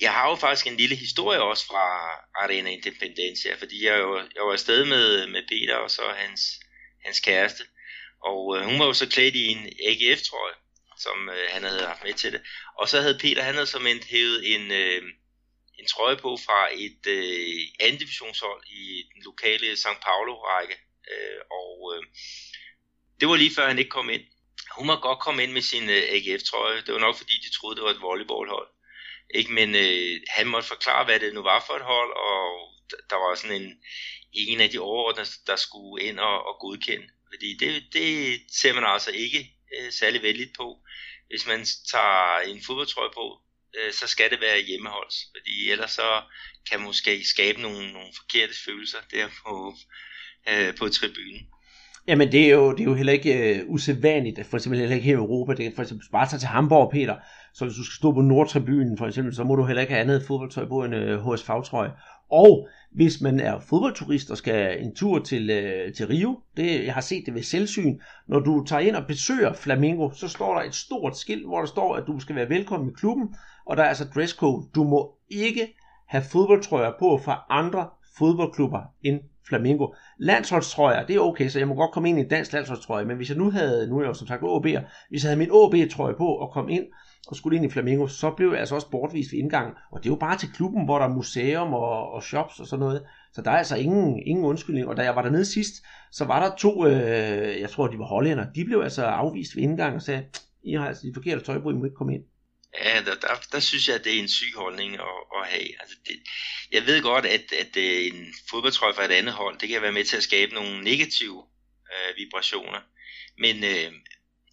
Jeg 0.00 0.12
har 0.12 0.28
jo 0.28 0.36
faktisk 0.36 0.66
en 0.66 0.76
lille 0.76 0.96
historie 0.96 1.40
også 1.42 1.66
fra 1.66 1.86
Arena 2.34 2.70
Independencia, 2.70 3.54
fordi 3.54 3.86
jeg, 3.86 3.98
jo, 3.98 4.16
jeg 4.16 4.42
var 4.46 4.52
afsted 4.52 4.84
med, 4.84 5.26
med 5.26 5.42
Peter 5.48 5.76
og 5.76 5.90
så 5.90 6.02
hans, 6.16 6.40
hans 7.04 7.20
kæreste, 7.20 7.64
og 8.24 8.56
øh, 8.56 8.64
hun 8.64 8.78
var 8.78 8.86
jo 8.86 8.92
så 8.92 9.08
klædt 9.08 9.34
i 9.34 9.46
en 9.46 9.72
AGF-trøje, 9.88 10.54
som 10.98 11.28
øh, 11.28 11.48
han 11.50 11.62
havde 11.62 11.86
haft 11.86 12.04
med 12.04 12.14
til 12.14 12.32
det. 12.32 12.42
Og 12.78 12.88
så 12.88 13.00
havde 13.00 13.18
Peter, 13.18 13.42
han 13.42 13.54
havde 13.54 13.66
som 13.66 13.86
endt 13.86 14.04
hævet 14.04 14.54
en, 14.54 14.70
øh, 14.70 15.02
en 15.82 15.88
trøje 15.88 16.16
på 16.16 16.30
fra 16.46 16.60
et 16.72 17.02
øh, 17.06 17.60
anden 17.80 18.00
divisionshold 18.00 18.62
i 18.66 18.82
den 19.14 19.22
lokale 19.22 19.72
São 19.72 19.96
Paulo-række. 20.06 20.76
Øh, 21.10 21.40
og 21.60 21.74
øh, 21.92 22.02
det 23.20 23.28
var 23.28 23.36
lige 23.36 23.54
før 23.54 23.68
han 23.68 23.78
ikke 23.78 23.96
kom 23.98 24.10
ind. 24.10 24.24
Hun 24.76 24.86
må 24.86 24.96
godt 24.96 25.18
komme 25.18 25.42
ind 25.42 25.52
med 25.52 25.62
sin 25.62 25.90
øh, 25.90 26.02
AGF-trøje. 26.14 26.82
Det 26.86 26.94
var 26.94 27.00
nok 27.00 27.16
fordi, 27.16 27.34
de 27.44 27.54
troede, 27.56 27.76
det 27.76 27.84
var 27.84 27.90
et 27.90 28.00
volleyballhold. 28.00 28.68
Ikke? 29.34 29.52
Men 29.52 29.74
øh, 29.74 30.20
han 30.28 30.46
måtte 30.46 30.68
forklare, 30.68 31.04
hvad 31.04 31.20
det 31.20 31.34
nu 31.34 31.42
var 31.42 31.64
for 31.66 31.74
et 31.74 31.88
hold, 31.92 32.12
og 32.16 32.42
der 33.10 33.16
var 33.16 33.34
sådan 33.34 33.62
en, 33.62 33.70
en 34.32 34.60
af 34.60 34.70
de 34.70 34.78
overordnede, 34.78 35.28
der 35.46 35.56
skulle 35.56 36.04
ind 36.04 36.18
og, 36.20 36.46
og 36.46 36.54
godkende. 36.60 37.06
Fordi 37.32 37.56
det, 37.56 37.84
det 37.92 38.40
ser 38.60 38.72
man 38.72 38.84
altså 38.84 39.10
ikke 39.10 39.40
øh, 39.76 39.92
særlig 39.92 40.22
vældigt 40.22 40.56
på. 40.56 40.80
Hvis 41.28 41.46
man 41.46 41.66
tager 41.90 42.38
en 42.38 42.62
fodboldtrøje 42.66 43.10
på, 43.14 43.40
øh, 43.78 43.92
så 43.92 44.06
skal 44.06 44.30
det 44.30 44.40
være 44.40 44.66
hjemmeholds, 44.68 45.16
fordi 45.32 45.70
ellers 45.70 45.90
så 45.90 46.22
kan 46.70 46.78
man 46.78 46.86
måske 46.86 47.24
skabe 47.24 47.60
nogle, 47.62 47.92
nogle 47.92 48.12
forkerte 48.20 48.54
følelser 48.64 48.98
der 49.10 49.26
på, 49.42 49.74
øh, 50.50 50.74
på 50.78 50.88
tribunen. 50.88 51.40
Jamen 52.06 52.32
det 52.32 52.44
er 52.46 52.50
jo, 52.50 52.72
det 52.72 52.80
er 52.80 52.84
jo 52.84 52.94
heller 52.94 53.12
ikke 53.12 53.58
øh, 53.58 53.68
usædvanligt, 53.68 54.46
for 54.46 54.56
eksempel 54.56 54.80
heller 54.80 54.94
ikke 54.94 55.06
her 55.06 55.14
i 55.14 55.24
Europa, 55.26 55.54
det 55.54 55.66
er 55.66 55.70
for 55.74 55.82
eksempel 55.82 56.06
bare 56.12 56.28
tage 56.28 56.40
til 56.40 56.48
Hamburg, 56.48 56.90
Peter, 56.92 57.16
Så 57.54 57.64
hvis 57.64 57.76
du 57.76 57.84
skal 57.84 57.96
stå 57.96 58.12
på 58.12 58.20
Nordtribunen 58.20 58.98
for 58.98 59.06
eksempel, 59.06 59.34
så 59.34 59.44
må 59.44 59.56
du 59.56 59.64
heller 59.64 59.80
ikke 59.80 59.92
have 59.92 60.00
andet 60.00 60.24
fodboldtøj 60.26 60.66
på 60.66 60.84
end 60.84 60.94
øh, 60.94 61.32
HSV-trøje. 61.32 61.92
Og 62.30 62.68
hvis 62.94 63.20
man 63.20 63.40
er 63.40 63.60
fodboldturist 63.60 64.30
og 64.30 64.36
skal 64.36 64.82
en 64.84 64.94
tur 64.94 65.18
til, 65.18 65.50
øh, 65.50 65.94
til 65.94 66.06
Rio, 66.06 66.38
det, 66.56 66.84
jeg 66.84 66.94
har 66.94 67.00
set 67.00 67.26
det 67.26 67.34
ved 67.34 67.42
selvsyn, 67.42 67.98
når 68.28 68.40
du 68.40 68.64
tager 68.64 68.80
ind 68.80 68.96
og 68.96 69.06
besøger 69.06 69.52
Flamingo, 69.52 70.10
så 70.10 70.28
står 70.28 70.54
der 70.54 70.62
et 70.62 70.74
stort 70.74 71.18
skilt, 71.18 71.46
hvor 71.46 71.58
der 71.58 71.66
står, 71.66 71.96
at 71.96 72.04
du 72.06 72.20
skal 72.20 72.36
være 72.36 72.48
velkommen 72.48 72.90
i 72.90 72.92
klubben, 72.96 73.34
og 73.66 73.76
der 73.76 73.82
er 73.82 73.88
altså 73.88 74.04
dresscode. 74.14 74.66
Du 74.74 74.84
må 74.84 75.14
ikke 75.28 75.74
have 76.08 76.24
fodboldtrøjer 76.32 76.92
på 76.98 77.20
fra 77.24 77.44
andre 77.50 77.88
fodboldklubber 78.18 78.80
end 79.02 79.20
Flamingo. 79.48 79.86
Landsholdstrøjer, 80.18 81.06
det 81.06 81.16
er 81.16 81.20
okay, 81.20 81.48
så 81.48 81.58
jeg 81.58 81.68
må 81.68 81.74
godt 81.74 81.92
komme 81.92 82.08
ind 82.08 82.18
i 82.18 82.22
en 82.22 82.28
dansk 82.28 82.52
landsholdstrøje, 82.52 83.04
men 83.04 83.16
hvis 83.16 83.28
jeg 83.28 83.38
nu 83.38 83.50
havde, 83.50 83.88
nu 83.88 83.96
er 83.96 84.02
jeg 84.02 84.08
jo 84.08 84.14
som 84.14 84.26
sagt 84.26 84.42
OB'er, 84.42 85.08
hvis 85.08 85.24
jeg 85.24 85.28
havde 85.28 85.38
min 85.38 85.50
OB-trøje 85.50 86.14
på 86.14 86.26
og 86.26 86.52
kom 86.52 86.68
ind 86.68 86.84
og 87.28 87.36
skulle 87.36 87.56
ind 87.56 87.64
i 87.64 87.70
Flamingo, 87.70 88.06
så 88.06 88.30
blev 88.30 88.50
jeg 88.50 88.60
altså 88.60 88.74
også 88.74 88.90
bortvist 88.90 89.32
ved 89.32 89.38
indgangen. 89.38 89.74
Og 89.92 90.02
det 90.02 90.08
er 90.08 90.12
jo 90.12 90.16
bare 90.16 90.38
til 90.38 90.52
klubben, 90.52 90.84
hvor 90.84 90.98
der 90.98 91.04
er 91.04 91.14
museum 91.14 91.74
og, 91.74 92.12
og 92.12 92.22
shops 92.22 92.60
og 92.60 92.66
sådan 92.66 92.80
noget. 92.80 93.02
Så 93.32 93.42
der 93.42 93.50
er 93.50 93.58
altså 93.58 93.76
ingen, 93.76 94.22
ingen 94.26 94.44
undskyldning. 94.44 94.88
Og 94.88 94.96
da 94.96 95.02
jeg 95.02 95.16
var 95.16 95.22
dernede 95.22 95.46
sidst, 95.46 95.74
så 96.12 96.24
var 96.24 96.48
der 96.48 96.56
to, 96.56 96.86
øh, 96.86 97.60
jeg 97.60 97.70
tror 97.70 97.86
de 97.86 97.98
var 97.98 98.04
hollænder, 98.04 98.52
de 98.52 98.64
blev 98.64 98.80
altså 98.80 99.04
afvist 99.04 99.56
ved 99.56 99.62
indgangen 99.62 99.96
og 99.96 100.02
sagde, 100.02 100.24
I 100.64 100.72
har 100.72 100.88
altså 100.88 101.02
de 101.06 101.12
forkerte 101.14 101.44
tøj 101.44 101.58
på, 101.58 101.70
I 101.70 101.74
må 101.74 101.84
ikke 101.84 101.96
komme 101.96 102.14
ind. 102.14 102.24
Ja, 102.84 102.96
der, 103.06 103.14
der, 103.14 103.28
der 103.52 103.60
synes 103.60 103.88
jeg, 103.88 103.96
at 103.96 104.04
det 104.04 104.14
er 104.16 104.22
en 104.22 104.28
syg 104.28 104.52
holdning 104.56 104.94
at, 104.94 105.16
at 105.36 105.48
have. 105.52 105.68
Altså 105.80 105.96
det, 106.06 106.16
jeg 106.72 106.82
ved 106.86 107.02
godt, 107.02 107.26
at, 107.26 107.46
at 107.62 107.76
øh, 107.76 108.06
en 108.06 108.34
fodboldtrøje 108.50 108.94
fra 108.94 109.04
et 109.04 109.10
andet 109.10 109.34
hold, 109.34 109.58
det 109.58 109.68
kan 109.68 109.82
være 109.82 109.92
med 109.92 110.04
til 110.04 110.16
at 110.16 110.22
skabe 110.22 110.54
nogle 110.54 110.84
negative 110.84 111.42
øh, 111.92 112.16
vibrationer. 112.16 112.80
Men 113.38 113.56
øh, 113.64 113.92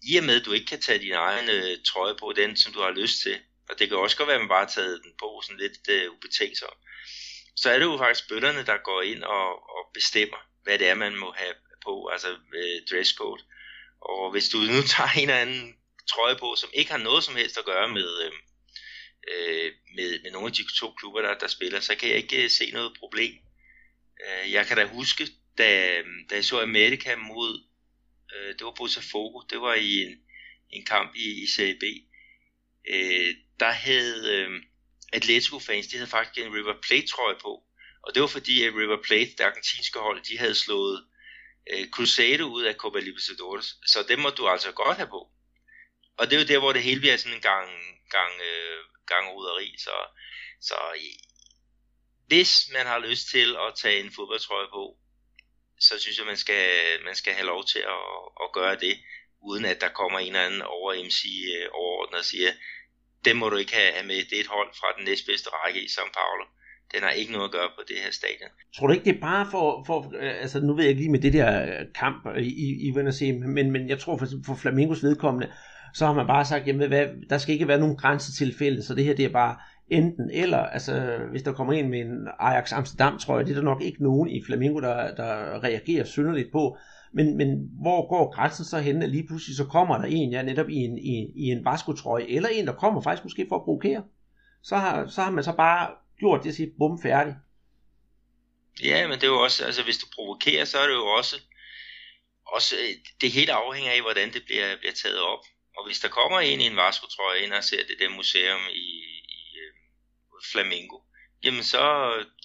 i 0.02 0.16
og 0.16 0.24
med, 0.24 0.40
at 0.40 0.46
du 0.46 0.52
ikke 0.52 0.66
kan 0.66 0.80
tage 0.80 0.98
din 0.98 1.12
egen 1.12 1.48
øh, 1.50 1.78
trøje 1.86 2.14
på, 2.14 2.32
den 2.36 2.56
som 2.56 2.72
du 2.72 2.80
har 2.80 2.90
lyst 2.90 3.22
til, 3.22 3.36
og 3.68 3.78
det 3.78 3.88
kan 3.88 3.98
også 3.98 4.16
godt 4.16 4.26
være, 4.26 4.36
at 4.36 4.40
man 4.40 4.48
bare 4.48 4.64
har 4.64 4.72
taget 4.72 5.00
den 5.04 5.12
på 5.18 5.42
sådan 5.44 5.60
lidt 5.60 5.88
øh, 5.88 6.12
ubetænksom, 6.12 6.76
så 7.56 7.70
er 7.70 7.78
det 7.78 7.84
jo 7.84 7.98
faktisk 7.98 8.28
bøllerne, 8.28 8.66
der 8.66 8.76
går 8.84 9.02
ind 9.02 9.22
og, 9.22 9.48
og 9.76 9.82
bestemmer, 9.94 10.40
hvad 10.62 10.78
det 10.78 10.88
er, 10.88 10.94
man 10.94 11.16
må 11.16 11.32
have 11.36 11.54
på, 11.84 12.06
altså 12.06 12.28
øh, 12.54 12.80
dresscode. 12.90 13.42
Og 14.00 14.30
hvis 14.30 14.48
du 14.48 14.58
nu 14.58 14.82
tager 14.94 15.10
en 15.10 15.20
eller 15.20 15.42
anden 15.42 15.74
trøje 16.12 16.36
på, 16.36 16.54
som 16.56 16.70
ikke 16.72 16.90
har 16.90 16.98
noget 16.98 17.24
som 17.24 17.36
helst 17.36 17.58
at 17.58 17.64
gøre 17.64 17.88
med, 17.88 18.22
øh, 18.24 18.32
øh, 19.32 19.72
med, 19.96 20.22
med 20.22 20.30
nogle 20.30 20.46
af 20.46 20.52
de 20.52 20.64
to 20.78 20.92
klubber, 20.92 21.20
der, 21.20 21.34
der 21.38 21.46
spiller, 21.46 21.80
så 21.80 21.94
kan 21.96 22.08
jeg 22.08 22.16
ikke 22.16 22.44
øh, 22.44 22.50
se 22.50 22.70
noget 22.70 22.96
problem. 22.98 23.34
Øh, 24.26 24.52
jeg 24.52 24.66
kan 24.66 24.76
da 24.76 24.84
huske, 24.84 25.28
da, 25.58 25.98
øh, 25.98 26.04
da 26.30 26.34
jeg 26.34 26.44
så 26.44 26.60
Amerika 26.60 27.16
mod, 27.16 27.64
øh, 28.34 28.54
det 28.58 28.64
var 28.64 28.74
Botafogo, 28.76 29.40
det 29.50 29.60
var 29.60 29.74
i 29.74 30.02
en, 30.02 30.14
en 30.70 30.84
kamp 30.86 31.14
i, 31.14 31.42
i 31.42 31.46
Serie 31.46 31.78
B, 31.80 31.84
øh, 32.94 33.34
der 33.60 33.70
havde 33.70 34.36
øh, 34.36 34.62
Atletico-fans, 35.12 35.86
de 35.86 35.96
havde 35.96 36.10
faktisk 36.10 36.46
en 36.46 36.54
River 36.54 36.74
Plate-trøje 36.82 37.38
på, 37.42 37.52
og 38.02 38.14
det 38.14 38.22
var 38.22 38.28
fordi, 38.28 38.64
at 38.64 38.74
River 38.74 39.02
Plate, 39.02 39.30
det 39.38 39.40
argentinske 39.40 39.98
hold, 39.98 40.22
de 40.22 40.38
havde 40.38 40.54
slået 40.54 41.06
øh, 41.70 41.88
Crusade 41.88 42.44
ud 42.46 42.62
af 42.62 42.74
Copa 42.74 42.98
Libertadores, 42.98 43.66
så 43.86 44.04
det 44.08 44.18
må 44.18 44.30
du 44.30 44.48
altså 44.48 44.72
godt 44.72 44.96
have 44.96 45.08
på. 45.08 45.30
Og 46.18 46.26
det 46.26 46.36
er 46.36 46.40
jo 46.40 46.46
der, 46.46 46.58
hvor 46.58 46.72
det 46.72 46.82
hele 46.82 47.00
bliver 47.00 47.16
sådan 47.16 47.36
en 47.36 47.42
gang, 47.42 47.70
gang, 48.10 48.32
øh, 48.50 48.78
gang 49.06 49.28
roderi. 49.28 49.74
Så, 49.78 49.96
så 50.60 50.74
hvis 52.26 52.52
man 52.72 52.86
har 52.86 52.98
lyst 52.98 53.24
til 53.30 53.56
at 53.56 53.74
tage 53.82 54.00
en 54.00 54.12
fodboldtrøje 54.16 54.68
på, 54.68 54.98
så 55.80 55.94
synes 56.02 56.18
jeg, 56.18 56.26
man 56.26 56.36
skal, 56.44 56.66
man 57.04 57.14
skal 57.14 57.32
have 57.32 57.46
lov 57.46 57.62
til 57.72 57.82
at, 57.96 58.06
at 58.44 58.48
gøre 58.58 58.76
det, 58.84 58.94
uden 59.48 59.64
at 59.64 59.80
der 59.80 59.88
kommer 60.00 60.18
en 60.18 60.26
eller 60.26 60.46
anden 60.46 60.62
over 60.62 60.90
MC 61.06 61.20
øh, 61.56 61.68
overordnet 61.80 62.18
og 62.18 62.24
siger, 62.24 62.50
det 63.24 63.36
må 63.36 63.48
du 63.48 63.56
ikke 63.56 63.74
have 63.74 64.06
med, 64.06 64.18
det 64.30 64.36
er 64.36 64.44
et 64.46 64.54
hold 64.56 64.70
fra 64.80 64.88
den 64.96 65.04
næstbedste 65.04 65.48
række 65.52 65.80
i 65.82 65.88
São 65.96 66.08
Paulo. 66.18 66.44
Den 66.94 67.02
har 67.02 67.10
ikke 67.10 67.32
noget 67.32 67.48
at 67.48 67.52
gøre 67.52 67.70
på 67.78 67.82
det 67.88 67.96
her 68.04 68.10
stadion. 68.10 68.50
Tror 68.76 68.86
du 68.86 68.92
ikke, 68.92 69.04
det 69.04 69.16
er 69.16 69.20
bare 69.20 69.46
for, 69.50 69.84
for 69.86 69.98
øh, 70.20 70.40
altså 70.42 70.60
nu 70.60 70.74
ved 70.74 70.84
jeg 70.84 70.90
ikke 70.90 71.02
lige 71.02 71.16
med 71.16 71.24
det 71.26 71.32
der 71.32 71.62
øh, 71.62 71.86
kamp 71.94 72.26
øh, 72.36 72.42
i, 72.42 72.52
i, 72.66 72.88
i 72.88 73.32
men, 73.32 73.70
men 73.70 73.88
jeg 73.88 73.98
tror 73.98 74.16
for, 74.16 74.26
for 74.46 74.54
Flamingos 74.54 75.02
vedkommende, 75.02 75.52
så 75.94 76.06
har 76.06 76.12
man 76.12 76.26
bare 76.26 76.44
sagt, 76.44 76.66
jamen 76.66 76.88
hvad, 76.88 77.06
der 77.30 77.38
skal 77.38 77.52
ikke 77.52 77.68
være 77.68 77.78
nogen 77.78 77.96
grænsetilfælde, 77.96 78.82
så 78.82 78.94
det 78.94 79.04
her 79.04 79.14
det 79.14 79.24
er 79.24 79.32
bare 79.42 79.56
enten 79.90 80.30
eller, 80.30 80.58
altså 80.58 81.18
hvis 81.30 81.42
der 81.42 81.52
kommer 81.52 81.72
en 81.72 81.88
med 81.88 82.00
en 82.00 82.28
Ajax 82.38 82.72
Amsterdam 82.72 83.18
trøje, 83.18 83.44
det 83.44 83.50
er 83.50 83.54
der 83.54 83.62
nok 83.62 83.82
ikke 83.82 84.02
nogen 84.02 84.30
i 84.30 84.44
Flamingo, 84.46 84.80
der, 84.80 85.14
der 85.14 85.62
reagerer 85.64 86.04
synderligt 86.04 86.52
på, 86.52 86.76
men, 87.12 87.36
men 87.36 87.70
hvor 87.82 88.08
går 88.08 88.34
grænsen 88.34 88.64
så 88.64 88.78
hen, 88.78 89.02
at 89.02 89.10
lige 89.10 89.26
pludselig 89.26 89.56
så 89.56 89.64
kommer 89.64 89.98
der 89.98 90.04
en, 90.04 90.30
ja 90.30 90.42
netop 90.42 90.68
i 90.68 90.76
en, 90.76 90.98
i, 90.98 91.32
i 91.36 91.44
en 91.44 91.64
Vasco-trøje, 91.64 92.26
eller 92.28 92.48
en, 92.48 92.66
der 92.66 92.72
kommer 92.72 93.02
faktisk 93.02 93.24
måske 93.24 93.46
for 93.48 93.56
at 93.56 93.64
provokere, 93.64 94.04
så 94.62 94.76
har, 94.76 95.06
så 95.06 95.22
har 95.22 95.30
man 95.30 95.44
så 95.44 95.52
bare 95.52 95.90
gjort 96.18 96.44
det 96.44 96.54
sit 96.54 96.72
bum, 96.78 97.02
færdig. 97.02 97.34
Ja, 98.84 99.08
men 99.08 99.16
det 99.18 99.24
er 99.24 99.34
jo 99.36 99.42
også, 99.42 99.64
altså 99.64 99.82
hvis 99.82 99.98
du 99.98 100.06
provokerer, 100.14 100.64
så 100.64 100.78
er 100.78 100.86
det 100.86 100.94
jo 100.94 101.06
også, 101.06 101.36
også 102.46 102.74
det 103.20 103.30
helt 103.30 103.50
afhænger 103.50 103.92
af, 103.92 104.00
hvordan 104.02 104.32
det 104.32 104.42
bliver, 104.46 104.76
bliver 104.80 104.96
taget 105.02 105.20
op. 105.32 105.44
Og 105.76 105.86
hvis 105.86 106.00
der 106.00 106.08
kommer 106.08 106.40
en 106.40 106.60
i 106.60 106.66
en 106.66 106.76
Vasco-trøje 106.76 107.40
ind 107.44 107.52
og 107.52 107.64
ser 107.64 107.82
det 107.88 107.96
der 108.00 108.16
museum 108.16 108.62
i, 108.72 108.88
i 110.42 110.46
Flamingo, 110.52 110.98
jamen 111.44 111.64
så 111.64 111.78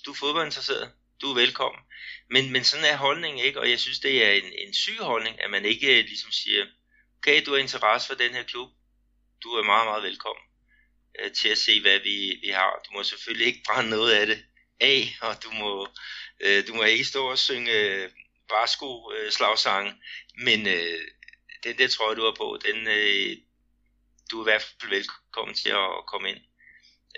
du 0.05 0.11
er 0.11 0.15
fodboldinteresseret, 0.15 0.91
du 1.21 1.29
er 1.29 1.35
velkommen. 1.35 1.81
Men, 2.29 2.51
men 2.51 2.63
sådan 2.63 2.85
er 2.85 2.97
holdningen 2.97 3.45
ikke, 3.45 3.59
og 3.59 3.69
jeg 3.69 3.79
synes, 3.79 3.99
det 3.99 4.25
er 4.25 4.31
en, 4.31 4.53
en 4.67 4.73
syg 4.73 4.97
holdning, 4.99 5.41
at 5.41 5.51
man 5.51 5.65
ikke 5.65 5.99
øh, 5.99 6.05
ligesom 6.05 6.31
siger, 6.31 6.65
okay, 7.17 7.45
du 7.45 7.51
har 7.51 7.57
interesse 7.57 8.07
for 8.07 8.15
den 8.15 8.31
her 8.33 8.43
klub, 8.43 8.69
du 9.43 9.49
er 9.49 9.63
meget, 9.63 9.87
meget 9.87 10.03
velkommen 10.03 10.43
øh, 11.19 11.31
til 11.31 11.49
at 11.49 11.57
se, 11.57 11.81
hvad 11.81 11.99
vi, 11.99 12.39
vi 12.41 12.49
har. 12.49 12.81
Du 12.85 12.93
må 12.93 13.03
selvfølgelig 13.03 13.47
ikke 13.47 13.63
brænde 13.67 13.89
noget 13.89 14.11
af 14.11 14.27
det 14.27 14.45
af, 14.79 15.17
og 15.21 15.43
du 15.43 15.51
må, 15.51 15.87
øh, 16.39 16.67
du 16.67 16.73
må 16.73 16.83
ikke 16.83 17.05
stå 17.05 17.31
og 17.31 17.37
synge 17.37 17.71
uh, 17.71 18.03
øh, 18.83 19.25
øh 19.25 19.31
slagsange, 19.31 19.93
men 20.37 20.67
øh, 20.67 21.01
den 21.63 21.77
der 21.77 21.87
trøje, 21.87 22.15
du 22.15 22.23
har 22.23 22.35
på, 22.37 22.59
den, 22.65 22.87
øh, 22.87 23.37
du 24.31 24.39
er 24.39 24.43
i 24.43 24.49
hvert 24.49 24.61
fald 24.61 24.89
velkommen 24.89 25.55
til 25.55 25.69
at 25.69 26.05
komme 26.07 26.29
ind. 26.29 26.41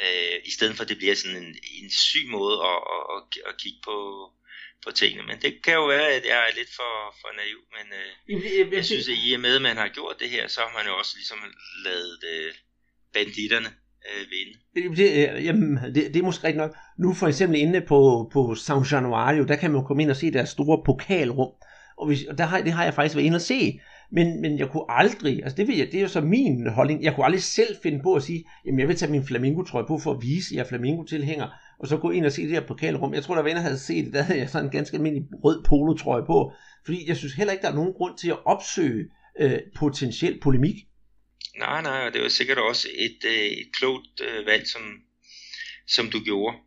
Øh, 0.03 0.35
I 0.49 0.51
stedet 0.51 0.75
for, 0.75 0.83
at 0.83 0.89
det 0.89 0.97
bliver 0.97 1.15
sådan 1.15 1.37
en, 1.43 1.55
en 1.81 1.89
syg 1.91 2.25
måde 2.37 2.57
at, 2.71 2.79
at, 3.15 3.21
at, 3.49 3.53
kigge 3.61 3.81
på, 3.89 3.97
på 4.85 4.91
tingene. 4.91 5.23
Men 5.29 5.37
det 5.41 5.51
kan 5.63 5.73
jo 5.73 5.85
være, 5.85 6.09
at 6.17 6.25
jeg 6.25 6.39
er 6.47 6.55
lidt 6.59 6.71
for, 6.79 6.93
for 7.21 7.29
naiv, 7.39 7.59
men 7.75 7.85
øh, 7.99 8.09
jeg, 8.57 8.73
jeg 8.73 8.85
synes, 8.85 9.07
at 9.07 9.17
i 9.25 9.33
og 9.33 9.39
med, 9.39 9.55
at 9.55 9.61
man 9.61 9.77
har 9.77 9.87
gjort 9.87 10.15
det 10.19 10.29
her, 10.29 10.47
så 10.47 10.59
har 10.59 10.73
man 10.77 10.87
jo 10.89 10.97
også 10.97 11.13
ligesom 11.17 11.39
lavet 11.85 12.19
øh, 12.33 12.53
banditterne 13.13 13.69
øh, 14.09 14.23
vinde. 14.31 14.53
Det, 14.97 15.45
jamen, 15.45 15.77
det, 15.95 16.13
det 16.13 16.15
er 16.15 16.23
måske 16.23 16.47
rigtigt 16.47 16.63
nok. 16.65 16.75
Nu 16.99 17.13
for 17.13 17.27
eksempel 17.27 17.59
inde 17.59 17.81
på, 17.81 18.29
på 18.33 18.55
San 18.55 18.83
Januario, 18.91 19.43
der 19.43 19.55
kan 19.55 19.71
man 19.71 19.81
jo 19.81 19.87
komme 19.87 20.03
ind 20.03 20.11
og 20.11 20.17
se 20.17 20.31
deres 20.31 20.49
store 20.49 20.83
pokalrum. 20.85 21.51
Og, 21.97 22.07
hvis, 22.07 22.23
og 22.29 22.37
der 22.37 22.45
har, 22.45 22.61
det 22.61 22.73
har 22.73 22.83
jeg 22.83 22.93
faktisk 22.93 23.15
været 23.15 23.25
inde 23.25 23.35
og 23.35 23.41
se. 23.41 23.79
Men, 24.11 24.41
men 24.41 24.59
jeg 24.59 24.69
kunne 24.69 24.85
aldrig, 24.89 25.43
altså 25.43 25.55
det, 25.57 25.67
vil 25.67 25.77
jeg, 25.77 25.87
det 25.91 25.97
er 25.97 26.01
jo 26.01 26.07
så 26.07 26.21
min 26.21 26.69
holdning, 26.69 27.03
jeg 27.03 27.15
kunne 27.15 27.25
aldrig 27.25 27.43
selv 27.43 27.75
finde 27.83 27.99
på 28.03 28.13
at 28.13 28.23
sige, 28.23 28.43
jamen 28.65 28.79
jeg 28.79 28.87
vil 28.87 28.95
tage 28.95 29.11
min 29.11 29.25
flamingo-trøje 29.25 29.87
på 29.87 29.97
for 29.97 30.11
at 30.11 30.21
vise, 30.21 30.47
at 30.51 30.55
jeg 30.55 30.63
er 30.63 30.67
flamingo-tilhænger, 30.67 31.47
og 31.79 31.87
så 31.87 31.97
gå 31.97 32.11
ind 32.11 32.25
og 32.25 32.31
se 32.31 32.41
det 32.41 32.51
her 32.51 32.67
pokalrum. 32.67 33.13
Jeg 33.13 33.23
tror, 33.23 33.35
der 33.35 33.41
var 33.41 33.49
en, 33.49 33.55
der 33.55 33.61
havde 33.61 33.79
set 33.79 34.05
det, 34.05 34.13
der 34.13 34.21
havde 34.21 34.39
jeg 34.39 34.49
sådan 34.49 34.65
en 34.65 34.71
ganske 34.71 34.97
almindelig 34.97 35.27
rød 35.43 35.63
polotrøje 35.63 36.25
på, 36.25 36.51
fordi 36.85 37.07
jeg 37.07 37.17
synes 37.17 37.33
heller 37.33 37.53
ikke, 37.53 37.61
der 37.61 37.71
er 37.71 37.75
nogen 37.75 37.93
grund 37.93 38.17
til 38.17 38.29
at 38.29 38.45
opsøge 38.45 39.05
øh, 39.39 39.59
potentiel 39.75 40.39
polemik. 40.39 40.75
Nej, 41.57 41.81
nej, 41.81 42.07
og 42.07 42.13
det 42.13 42.21
var 42.21 42.27
sikkert 42.27 42.57
også 42.57 42.87
et, 42.97 43.19
øh, 43.25 43.45
et 43.61 43.69
klogt 43.79 44.21
øh, 44.21 44.45
valg, 44.45 44.67
som, 44.67 44.81
som 45.87 46.09
du 46.09 46.19
gjorde 46.23 46.57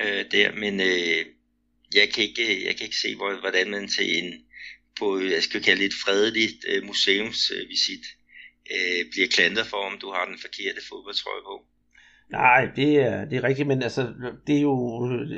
øh, 0.00 0.24
der, 0.32 0.52
men 0.54 0.80
øh, 0.80 1.24
jeg, 1.94 2.08
kan 2.14 2.24
ikke, 2.24 2.42
øh, 2.42 2.64
jeg 2.64 2.76
kan 2.76 2.84
ikke 2.84 2.96
se, 2.96 3.16
hvordan 3.16 3.70
man 3.70 3.88
til 3.88 4.18
en, 4.18 4.32
på, 5.00 5.06
jeg 5.36 5.42
skal 5.42 5.62
kalde 5.62 5.80
det 5.82 5.88
et 5.92 6.00
fredeligt 6.04 6.60
øh, 6.70 6.80
museumsvisit, 6.88 8.04
øh, 8.74 9.00
bliver 9.12 9.28
klantet 9.34 9.66
for, 9.66 9.80
om 9.90 9.98
du 10.02 10.08
har 10.14 10.24
den 10.30 10.38
forkerte 10.44 10.80
fodboldtrøje 10.88 11.44
på. 11.50 11.56
Nej, 12.30 12.68
det 12.76 12.90
er, 12.96 13.24
det 13.24 13.38
er 13.38 13.44
rigtigt, 13.44 13.68
men 13.68 13.82
altså, 13.82 14.02
det 14.46 14.56
er 14.56 14.60
jo, 14.60 14.74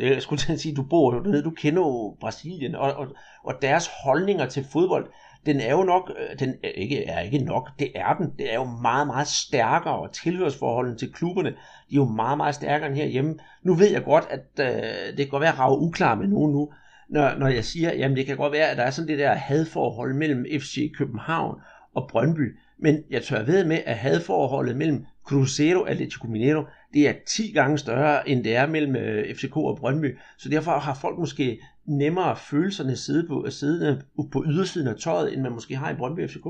jeg 0.01 0.23
skulle 0.23 0.43
til 0.43 0.53
at 0.53 0.61
sige, 0.61 0.75
du 0.75 0.83
bor 0.83 1.15
jo 1.15 1.25
dernede, 1.25 1.43
du 1.43 1.51
kender 1.51 1.83
jo 1.83 2.17
Brasilien, 2.21 2.75
og, 2.75 2.93
og, 2.93 3.07
og 3.45 3.55
deres 3.63 3.91
holdninger 4.05 4.47
til 4.49 4.67
fodbold, 4.73 5.07
den 5.47 5.61
er 5.61 5.71
jo 5.71 5.83
nok, 5.83 6.13
øh, 6.19 6.39
den 6.39 6.55
er 6.65 6.69
ikke, 6.69 7.05
er 7.05 7.21
ikke 7.21 7.39
nok, 7.39 7.71
det 7.79 7.93
er 7.95 8.15
den, 8.15 8.33
det 8.39 8.53
er 8.53 8.55
jo 8.55 8.65
meget, 8.65 9.07
meget 9.07 9.29
stærkere, 9.29 9.99
og 9.99 10.13
tilhørsforholdene 10.13 10.99
til 10.99 11.13
klubberne, 11.13 11.51
de 11.51 11.95
er 11.95 11.97
jo 11.97 12.05
meget, 12.05 12.37
meget 12.37 12.55
stærkere 12.55 12.89
end 12.89 12.97
herhjemme. 12.97 13.39
Nu 13.65 13.75
ved 13.75 13.91
jeg 13.91 14.05
godt, 14.05 14.25
at 14.31 14.47
øh, 14.61 15.17
det 15.17 15.17
kan 15.17 15.29
godt 15.29 15.41
være 15.41 15.59
rave 15.59 15.79
uklar 15.79 16.15
med 16.15 16.29
nogen 16.29 16.53
nu, 16.53 16.73
når, 17.13 17.39
når 17.39 17.49
jeg 17.49 17.65
siger, 17.65 17.95
jamen 17.95 18.17
det 18.17 18.27
kan 18.27 18.37
godt 18.37 18.53
være, 18.53 18.71
at 18.71 18.77
der 18.77 18.83
er 18.83 18.91
sådan 18.91 19.09
det 19.09 19.19
der 19.19 19.35
hadforhold 19.35 20.15
mellem 20.15 20.47
FC 20.61 20.93
København 20.99 21.61
og 21.95 22.09
Brøndby, 22.11 22.57
men 22.79 23.05
jeg 23.11 23.23
tør 23.23 23.43
ved 23.43 23.65
med, 23.65 23.83
at 23.87 23.99
hadforholdet 23.99 24.77
mellem 24.77 25.07
Cruzeiro 25.25 25.81
og 25.81 25.91
Atletico 25.91 26.27
Mineiro, 26.27 26.65
det 26.95 27.09
er 27.09 27.15
10 27.27 27.53
gange 27.53 27.79
større, 27.79 28.29
end 28.29 28.45
det 28.45 28.55
er 28.57 28.67
mellem 28.67 28.97
øh, 28.97 29.35
FCK 29.35 29.57
og 29.57 29.79
Brøndby. 29.81 30.19
Så 30.39 30.49
derfor 30.49 30.79
har 30.79 30.99
folk 31.01 31.19
måske 31.19 31.63
nemmere 31.87 32.39
følelserne 32.51 32.97
sidde 32.97 33.29
på, 33.29 33.47
sidde 33.51 34.03
på 34.33 34.45
ydersiden 34.47 34.89
af 34.89 34.97
tøjet, 35.01 35.33
end 35.33 35.43
man 35.43 35.53
måske 35.53 35.77
har 35.77 35.91
i 35.91 35.97
Brøndby 35.97 36.29
FCK. 36.29 36.47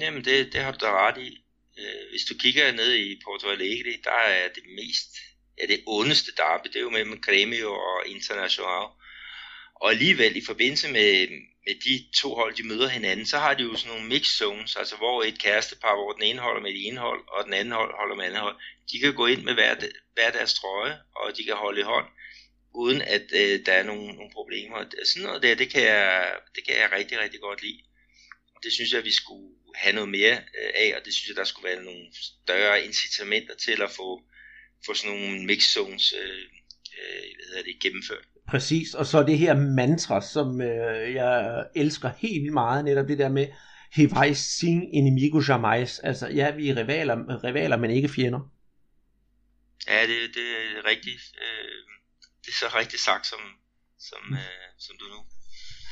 Jamen, 0.00 0.24
det, 0.24 0.52
det 0.52 0.60
har 0.60 0.72
du 0.72 0.78
da 0.86 0.90
ret 1.06 1.18
i. 1.18 1.44
Øh, 1.78 2.02
hvis 2.10 2.24
du 2.30 2.34
kigger 2.38 2.72
ned 2.72 2.94
i 2.94 3.20
Porto 3.24 3.48
Alegre, 3.48 3.94
der 4.04 4.20
er 4.40 4.48
det 4.54 4.62
mest, 4.80 5.10
ja 5.58 5.66
det 5.66 5.80
ondeste 5.86 6.30
derby, 6.36 6.66
det 6.72 6.76
er 6.76 6.86
jo 6.88 6.90
mellem 6.90 7.22
Grêmio 7.26 7.68
og 7.68 7.98
Internacional. 8.06 8.86
Og 9.80 9.90
alligevel 9.90 10.36
i 10.36 10.44
forbindelse 10.44 10.92
med, 10.92 11.28
med 11.66 11.74
de 11.84 12.04
to 12.20 12.34
hold, 12.34 12.54
de 12.54 12.68
møder 12.68 12.88
hinanden, 12.88 13.26
så 13.26 13.38
har 13.38 13.54
de 13.54 13.62
jo 13.62 13.76
sådan 13.76 13.92
nogle 13.92 14.08
mix 14.08 14.26
zones, 14.26 14.76
altså 14.76 14.96
hvor 14.96 15.22
et 15.22 15.38
kærestepar, 15.38 15.94
hvor 15.96 16.12
den 16.12 16.22
ene 16.22 16.40
holder 16.40 16.60
med 16.60 16.70
det 16.70 16.86
ene 16.86 17.00
hold, 17.00 17.28
og 17.28 17.44
den 17.44 17.54
anden 17.54 17.72
hold 17.72 17.94
holder 18.00 18.16
med 18.16 18.24
andet 18.24 18.40
hold, 18.40 18.56
de 18.92 19.00
kan 19.00 19.14
gå 19.14 19.26
ind 19.26 19.42
med 19.42 19.54
hver, 19.54 19.74
hver 20.14 20.30
deres 20.30 20.54
trøje, 20.54 20.98
og 21.16 21.36
de 21.36 21.44
kan 21.44 21.54
holde 21.54 21.80
i 21.80 21.84
hånd, 21.92 22.06
uden 22.74 23.02
at 23.02 23.26
øh, 23.34 23.66
der 23.66 23.72
er 23.72 23.82
nogle, 23.82 24.06
nogle 24.06 24.32
problemer. 24.32 24.84
Sådan 25.04 25.26
noget 25.26 25.42
der, 25.42 25.54
det 25.54 25.70
kan, 25.72 25.82
jeg, 25.82 26.36
det 26.54 26.66
kan 26.66 26.76
jeg 26.76 26.92
rigtig, 26.92 27.18
rigtig 27.18 27.40
godt 27.40 27.62
lide. 27.62 27.82
Og 28.54 28.60
det 28.62 28.72
synes 28.72 28.92
jeg, 28.92 29.04
vi 29.04 29.12
skulle 29.12 29.54
have 29.74 29.94
noget 29.94 30.08
mere 30.08 30.36
øh, 30.58 30.70
af, 30.74 30.94
og 30.96 31.04
det 31.04 31.14
synes 31.14 31.28
jeg, 31.28 31.36
der 31.36 31.44
skulle 31.44 31.68
være 31.68 31.82
nogle 31.84 32.06
større 32.12 32.84
incitamenter 32.84 33.54
til 33.54 33.82
at 33.82 33.90
få, 33.90 34.22
få 34.86 34.94
sådan 34.94 35.16
nogle 35.16 35.44
mix 35.44 35.62
zones 35.62 36.12
øh, 36.12 36.42
øh, 36.98 37.28
hvad 37.36 37.46
hedder 37.48 37.62
det, 37.62 37.82
gennemført. 37.82 38.26
Præcis, 38.48 38.94
og 38.94 39.06
så 39.06 39.22
det 39.22 39.38
her 39.38 39.54
mantra, 39.54 40.20
som 40.20 40.60
øh, 40.60 41.14
jeg 41.14 41.64
elsker 41.76 42.10
helt 42.18 42.42
vildt 42.42 42.52
meget, 42.52 42.84
netop 42.84 43.08
det 43.08 43.18
der 43.18 43.28
med, 43.28 43.46
Hevai 43.92 44.34
sin 44.34 44.82
inimigo 44.92 45.42
jamais, 45.48 46.00
altså 46.04 46.28
ja, 46.28 46.50
vi 46.50 46.68
er 46.68 46.76
rivaler, 46.76 47.44
rivaler 47.44 47.76
men 47.76 47.90
ikke 47.90 48.08
fjender. 48.08 48.40
Ja, 49.88 50.02
det, 50.02 50.34
det 50.34 50.48
er 50.76 50.90
rigtigt. 50.90 51.22
Øh, 51.42 51.80
det 52.42 52.48
er 52.48 52.58
så 52.58 52.78
rigtigt 52.78 53.02
sagt, 53.02 53.26
som, 53.26 53.40
som, 53.98 54.22
øh, 54.32 54.68
som 54.78 54.96
du 55.00 55.04
nu 55.04 55.20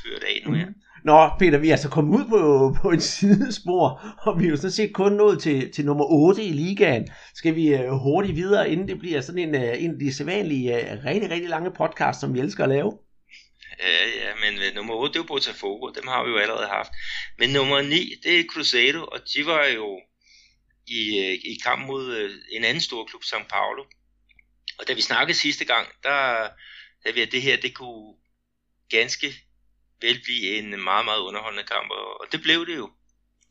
ført 0.02 0.24
af 0.24 0.42
nu, 0.46 0.54
ja. 0.57 0.66
Mm. 0.66 0.74
Nå, 1.07 1.30
Peter, 1.38 1.59
vi 1.59 1.68
er 1.68 1.72
altså 1.72 1.90
kommet 1.90 2.18
ud 2.18 2.24
på, 2.28 2.40
på 2.82 2.90
et 2.90 3.02
sidespor, 3.02 3.84
og 4.26 4.40
vi 4.40 4.44
er 4.46 4.50
jo 4.50 4.57
sådan 4.57 4.70
set 4.70 4.94
kun 4.94 5.12
nået 5.12 5.42
til, 5.42 5.72
til 5.72 5.84
nummer 5.84 6.04
8 6.04 6.44
i 6.44 6.52
ligaen. 6.52 7.09
Skal 7.34 7.54
vi 7.54 7.68
øh, 7.68 7.90
hurtigt 7.90 8.36
videre, 8.36 8.70
inden 8.70 8.88
det 8.88 8.98
bliver 8.98 9.20
sådan 9.20 9.38
en, 9.38 9.54
uh, 9.54 9.84
en 9.84 9.90
af 9.90 9.98
de 9.98 10.14
sædvanlige, 10.14 10.74
uh, 10.74 11.04
rigtig, 11.04 11.30
rigtig 11.30 11.48
lange 11.48 11.70
podcast, 11.70 12.20
som 12.20 12.34
vi 12.34 12.40
elsker 12.40 12.62
at 12.64 12.68
lave? 12.68 12.98
Ja, 13.80 14.07
ja, 14.22 14.30
men 14.42 14.74
nummer 14.74 14.94
8, 14.94 15.12
det 15.12 15.18
er 15.18 15.22
jo 15.22 15.26
Botafogo, 15.26 15.90
dem 15.90 16.09
har 16.09 16.24
vi 16.24 16.30
jo 16.30 16.36
allerede 16.36 16.66
haft. 16.66 16.90
Men 17.38 17.50
nummer 17.50 17.82
9, 17.82 18.14
det 18.24 18.40
er 18.40 18.44
Cruzeiro, 18.52 19.04
og 19.12 19.18
de 19.34 19.46
var 19.46 19.66
jo 19.66 20.00
i, 20.86 21.00
i 21.52 21.54
kamp 21.64 21.86
mod 21.86 22.30
en 22.52 22.64
anden 22.64 22.80
stor 22.80 23.04
klub, 23.04 23.22
São 23.22 23.48
Paulo. 23.48 23.82
Og 24.78 24.88
da 24.88 24.92
vi 24.92 25.00
snakkede 25.00 25.38
sidste 25.38 25.64
gang, 25.64 25.86
der, 26.02 26.48
der 27.04 27.12
vi, 27.12 27.20
at 27.20 27.32
det 27.32 27.42
her, 27.42 27.57
det 27.57 27.74
kunne 27.74 28.14
ganske 28.90 29.26
vil 30.01 30.18
blive 30.24 30.59
en 30.59 30.70
meget, 30.84 31.05
meget 31.05 31.22
underholdende 31.28 31.66
kamp, 31.74 31.90
og 31.90 32.26
det 32.32 32.40
blev 32.42 32.66
det 32.66 32.76
jo. 32.76 32.88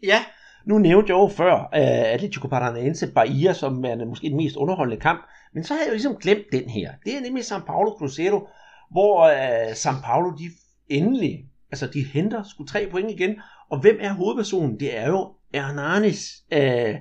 Ja, 0.04 0.26
nu 0.66 0.78
nævnte 0.78 1.10
jeg 1.10 1.20
jo 1.20 1.28
før 1.28 1.54
uh, 1.54 2.14
Atletico 2.14 2.48
Paranaense 2.48 3.12
Bahia, 3.12 3.54
som 3.54 3.86
er 3.86 4.06
måske 4.06 4.30
den 4.30 4.38
mest 4.38 4.56
underholdende 4.56 5.02
kamp, 5.02 5.26
men 5.54 5.64
så 5.64 5.74
har 5.74 5.82
jeg 5.82 5.88
jo 5.88 5.94
ligesom 5.94 6.16
glemt 6.16 6.46
den 6.52 6.70
her. 6.70 6.92
Det 7.06 7.18
er 7.18 7.22
nemlig 7.22 7.46
San 7.46 7.62
Paulo 7.62 7.92
Cruzeiro, 7.98 8.48
hvor 8.92 9.26
uh, 9.26 9.72
São 9.72 10.02
Paulo 10.04 10.30
de 10.38 10.50
endelig, 10.90 11.46
altså 11.72 11.88
de 11.88 12.04
henter 12.04 12.44
sgu 12.44 12.66
tre 12.66 12.88
point 12.92 13.12
igen, 13.12 13.42
og 13.70 13.80
hvem 13.80 13.98
er 14.00 14.14
hovedpersonen? 14.14 14.80
Det 14.80 14.98
er 14.98 15.08
jo 15.08 15.34
Hernanes. 15.54 16.44
Uh, 16.52 16.58
øh, 16.62 16.96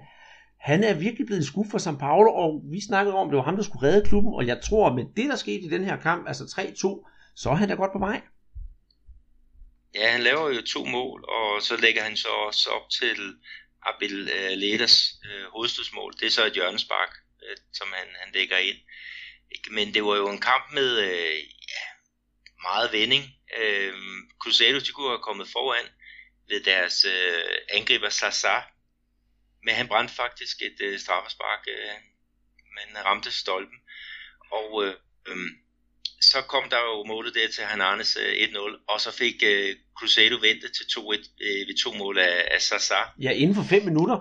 han 0.60 0.84
er 0.84 0.94
virkelig 0.94 1.26
blevet 1.26 1.44
skudt 1.44 1.70
for 1.70 1.78
San 1.78 1.96
Paulo, 1.96 2.30
og 2.34 2.62
vi 2.70 2.80
snakkede 2.80 3.14
om, 3.14 3.28
at 3.28 3.30
det 3.30 3.36
var 3.36 3.44
ham, 3.44 3.56
der 3.56 3.62
skulle 3.62 3.88
redde 3.88 4.08
klubben, 4.08 4.34
og 4.34 4.46
jeg 4.46 4.60
tror, 4.60 4.92
med 4.92 5.04
det, 5.16 5.30
der 5.30 5.36
skete 5.36 5.66
i 5.66 5.68
den 5.68 5.84
her 5.84 5.96
kamp, 5.96 6.28
altså 6.28 6.44
3-2, 6.44 7.32
så 7.36 7.50
er 7.50 7.54
han 7.54 7.68
da 7.68 7.74
godt 7.74 7.92
på 7.92 7.98
vej. 7.98 8.20
Ja, 9.94 10.10
han 10.10 10.22
laver 10.22 10.50
jo 10.50 10.62
to 10.62 10.84
mål, 10.84 11.24
og 11.28 11.62
så 11.62 11.76
lægger 11.76 12.02
han 12.02 12.16
så 12.16 12.28
også 12.28 12.70
op 12.70 12.90
til 12.90 13.36
Abel 13.82 14.22
uh, 14.22 14.44
øh, 14.44 14.50
Leders 14.50 15.12
øh, 15.24 15.44
hovedstødsmål. 15.44 16.12
Det 16.12 16.26
er 16.26 16.30
så 16.30 16.46
et 16.46 16.52
hjørnespark, 16.52 17.16
øh, 17.42 17.56
som 17.72 17.92
han, 17.92 18.06
han 18.20 18.32
lægger 18.32 18.58
ind. 18.58 18.78
Men 19.70 19.94
det 19.94 20.04
var 20.04 20.16
jo 20.16 20.28
en 20.28 20.40
kamp 20.40 20.72
med 20.72 21.00
ja, 21.68 21.84
meget 22.62 22.92
vending. 22.92 23.24
Uh, 23.58 23.94
Cruzeiro 24.38 24.78
de 24.78 24.92
kunne 24.92 25.08
have 25.08 25.22
kommet 25.22 25.48
foran 25.52 25.86
ved 26.48 26.60
deres 26.64 27.06
angriber 27.72 28.08
Sasa, 28.08 28.60
men 29.62 29.74
han 29.74 29.88
brændte 29.88 30.14
faktisk 30.14 30.56
et 30.62 31.00
straffespark, 31.00 31.66
uh, 31.68 32.02
men 32.74 33.04
ramte 33.04 33.32
stolpen. 33.32 33.78
Og 34.50 34.84
øh, 34.84 34.94
øh, 35.28 35.36
så 36.20 36.42
kom 36.42 36.70
der 36.70 36.80
jo 36.80 37.04
målet 37.04 37.34
der 37.34 37.48
til 37.48 37.64
Hernandez 37.64 38.16
1-0, 38.16 38.84
og 38.88 39.00
så 39.00 39.10
fik 39.10 39.34
uh, 39.42 39.70
Cruzeiro 39.98 40.36
ventet 40.40 40.70
til 40.76 40.84
2-1 40.84 41.00
uh, 41.00 41.68
ved 41.68 41.82
to 41.82 41.92
mål 41.92 42.18
af, 42.18 42.48
af 42.50 42.62
Sasa. 42.62 43.00
Ja, 43.20 43.30
inden 43.30 43.54
for 43.54 43.62
5 43.62 43.84
minutter. 43.84 44.18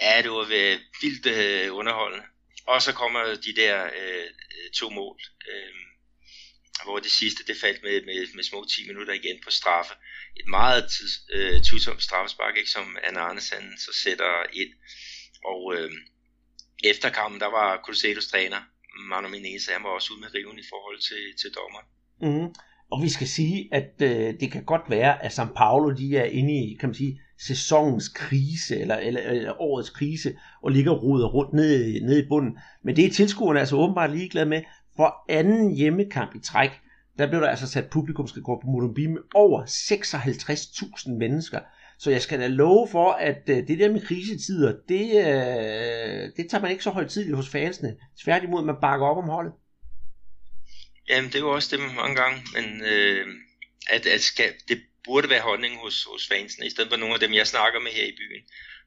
Ja, 0.00 0.22
det 0.22 0.30
var 0.30 0.42
uh, 0.42 0.78
vildt 1.02 1.26
uh, 1.26 1.76
underholdende. 1.78 2.24
Og 2.66 2.82
så 2.82 2.92
kommer 2.92 3.20
de 3.46 3.52
der 3.56 3.84
uh, 3.84 4.28
to 4.74 4.90
mål, 4.90 5.20
uh, 5.50 5.76
hvor 6.84 6.98
det 6.98 7.10
sidste 7.10 7.44
det 7.46 7.56
faldt 7.60 7.82
med, 7.82 8.04
med, 8.06 8.34
med 8.34 8.44
små 8.44 8.64
10 8.64 8.86
minutter 8.88 9.14
igen 9.14 9.38
på 9.44 9.50
straffe. 9.50 9.94
Et 10.36 10.46
meget 10.48 10.90
uh, 11.34 11.62
tvivlsomt 11.66 12.02
straffespark, 12.02 12.56
ikke, 12.56 12.70
som 12.70 12.96
Hernandez 13.04 13.50
han 13.50 13.74
så 13.78 13.92
sætter 14.02 14.32
ind. 14.52 14.72
Og 15.44 15.64
uh, 15.64 15.90
efter 16.84 17.10
kampen, 17.10 17.40
der 17.40 17.46
var 17.46 17.80
Cruzeiros 17.84 18.26
træner, 18.26 18.62
Manu 19.10 19.28
Menezes, 19.28 19.68
han 19.68 19.84
var 19.84 19.90
også 19.90 20.12
ude 20.12 20.20
med 20.20 20.34
riven 20.34 20.58
i 20.58 20.66
forhold 20.72 20.98
til, 21.08 21.22
til 21.40 21.50
dommer. 21.58 21.82
Mm. 22.26 22.54
Og 22.90 23.02
vi 23.02 23.08
skal 23.08 23.26
sige, 23.26 23.68
at 23.72 23.92
øh, 24.02 24.34
det 24.40 24.52
kan 24.52 24.64
godt 24.64 24.82
være, 24.88 25.24
at 25.24 25.38
São 25.38 25.52
Paulo 25.56 25.90
de 25.90 26.16
er 26.16 26.24
inde 26.24 26.54
i, 26.54 26.76
kan 26.80 26.88
man 26.88 26.94
sige, 26.94 27.20
sæsonens 27.38 28.08
krise, 28.08 28.80
eller, 28.80 28.96
eller, 28.96 29.20
eller 29.20 29.60
årets 29.60 29.90
krise, 29.90 30.36
og 30.62 30.70
ligger 30.70 30.92
rodet 30.92 31.34
rundt 31.34 31.52
nede, 31.52 32.06
nede 32.06 32.24
i 32.24 32.28
bunden. 32.28 32.58
Men 32.84 32.96
det 32.96 33.04
er 33.04 33.10
tilskuerne 33.10 33.60
altså 33.60 33.76
åbenbart 33.76 34.10
ligeglade 34.10 34.46
med. 34.46 34.62
For 34.96 35.24
anden 35.28 35.74
hjemmekamp 35.74 36.34
i 36.34 36.38
træk, 36.38 36.70
der 37.18 37.28
blev 37.28 37.40
der 37.40 37.48
altså 37.48 37.68
sat 37.68 37.90
publikumsrekord 37.90 38.60
på 38.62 38.66
Morumbi 38.66 39.06
med 39.06 39.20
over 39.34 39.62
56.000 39.62 41.12
mennesker. 41.12 41.60
Så 41.98 42.10
jeg 42.10 42.22
skal 42.22 42.40
da 42.40 42.46
love 42.46 42.88
for, 42.88 43.12
at 43.12 43.42
øh, 43.48 43.56
det 43.56 43.78
der 43.78 43.92
med 43.92 44.06
krisetider, 44.06 44.72
det, 44.88 45.06
øh, 45.26 46.32
det 46.36 46.50
tager 46.50 46.62
man 46.62 46.70
ikke 46.70 46.84
så 46.84 46.90
højtidligt 46.90 47.36
hos 47.36 47.48
fansene. 47.48 47.96
Tværtimod, 48.24 48.64
man 48.64 48.76
bakker 48.80 49.06
op 49.06 49.16
om 49.16 49.28
holdet. 49.28 49.52
Jamen, 51.08 51.30
det 51.30 51.34
er 51.34 51.46
jo 51.48 51.54
også 51.54 51.76
det 51.76 51.94
mange 51.94 52.16
gange, 52.16 52.42
men 52.54 52.82
øh, 52.82 53.26
at, 53.90 54.06
at 54.06 54.20
skal, 54.20 54.52
det 54.68 54.78
burde 55.04 55.30
være 55.30 55.40
holdningen 55.40 55.80
hos, 55.80 56.04
hos 56.12 56.28
fansene, 56.28 56.66
i 56.66 56.70
stedet 56.70 56.90
for 56.90 56.96
nogle 56.96 57.14
af 57.14 57.20
dem, 57.20 57.32
jeg 57.34 57.46
snakker 57.46 57.80
med 57.80 57.90
her 57.90 58.06
i 58.06 58.16
byen. 58.20 58.42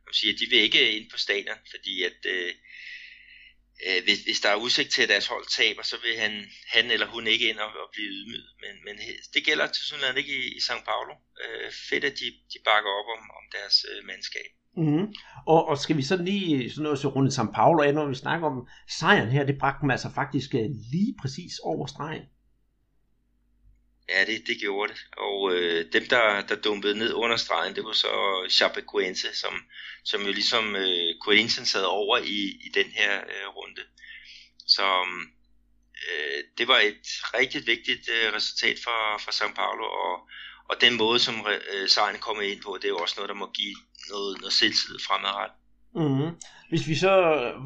De 0.09 0.17
siger, 0.17 0.33
at 0.33 0.39
de 0.39 0.45
vil 0.49 0.59
ikke 0.59 0.91
ind 0.97 1.11
på 1.11 1.17
stadion, 1.17 1.59
fordi 1.73 2.03
at 2.03 2.19
øh, 2.25 2.53
øh, 3.87 4.03
hvis, 4.05 4.19
hvis 4.27 4.39
der 4.43 4.49
er 4.51 4.63
udsigt 4.65 4.91
til, 4.91 5.01
at 5.03 5.09
deres 5.13 5.27
hold 5.33 5.45
taber, 5.59 5.83
så 5.91 5.95
vil 6.03 6.15
han, 6.23 6.33
han 6.73 6.85
eller 6.91 7.07
hun 7.07 7.27
ikke 7.27 7.49
ind 7.49 7.59
og, 7.65 7.71
og 7.83 7.89
blive 7.93 8.09
ydmyget. 8.17 8.51
Men, 8.63 8.73
men 8.85 8.95
det 9.33 9.41
gælder 9.45 9.67
til 9.67 9.83
sådan 9.85 10.17
ikke 10.17 10.35
i, 10.41 10.45
i 10.57 10.61
São 10.67 10.79
Paulo. 10.89 11.13
Øh, 11.43 11.71
fedt, 11.89 12.03
at 12.09 12.15
de, 12.21 12.27
de 12.53 12.59
bakker 12.69 12.91
op 12.99 13.09
om, 13.15 13.23
om 13.39 13.45
deres 13.57 13.77
øh, 13.91 13.99
mandskab. 14.09 14.51
Mm-hmm. 14.77 15.05
Og, 15.47 15.61
og 15.67 15.77
skal 15.77 15.97
vi 15.97 16.03
så 16.11 16.15
lige 16.17 16.69
sådan 16.69 16.83
noget 16.83 16.99
så 16.99 17.07
rundt 17.07 17.33
São 17.39 17.51
Paulo 17.59 17.83
af, 17.83 17.93
når 17.93 18.07
vi 18.07 18.15
snakker 18.15 18.47
om 18.47 18.67
sejren 18.99 19.31
her, 19.31 19.43
det 19.45 19.59
bragte 19.59 19.81
dem 19.81 19.91
altså 19.91 20.09
faktisk 20.15 20.55
øh, 20.55 20.69
lige 20.93 21.15
præcis 21.21 21.59
over 21.59 21.85
stregen. 21.87 22.25
Ja, 24.13 24.25
det, 24.25 24.47
det 24.47 24.57
gjorde 24.59 24.93
det. 24.93 25.01
Og 25.17 25.53
øh, 25.53 25.93
dem, 25.93 26.05
der, 26.09 26.41
der 26.41 26.55
dumpede 26.55 26.97
ned 26.97 27.13
under 27.13 27.37
stregen, 27.37 27.75
det 27.75 27.83
var 27.83 27.93
så 27.93 28.13
Chapecoense, 28.49 29.27
som, 29.33 29.53
som 30.03 30.21
jo 30.21 30.31
ligesom 30.31 30.75
øh, 30.75 31.15
Corinthians 31.21 31.69
sad 31.69 31.83
over 31.83 32.17
i, 32.17 32.39
i 32.65 32.69
den 32.73 32.85
her 32.85 33.17
øh, 33.17 33.47
runde. 33.57 33.81
Så 34.67 34.87
øh, 36.07 36.43
det 36.57 36.67
var 36.67 36.79
et 36.79 37.07
rigtig 37.39 37.67
vigtigt 37.67 38.09
øh, 38.15 38.33
resultat 38.33 38.77
for, 38.83 39.21
for 39.23 39.31
São 39.31 39.53
Paulo, 39.53 39.85
og, 39.85 40.29
og 40.69 40.81
den 40.81 40.97
måde, 40.97 41.19
som 41.19 41.35
øh, 41.73 41.89
sejren 41.89 42.19
kommer 42.19 42.43
ind 42.43 42.61
på, 42.61 42.77
det 42.77 42.85
er 42.85 42.89
jo 42.89 42.97
også 42.97 43.15
noget, 43.17 43.29
der 43.29 43.35
må 43.35 43.51
give 43.51 43.75
noget, 44.09 44.39
noget 44.41 44.53
selvtillid 44.53 44.99
fremadrettet. 45.07 45.57
Mm-hmm. 45.95 46.31
Hvis 46.69 46.87
vi 46.87 46.95
så 46.95 47.13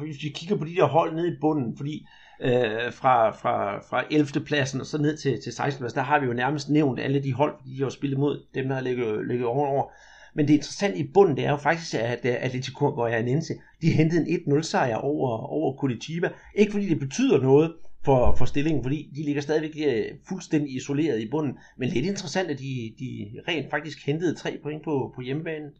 hvis 0.00 0.22
vi 0.22 0.28
kigger 0.28 0.56
på 0.58 0.64
de 0.64 0.74
der 0.74 0.84
hold 0.84 1.14
nede 1.14 1.28
i 1.28 1.40
bunden, 1.40 1.76
fordi 1.76 2.06
øh, 2.40 2.92
fra, 2.92 3.30
fra, 3.30 3.78
fra 3.78 4.04
11. 4.10 4.44
pladsen 4.46 4.80
og 4.80 4.86
så 4.86 4.98
ned 4.98 5.16
til, 5.16 5.42
til 5.42 5.52
16. 5.52 5.80
pladsen, 5.80 5.98
der 5.98 6.04
har 6.04 6.18
vi 6.20 6.26
jo 6.26 6.32
nærmest 6.32 6.68
nævnt 6.68 7.00
alle 7.00 7.22
de 7.22 7.32
hold, 7.32 7.54
de 7.66 7.82
har 7.82 7.88
spillet 7.88 8.18
mod 8.18 8.46
dem, 8.54 8.68
der 8.68 8.74
har 8.74 8.82
ligget, 8.82 9.28
ligget 9.28 9.46
ovenover. 9.46 9.90
Men 10.34 10.48
det 10.48 10.54
interessante 10.54 10.98
i 10.98 11.10
bunden, 11.14 11.36
det 11.36 11.44
er 11.44 11.50
jo 11.50 11.56
faktisk, 11.56 11.94
at 11.94 12.24
øh, 12.24 12.36
Atletico 12.38 12.86
Goianense, 12.86 13.54
de 13.82 13.90
hentede 13.90 14.30
en 14.30 14.58
1-0 14.58 14.62
sejr 14.62 14.96
over, 14.96 15.38
over 15.38 15.78
Curitiba. 15.78 16.30
Ikke 16.54 16.72
fordi 16.72 16.88
det 16.88 16.98
betyder 16.98 17.40
noget 17.40 17.74
for, 18.04 18.34
for 18.38 18.44
stillingen, 18.44 18.82
fordi 18.82 19.10
de 19.16 19.22
ligger 19.22 19.42
stadigvæk 19.42 19.86
øh, 19.86 20.04
fuldstændig 20.28 20.76
isoleret 20.76 21.20
i 21.20 21.28
bunden. 21.30 21.58
Men 21.78 21.88
lidt 21.88 22.06
interessant, 22.06 22.50
at 22.50 22.58
de, 22.58 22.94
de 22.98 23.30
rent 23.48 23.70
faktisk 23.70 24.06
hentede 24.06 24.34
tre 24.34 24.58
point 24.62 24.84
på, 24.84 25.12
på 25.14 25.20
hjemmebanen. 25.20 25.70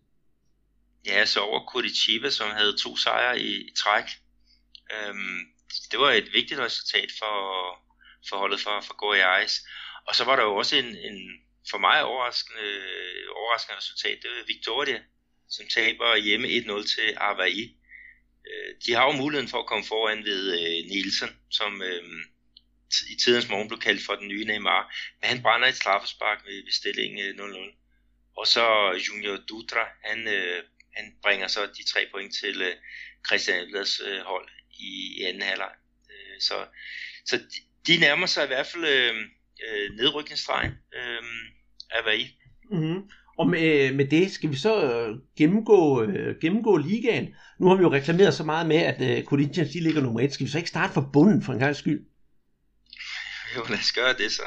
Ja, 1.06 1.24
så 1.24 1.40
over 1.40 1.60
Curitiba, 1.72 2.30
som 2.30 2.46
havde 2.50 2.76
to 2.84 2.96
sejre 2.96 3.40
i, 3.40 3.54
i 3.54 3.72
træk. 3.76 4.04
Øhm, 4.94 5.38
det 5.90 5.98
var 5.98 6.10
et 6.10 6.32
vigtigt 6.32 6.60
resultat 6.60 7.08
for, 7.18 7.36
for 8.28 8.36
holdet 8.36 8.60
for, 8.60 8.80
for 8.80 8.94
Goiás. 9.02 9.52
Og 10.06 10.14
så 10.14 10.24
var 10.24 10.36
der 10.36 10.42
jo 10.42 10.56
også 10.56 10.76
en, 10.76 10.96
en 10.96 11.44
for 11.70 11.78
mig 11.78 12.04
overraskende, 12.04 12.68
overraskende 13.36 13.76
resultat. 13.76 14.18
Det 14.22 14.30
var 14.30 14.44
Victoria, 14.46 15.00
som 15.48 15.66
taber 15.68 16.16
hjemme 16.16 16.48
1-0 16.48 16.94
til 16.94 17.08
Avaí. 17.30 17.62
Øh, 18.48 18.74
de 18.86 18.92
har 18.92 19.04
jo 19.06 19.12
muligheden 19.12 19.48
for 19.48 19.58
at 19.58 19.66
komme 19.66 19.84
foran 19.84 20.24
ved 20.24 20.42
øh, 20.52 20.88
Nielsen, 20.90 21.30
som 21.50 21.82
øh, 21.82 22.02
i 23.12 23.16
tidens 23.24 23.48
morgen 23.48 23.68
blev 23.68 23.80
kaldt 23.80 24.06
for 24.06 24.14
den 24.14 24.28
nye 24.28 24.44
Neymar. 24.44 24.94
Men 25.20 25.28
han 25.28 25.42
brænder 25.42 25.68
et 25.68 25.76
straffespark 25.76 26.38
ved, 26.46 26.64
ved 26.64 26.72
stillingen 26.72 27.40
0-0. 27.40 28.36
Og 28.36 28.46
så 28.46 28.66
Junior 29.08 29.36
Dutra, 29.36 29.88
han, 30.04 30.28
han 30.96 31.16
bringer 31.22 31.46
så 31.46 31.66
de 31.66 31.84
tre 31.92 32.08
point 32.12 32.34
til 32.34 32.62
øh, 32.62 32.74
Christian 33.26 33.68
Edvards 33.68 34.00
hold 34.24 34.48
i, 34.78 35.14
i 35.18 35.22
anden 35.22 35.42
halvleg. 35.42 35.70
Øh, 36.10 36.40
så 36.40 36.54
så 37.26 37.36
de, 37.36 37.58
de 37.86 38.00
nærmer 38.00 38.26
sig 38.26 38.44
i 38.44 38.46
hvert 38.46 38.66
fald 38.66 38.84
øh, 38.84 39.14
øh, 39.68 39.96
nedrykningsstregen 39.96 40.72
øh, 40.94 41.22
af 41.90 42.00
Avaí. 42.00 42.28
Mm-hmm. 42.70 43.10
Og 43.38 43.46
med, 43.46 43.92
med 43.92 44.08
det 44.08 44.32
skal 44.32 44.50
vi 44.50 44.56
så 44.56 44.84
øh, 44.84 45.16
gennemgå, 45.38 46.02
øh, 46.02 46.40
gennemgå 46.40 46.76
ligaen. 46.76 47.34
Nu 47.60 47.68
har 47.68 47.76
vi 47.76 47.82
jo 47.82 47.92
reklameret 47.92 48.34
så 48.34 48.44
meget 48.44 48.66
med, 48.66 48.76
at 48.76 49.18
øh, 49.18 49.24
Corinthians 49.24 49.70
de 49.70 49.80
ligger 49.80 50.02
nummer 50.02 50.20
et. 50.20 50.32
Skal 50.32 50.46
vi 50.46 50.50
så 50.50 50.58
ikke 50.58 50.70
starte 50.70 50.94
fra 50.94 51.10
bunden 51.12 51.42
for 51.42 51.52
en 51.52 51.58
gang 51.58 51.76
skyld? 51.76 52.06
Jo, 53.56 53.64
lad 53.68 53.78
os 53.78 53.92
gøre 53.92 54.12
det 54.12 54.32
så. 54.32 54.42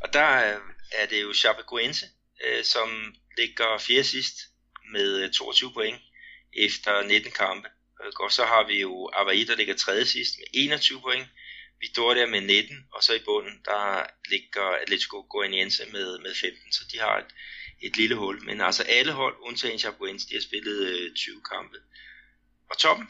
Og 0.00 0.12
der 0.12 0.26
er 1.00 1.06
det 1.10 1.22
jo 1.22 1.32
Chapecoense, 1.34 2.06
øh, 2.46 2.64
som 2.64 3.14
ligger 3.38 3.78
fjerde 3.78 4.04
sidst 4.04 4.36
med 4.92 5.32
22 5.32 5.68
øh, 5.68 5.74
point 5.74 6.00
efter 6.56 7.06
19 7.08 7.32
kampe. 7.32 7.68
Øh, 8.04 8.12
og 8.20 8.32
så 8.32 8.44
har 8.44 8.66
vi 8.66 8.80
jo 8.80 9.10
Avaí, 9.20 9.46
der 9.50 9.56
ligger 9.56 9.74
tredje 9.74 10.04
sidst 10.04 10.32
med 10.38 10.46
21 10.52 11.00
point. 11.00 11.26
Victoria 11.84 12.26
med 12.26 12.40
19, 12.40 12.76
og 12.94 13.02
så 13.02 13.12
i 13.14 13.22
bunden, 13.24 13.56
der 13.64 13.84
ligger 14.30 14.66
Atletico 14.82 15.26
Goianiense 15.30 15.82
med, 15.92 16.18
med 16.24 16.34
15, 16.40 16.72
så 16.72 16.82
de 16.92 16.98
har 17.00 17.18
et, 17.18 17.30
et 17.86 17.96
lille 17.96 18.16
hul. 18.16 18.44
Men 18.44 18.60
altså 18.60 18.82
alle 18.82 19.12
hold, 19.12 19.34
undtagen 19.46 19.78
Chapecoense, 19.78 20.28
de 20.28 20.34
har 20.34 20.40
spillet 20.40 20.78
øh, 20.88 21.14
20 21.14 21.34
kampe. 21.52 21.76
Og 22.70 22.78
toppen? 22.78 23.06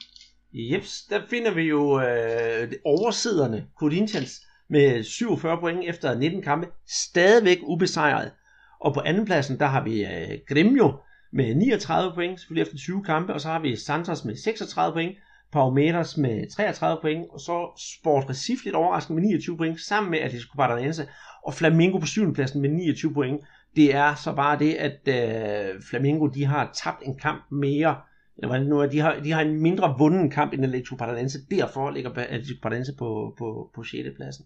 Jeps, 0.52 1.02
der 1.10 1.26
finder 1.30 1.50
vi 1.50 1.62
jo 1.62 2.00
øh, 2.00 2.72
oversiderne, 2.84 3.66
Corinthians, 3.78 4.32
med 4.68 5.04
47 5.04 5.60
point 5.60 5.88
efter 5.88 6.14
19 6.14 6.42
kampe, 6.42 6.66
stadigvæk 6.88 7.58
ubesejret. 7.62 8.32
Og 8.80 8.94
på 8.94 9.00
andenpladsen, 9.00 9.58
der 9.58 9.66
har 9.66 9.84
vi 9.84 10.04
øh, 10.04 10.38
Gremio 10.48 10.98
med 11.32 11.54
39 11.54 12.14
point, 12.14 12.40
selvfølgelig 12.40 12.62
efter 12.62 12.76
20 12.76 13.04
kampe, 13.04 13.34
og 13.34 13.40
så 13.40 13.48
har 13.48 13.58
vi 13.58 13.76
Santos 13.76 14.24
med 14.24 14.36
36 14.36 14.92
point, 14.92 15.16
Palmeiras 15.52 16.16
med 16.16 16.50
33 16.50 17.00
point, 17.00 17.26
og 17.30 17.40
så 17.40 17.82
Sport 17.98 18.24
Recife 18.30 18.64
lidt 18.64 18.74
overraskende 18.74 19.20
med 19.20 19.28
29 19.28 19.56
point, 19.56 19.80
sammen 19.80 20.10
med 20.10 20.18
Atletico 20.18 20.56
Paranaense, 20.56 21.08
og 21.46 21.54
Flamengo 21.54 21.98
på 21.98 22.06
7. 22.06 22.34
pladsen 22.34 22.60
med 22.60 22.70
29 22.70 23.14
point. 23.14 23.40
Det 23.76 23.94
er 23.94 24.14
så 24.14 24.32
bare 24.32 24.58
det, 24.58 24.74
at 24.74 25.00
øh, 25.08 25.82
Flamengo 25.90 26.26
de 26.26 26.44
har 26.44 26.70
tabt 26.74 27.02
en 27.02 27.18
kamp 27.18 27.50
mere, 27.50 28.00
eller 28.36 28.48
hvordan 28.48 28.66
nu 28.66 28.80
er, 28.80 28.86
de 28.86 28.98
har, 28.98 29.20
de 29.24 29.30
har 29.30 29.40
en 29.40 29.62
mindre 29.62 29.94
vunden 29.98 30.30
kamp 30.30 30.52
end 30.52 30.64
Atletico 30.64 30.96
Paranaense, 30.96 31.38
derfor 31.50 31.90
ligger 31.90 32.10
Atletico 32.10 32.60
Paranaense 32.62 32.92
på, 32.98 33.34
på, 33.38 33.70
på 33.74 33.84
6. 33.84 34.08
pladsen. 34.16 34.44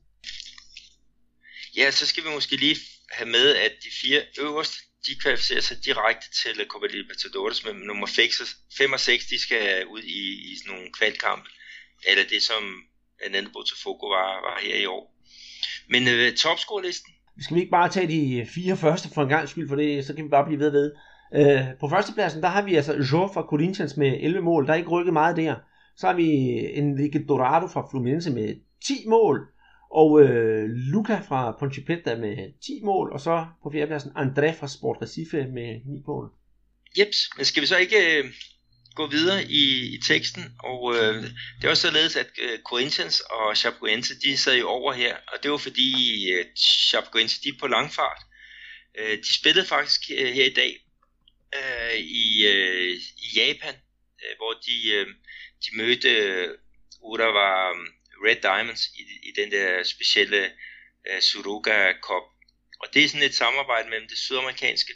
Ja, 1.77 1.91
så 1.91 2.07
skal 2.07 2.25
vi 2.25 2.29
måske 2.35 2.57
lige 2.57 2.77
have 3.13 3.31
med, 3.31 3.55
at 3.65 3.73
de 3.83 3.89
fire 4.03 4.21
øverste, 4.41 4.77
de 5.07 5.21
kvalificerer 5.23 5.61
sig 5.61 5.77
direkte 5.85 6.27
til 6.41 6.67
Copa 6.69 6.87
Libertadores, 6.87 7.65
men 7.65 7.77
nummer 7.77 8.07
5 8.79 8.93
og 8.93 9.01
6, 9.01 9.27
de 9.27 9.39
skal 9.41 9.87
ud 9.87 10.03
i, 10.03 10.21
i 10.51 10.57
sådan 10.59 10.73
nogle 10.75 10.93
kvalkamp, 10.99 11.45
eller 12.09 12.25
det 12.33 12.43
som 12.43 12.63
Nando 13.31 13.51
Botafogo 13.51 14.07
var, 14.07 14.31
var 14.47 14.61
her 14.63 14.77
i 14.77 14.87
år. 14.87 15.05
Men 15.89 16.09
øh, 16.09 16.33
topscore-listen? 16.33 17.13
Skal 17.41 17.55
vi 17.55 17.61
ikke 17.61 17.71
bare 17.71 17.89
tage 17.89 18.09
de 18.09 18.47
fire 18.55 18.77
første 18.77 19.09
for 19.15 19.23
en 19.23 19.29
gang 19.29 19.49
skyld, 19.49 19.69
for 19.69 19.77
det, 19.77 20.07
så 20.07 20.15
kan 20.15 20.25
vi 20.25 20.29
bare 20.29 20.47
blive 20.47 20.61
ved 20.61 20.71
ved. 20.71 20.93
Øh, 21.35 21.65
på 21.81 21.89
førstepladsen, 21.89 22.43
der 22.43 22.49
har 22.49 22.63
vi 22.63 22.75
altså 22.75 22.93
Jo 22.93 23.31
fra 23.35 23.43
Corinthians 23.43 23.97
med 23.97 24.13
11 24.21 24.41
mål. 24.41 24.67
Der 24.67 24.73
er 24.73 24.77
ikke 24.77 24.91
rykket 24.91 25.13
meget 25.13 25.37
der. 25.37 25.55
Så 25.97 26.07
har 26.07 26.15
vi 26.15 26.29
Enrique 26.79 27.27
Dorado 27.29 27.67
fra 27.67 27.89
Fluminense 27.91 28.31
med 28.31 28.55
10 28.85 28.95
mål. 29.07 29.49
Og 29.91 30.23
øh, 30.23 30.69
Luca 30.69 31.21
fra 31.29 31.57
Ponte 31.59 32.17
med 32.17 32.61
10 32.61 32.81
mål, 32.85 33.13
og 33.13 33.21
så 33.21 33.47
på 33.63 33.71
fjerdepladsen 33.73 34.11
André 34.11 34.61
fra 34.61 34.69
Sport 34.69 34.97
Recife 35.03 35.37
med 35.37 35.81
9 35.85 36.03
mål. 36.07 36.33
Jeps, 36.99 37.31
men 37.37 37.45
skal 37.45 37.63
vi 37.63 37.67
så 37.67 37.77
ikke 37.77 38.19
øh, 38.19 38.25
gå 38.95 39.07
videre 39.07 39.45
i, 39.45 39.95
i 39.95 39.99
teksten? 40.01 40.45
Og 40.59 40.95
øh, 40.95 41.23
det 41.59 41.65
er 41.65 41.71
også 41.71 41.89
således, 41.89 42.17
at 42.17 42.31
øh, 42.43 42.59
Corinthians 42.59 43.21
og 43.21 43.57
Chapecoense, 43.57 44.21
de 44.21 44.37
sad 44.37 44.59
jo 44.59 44.69
over 44.69 44.93
her, 44.93 45.17
og 45.33 45.43
det 45.43 45.51
var 45.51 45.57
fordi 45.57 45.91
øh, 46.33 46.45
Chapecoense, 46.91 47.43
de 47.43 47.49
er 47.49 47.61
på 47.61 47.67
langfart. 47.67 48.23
Øh, 48.99 49.19
de 49.19 49.35
spillede 49.35 49.67
faktisk 49.67 50.01
øh, 50.19 50.33
her 50.33 50.45
i 50.45 50.55
dag 50.55 50.73
øh, 51.59 51.99
i, 51.99 52.47
øh, 52.47 52.93
i 53.25 53.27
Japan, 53.37 53.75
øh, 54.23 54.37
hvor 54.37 54.53
de, 54.67 54.93
øh, 54.95 55.07
de 55.65 55.77
mødte 55.77 56.09
øh, 56.09 56.49
Urawa 57.01 57.73
Red 58.25 58.41
Diamonds 58.43 58.87
i, 59.01 59.03
i 59.29 59.31
den 59.41 59.51
der 59.51 59.83
specielle 59.83 60.43
øh, 61.09 61.17
uh, 61.17 61.21
Suruga 61.21 61.93
Cup. 61.93 62.25
Og 62.81 62.87
det 62.95 63.05
er 63.05 63.09
sådan 63.09 63.27
et 63.27 63.35
samarbejde 63.35 63.89
mellem 63.91 64.09
det 64.09 64.19
sydamerikanske 64.19 64.93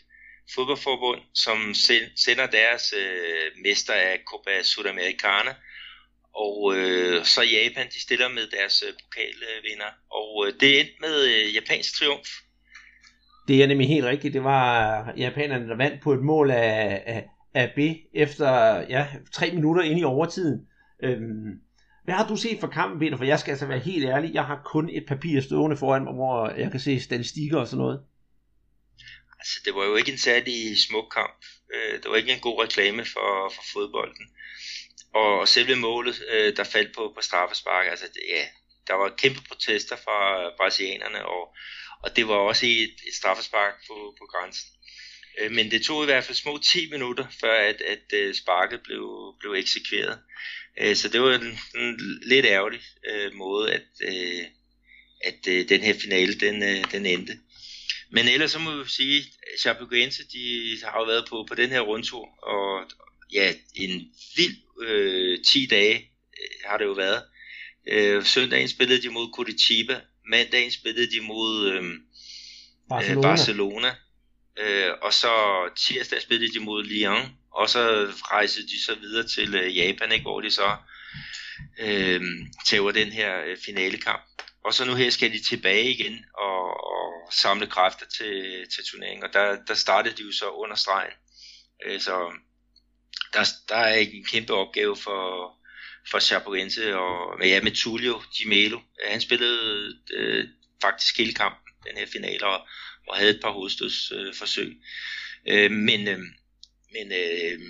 fodboldforbund, 0.54 1.20
som 1.34 1.74
sender 2.16 2.46
deres 2.46 2.94
uh, 2.96 3.62
mester 3.62 3.94
af 3.94 4.20
Copa 4.26 4.62
Sudamericana, 4.62 5.54
og 6.34 6.62
uh, 6.62 7.24
så 7.24 7.42
Japan, 7.42 7.86
de 7.94 8.00
stiller 8.00 8.28
med 8.28 8.46
deres 8.46 8.82
uh, 8.86 8.94
pokalvinder. 9.02 9.90
Og 10.10 10.36
uh, 10.36 10.60
det 10.60 10.80
endte 10.80 10.94
med 11.00 11.24
uh, 11.24 11.54
japansk 11.54 11.98
triumf. 11.98 12.28
Det 13.48 13.62
er 13.62 13.66
nemlig 13.66 13.88
helt 13.88 14.04
rigtigt. 14.04 14.34
Det 14.34 14.44
var 14.44 15.12
japanerne, 15.16 15.68
der 15.68 15.76
vandt 15.76 16.02
på 16.02 16.12
et 16.12 16.20
mål 16.20 16.50
af, 16.50 17.02
af, 17.06 17.28
af 17.54 17.72
B 17.76 17.78
efter 18.14 18.80
ja, 18.88 19.06
tre 19.32 19.50
minutter 19.50 19.82
ind 19.82 20.00
i 20.00 20.04
overtiden. 20.04 20.66
Øhm, 21.02 21.60
hvad 22.04 22.14
har 22.14 22.28
du 22.28 22.36
set 22.36 22.60
for 22.60 22.66
kampen, 22.66 23.00
Peter? 23.00 23.16
For 23.16 23.24
jeg 23.24 23.38
skal 23.40 23.50
altså 23.50 23.66
være 23.66 23.78
helt 23.78 24.04
ærlig, 24.04 24.34
jeg 24.34 24.44
har 24.44 24.62
kun 24.64 24.88
et 24.88 25.04
papir 25.08 25.40
stående 25.40 25.76
foran 25.76 26.04
mig, 26.04 26.14
hvor 26.14 26.50
jeg 26.50 26.70
kan 26.70 26.80
se 26.80 27.00
statistikker 27.00 27.58
og 27.58 27.66
sådan 27.66 27.82
noget. 27.82 28.00
Altså, 29.38 29.60
det 29.64 29.74
var 29.74 29.84
jo 29.84 29.96
ikke 29.96 30.12
en 30.12 30.18
særlig 30.18 30.78
smuk 30.78 31.08
kamp. 31.14 31.44
Øh, 31.74 32.02
det 32.02 32.10
var 32.10 32.16
ikke 32.16 32.32
en 32.32 32.40
god 32.40 32.62
reklame 32.64 33.04
for, 33.04 33.52
for 33.54 33.62
fodbolden. 33.72 34.26
Og 35.14 35.48
selve 35.48 35.76
målet, 35.76 36.22
øh, 36.32 36.56
der 36.56 36.64
faldt 36.64 36.94
på, 36.96 37.12
på 37.16 37.20
straffespark, 37.20 37.86
altså 37.86 38.06
det, 38.14 38.22
ja, 38.28 38.44
der 38.86 38.94
var 38.94 39.14
kæmpe 39.18 39.40
protester 39.48 39.96
fra 39.96 40.44
øh, 40.44 40.52
brasilianerne, 40.56 41.26
og, 41.26 41.54
og 42.02 42.16
det 42.16 42.28
var 42.28 42.34
også 42.34 42.66
et, 42.66 42.96
et 43.08 43.14
straffespark 43.14 43.74
på, 43.88 44.14
på 44.18 44.24
grænsen. 44.32 44.68
Men 45.50 45.70
det 45.70 45.82
tog 45.82 46.02
i 46.02 46.04
hvert 46.06 46.24
fald 46.24 46.36
små 46.36 46.58
10 46.58 46.90
minutter, 46.90 47.26
før 47.40 47.54
at, 47.54 47.80
at 47.80 48.36
sparket 48.36 48.80
blev, 48.82 49.34
blev 49.40 49.52
eksekveret. 49.52 50.18
Øh, 50.80 50.96
så 50.96 51.08
det 51.08 51.20
var 51.20 51.34
en, 51.34 51.58
en 51.82 52.00
lidt 52.22 52.46
ærgerlig 52.46 52.80
øh, 53.10 53.34
måde, 53.34 53.72
at, 53.72 53.86
øh, 54.02 54.44
at 55.24 55.48
øh, 55.48 55.68
den 55.68 55.80
her 55.80 55.94
finale 55.98 56.34
den, 56.34 56.62
øh, 56.62 56.92
den 56.92 57.06
endte. 57.06 57.38
Men 58.12 58.28
ellers 58.28 58.50
så 58.50 58.58
må 58.58 58.82
vi 58.82 58.88
sige, 58.88 59.18
at 59.18 59.60
Chapecoense, 59.60 60.22
de 60.32 60.76
har 60.84 61.00
jo 61.00 61.04
været 61.04 61.26
på, 61.28 61.44
på 61.48 61.54
den 61.54 61.70
her 61.70 61.80
rundtur, 61.80 62.28
og 62.42 62.90
ja, 63.32 63.54
en 63.74 64.12
vild 64.36 64.56
øh, 64.82 65.38
10 65.44 65.66
dage 65.66 65.94
øh, 66.40 66.70
har 66.70 66.78
det 66.78 66.84
jo 66.84 66.92
været. 66.92 67.22
Øh, 67.88 68.24
søndagen 68.24 68.68
spillede 68.68 69.02
de 69.02 69.08
mod 69.08 69.32
Curitiba, 69.34 70.00
mandagen 70.26 70.70
spillede 70.70 71.10
de 71.10 71.20
mod 71.20 71.70
øh, 71.70 71.82
Barcelona, 72.88 73.16
øh, 73.16 73.22
Barcelona 73.22 73.94
øh, 74.58 74.92
og 75.02 75.12
så 75.14 75.32
tirsdag 75.76 76.22
spillede 76.22 76.52
de 76.52 76.60
mod 76.60 76.84
Lyon, 76.84 77.28
og 77.52 77.70
så 77.70 78.12
rejste 78.24 78.62
de 78.62 78.84
så 78.84 78.94
videre 78.94 79.28
til 79.28 79.54
øh, 79.54 79.76
Japan, 79.76 80.12
ikke, 80.12 80.22
hvor 80.22 80.40
de 80.40 80.50
så 80.50 80.76
øh, 81.80 82.20
tager 82.66 82.90
den 82.90 83.12
her 83.12 83.44
øh, 83.44 83.56
finalekamp. 83.64 84.22
Og 84.64 84.74
så 84.74 84.84
nu 84.84 84.94
her 84.94 85.10
skal 85.10 85.32
de 85.32 85.42
tilbage 85.42 85.90
igen 85.90 86.24
og, 86.34 86.84
og 86.92 87.32
samle 87.32 87.66
kræfter 87.66 88.06
til, 88.06 88.66
til 88.74 88.84
turneringen, 88.84 89.24
og 89.24 89.32
der, 89.32 89.64
der 89.64 89.74
startede 89.74 90.16
de 90.16 90.22
jo 90.22 90.32
så 90.32 90.50
under 90.50 90.76
stregen. 90.76 91.12
Øh, 91.86 92.00
så 92.00 92.32
der, 93.32 93.44
der 93.68 93.76
er 93.76 93.94
en 93.94 94.24
kæmpe 94.24 94.52
opgave 94.52 94.96
for, 94.96 95.52
for 96.10 96.18
Chapecoense 96.18 96.96
og 96.96 97.38
med, 97.38 97.48
ja, 97.48 97.60
med 97.62 97.72
Tullio 97.72 98.22
Di 98.38 98.48
Melo. 98.48 98.80
Han 99.08 99.20
spillede 99.20 99.98
øh, 100.12 100.48
faktisk 100.82 101.18
hele 101.18 101.34
kampen, 101.34 101.72
den 101.86 101.96
her 101.96 102.06
finale, 102.06 102.46
og, 102.46 102.66
og 103.08 103.16
havde 103.16 103.30
et 103.30 103.40
par 103.42 103.50
hovedstødsforsøg. 103.50 104.76
Øh, 105.48 105.70
men 105.70 106.08
øh, 106.08 106.18
men 106.92 107.12
øh, 107.12 107.60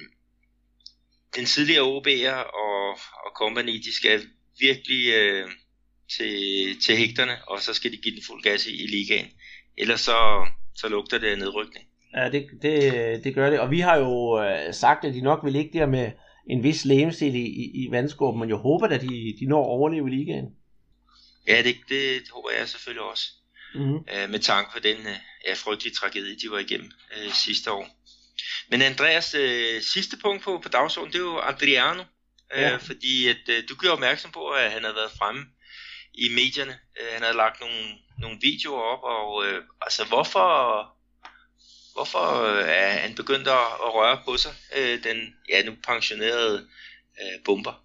den 1.36 1.44
tidligere 1.44 1.82
OB'er 1.82 2.36
og, 2.64 2.90
og 3.24 3.30
company, 3.36 3.72
de 3.72 3.94
skal 3.94 4.20
virkelig 4.60 5.14
øh, 5.14 5.48
til, 6.16 6.34
til 6.80 6.96
hægterne, 6.96 7.48
og 7.48 7.62
så 7.62 7.74
skal 7.74 7.92
de 7.92 7.96
give 7.96 8.14
den 8.14 8.22
fuld 8.26 8.42
gas 8.42 8.66
i, 8.66 8.84
i 8.84 8.86
ligaen. 8.86 9.26
Ellers 9.78 10.00
så, 10.00 10.46
så 10.76 10.88
lugter 10.88 11.18
det 11.18 11.38
nedrykning. 11.38 11.86
Ja, 12.16 12.30
det, 12.30 12.46
det, 12.62 13.24
det 13.24 13.34
gør 13.34 13.50
det. 13.50 13.60
Og 13.60 13.70
vi 13.70 13.80
har 13.80 13.96
jo 13.96 14.42
øh, 14.42 14.74
sagt, 14.74 15.04
at 15.04 15.14
de 15.14 15.20
nok 15.20 15.44
vil 15.44 15.52
ligge 15.52 15.78
der 15.78 15.86
med 15.86 16.12
en 16.50 16.62
vis 16.62 16.84
lægemstil 16.84 17.34
i, 17.34 17.46
i, 17.46 17.84
i 17.84 17.90
vandskåben, 17.90 18.40
men 18.40 18.48
jeg 18.48 18.56
håber 18.56 18.86
at 18.86 19.00
de, 19.00 19.36
de 19.40 19.46
når 19.46 19.62
at 19.62 19.68
overleve 19.68 20.08
i 20.08 20.14
ligaen. 20.16 20.46
Ja, 21.48 21.62
det, 21.62 21.76
det, 21.88 22.20
det 22.20 22.30
håber 22.34 22.50
jeg 22.58 22.68
selvfølgelig 22.68 23.02
også. 23.02 23.24
Mm-hmm. 23.74 23.98
Øh, 24.14 24.30
med 24.30 24.38
tanke 24.38 24.70
på 24.72 24.78
den 24.78 24.96
øh, 24.96 25.18
ja, 25.46 25.52
frygtelige 25.54 25.94
tragedie, 25.94 26.36
de 26.36 26.50
var 26.50 26.58
igennem 26.58 26.90
øh, 27.16 27.32
sidste 27.32 27.72
år. 27.72 27.86
Men 28.70 28.82
Andreas, 28.82 29.34
øh, 29.34 29.82
sidste 29.82 30.16
punkt 30.22 30.44
på, 30.44 30.60
på 30.62 30.68
dagsordenen, 30.68 31.12
det 31.12 31.18
er 31.18 31.24
jo 31.24 31.40
Adriano. 31.40 32.04
Øh, 32.54 32.62
ja. 32.62 32.76
Fordi 32.76 33.28
at, 33.28 33.44
øh, 33.48 33.62
du 33.68 33.74
gjorde 33.74 33.92
opmærksom 33.92 34.30
på, 34.30 34.48
at 34.48 34.70
han 34.70 34.82
havde 34.82 34.96
været 34.96 35.18
fremme 35.18 35.42
i 36.14 36.28
medierne. 36.28 36.78
Øh, 37.00 37.06
han 37.12 37.22
havde 37.22 37.36
lagt 37.36 37.60
nogle, 37.60 37.82
nogle 38.18 38.38
videoer 38.42 38.82
op, 38.82 39.02
og 39.02 39.46
øh, 39.46 39.62
altså 39.82 40.04
hvorfor, 40.04 40.48
hvorfor 41.94 42.42
øh, 42.42 42.64
er 42.68 42.90
han 42.90 43.14
begyndt 43.14 43.48
at, 43.48 43.66
at 43.84 43.94
røre 43.94 44.18
på 44.24 44.36
sig, 44.36 44.52
øh, 44.76 45.04
den 45.04 45.34
ja, 45.48 45.62
nu 45.62 45.72
pensionerede 45.86 46.66
øh, 47.20 47.44
bomber? 47.44 47.84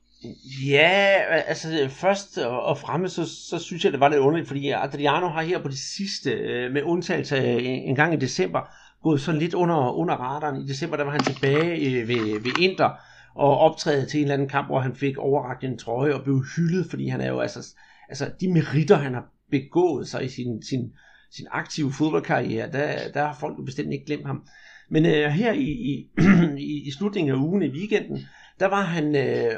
Ja, 0.66 1.24
altså 1.48 1.90
først 2.02 2.38
og 2.38 2.78
fremmest, 2.78 3.16
så, 3.16 3.50
så 3.50 3.60
synes 3.60 3.84
jeg, 3.84 3.92
det 3.92 4.00
var 4.00 4.10
lidt 4.10 4.20
underligt, 4.20 4.48
fordi 4.48 4.70
Adriano 4.70 5.28
har 5.30 5.42
her 5.42 5.62
på 5.62 5.68
det 5.68 5.80
sidste, 5.80 6.32
øh, 6.32 6.72
med 6.72 6.84
undtagelse 6.84 7.38
en 7.62 7.96
gang 7.96 8.14
i 8.14 8.18
december, 8.18 8.62
gået 9.06 9.22
sådan 9.22 9.42
lidt 9.42 9.54
under, 9.54 9.92
under 9.92 10.16
radaren. 10.16 10.62
I 10.62 10.68
december, 10.68 10.98
der 10.98 11.04
var 11.04 11.12
han 11.12 11.24
tilbage 11.24 12.02
øh, 12.02 12.08
ved, 12.08 12.44
ved 12.44 12.52
Inter, 12.62 12.90
og 13.36 13.58
optræde 13.58 14.06
til 14.06 14.18
en 14.18 14.24
eller 14.24 14.34
anden 14.34 14.50
kamp, 14.50 14.68
hvor 14.68 14.80
han 14.80 14.96
fik 14.96 15.18
overragt 15.18 15.64
en 15.64 15.78
trøje 15.78 16.14
og 16.14 16.24
blev 16.24 16.44
hyldet, 16.56 16.86
fordi 16.90 17.08
han 17.08 17.22
er 17.22 17.28
jo 17.28 17.40
altså, 17.40 17.76
altså 18.10 18.32
de 18.40 18.54
meritter, 18.54 18.96
han 18.96 19.14
har 19.14 19.26
begået 19.52 20.08
sig 20.08 20.26
i 20.26 20.30
sin, 20.30 20.64
sin, 20.64 20.92
sin 21.32 21.48
aktive 21.52 21.92
fodboldkarriere, 21.92 22.72
der, 22.72 23.12
der 23.14 23.26
har 23.26 23.38
folk 23.40 23.58
jo 23.60 23.64
bestemt 23.64 23.94
ikke 23.94 24.06
glemt 24.06 24.26
ham. 24.26 24.48
Men 24.90 25.06
øh, 25.06 25.30
her 25.30 25.54
i, 25.54 25.70
i, 25.92 26.10
i, 26.88 26.92
slutningen 26.98 27.36
af 27.36 27.40
ugen 27.40 27.64
i 27.64 27.70
weekenden, 27.70 28.20
der 28.60 28.66
var 28.66 28.82
han 28.82 29.16
øh, 29.16 29.56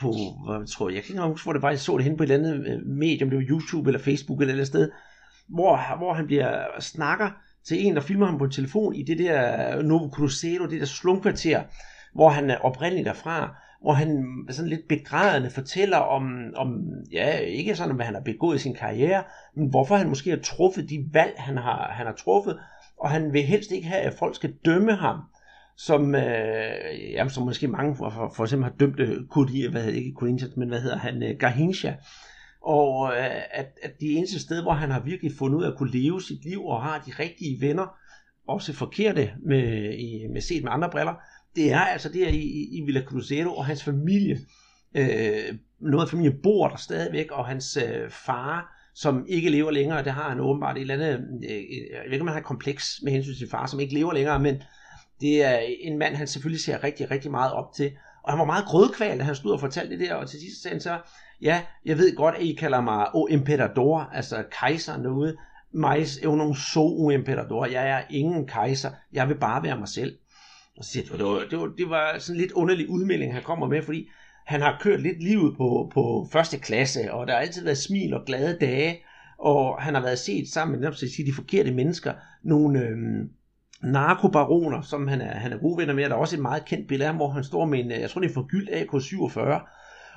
på, 0.00 0.12
hvad 0.46 0.66
tror 0.66 0.88
jeg, 0.88 0.96
jeg 0.96 1.04
kan 1.04 1.14
ikke 1.14 1.26
huske, 1.26 1.44
hvor 1.44 1.52
det 1.52 1.62
var, 1.62 1.70
jeg 1.70 1.78
så 1.78 1.96
det 1.96 2.04
hen 2.04 2.16
på 2.16 2.22
et 2.22 2.30
eller 2.30 2.48
andet 2.48 2.66
øh, 2.68 2.86
medium, 2.86 3.30
det 3.30 3.38
var 3.38 3.46
YouTube 3.48 3.90
eller 3.90 4.00
Facebook 4.00 4.40
eller 4.40 4.48
et 4.48 4.52
eller 4.52 4.60
andet 4.60 4.66
sted, 4.66 4.90
hvor, 5.48 5.96
hvor 5.98 6.12
han 6.12 6.26
bliver 6.26 6.60
øh, 6.60 6.80
snakker 6.80 7.30
til 7.64 7.86
en, 7.86 7.94
der 7.94 8.00
filmer 8.00 8.26
ham 8.26 8.38
på 8.38 8.44
en 8.44 8.50
telefon 8.50 8.94
i 8.94 9.02
det 9.02 9.18
der 9.18 9.82
Novo 9.82 10.10
Cruzeiro, 10.10 10.66
det 10.66 10.80
der 10.80 10.86
slumkvarter, 10.86 11.62
hvor 12.14 12.28
han 12.28 12.50
er 12.50 12.58
oprindeligt 12.58 13.06
derfra, 13.06 13.56
hvor 13.82 13.92
han 13.92 14.24
sådan 14.50 14.68
lidt 14.68 14.88
begrædende 14.88 15.50
fortæller 15.50 15.96
om, 15.96 16.38
om, 16.56 16.82
ja, 17.12 17.38
ikke 17.38 17.76
sådan, 17.76 17.96
hvad 17.96 18.06
han 18.06 18.14
har 18.14 18.22
begået 18.22 18.56
i 18.56 18.62
sin 18.62 18.74
karriere, 18.74 19.22
men 19.56 19.70
hvorfor 19.70 19.96
han 19.96 20.08
måske 20.08 20.30
har 20.30 20.38
truffet 20.38 20.90
de 20.90 21.04
valg, 21.12 21.34
han 21.36 21.56
har, 21.56 21.92
han 21.92 22.06
har 22.06 22.14
truffet, 22.14 22.58
og 22.98 23.10
han 23.10 23.32
vil 23.32 23.42
helst 23.42 23.70
ikke 23.70 23.88
have, 23.88 24.00
at 24.02 24.14
folk 24.14 24.34
skal 24.34 24.54
dømme 24.64 24.94
ham, 24.94 25.18
som, 25.76 26.14
øh, 26.14 27.12
jamen, 27.12 27.30
som 27.30 27.44
måske 27.44 27.68
mange 27.68 27.96
for, 27.96 28.10
for, 28.10 28.32
for 28.36 28.44
eksempel 28.44 28.70
har 28.70 28.76
dømt 28.76 29.00
øh, 29.00 29.26
Kudi, 29.30 29.66
hvad 29.70 29.82
hedder 29.82 29.98
ikke 29.98 30.14
Corinthians, 30.16 30.56
men 30.56 30.68
hvad 30.68 30.80
hedder 30.80 30.98
han, 30.98 31.22
øh, 31.22 31.36
Garhinsha, 31.38 31.92
og 32.64 33.12
øh, 33.16 33.36
at, 33.50 33.66
at 33.82 34.00
det 34.00 34.16
eneste 34.16 34.40
sted, 34.40 34.62
hvor 34.62 34.72
han 34.72 34.90
har 34.90 35.00
virkelig 35.00 35.32
fundet 35.38 35.58
ud 35.58 35.64
af 35.64 35.70
at 35.70 35.76
kunne 35.76 35.92
leve 35.92 36.22
sit 36.22 36.44
liv 36.44 36.64
og 36.64 36.82
har 36.82 37.02
de 37.06 37.12
rigtige 37.22 37.60
venner, 37.60 37.86
også 38.48 38.72
forkerte 38.72 39.32
med, 39.46 39.94
i, 39.98 40.26
med 40.32 40.40
set 40.40 40.64
med 40.64 40.72
andre 40.72 40.90
briller, 40.90 41.14
det 41.56 41.72
er 41.72 41.80
altså 41.80 42.08
der 42.08 42.28
i, 42.28 42.68
i 42.72 42.82
Villa 42.86 43.02
Cruzeiro 43.02 43.54
og 43.54 43.66
hans 43.66 43.84
familie. 43.84 44.38
Øh, 44.96 45.54
noget 45.80 46.04
af 46.06 46.10
familien 46.10 46.36
bor 46.42 46.68
der 46.68 46.76
stadigvæk, 46.76 47.30
og 47.30 47.46
hans 47.46 47.76
øh, 47.76 48.10
far, 48.10 48.82
som 48.94 49.26
ikke 49.28 49.50
lever 49.50 49.70
længere, 49.70 50.04
det 50.04 50.12
har 50.12 50.28
han 50.28 50.40
åbenbart 50.40 50.76
et 50.76 50.80
eller 50.80 50.94
andet, 50.94 51.20
øh, 51.44 51.50
jeg 51.50 52.02
ved 52.04 52.12
ikke 52.12 52.20
om 52.20 52.26
han 52.26 52.36
har 52.36 52.42
kompleks 52.42 53.00
med 53.02 53.12
hensyn 53.12 53.32
til 53.32 53.38
sin 53.38 53.48
far, 53.50 53.66
som 53.66 53.80
ikke 53.80 53.94
lever 53.94 54.12
længere, 54.12 54.40
men 54.40 54.62
det 55.20 55.44
er 55.44 55.58
en 55.80 55.98
mand, 55.98 56.14
han 56.14 56.26
selvfølgelig 56.26 56.64
ser 56.64 56.84
rigtig, 56.84 57.10
rigtig 57.10 57.30
meget 57.30 57.52
op 57.52 57.72
til. 57.76 57.92
Og 58.24 58.32
han 58.32 58.38
var 58.38 58.44
meget 58.44 58.64
grødkval, 58.64 59.18
da 59.18 59.24
han 59.24 59.34
stod 59.34 59.52
og 59.52 59.60
fortalte 59.60 59.98
det 59.98 60.08
der, 60.08 60.14
og 60.14 60.28
til 60.28 60.40
sidst 60.40 60.62
sagde 60.62 60.74
han 60.74 60.80
så, 60.80 60.98
ja, 61.42 61.62
jeg 61.84 61.98
ved 61.98 62.16
godt, 62.16 62.34
at 62.34 62.42
I 62.42 62.52
kalder 62.52 62.80
mig 62.80 63.14
O 63.14 63.26
Emperador, 63.30 64.10
altså 64.12 64.44
kejser 64.60 64.96
noget, 64.96 65.36
mais 65.72 66.18
eu 66.22 66.36
não 66.36 66.54
sou 66.54 67.04
um 67.04 67.10
imperador, 67.10 67.66
jeg 67.66 67.88
er 67.90 68.02
ingen 68.10 68.46
kejser, 68.46 68.90
jeg 69.12 69.28
vil 69.28 69.34
bare 69.34 69.62
være 69.62 69.78
mig 69.78 69.88
selv. 69.88 70.18
Og 70.76 70.84
så 70.84 70.90
siger 70.90 71.16
det, 71.16 71.24
var, 71.24 71.42
det, 71.50 71.58
var, 71.58 71.66
det 71.78 71.90
var 71.90 72.18
sådan 72.18 72.40
lidt 72.40 72.52
underlig 72.52 72.88
udmelding, 72.88 73.34
han 73.34 73.42
kommer 73.42 73.68
med, 73.68 73.82
fordi 73.82 74.08
han 74.46 74.60
har 74.60 74.78
kørt 74.80 75.00
lidt 75.00 75.22
livet 75.22 75.56
på, 75.56 75.90
på 75.94 76.28
første 76.32 76.58
klasse, 76.58 77.12
og 77.12 77.26
der 77.26 77.32
har 77.32 77.40
altid 77.40 77.64
været 77.64 77.78
smil 77.78 78.14
og 78.14 78.24
glade 78.26 78.58
dage, 78.60 78.98
og 79.38 79.82
han 79.82 79.94
har 79.94 80.02
været 80.02 80.18
set 80.18 80.48
sammen 80.48 80.80
med 80.80 80.92
sige, 80.92 81.26
de 81.26 81.34
forkerte 81.34 81.70
mennesker, 81.70 82.12
nogle 82.42 82.80
øhm, 82.80 83.30
narkobaroner, 83.82 84.80
som 84.80 85.08
han 85.08 85.20
er, 85.20 85.34
han 85.34 85.52
er 85.52 85.58
gode 85.58 85.78
venner 85.78 85.94
med, 85.94 86.04
der 86.04 86.10
er 86.10 86.14
også 86.14 86.36
et 86.36 86.42
meget 86.42 86.64
kendt 86.64 86.88
billede 86.88 87.06
af 87.06 87.12
ham, 87.12 87.16
hvor 87.16 87.28
han 87.28 87.44
står 87.44 87.64
med 87.64 87.78
en, 87.78 87.92
øh, 87.92 88.00
jeg 88.00 88.10
tror 88.10 88.20
det 88.20 88.30
er 88.30 88.34
forgyldt 88.34 88.70
AK-47, 88.70 89.40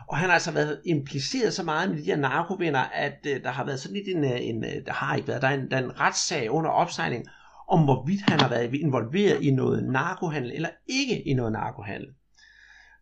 og 0.07 0.17
han 0.17 0.29
har 0.29 0.33
altså 0.33 0.51
været 0.51 0.81
impliceret 0.85 1.53
så 1.53 1.63
meget 1.63 1.89
med 1.89 1.97
de 1.97 2.03
her 2.03 2.17
narkovenner, 2.17 2.79
at 2.79 3.17
øh, 3.27 3.43
der 3.43 3.49
har 3.49 3.65
været 3.65 3.79
sådan 3.79 3.97
lidt 3.97 4.17
en, 4.17 4.23
øh, 4.23 4.37
en, 4.41 4.65
øh, 4.65 4.85
der 4.85 4.93
har 4.93 5.15
ikke 5.15 5.27
været, 5.27 5.41
der 5.41 5.47
er 5.47 5.53
en, 5.53 5.71
der 5.71 5.77
er 5.77 5.83
en 5.83 5.99
retssag 5.99 6.51
under 6.51 6.69
opsejling, 6.69 7.25
om 7.69 7.83
hvorvidt 7.83 8.21
han 8.21 8.39
har 8.39 8.49
været 8.49 8.73
involveret 8.73 9.43
i 9.43 9.51
noget 9.51 9.83
narkohandel, 9.83 10.51
eller 10.51 10.69
ikke 10.87 11.27
i 11.27 11.33
noget 11.33 11.51
narkohandel. 11.51 12.07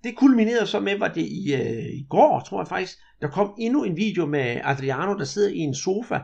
Det 0.04 0.16
kulminerede 0.16 0.68
så 0.68 0.80
med, 0.80 0.98
var 0.98 1.08
det 1.08 1.22
i, 1.22 1.54
øh, 1.54 1.86
i 1.86 2.06
går, 2.10 2.40
tror 2.40 2.62
jeg 2.62 2.68
faktisk, 2.68 2.98
der 3.22 3.28
kom 3.28 3.54
endnu 3.60 3.84
en 3.84 3.98
video 3.98 4.26
med 4.26 4.62
Adriano, 4.64 5.18
der 5.18 5.24
sidder 5.24 5.50
i 5.50 5.58
en 5.58 5.76
sofa, 5.76 6.20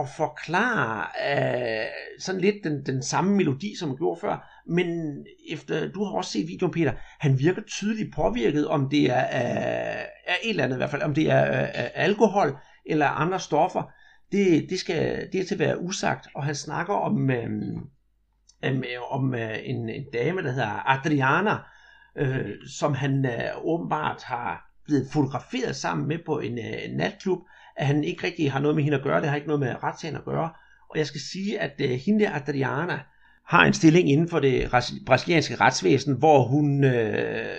og 0.00 0.08
forklare 0.16 1.06
øh, 1.30 1.86
sådan 2.18 2.40
lidt 2.40 2.56
den, 2.64 2.86
den 2.86 3.02
samme 3.02 3.36
melodi, 3.36 3.76
som 3.78 3.88
han 3.88 3.96
gjorde 3.96 4.20
før. 4.20 4.62
Men 4.66 5.18
efter, 5.50 5.88
du 5.88 6.04
har 6.04 6.12
også 6.12 6.30
set 6.30 6.48
videoen, 6.48 6.72
Peter, 6.72 6.92
han 7.20 7.38
virker 7.38 7.62
tydeligt 7.62 8.14
påvirket, 8.14 8.68
om 8.68 8.88
det 8.90 9.10
er 9.10 9.22
øh, 9.22 10.04
er 10.26 10.36
et 10.42 10.50
eller 10.50 10.64
andet 10.64 10.76
i 10.76 10.78
hvert 10.78 10.90
fald, 10.90 11.02
om 11.02 11.14
det 11.14 11.30
er 11.30 11.62
øh, 11.62 11.90
alkohol 11.94 12.56
eller 12.86 13.06
andre 13.06 13.40
stoffer. 13.40 13.92
Det, 14.32 14.66
det, 14.70 14.78
skal, 14.78 15.28
det 15.32 15.40
er 15.40 15.44
til 15.44 15.54
at 15.54 15.58
være 15.58 15.80
usagt, 15.80 16.28
og 16.34 16.44
han 16.44 16.54
snakker 16.54 16.94
om, 16.94 17.30
øh, 17.30 17.50
øh, 18.64 18.82
om 19.10 19.34
øh, 19.34 19.58
en, 19.62 19.88
en 19.88 20.04
dame, 20.12 20.42
der 20.42 20.50
hedder 20.50 20.88
Adriana, 20.88 21.56
øh, 22.16 22.50
som 22.78 22.94
han 22.94 23.26
øh, 23.26 23.64
åbenbart 23.64 24.22
har 24.22 24.70
blevet 24.84 25.08
fotograferet 25.12 25.76
sammen 25.76 26.08
med 26.08 26.18
på 26.26 26.38
en 26.38 26.58
øh, 26.58 26.96
natklub, 26.96 27.38
at 27.76 27.86
han 27.86 28.04
ikke 28.04 28.26
rigtig 28.26 28.52
har 28.52 28.60
noget 28.60 28.74
med 28.74 28.84
hende 28.84 28.98
at 28.98 29.04
gøre, 29.04 29.20
det 29.20 29.28
har 29.28 29.36
ikke 29.36 29.48
noget 29.48 29.60
med 29.60 29.82
retssagen 29.82 30.16
at 30.16 30.24
gøre. 30.24 30.50
Og 30.90 30.98
jeg 30.98 31.06
skal 31.06 31.20
sige, 31.20 31.60
at 31.60 31.80
øh, 31.80 31.90
hende 31.90 32.24
der 32.24 32.34
Adriana 32.34 32.98
har 33.46 33.64
en 33.64 33.72
stilling 33.72 34.10
inden 34.10 34.28
for 34.28 34.40
det 34.40 34.70
brasilianske 35.06 35.54
retsvæsen, 35.54 36.16
hvor 36.18 36.42
hun 36.42 36.84
øh, 36.84 37.56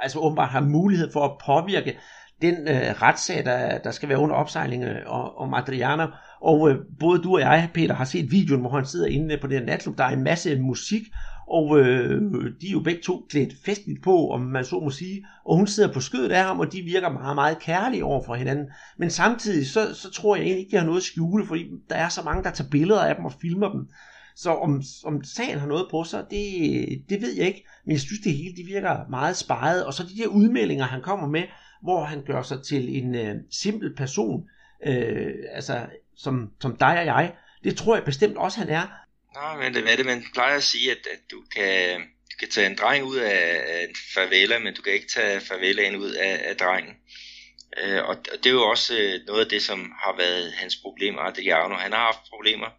altså 0.00 0.18
åbenbart 0.18 0.48
har 0.48 0.60
mulighed 0.60 1.12
for 1.12 1.24
at 1.24 1.32
påvirke 1.46 1.98
den 2.42 2.68
øh, 2.68 3.02
retssag, 3.02 3.44
der, 3.44 3.78
der 3.78 3.90
skal 3.90 4.08
være 4.08 4.18
under 4.18 4.36
opsejling 4.36 4.84
øh, 4.84 4.96
om 5.42 5.54
Adriana. 5.54 6.06
Og 6.40 6.70
øh, 6.70 6.76
både 7.00 7.22
du 7.22 7.34
og 7.34 7.40
jeg, 7.40 7.68
Peter, 7.74 7.94
har 7.94 8.04
set 8.04 8.30
videoen, 8.30 8.60
hvor 8.60 8.70
han 8.70 8.86
sidder 8.86 9.06
inde 9.06 9.38
på 9.40 9.46
den 9.46 9.62
natklub. 9.62 9.98
Der 9.98 10.04
er 10.04 10.10
en 10.10 10.24
masse 10.24 10.60
musik, 10.60 11.02
og 11.46 11.78
øh, 11.78 12.20
de 12.60 12.68
er 12.68 12.72
jo 12.72 12.80
begge 12.80 13.02
to 13.02 13.26
klædt 13.30 13.54
festligt 13.64 14.02
på, 14.02 14.30
om 14.30 14.40
man 14.40 14.64
så 14.64 14.80
må 14.80 14.90
sige, 14.90 15.26
og 15.44 15.56
hun 15.56 15.66
sidder 15.66 15.92
på 15.92 16.00
skødet 16.00 16.32
af 16.32 16.44
ham, 16.44 16.60
og 16.60 16.72
de 16.72 16.82
virker 16.82 17.08
meget, 17.08 17.34
meget 17.34 17.58
kærlige 17.58 18.04
over 18.04 18.24
for 18.26 18.34
hinanden. 18.34 18.66
Men 18.98 19.10
samtidig, 19.10 19.66
så, 19.66 19.94
så 19.94 20.10
tror 20.10 20.36
jeg 20.36 20.42
egentlig 20.42 20.64
ikke, 20.64 20.70
de 20.70 20.76
har 20.76 20.86
noget 20.86 21.00
at 21.00 21.04
skjule, 21.04 21.46
fordi 21.46 21.66
der 21.90 21.96
er 21.96 22.08
så 22.08 22.22
mange, 22.22 22.44
der 22.44 22.50
tager 22.50 22.70
billeder 22.70 23.00
af 23.00 23.16
dem 23.16 23.24
og 23.24 23.32
filmer 23.40 23.72
dem. 23.72 23.88
Så 24.36 24.50
om, 24.50 24.82
om 25.04 25.24
sagen 25.24 25.58
har 25.58 25.66
noget 25.66 25.86
på 25.90 26.04
sig, 26.04 26.24
det, 26.30 27.04
det 27.08 27.22
ved 27.22 27.36
jeg 27.36 27.46
ikke, 27.46 27.66
men 27.84 27.92
jeg 27.92 28.00
synes, 28.00 28.20
det 28.20 28.32
hele 28.32 28.56
det 28.56 28.66
virker 28.66 29.08
meget 29.10 29.36
sparet. 29.36 29.84
Og 29.84 29.94
så 29.94 30.02
de 30.02 30.22
der 30.22 30.26
udmeldinger, 30.28 30.84
han 30.84 31.02
kommer 31.02 31.28
med, 31.28 31.42
hvor 31.82 32.04
han 32.04 32.22
gør 32.26 32.42
sig 32.42 32.62
til 32.62 32.96
en 32.96 33.14
øh, 33.14 33.34
simpel 33.50 33.94
person, 33.96 34.44
øh, 34.86 35.32
altså 35.52 35.86
som, 36.16 36.50
som 36.60 36.76
dig 36.76 36.98
og 36.98 37.06
jeg, 37.06 37.32
det 37.64 37.76
tror 37.76 37.94
jeg 37.96 38.04
bestemt 38.04 38.36
også, 38.36 38.58
han 38.58 38.68
er. 38.68 39.03
Nej, 39.34 39.56
men 39.56 39.74
det 39.74 39.92
er 39.92 39.96
det, 39.96 40.06
man 40.06 40.26
plejer 40.32 40.56
at 40.56 40.62
sige, 40.62 40.90
at, 40.90 41.06
at 41.12 41.20
du, 41.30 41.44
kan, 41.54 42.00
du 42.00 42.36
kan 42.38 42.50
tage 42.50 42.66
en 42.66 42.76
dreng 42.76 43.04
ud 43.04 43.16
af, 43.16 43.64
af 43.66 43.84
en 43.88 43.96
favela, 44.14 44.58
men 44.58 44.74
du 44.74 44.82
kan 44.82 44.92
ikke 44.92 45.08
tage 45.08 45.40
favelaen 45.40 45.96
ud 45.96 46.10
af, 46.10 46.40
af 46.48 46.56
drengen. 46.56 46.94
Øh, 47.82 48.02
og, 48.02 48.16
og 48.32 48.38
det 48.38 48.46
er 48.46 48.50
jo 48.50 48.62
også 48.62 48.98
øh, 48.98 49.20
noget 49.26 49.44
af 49.44 49.50
det, 49.50 49.62
som 49.62 49.92
har 50.02 50.16
været 50.16 50.52
hans 50.52 50.76
problem, 50.76 51.18
Adriano. 51.18 51.74
Han 51.74 51.92
har 51.92 52.04
haft 52.04 52.30
problemer 52.30 52.70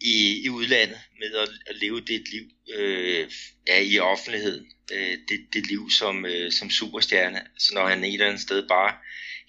i, 0.00 0.42
i 0.44 0.48
udlandet 0.48 1.00
med 1.20 1.34
at, 1.34 1.48
at 1.66 1.76
leve 1.76 2.00
det 2.00 2.28
liv 2.28 2.44
øh, 2.74 3.30
ja, 3.68 3.80
i 3.80 3.98
offentligheden. 3.98 4.66
Øh, 4.92 5.18
det, 5.28 5.38
det 5.52 5.66
liv 5.66 5.90
som, 5.90 6.26
øh, 6.26 6.52
som 6.52 6.70
superstjerne. 6.70 7.46
Så 7.58 7.74
når 7.74 7.86
han 7.86 8.04
et 8.04 8.12
eller 8.12 8.26
andet 8.26 8.40
sted 8.40 8.68
bare 8.68 8.94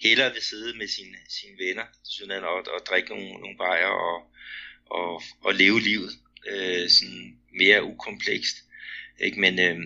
hellere 0.00 0.32
vil 0.32 0.42
sidde 0.42 0.78
med 0.78 0.88
sine, 0.88 1.18
sine 1.28 1.58
venner, 1.58 1.84
synes 2.04 2.32
han, 2.32 2.44
og, 2.44 2.54
og 2.54 2.80
drikke 2.88 3.08
nogle, 3.08 3.32
nogle 3.32 3.56
bajer 3.58 3.86
og, 3.86 4.22
og, 4.90 5.22
og 5.40 5.54
leve 5.54 5.80
livet 5.80 6.10
øh, 6.48 6.88
sådan 6.88 7.38
mere 7.58 7.84
ukomplekst. 7.84 8.56
Ikke? 9.20 9.40
Men 9.40 9.60
øh, 9.60 9.78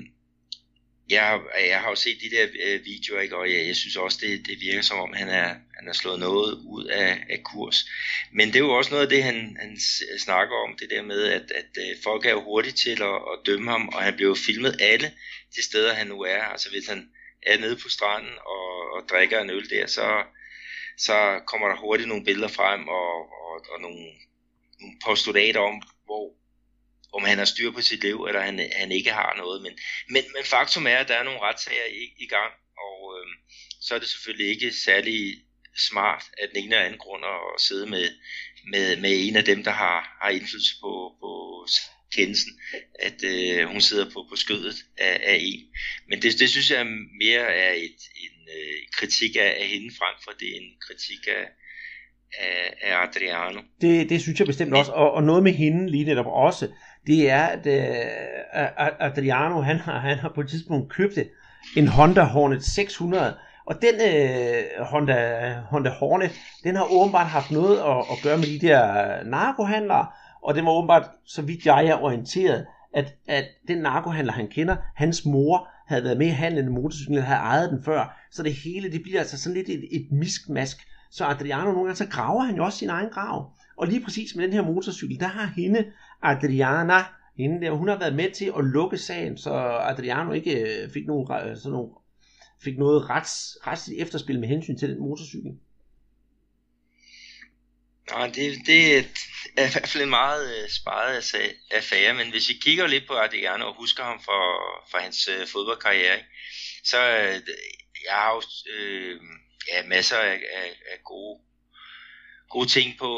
jeg, 1.11 1.41
jeg 1.69 1.81
har 1.81 1.91
jo 1.91 1.95
set 1.95 2.19
de 2.21 2.37
der 2.37 2.47
øh, 2.65 2.85
videoer, 2.85 3.21
ikke? 3.21 3.37
og 3.37 3.53
jeg, 3.53 3.67
jeg 3.67 3.77
synes 3.77 3.97
også, 3.97 4.19
det, 4.21 4.47
det 4.47 4.61
virker 4.61 4.83
som 4.83 4.99
om, 4.99 5.13
han 5.13 5.29
er, 5.29 5.49
han 5.79 5.89
er 5.89 5.93
slået 5.93 6.21
noget 6.21 6.53
ud 6.55 6.85
af, 6.85 7.25
af 7.31 7.43
kurs. 7.45 7.87
Men 8.33 8.49
det 8.49 8.57
er 8.57 8.61
jo 8.61 8.71
også 8.71 8.91
noget 8.91 9.03
af 9.03 9.09
det, 9.11 9.23
han, 9.23 9.57
han 9.61 9.79
snakker 10.19 10.57
om, 10.57 10.77
det 10.81 10.91
der 10.91 11.03
med, 11.03 11.25
at, 11.25 11.51
at 11.51 11.71
øh, 11.79 11.97
folk 12.03 12.27
er 12.27 12.31
jo 12.31 12.45
hurtige 12.45 12.73
til 12.73 13.03
at, 13.03 13.17
at 13.33 13.41
dømme 13.47 13.71
ham, 13.71 13.89
og 13.89 14.03
han 14.03 14.15
bliver 14.17 14.29
jo 14.29 14.37
filmet 14.47 14.77
alle 14.81 15.13
de 15.57 15.63
steder, 15.65 15.95
han 15.95 16.07
nu 16.07 16.21
er. 16.21 16.43
Altså 16.43 16.71
hvis 16.71 16.87
han 16.87 17.09
er 17.43 17.59
nede 17.59 17.77
på 17.77 17.89
stranden 17.89 18.35
og, 18.47 18.93
og 18.95 19.09
drikker 19.11 19.41
en 19.41 19.51
øl 19.51 19.71
der, 19.71 19.87
så, 19.87 20.23
så 20.99 21.41
kommer 21.47 21.69
der 21.69 21.77
hurtigt 21.77 22.09
nogle 22.09 22.25
billeder 22.25 22.49
frem, 22.49 22.89
og, 22.89 23.15
og, 23.17 23.67
og 23.73 23.81
nogle, 23.81 23.97
nogle 23.97 24.13
postulater 25.05 25.61
om, 25.61 25.83
hvor 26.05 26.41
om 27.13 27.25
han 27.25 27.39
har 27.39 27.45
styr 27.45 27.71
på 27.71 27.83
sit 27.83 28.03
liv, 28.03 28.25
eller 28.25 28.41
han, 28.41 28.71
han 28.77 28.93
ikke 28.93 29.13
har 29.13 29.35
noget. 29.37 29.63
Men, 29.63 29.73
men, 30.09 30.25
men 30.35 30.45
faktum 30.45 30.87
er, 30.87 30.97
at 30.97 31.09
der 31.09 31.15
er 31.15 31.25
nogle 31.25 31.41
retssager 31.41 31.85
i, 31.85 32.25
i 32.25 32.27
gang, 32.27 32.53
og 32.79 33.15
øh, 33.17 33.27
så 33.81 33.95
er 33.95 33.99
det 33.99 34.09
selvfølgelig 34.09 34.49
ikke 34.49 34.73
særlig 34.73 35.45
smart 35.89 36.23
af 36.39 36.49
den 36.49 36.57
ene 36.57 36.75
eller 36.75 36.87
anden 36.87 36.99
grund 36.99 37.25
at 37.25 37.61
sidde 37.61 37.87
med, 37.87 38.09
med, 38.71 38.97
med 38.97 39.29
en 39.29 39.37
af 39.37 39.45
dem, 39.45 39.65
der 39.65 39.71
har, 39.71 40.19
har 40.23 40.31
indflydelse 40.31 40.75
på, 40.81 41.17
på 41.21 41.31
kendelsen, 42.13 42.61
at 42.99 43.25
øh, 43.25 43.69
hun 43.69 43.81
sidder 43.81 44.11
på, 44.11 44.27
på 44.31 44.37
skødet 44.37 44.77
af, 44.99 45.21
af 45.23 45.39
en. 45.41 45.75
Men 46.09 46.23
det, 46.23 46.39
det 46.39 46.51
synes 46.51 46.71
jeg 46.71 46.87
mere 47.21 47.55
er 47.55 47.73
et, 47.73 48.01
en 48.17 48.49
øh, 48.59 48.79
kritik 48.93 49.37
af, 49.37 49.57
af 49.61 49.69
hende 49.69 49.95
frem 49.99 50.15
for 50.25 50.31
det 50.31 50.49
er 50.49 50.57
en 50.61 50.73
kritik 50.87 51.27
af, 51.29 51.45
af, 52.39 52.75
af 52.83 53.07
Adriano. 53.07 53.61
Det, 53.81 54.11
det 54.11 54.21
synes 54.21 54.39
jeg 54.39 54.47
bestemt 54.47 54.75
også, 54.75 54.93
og, 54.93 55.13
og 55.13 55.23
noget 55.23 55.43
med 55.43 55.53
hende 55.53 55.91
lige 55.91 56.05
netop 56.05 56.27
også, 56.27 56.69
det 57.07 57.31
er, 57.31 57.43
at 57.43 57.67
uh, 57.67 59.07
Adriano, 59.07 59.61
han 59.61 59.77
har, 59.77 59.99
han 59.99 60.19
har 60.19 60.33
på 60.35 60.41
et 60.41 60.49
tidspunkt 60.49 60.93
købt 60.93 61.19
en 61.77 61.89
Honda 61.89 62.23
Hornet 62.23 62.65
600, 62.65 63.37
og 63.67 63.83
den 63.83 63.95
uh, 63.95 64.87
Honda, 64.87 65.53
Honda 65.71 65.91
Hornet, 65.91 66.31
den 66.65 66.77
har 66.77 66.93
åbenbart 66.93 67.27
haft 67.27 67.51
noget 67.51 67.79
at, 67.79 67.97
at 67.97 68.19
gøre 68.23 68.37
med 68.37 68.61
de 68.61 68.67
der 68.67 69.25
narkohandlere, 69.25 70.07
og 70.43 70.55
det 70.55 70.65
var 70.65 70.71
åbenbart, 70.71 71.11
så 71.27 71.43
vidt 71.43 71.67
jeg 71.67 71.87
er 71.87 72.03
orienteret, 72.03 72.67
at, 72.95 73.15
at 73.29 73.45
den 73.69 73.79
narkohandler, 73.79 74.33
han 74.33 74.49
kender, 74.49 74.77
hans 74.97 75.25
mor 75.25 75.69
havde 75.89 76.05
været 76.05 76.19
med 76.19 76.27
i 76.27 76.31
handlen 76.31 76.65
en 76.65 76.75
motorcyklen, 76.75 77.23
havde 77.23 77.41
ejet 77.41 77.71
den 77.71 77.85
før, 77.85 78.27
så 78.31 78.43
det 78.43 78.55
hele, 78.55 78.93
det 78.93 79.03
bliver 79.03 79.19
altså 79.19 79.43
sådan 79.43 79.57
lidt 79.57 79.69
et, 79.69 79.85
et 79.93 80.07
miskmask. 80.13 80.77
Så 81.11 81.25
Adriano 81.25 81.65
nogle 81.65 81.85
gange, 81.85 81.97
så 81.97 82.07
graver 82.07 82.45
han 82.45 82.57
jo 82.57 82.65
også 82.65 82.79
sin 82.79 82.91
egen 82.91 83.11
grav. 83.11 83.53
Og 83.77 83.87
lige 83.87 84.05
præcis 84.05 84.35
med 84.35 84.45
den 84.45 84.53
her 84.53 84.63
motorcykel, 84.63 85.21
der 85.21 85.27
har 85.27 85.53
hende, 85.57 85.93
Adriana, 86.23 87.05
hende 87.37 87.67
der, 87.67 87.71
hun 87.71 87.89
har 87.89 87.99
været 87.99 88.15
med 88.15 88.31
til 88.31 88.53
at 88.59 88.65
lukke 88.65 88.99
sagen, 88.99 89.39
så 89.39 89.53
Adriano 89.91 90.33
ikke 90.33 90.83
øh, 90.83 90.93
fik, 90.93 91.07
nogen, 91.07 91.33
øh, 91.33 91.57
sådan 91.57 91.73
nogle, 91.73 91.93
fik 92.65 92.79
noget 92.79 93.11
rets, 93.11 93.59
retsligt 93.67 94.03
efterspil 94.03 94.41
med 94.41 94.49
hensyn 94.49 94.79
til 94.79 94.89
den 94.89 94.99
motorcykel. 94.99 95.53
Nej, 98.11 98.27
det, 98.27 98.59
det 98.67 98.97
er 98.97 99.03
i 99.67 99.73
hvert 99.73 99.89
fald 99.89 100.05
en 100.05 100.11
meget 100.11 100.63
øh, 100.63 100.69
sparet 100.69 101.35
affære, 101.71 102.15
men 102.15 102.31
hvis 102.31 102.49
vi 102.49 102.55
kigger 102.55 102.87
lidt 102.87 103.07
på 103.07 103.15
Adriano 103.15 103.67
og 103.67 103.77
husker 103.77 104.05
ham 104.05 104.21
for, 104.25 104.43
for 104.91 104.99
hans 104.99 105.29
øh, 105.29 105.47
fodboldkarriere, 105.47 106.19
så 106.85 106.99
jeg 108.07 108.15
har 108.15 108.35
jo 108.35 108.43
øh, 108.77 109.21
ja, 109.71 109.83
masser 109.87 110.17
af, 110.17 110.43
af, 110.53 110.69
af 110.93 110.99
gode, 111.05 111.41
gode 112.49 112.69
ting 112.69 112.99
på, 112.99 113.11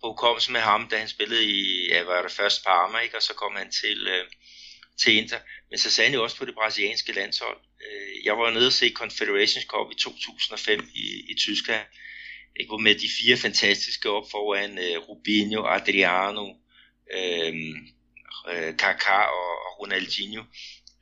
på 0.00 0.06
hukommelsen 0.08 0.52
med 0.52 0.60
ham, 0.60 0.88
da 0.88 0.98
han 0.98 1.08
spillede 1.08 1.44
i, 1.44 1.88
ja, 1.88 2.02
var 2.02 2.22
det 2.22 2.32
først 2.32 2.64
Parma, 2.64 2.98
ikke? 2.98 3.16
og 3.16 3.22
så 3.22 3.34
kom 3.34 3.56
han 3.56 3.70
til, 3.70 4.06
øh, 4.08 4.24
til 5.02 5.16
Inter, 5.16 5.38
men 5.70 5.78
så 5.78 5.90
sagde 5.90 6.10
han 6.10 6.18
jo 6.18 6.22
også 6.22 6.36
på 6.36 6.44
det 6.44 6.54
brasilianske 6.54 7.12
landshold. 7.12 7.58
Øh, 7.86 8.24
jeg 8.24 8.38
var 8.38 8.50
nede 8.50 8.66
og 8.66 8.72
se 8.72 8.90
Confederations 8.90 9.66
Cup 9.66 9.92
i 9.92 9.94
2005 9.94 10.88
i, 10.94 11.32
i 11.32 11.34
Tyskland, 11.38 11.86
ikke? 12.56 12.68
hvor 12.68 12.78
med 12.78 12.94
de 12.94 13.08
fire 13.20 13.36
fantastiske 13.36 14.10
op 14.10 14.30
foran 14.30 14.78
øh, 14.78 14.96
Rubinho, 15.08 15.66
Adriano, 15.66 16.46
øh, 17.16 17.54
øh 18.50 18.74
Kaká 18.82 19.20
og, 19.40 19.50
og 19.66 19.80
Ronaldinho. 19.80 20.42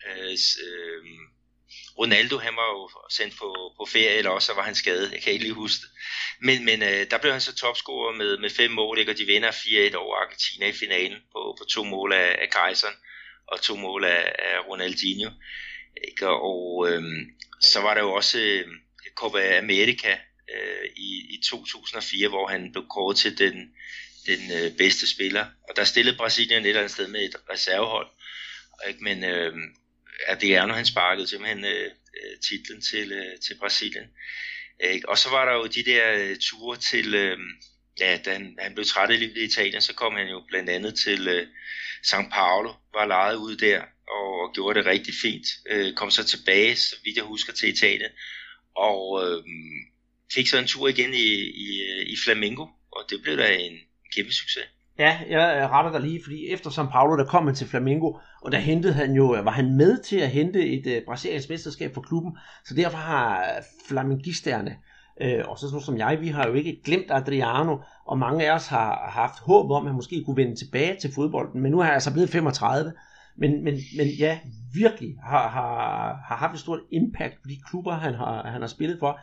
Øh, 0.08 0.36
øh, 0.66 1.04
Ronaldo, 1.98 2.38
han 2.38 2.56
var 2.56 2.68
jo 2.68 2.90
sendt 3.10 3.36
på, 3.38 3.72
på 3.76 3.84
ferie, 3.92 4.16
eller 4.16 4.30
også 4.30 4.54
var 4.54 4.62
han 4.62 4.74
skadet, 4.74 5.12
jeg 5.12 5.22
kan 5.22 5.32
ikke 5.32 5.44
lige 5.44 5.54
huske 5.54 5.82
det. 5.82 5.90
Men, 6.40 6.64
men 6.64 6.82
øh, 6.82 7.10
der 7.10 7.18
blev 7.18 7.32
han 7.32 7.40
så 7.40 7.54
topscorer 7.54 8.12
med, 8.16 8.38
med 8.38 8.50
fem 8.50 8.70
mål, 8.70 8.98
ikke? 8.98 9.12
og 9.12 9.18
de 9.18 9.24
vinder 9.24 9.50
4-1 9.50 9.96
over 9.96 10.16
Argentina 10.16 10.66
i 10.66 10.72
finalen 10.72 11.18
på, 11.32 11.56
på 11.58 11.64
to 11.64 11.84
mål 11.84 12.12
af, 12.12 12.38
af 12.42 12.50
Kajseren 12.50 12.94
og 13.46 13.60
to 13.60 13.76
mål 13.76 14.04
af, 14.04 14.32
af 14.38 14.68
Ronaldinho. 14.68 15.30
Ikke? 16.08 16.28
Og 16.28 16.88
øh, 16.90 17.02
så 17.60 17.80
var 17.80 17.94
der 17.94 18.00
jo 18.00 18.12
også 18.12 18.38
øh, 18.38 18.68
Copa 19.14 19.58
America 19.58 20.18
øh, 20.54 20.88
i, 20.96 21.34
i 21.34 21.42
2004, 21.44 22.28
hvor 22.28 22.46
han 22.46 22.72
blev 22.72 22.86
kåret 22.90 23.16
til 23.16 23.38
den, 23.38 23.54
den 24.26 24.40
øh, 24.52 24.76
bedste 24.76 25.10
spiller. 25.10 25.46
Og 25.68 25.76
der 25.76 25.84
stillede 25.84 26.16
Brasilien 26.16 26.62
et 26.62 26.68
eller 26.68 26.80
andet 26.80 26.92
sted 26.92 27.08
med 27.08 27.24
et 27.24 27.36
reservehold. 27.50 28.08
Ikke? 28.88 29.04
Men 29.04 29.24
øh, 29.24 29.52
at 30.26 30.40
det 30.40 30.56
er, 30.56 30.66
når 30.66 30.74
han 30.74 30.86
sparkede 30.86 31.26
simpelthen 31.26 31.64
øh, 31.64 31.90
øh, 32.18 32.38
titlen 32.48 32.80
til, 32.80 33.12
øh, 33.12 33.38
til 33.46 33.58
Brasilien. 33.58 34.04
Ikke? 34.80 35.08
Og 35.08 35.18
så 35.18 35.30
var 35.30 35.44
der 35.44 35.52
jo 35.52 35.66
de 35.66 35.84
der 35.84 36.12
øh, 36.18 36.36
ture 36.36 36.76
til, 36.76 37.14
øh, 37.14 37.38
ja, 38.00 38.18
da 38.24 38.32
han, 38.32 38.56
han 38.58 38.74
blev 38.74 38.84
træt 38.84 39.10
i 39.10 39.16
livet 39.16 39.36
i 39.36 39.44
Italien, 39.44 39.80
så 39.80 39.94
kom 39.94 40.16
han 40.16 40.28
jo 40.28 40.42
blandt 40.48 40.70
andet 40.70 40.94
til 41.04 41.28
øh, 41.28 41.46
São 42.06 42.30
Paulo, 42.30 42.72
var 42.94 43.06
lejet 43.06 43.36
ud 43.36 43.56
der 43.56 43.82
og, 44.08 44.40
og 44.40 44.54
gjorde 44.54 44.78
det 44.78 44.86
rigtig 44.86 45.14
fint. 45.22 45.46
Øh, 45.70 45.94
kom 45.94 46.10
så 46.10 46.24
tilbage, 46.24 46.76
så 46.76 46.96
vidt 47.04 47.16
jeg 47.16 47.24
husker, 47.24 47.52
til 47.52 47.68
Italien, 47.68 48.10
og 48.76 49.22
øh, 49.24 49.44
fik 50.34 50.46
så 50.46 50.58
en 50.58 50.66
tur 50.66 50.88
igen 50.88 51.14
i, 51.14 51.28
i, 51.66 51.82
øh, 51.90 52.06
i 52.06 52.16
Flamingo, 52.24 52.66
og 52.92 53.04
det 53.10 53.22
blev 53.22 53.36
da 53.36 53.54
en 53.54 53.78
kæmpe 54.14 54.32
succes. 54.32 54.64
Ja, 54.98 55.18
jeg 55.28 55.68
retter 55.70 55.92
dig 55.92 56.00
lige, 56.00 56.20
fordi 56.24 56.48
efter 56.48 56.70
São 56.70 56.90
Paulo, 56.90 57.16
der 57.16 57.30
kom 57.30 57.46
han 57.46 57.54
til 57.54 57.68
Flamengo, 57.68 58.18
og 58.44 58.52
der 58.52 58.58
hentede 58.58 58.92
han 58.92 59.12
jo, 59.12 59.36
øh, 59.36 59.44
var 59.44 59.50
han 59.50 59.76
med 59.76 59.98
til 59.98 60.16
at 60.16 60.28
hente 60.28 60.66
et 60.66 60.86
øh, 60.86 61.02
brasiliansk 61.06 61.50
mesterskab 61.50 61.94
for 61.94 62.00
klubben, 62.00 62.36
så 62.64 62.74
derfor 62.74 62.98
har 62.98 63.40
øh, 63.40 63.62
flamingisterne, 63.88 64.76
øh, 65.20 65.44
og 65.48 65.58
så 65.58 65.68
sådan 65.68 65.82
som 65.82 65.98
jeg, 65.98 66.20
vi 66.20 66.28
har 66.28 66.46
jo 66.46 66.52
ikke 66.52 66.80
glemt 66.84 67.10
Adriano, 67.10 67.76
og 68.06 68.18
mange 68.18 68.46
af 68.46 68.54
os 68.54 68.66
har 68.66 69.10
haft 69.12 69.38
håb 69.38 69.70
om, 69.70 69.86
at 69.86 69.90
han 69.90 69.96
måske 69.96 70.24
kunne 70.24 70.36
vende 70.36 70.56
tilbage 70.56 70.96
til 71.00 71.12
fodbolden, 71.14 71.60
men 71.60 71.72
nu 71.72 71.78
er 71.78 71.84
han 71.84 71.94
altså 71.94 72.12
blevet 72.12 72.30
35, 72.30 72.92
men, 73.36 73.64
men, 73.64 73.74
men 73.96 74.06
ja, 74.18 74.38
virkelig 74.74 75.16
har, 75.24 75.48
har, 75.48 76.22
har 76.28 76.36
haft 76.36 76.54
et 76.54 76.60
stort 76.60 76.80
impact 76.90 77.34
på 77.42 77.48
de 77.48 77.56
klubber, 77.68 77.92
han 77.92 78.14
har, 78.14 78.42
han 78.46 78.60
har 78.60 78.68
spillet 78.68 78.98
for. 78.98 79.20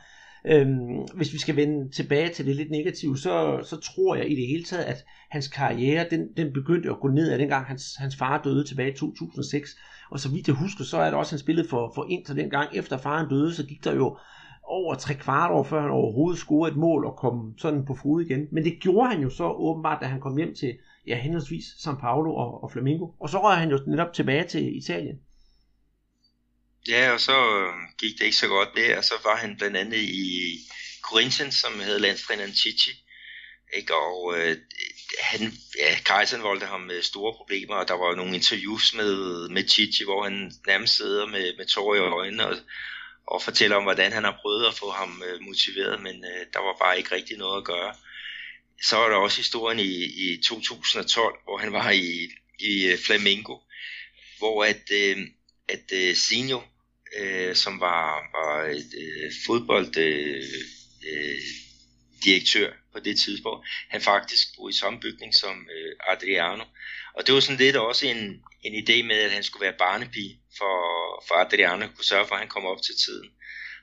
Øhm, 0.51 1.05
hvis 1.15 1.33
vi 1.33 1.37
skal 1.37 1.55
vende 1.55 1.89
tilbage 1.89 2.29
til 2.29 2.45
det 2.45 2.55
lidt 2.55 2.71
negative, 2.71 3.17
så, 3.17 3.59
så 3.63 3.79
tror 3.79 4.15
jeg 4.15 4.31
i 4.31 4.35
det 4.35 4.47
hele 4.47 4.63
taget, 4.63 4.83
at 4.83 5.05
hans 5.29 5.47
karriere, 5.47 6.05
den, 6.11 6.27
den 6.37 6.53
begyndte 6.53 6.89
at 6.89 6.99
gå 6.99 7.07
ned 7.07 7.31
af 7.31 7.37
dengang 7.37 7.65
hans, 7.65 7.95
hans 7.99 8.15
far 8.15 8.41
døde 8.43 8.63
tilbage 8.63 8.91
i 8.91 8.95
2006. 8.95 9.69
Og 10.11 10.19
så 10.19 10.29
vidt 10.31 10.47
jeg 10.47 10.55
husker, 10.55 10.83
så 10.83 10.97
er 10.97 11.05
det 11.05 11.13
også, 11.13 11.31
han 11.31 11.39
spillede 11.39 11.67
for, 11.67 11.91
for 11.95 12.05
Inter 12.09 12.33
dengang. 12.33 12.69
Efter 12.73 12.97
faren 12.97 13.29
døde, 13.29 13.53
så 13.53 13.65
gik 13.65 13.83
der 13.83 13.95
jo 13.95 14.17
over 14.63 14.95
tre 14.95 15.13
kvart 15.13 15.51
år, 15.51 15.63
før 15.63 15.81
han 15.81 15.91
overhovedet 15.91 16.39
scorede 16.39 16.71
et 16.71 16.77
mål 16.77 17.05
og 17.05 17.15
kom 17.17 17.53
sådan 17.57 17.85
på 17.85 17.93
fod 17.93 18.21
igen. 18.21 18.47
Men 18.51 18.63
det 18.63 18.79
gjorde 18.81 19.09
han 19.09 19.21
jo 19.21 19.29
så 19.29 19.49
åbenbart, 19.49 20.01
da 20.01 20.05
han 20.05 20.21
kom 20.21 20.37
hjem 20.37 20.55
til 20.55 20.73
ja, 21.07 21.17
henholdsvis 21.17 21.65
São 21.65 21.99
Paulo 21.99 22.35
og, 22.35 22.63
og 22.63 22.71
Flamengo. 22.71 23.07
Og 23.19 23.29
så 23.29 23.37
røg 23.37 23.57
han 23.57 23.69
jo 23.69 23.79
netop 23.87 24.13
tilbage 24.13 24.43
til 24.43 24.77
Italien. 24.77 25.15
Ja, 26.89 27.11
og 27.11 27.19
så 27.19 27.59
øh, 27.59 27.73
gik 27.97 28.19
det 28.19 28.25
ikke 28.25 28.37
så 28.37 28.47
godt 28.47 28.69
der, 28.75 28.97
og 28.97 29.03
så 29.03 29.13
var 29.23 29.35
han 29.35 29.57
blandt 29.57 29.77
andet 29.77 29.97
i 29.97 30.59
Corinthians, 31.01 31.55
som 31.55 31.79
havde 31.79 31.99
landstræneren 31.99 32.55
Chichi. 32.55 32.91
Ikke? 33.73 33.95
Og 33.95 34.37
øh, 34.37 34.57
han, 35.21 35.53
ja, 35.77 35.97
Kajsen 36.05 36.43
voldte 36.43 36.65
ham 36.65 36.81
med 36.81 37.01
store 37.01 37.33
problemer, 37.33 37.75
og 37.75 37.87
der 37.87 37.93
var 37.93 38.15
nogle 38.15 38.35
interviews 38.35 38.93
med, 38.93 39.49
med 39.49 39.67
Chichi, 39.67 40.05
hvor 40.05 40.23
han 40.23 40.51
nærmest 40.67 40.95
sidder 40.95 41.25
med, 41.25 41.57
med 41.57 41.65
tårer 41.65 41.95
i 41.95 41.99
øjnene 41.99 42.47
og, 42.47 42.55
og 43.27 43.41
fortæller 43.41 43.75
om, 43.75 43.83
hvordan 43.83 44.11
han 44.11 44.23
har 44.23 44.39
prøvet 44.41 44.67
at 44.67 44.73
få 44.73 44.91
ham 44.91 45.23
øh, 45.27 45.41
motiveret, 45.41 46.01
men 46.01 46.15
øh, 46.25 46.45
der 46.53 46.59
var 46.59 46.75
bare 46.79 46.97
ikke 46.97 47.15
rigtig 47.15 47.37
noget 47.37 47.57
at 47.57 47.65
gøre. 47.65 47.95
Så 48.83 48.95
var 48.95 49.09
der 49.09 49.15
også 49.15 49.37
historien 49.37 49.79
i, 49.79 50.03
i 50.03 50.41
2012, 50.41 51.39
hvor 51.43 51.57
han 51.57 51.73
var 51.73 51.91
i, 51.91 52.29
i 52.59 52.85
øh, 52.85 52.97
Flamingo, 53.05 53.57
hvor 54.37 54.63
at, 54.65 54.91
øh, 54.91 55.17
at 55.67 55.91
øh, 55.93 56.15
Senior 56.15 56.65
øh, 57.17 57.55
som 57.55 57.79
var, 57.79 58.07
var 58.37 58.63
et 58.65 58.93
øh, 58.97 59.31
fodbold 59.45 59.97
øh, 59.97 60.43
øh, 61.09 61.41
direktør 62.23 62.71
på 62.93 62.99
det 62.99 63.19
tidspunkt, 63.19 63.67
han 63.89 64.01
faktisk 64.01 64.55
boede 64.55 64.73
i 64.73 64.77
samme 64.77 64.99
bygning 64.99 65.35
som 65.35 65.67
øh, 65.75 65.95
Adriano. 66.07 66.63
Og 67.15 67.27
det 67.27 67.33
var 67.33 67.39
sådan 67.39 67.57
lidt 67.57 67.75
også 67.75 68.07
en, 68.07 68.43
en 68.63 68.73
idé 68.83 69.03
med, 69.03 69.15
at 69.15 69.31
han 69.31 69.43
skulle 69.43 69.65
være 69.65 69.77
barnepige 69.77 70.39
for, 70.57 70.77
for 71.27 71.35
Adriano, 71.35 71.87
kunne 71.87 72.05
sørge 72.05 72.27
for, 72.27 72.35
at 72.35 72.41
han 72.41 72.49
kom 72.49 72.65
op 72.65 72.81
til 72.81 72.95
tiden 73.05 73.29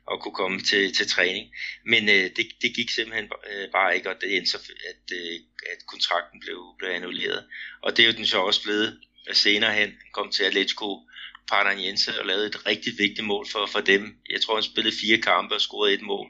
og 0.06 0.22
kunne 0.22 0.34
komme 0.34 0.60
til, 0.60 0.94
til 0.94 1.08
træning. 1.08 1.54
Men 1.86 2.08
øh, 2.08 2.30
det, 2.36 2.46
det 2.62 2.74
gik 2.74 2.90
simpelthen 2.90 3.30
øh, 3.50 3.70
bare 3.72 3.96
ikke, 3.96 4.10
og 4.10 4.16
det 4.20 4.36
endte 4.36 4.50
så, 4.50 4.58
at, 4.90 5.16
øh, 5.16 5.40
at 5.72 5.86
kontrakten 5.86 6.40
blev, 6.40 6.74
blev 6.78 6.90
annulleret. 6.90 7.46
Og 7.82 7.96
det 7.96 8.02
er 8.02 8.06
jo 8.06 8.16
den 8.16 8.26
så 8.26 8.38
også 8.38 8.62
blevet 8.62 9.00
senere 9.32 9.72
hen. 9.72 9.88
Han 9.88 10.12
kom 10.12 10.30
til 10.30 10.44
Atletico 10.44 11.08
Paranaense 11.48 12.20
og 12.20 12.26
lavede 12.26 12.46
et 12.46 12.66
rigtig 12.66 12.92
vigtigt 12.98 13.26
mål 13.26 13.46
for, 13.52 13.66
for 13.66 13.80
dem. 13.80 14.16
Jeg 14.30 14.40
tror, 14.40 14.54
han 14.54 14.62
spillede 14.62 14.96
fire 15.00 15.18
kampe 15.18 15.54
og 15.54 15.60
scorede 15.60 15.94
et 15.94 16.02
mål. 16.02 16.28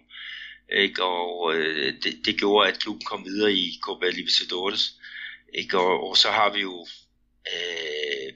Ikke? 0.72 1.04
Og 1.04 1.54
øh, 1.54 1.94
det, 2.02 2.20
det 2.24 2.38
gjorde, 2.38 2.68
at 2.68 2.78
klubben 2.78 3.06
kom 3.06 3.24
videre 3.24 3.52
i 3.52 3.78
Copa 3.82 4.08
Libertadores. 4.08 4.92
Ikke? 5.54 5.78
Og, 5.78 6.08
og 6.08 6.16
så 6.16 6.30
har 6.30 6.52
vi 6.52 6.60
jo 6.60 6.86
øh, 7.52 8.32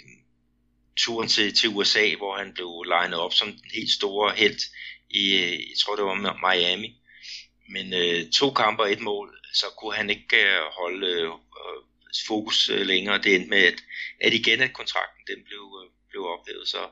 turen 0.97 1.28
til, 1.28 1.55
til 1.55 1.69
USA, 1.69 2.15
hvor 2.16 2.36
han 2.36 2.55
blev 2.55 2.82
legnet 2.86 3.19
op 3.19 3.35
som 3.35 3.48
den 3.52 3.70
helt 3.74 3.90
store 3.90 4.32
held 4.36 4.61
i, 5.11 5.36
jeg 5.40 5.77
tror 5.78 5.97
det 5.97 6.05
var 6.05 6.52
Miami. 6.52 6.97
Men 7.69 7.94
øh, 7.94 8.31
to 8.31 8.51
kampe 8.51 8.82
og 8.82 8.93
et 8.93 9.01
mål, 9.01 9.40
så 9.55 9.66
kunne 9.78 9.94
han 9.94 10.11
ikke 10.11 10.36
øh, 10.36 10.62
holde 10.81 11.07
øh, 11.07 11.31
fokus 12.27 12.69
øh, 12.69 12.86
længere. 12.86 13.23
Det 13.23 13.35
endte 13.35 13.51
med, 13.51 13.65
at, 13.65 13.78
at 14.20 14.32
igen 14.35 14.61
at 14.61 14.73
kontrakten 14.73 15.36
den 15.36 15.44
blev, 15.44 15.65
øh, 15.82 15.90
blev 16.11 16.23
ophævet. 16.24 16.69
Så, 16.69 16.82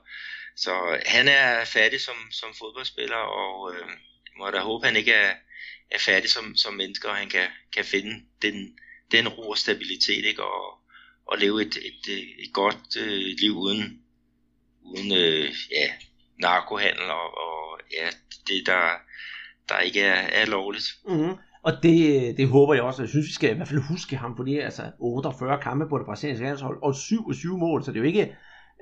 så 0.57 1.01
han 1.07 1.29
er 1.29 1.65
fattig 1.65 2.01
som, 2.01 2.19
som 2.31 2.55
fodboldspiller, 2.59 3.17
og 3.17 3.75
øh, 3.75 3.89
må 4.39 4.51
da 4.51 4.59
håbe, 4.59 4.87
han 4.87 4.97
ikke 4.97 5.13
er, 5.13 5.33
er 5.91 5.99
fattig 5.99 6.31
som, 6.31 6.57
som 6.57 6.75
menneske, 6.75 7.09
og 7.09 7.17
han 7.17 7.29
kan, 7.29 7.49
kan 7.73 7.85
finde 7.85 8.15
den, 8.43 8.79
den 9.13 9.29
ro 9.29 9.51
og 9.51 9.59
stabilitet, 9.59 10.25
ikke? 10.25 10.45
Og, 10.45 10.79
og 11.27 11.39
leve 11.39 11.63
et, 11.63 11.77
et, 11.77 12.05
et 12.45 12.53
godt 12.53 12.97
øh, 13.01 13.35
liv 13.41 13.57
uden, 13.57 14.03
uden 14.83 15.13
øh, 15.13 15.45
ja, 15.71 15.89
narkohandel 16.41 17.11
og, 17.11 17.39
og 17.39 17.81
ja, 17.93 18.07
det 18.47 18.67
der, 18.67 18.91
der 19.69 19.79
ikke 19.79 20.01
er, 20.01 20.43
er 20.43 20.47
lovligt. 20.47 20.87
Mm-hmm. 21.09 21.35
Og 21.63 21.73
det, 21.83 22.37
det 22.37 22.49
håber 22.49 22.75
jeg 22.75 22.83
også. 22.83 23.03
Jeg 23.03 23.09
synes, 23.09 23.27
vi 23.27 23.33
skal 23.33 23.51
i 23.51 23.55
hvert 23.55 23.69
fald 23.69 23.81
huske 23.81 24.17
ham, 24.17 24.37
fordi 24.37 24.59
altså 24.59 24.83
48 24.99 25.59
kampe 25.63 25.89
på 25.89 25.99
det 25.99 26.07
brasilianske 26.07 26.45
landshold 26.45 26.79
og 26.83 26.95
27 26.95 27.59
mål, 27.59 27.85
så 27.85 27.91
det 27.91 27.97
er 27.97 28.01
jo 28.01 28.07
ikke, 28.07 28.37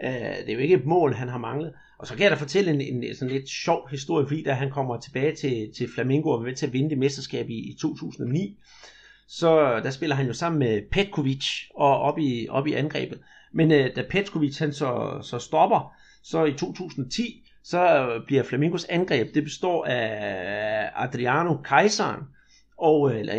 øh, 0.05 0.11
det 0.11 0.49
er 0.49 0.55
jo 0.55 0.59
ikke 0.59 0.75
et 0.75 0.87
mål, 0.87 1.15
han 1.15 1.29
har 1.29 1.39
manglet. 1.39 1.73
Og 1.99 2.07
så 2.07 2.15
kan 2.15 2.23
jeg 2.23 2.31
da 2.31 2.37
fortælle 2.37 2.71
en, 2.71 2.81
en 2.81 3.15
sådan 3.15 3.35
lidt 3.35 3.49
sjov 3.49 3.89
historie, 3.91 4.27
fordi 4.27 4.43
da 4.43 4.53
han 4.53 4.71
kommer 4.71 5.01
tilbage 5.01 5.35
til, 5.35 5.73
til 5.77 5.89
Flamengo 5.95 6.31
og 6.31 6.41
er 6.41 6.45
med 6.45 6.55
til 6.55 6.67
at 6.67 6.73
vinde 6.73 6.91
det 6.91 6.99
mesterskab 6.99 7.49
i, 7.49 7.71
i 7.71 7.77
2009, 7.81 8.59
så 9.29 9.81
der 9.85 9.91
spiller 9.91 10.17
han 10.17 10.27
jo 10.27 10.33
sammen 10.33 10.59
med 10.59 10.83
Petkovic 10.93 11.47
og 11.75 11.99
op 12.01 12.19
i, 12.19 12.47
op 12.51 12.67
i 12.67 12.73
angrebet. 12.73 13.21
Men 13.53 13.73
øh, 13.73 13.97
da 13.97 14.05
Petkovic 14.11 14.59
han 14.59 14.73
så, 14.73 15.19
så 15.23 15.39
stopper, 15.39 15.93
så 16.23 16.45
i 16.45 16.53
2010, 16.53 17.43
så 17.65 18.09
bliver 18.27 18.43
Flamingos 18.43 18.85
angreb, 18.85 19.35
det 19.35 19.45
består 19.45 19.85
af 19.85 20.91
Adriano 20.95 21.57
Kejseren, 21.57 22.21
og, 22.79 23.13
øh, 23.13 23.21
eller 23.21 23.35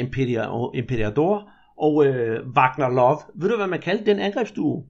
Imperiador, 0.74 1.50
og 1.78 2.06
øh, 2.06 2.48
Wagner 2.56 2.90
Love. 2.90 3.18
Ved 3.36 3.50
du, 3.50 3.56
hvad 3.56 3.68
man 3.68 3.82
kaldte 3.82 4.06
den 4.06 4.20
angrebsduo? 4.20 4.86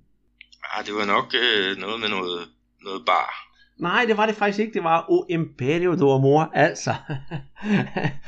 Ah, 0.73 0.85
det 0.85 0.94
var 0.95 1.06
nok 1.06 1.34
øh, 1.34 1.77
noget 1.77 1.99
med 1.99 2.10
noget, 2.10 2.48
noget 2.81 3.06
bar. 3.06 3.48
Nej, 3.80 4.06
det 4.06 4.18
var 4.18 4.26
det 4.26 4.35
faktisk 4.35 4.60
ikke. 4.60 4.73
Det 4.73 4.84
var 4.84 5.06
O 5.10 5.26
Imperio 5.30 5.95
do 5.99 6.15
Amor, 6.15 6.52
altså. 6.56 6.95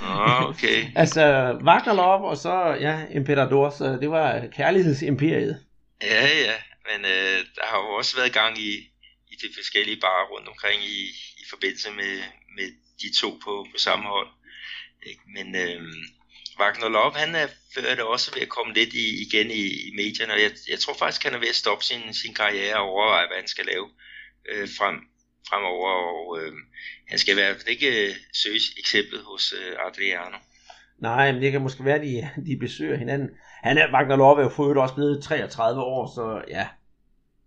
ah, 0.02 0.50
okay. 0.50 0.86
altså, 1.02 1.22
Wagner 1.64 1.94
Love, 1.94 2.28
og 2.28 2.38
så, 2.38 2.78
ja, 2.80 3.06
Imperador, 3.12 3.70
så 3.70 3.86
det 4.02 4.10
var 4.12 4.48
kærlighedsimperiet. 4.48 5.66
Ja, 6.02 6.28
ja, 6.28 6.56
men 6.90 7.06
øh, 7.06 7.38
der 7.56 7.66
har 7.66 7.78
jo 7.78 7.90
også 8.00 8.16
været 8.18 8.34
gang 8.34 8.58
i, 8.58 8.72
i 9.32 9.36
de 9.42 9.48
forskellige 9.58 10.00
barer 10.02 10.26
rundt 10.34 10.48
omkring 10.48 10.84
i, 10.84 11.02
i 11.42 11.46
forbindelse 11.50 11.92
med, 11.92 12.14
med 12.56 12.68
de 13.02 13.18
to 13.22 13.30
på, 13.44 13.68
på 13.72 13.78
samme 13.78 14.06
hold. 14.06 14.28
Ikke? 15.10 15.22
Men 15.36 15.56
øh, 15.56 15.82
Wagner 16.60 16.90
Love, 16.90 17.14
han 17.24 17.36
er, 17.36 17.48
er 17.78 18.04
også 18.04 18.32
ved 18.34 18.42
at 18.42 18.50
komme 18.50 18.74
lidt 18.74 18.94
i, 18.94 19.06
igen 19.26 19.48
i, 19.52 19.64
i 19.88 19.92
medierne, 19.96 20.34
og 20.34 20.42
jeg, 20.42 20.52
jeg 20.72 20.80
tror 20.80 20.96
faktisk, 21.02 21.24
han 21.24 21.34
er 21.34 21.40
ved 21.40 21.54
at 21.56 21.62
stoppe 21.64 21.84
sin, 21.86 22.14
sin 22.14 22.34
karriere 22.34 22.76
og 22.76 22.90
overveje, 22.90 23.28
hvad 23.28 23.38
han 23.38 23.48
skal 23.48 23.66
lave 23.66 23.88
øh, 24.52 24.68
frem, 24.78 24.96
fremover, 25.50 25.90
og 25.90 26.40
øh, 26.40 26.54
han 27.10 27.20
skal 27.20 27.32
i 27.32 27.40
hvert 27.40 27.56
fald 27.56 27.76
ikke 27.76 27.92
øh, 28.06 28.16
søge 28.42 28.60
eksemplet 28.78 29.22
hos 29.30 29.54
øh, 29.60 29.76
Adriano. 29.88 30.38
Nej, 31.00 31.32
men 31.32 31.42
det 31.42 31.52
kan 31.52 31.62
måske 31.62 31.86
være, 31.86 31.96
at 31.96 32.02
de, 32.02 32.30
de 32.46 32.58
besøger 32.58 32.98
hinanden. 32.98 33.30
Han 33.64 33.78
er, 33.78 33.94
Wagner 33.94 34.16
Love 34.16 34.40
er 34.40 34.44
jo 34.44 34.50
for 34.50 34.82
også 34.82 34.96
blevet 34.96 35.24
33 35.24 35.82
år, 35.82 36.12
så 36.16 36.42
ja, 36.48 36.68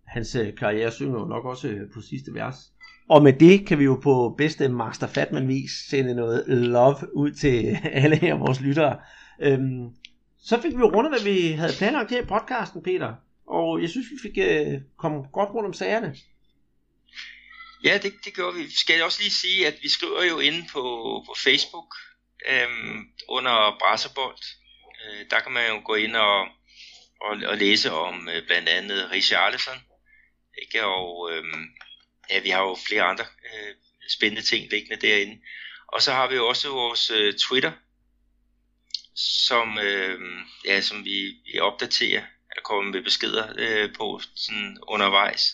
hans 0.07 0.35
øh, 0.35 0.55
karriere 0.57 0.91
synger 0.91 1.19
jo 1.19 1.25
nok 1.25 1.45
også 1.45 1.67
øh, 1.67 1.91
på 1.93 2.01
sidste 2.01 2.33
vers. 2.33 2.55
Og 3.09 3.23
med 3.23 3.33
det 3.33 3.67
kan 3.67 3.79
vi 3.79 3.83
jo 3.83 3.99
på 4.03 4.35
bedste 4.37 4.69
Master 4.69 5.07
Fatman 5.07 5.47
vis 5.47 5.71
sende 5.89 6.15
noget 6.15 6.43
love 6.47 7.15
ud 7.15 7.31
til 7.31 7.77
alle 8.03 8.15
her 8.15 8.33
vores 8.33 8.59
lyttere. 8.59 8.99
Øhm, 9.41 9.89
så 10.43 10.61
fik 10.61 10.71
vi 10.71 10.79
jo 10.79 10.91
rundet, 10.95 11.11
hvad 11.11 11.33
vi 11.33 11.51
havde 11.51 11.73
planlagt 11.77 12.09
her 12.09 12.21
i 12.21 12.25
podcasten, 12.25 12.83
Peter. 12.83 13.15
Og 13.47 13.81
jeg 13.81 13.89
synes, 13.89 14.07
vi 14.11 14.29
fik 14.29 14.37
øh, 14.37 14.81
kommet 14.97 15.25
godt 15.33 15.49
rundt 15.49 15.67
om 15.67 15.73
sagerne. 15.73 16.15
Ja, 17.83 17.97
det, 18.03 18.13
det 18.25 18.33
gjorde 18.33 18.57
vi. 18.57 18.71
Skal 18.71 18.95
jeg 18.95 19.05
også 19.05 19.21
lige 19.21 19.31
sige, 19.31 19.67
at 19.67 19.75
vi 19.81 19.89
skriver 19.89 20.23
jo 20.23 20.39
inde 20.39 20.65
på, 20.73 20.81
på 21.27 21.33
Facebook 21.43 21.95
øhm, 22.49 22.97
under 23.29 23.77
Brasserbold. 23.79 24.43
Øh, 25.01 25.25
der 25.29 25.39
kan 25.39 25.51
man 25.51 25.69
jo 25.69 25.81
gå 25.85 25.95
ind 25.95 26.15
og, 26.15 26.39
og, 27.21 27.33
og 27.47 27.57
læse 27.57 27.91
om 27.91 28.29
øh, 28.29 28.45
blandt 28.47 28.69
andet 28.69 29.11
Richarlison. 29.11 29.79
Ikke? 30.61 30.85
Og 30.85 31.31
øhm, 31.31 31.63
ja, 32.29 32.39
vi 32.39 32.49
har 32.49 32.61
jo 32.61 32.77
flere 32.87 33.03
andre 33.03 33.23
øh, 33.23 33.75
spændende 34.09 34.41
ting 34.41 34.71
liggende 34.71 35.07
derinde. 35.07 35.41
Og 35.87 36.01
så 36.01 36.11
har 36.11 36.29
vi 36.29 36.35
jo 36.35 36.47
også 36.47 36.69
vores 36.69 37.11
øh, 37.11 37.33
Twitter, 37.33 37.71
som, 39.47 39.79
øh, 39.79 40.19
ja, 40.65 40.81
som 40.81 41.05
vi, 41.05 41.35
vi 41.45 41.59
opdaterer, 41.59 42.21
eller 42.51 42.63
kommer 42.63 42.91
med 42.91 43.03
beskeder 43.03 43.53
øh, 43.57 43.95
på 43.95 44.21
sådan 44.35 44.77
undervejs. 44.87 45.51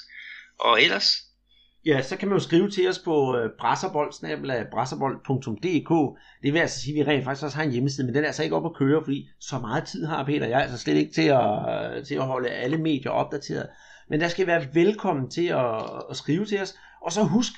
Og 0.59 0.83
ellers, 0.83 1.29
Ja, 1.85 2.01
så 2.01 2.17
kan 2.17 2.27
man 2.27 2.37
jo 2.37 2.43
skrive 2.43 2.69
til 2.69 2.89
os 2.89 2.99
på 2.99 3.37
øh, 3.37 3.49
brasserbold.dk. 3.59 6.19
Det 6.43 6.53
vil 6.53 6.59
altså 6.59 6.81
sige, 6.81 6.99
at 6.99 7.05
vi 7.05 7.11
rent 7.11 7.23
faktisk 7.23 7.43
også 7.43 7.57
har 7.57 7.63
en 7.63 7.71
hjemmeside, 7.71 8.07
men 8.07 8.15
den 8.15 8.23
er 8.23 8.27
altså 8.27 8.43
ikke 8.43 8.55
op 8.55 8.65
at 8.65 8.75
køre, 8.75 9.01
fordi 9.03 9.29
så 9.39 9.59
meget 9.59 9.87
tid 9.87 10.05
har 10.05 10.25
Peter 10.25 10.45
og 10.45 10.49
jeg 10.49 10.61
altså 10.61 10.77
slet 10.77 10.95
ikke 10.95 11.13
til 11.13 11.27
at, 11.27 11.97
øh, 11.97 12.05
til 12.05 12.15
at 12.15 12.25
holde 12.25 12.49
alle 12.49 12.77
medier 12.77 13.11
opdateret. 13.11 13.69
Men 14.09 14.21
der 14.21 14.27
skal 14.27 14.47
være 14.47 14.67
velkommen 14.73 15.29
til 15.29 15.47
at, 15.47 15.83
at 16.09 16.17
skrive 16.17 16.45
til 16.45 16.61
os. 16.61 16.75
Og 17.01 17.11
så 17.11 17.23
husk, 17.23 17.53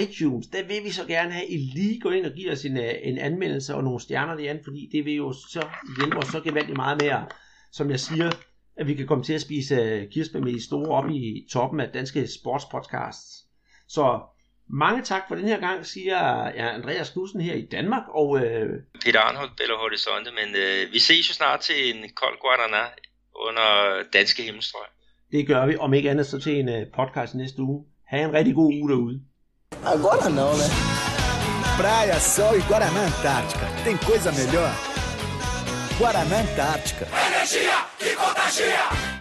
iTunes, 0.00 0.46
der 0.46 0.62
vil 0.62 0.84
vi 0.84 0.90
så 0.90 1.06
gerne 1.06 1.32
have, 1.32 1.44
at 1.44 1.50
I 1.50 1.56
lige 1.56 2.00
går 2.00 2.10
ind 2.10 2.26
og 2.26 2.32
giver 2.32 2.52
os 2.52 2.64
en, 2.64 2.76
øh, 2.76 2.94
en 3.02 3.18
anmeldelse 3.18 3.74
og 3.74 3.84
nogle 3.84 4.00
stjerner 4.00 4.34
derinde, 4.34 4.60
fordi 4.64 4.88
det 4.92 5.04
vil 5.04 5.14
jo 5.14 5.32
så 5.32 5.68
hjælpe 5.98 6.16
os 6.16 6.26
så 6.26 6.40
gevaldigt 6.40 6.76
meget 6.76 7.02
mere, 7.02 7.26
som 7.72 7.90
jeg 7.90 8.00
siger, 8.00 8.30
at 8.76 8.86
vi 8.86 8.94
kan 8.94 9.06
komme 9.06 9.24
til 9.24 9.32
at 9.32 9.40
spise 9.40 9.74
øh, 9.74 10.10
kirsebær 10.10 10.40
med 10.40 10.52
de 10.52 10.64
store 10.64 10.88
op 10.88 11.10
i 11.10 11.46
toppen 11.52 11.80
af 11.80 11.88
danske 11.88 12.26
sportspodcasts. 12.26 13.44
Så 13.88 14.20
mange 14.70 15.02
tak 15.02 15.22
for 15.28 15.34
den 15.34 15.44
her 15.44 15.60
gang, 15.60 15.86
siger 15.86 16.46
ja, 16.46 16.74
Andreas 16.74 17.10
Knudsen 17.10 17.40
her 17.40 17.54
i 17.54 17.66
Danmark. 17.66 18.02
Og, 18.08 18.38
øh, 18.40 18.82
Peter 19.04 19.20
Arnholdt, 19.20 19.56
Bella 19.56 19.74
Horizonte, 19.74 20.30
men 20.30 20.56
øh, 20.56 20.92
vi 20.92 20.98
ses 20.98 21.28
jo 21.28 21.34
snart 21.34 21.60
til 21.60 21.96
en 21.96 22.10
kold 22.14 22.40
Guadana 22.40 22.84
under 23.34 24.02
danske 24.12 24.42
himmelstrøg. 24.42 24.86
Det 25.32 25.46
gør 25.46 25.66
vi, 25.66 25.76
om 25.76 25.94
ikke 25.94 26.10
andet 26.10 26.26
så 26.26 26.38
til 26.38 26.60
en 26.60 26.68
uh, 26.68 26.74
podcast 26.96 27.34
næste 27.34 27.62
uge. 27.62 27.84
Ha' 28.06 28.24
en 28.24 28.32
rigtig 28.32 28.54
god 28.54 28.72
uge 28.74 28.88
derude. 28.90 29.20
Agora 29.84 30.28
não, 30.28 30.52
né? 30.60 30.68
Praia, 31.80 32.18
sol 32.18 32.54
e 32.56 32.62
Guaraná 32.68 33.02
Antártica. 33.10 33.66
Tem 33.84 33.96
coisa 34.08 34.30
melhor? 34.40 34.70
Guaraná 35.98 36.36
Antártica. 36.44 37.04
Energia 37.28 37.78
que 38.00 38.10
contagia. 38.22 39.17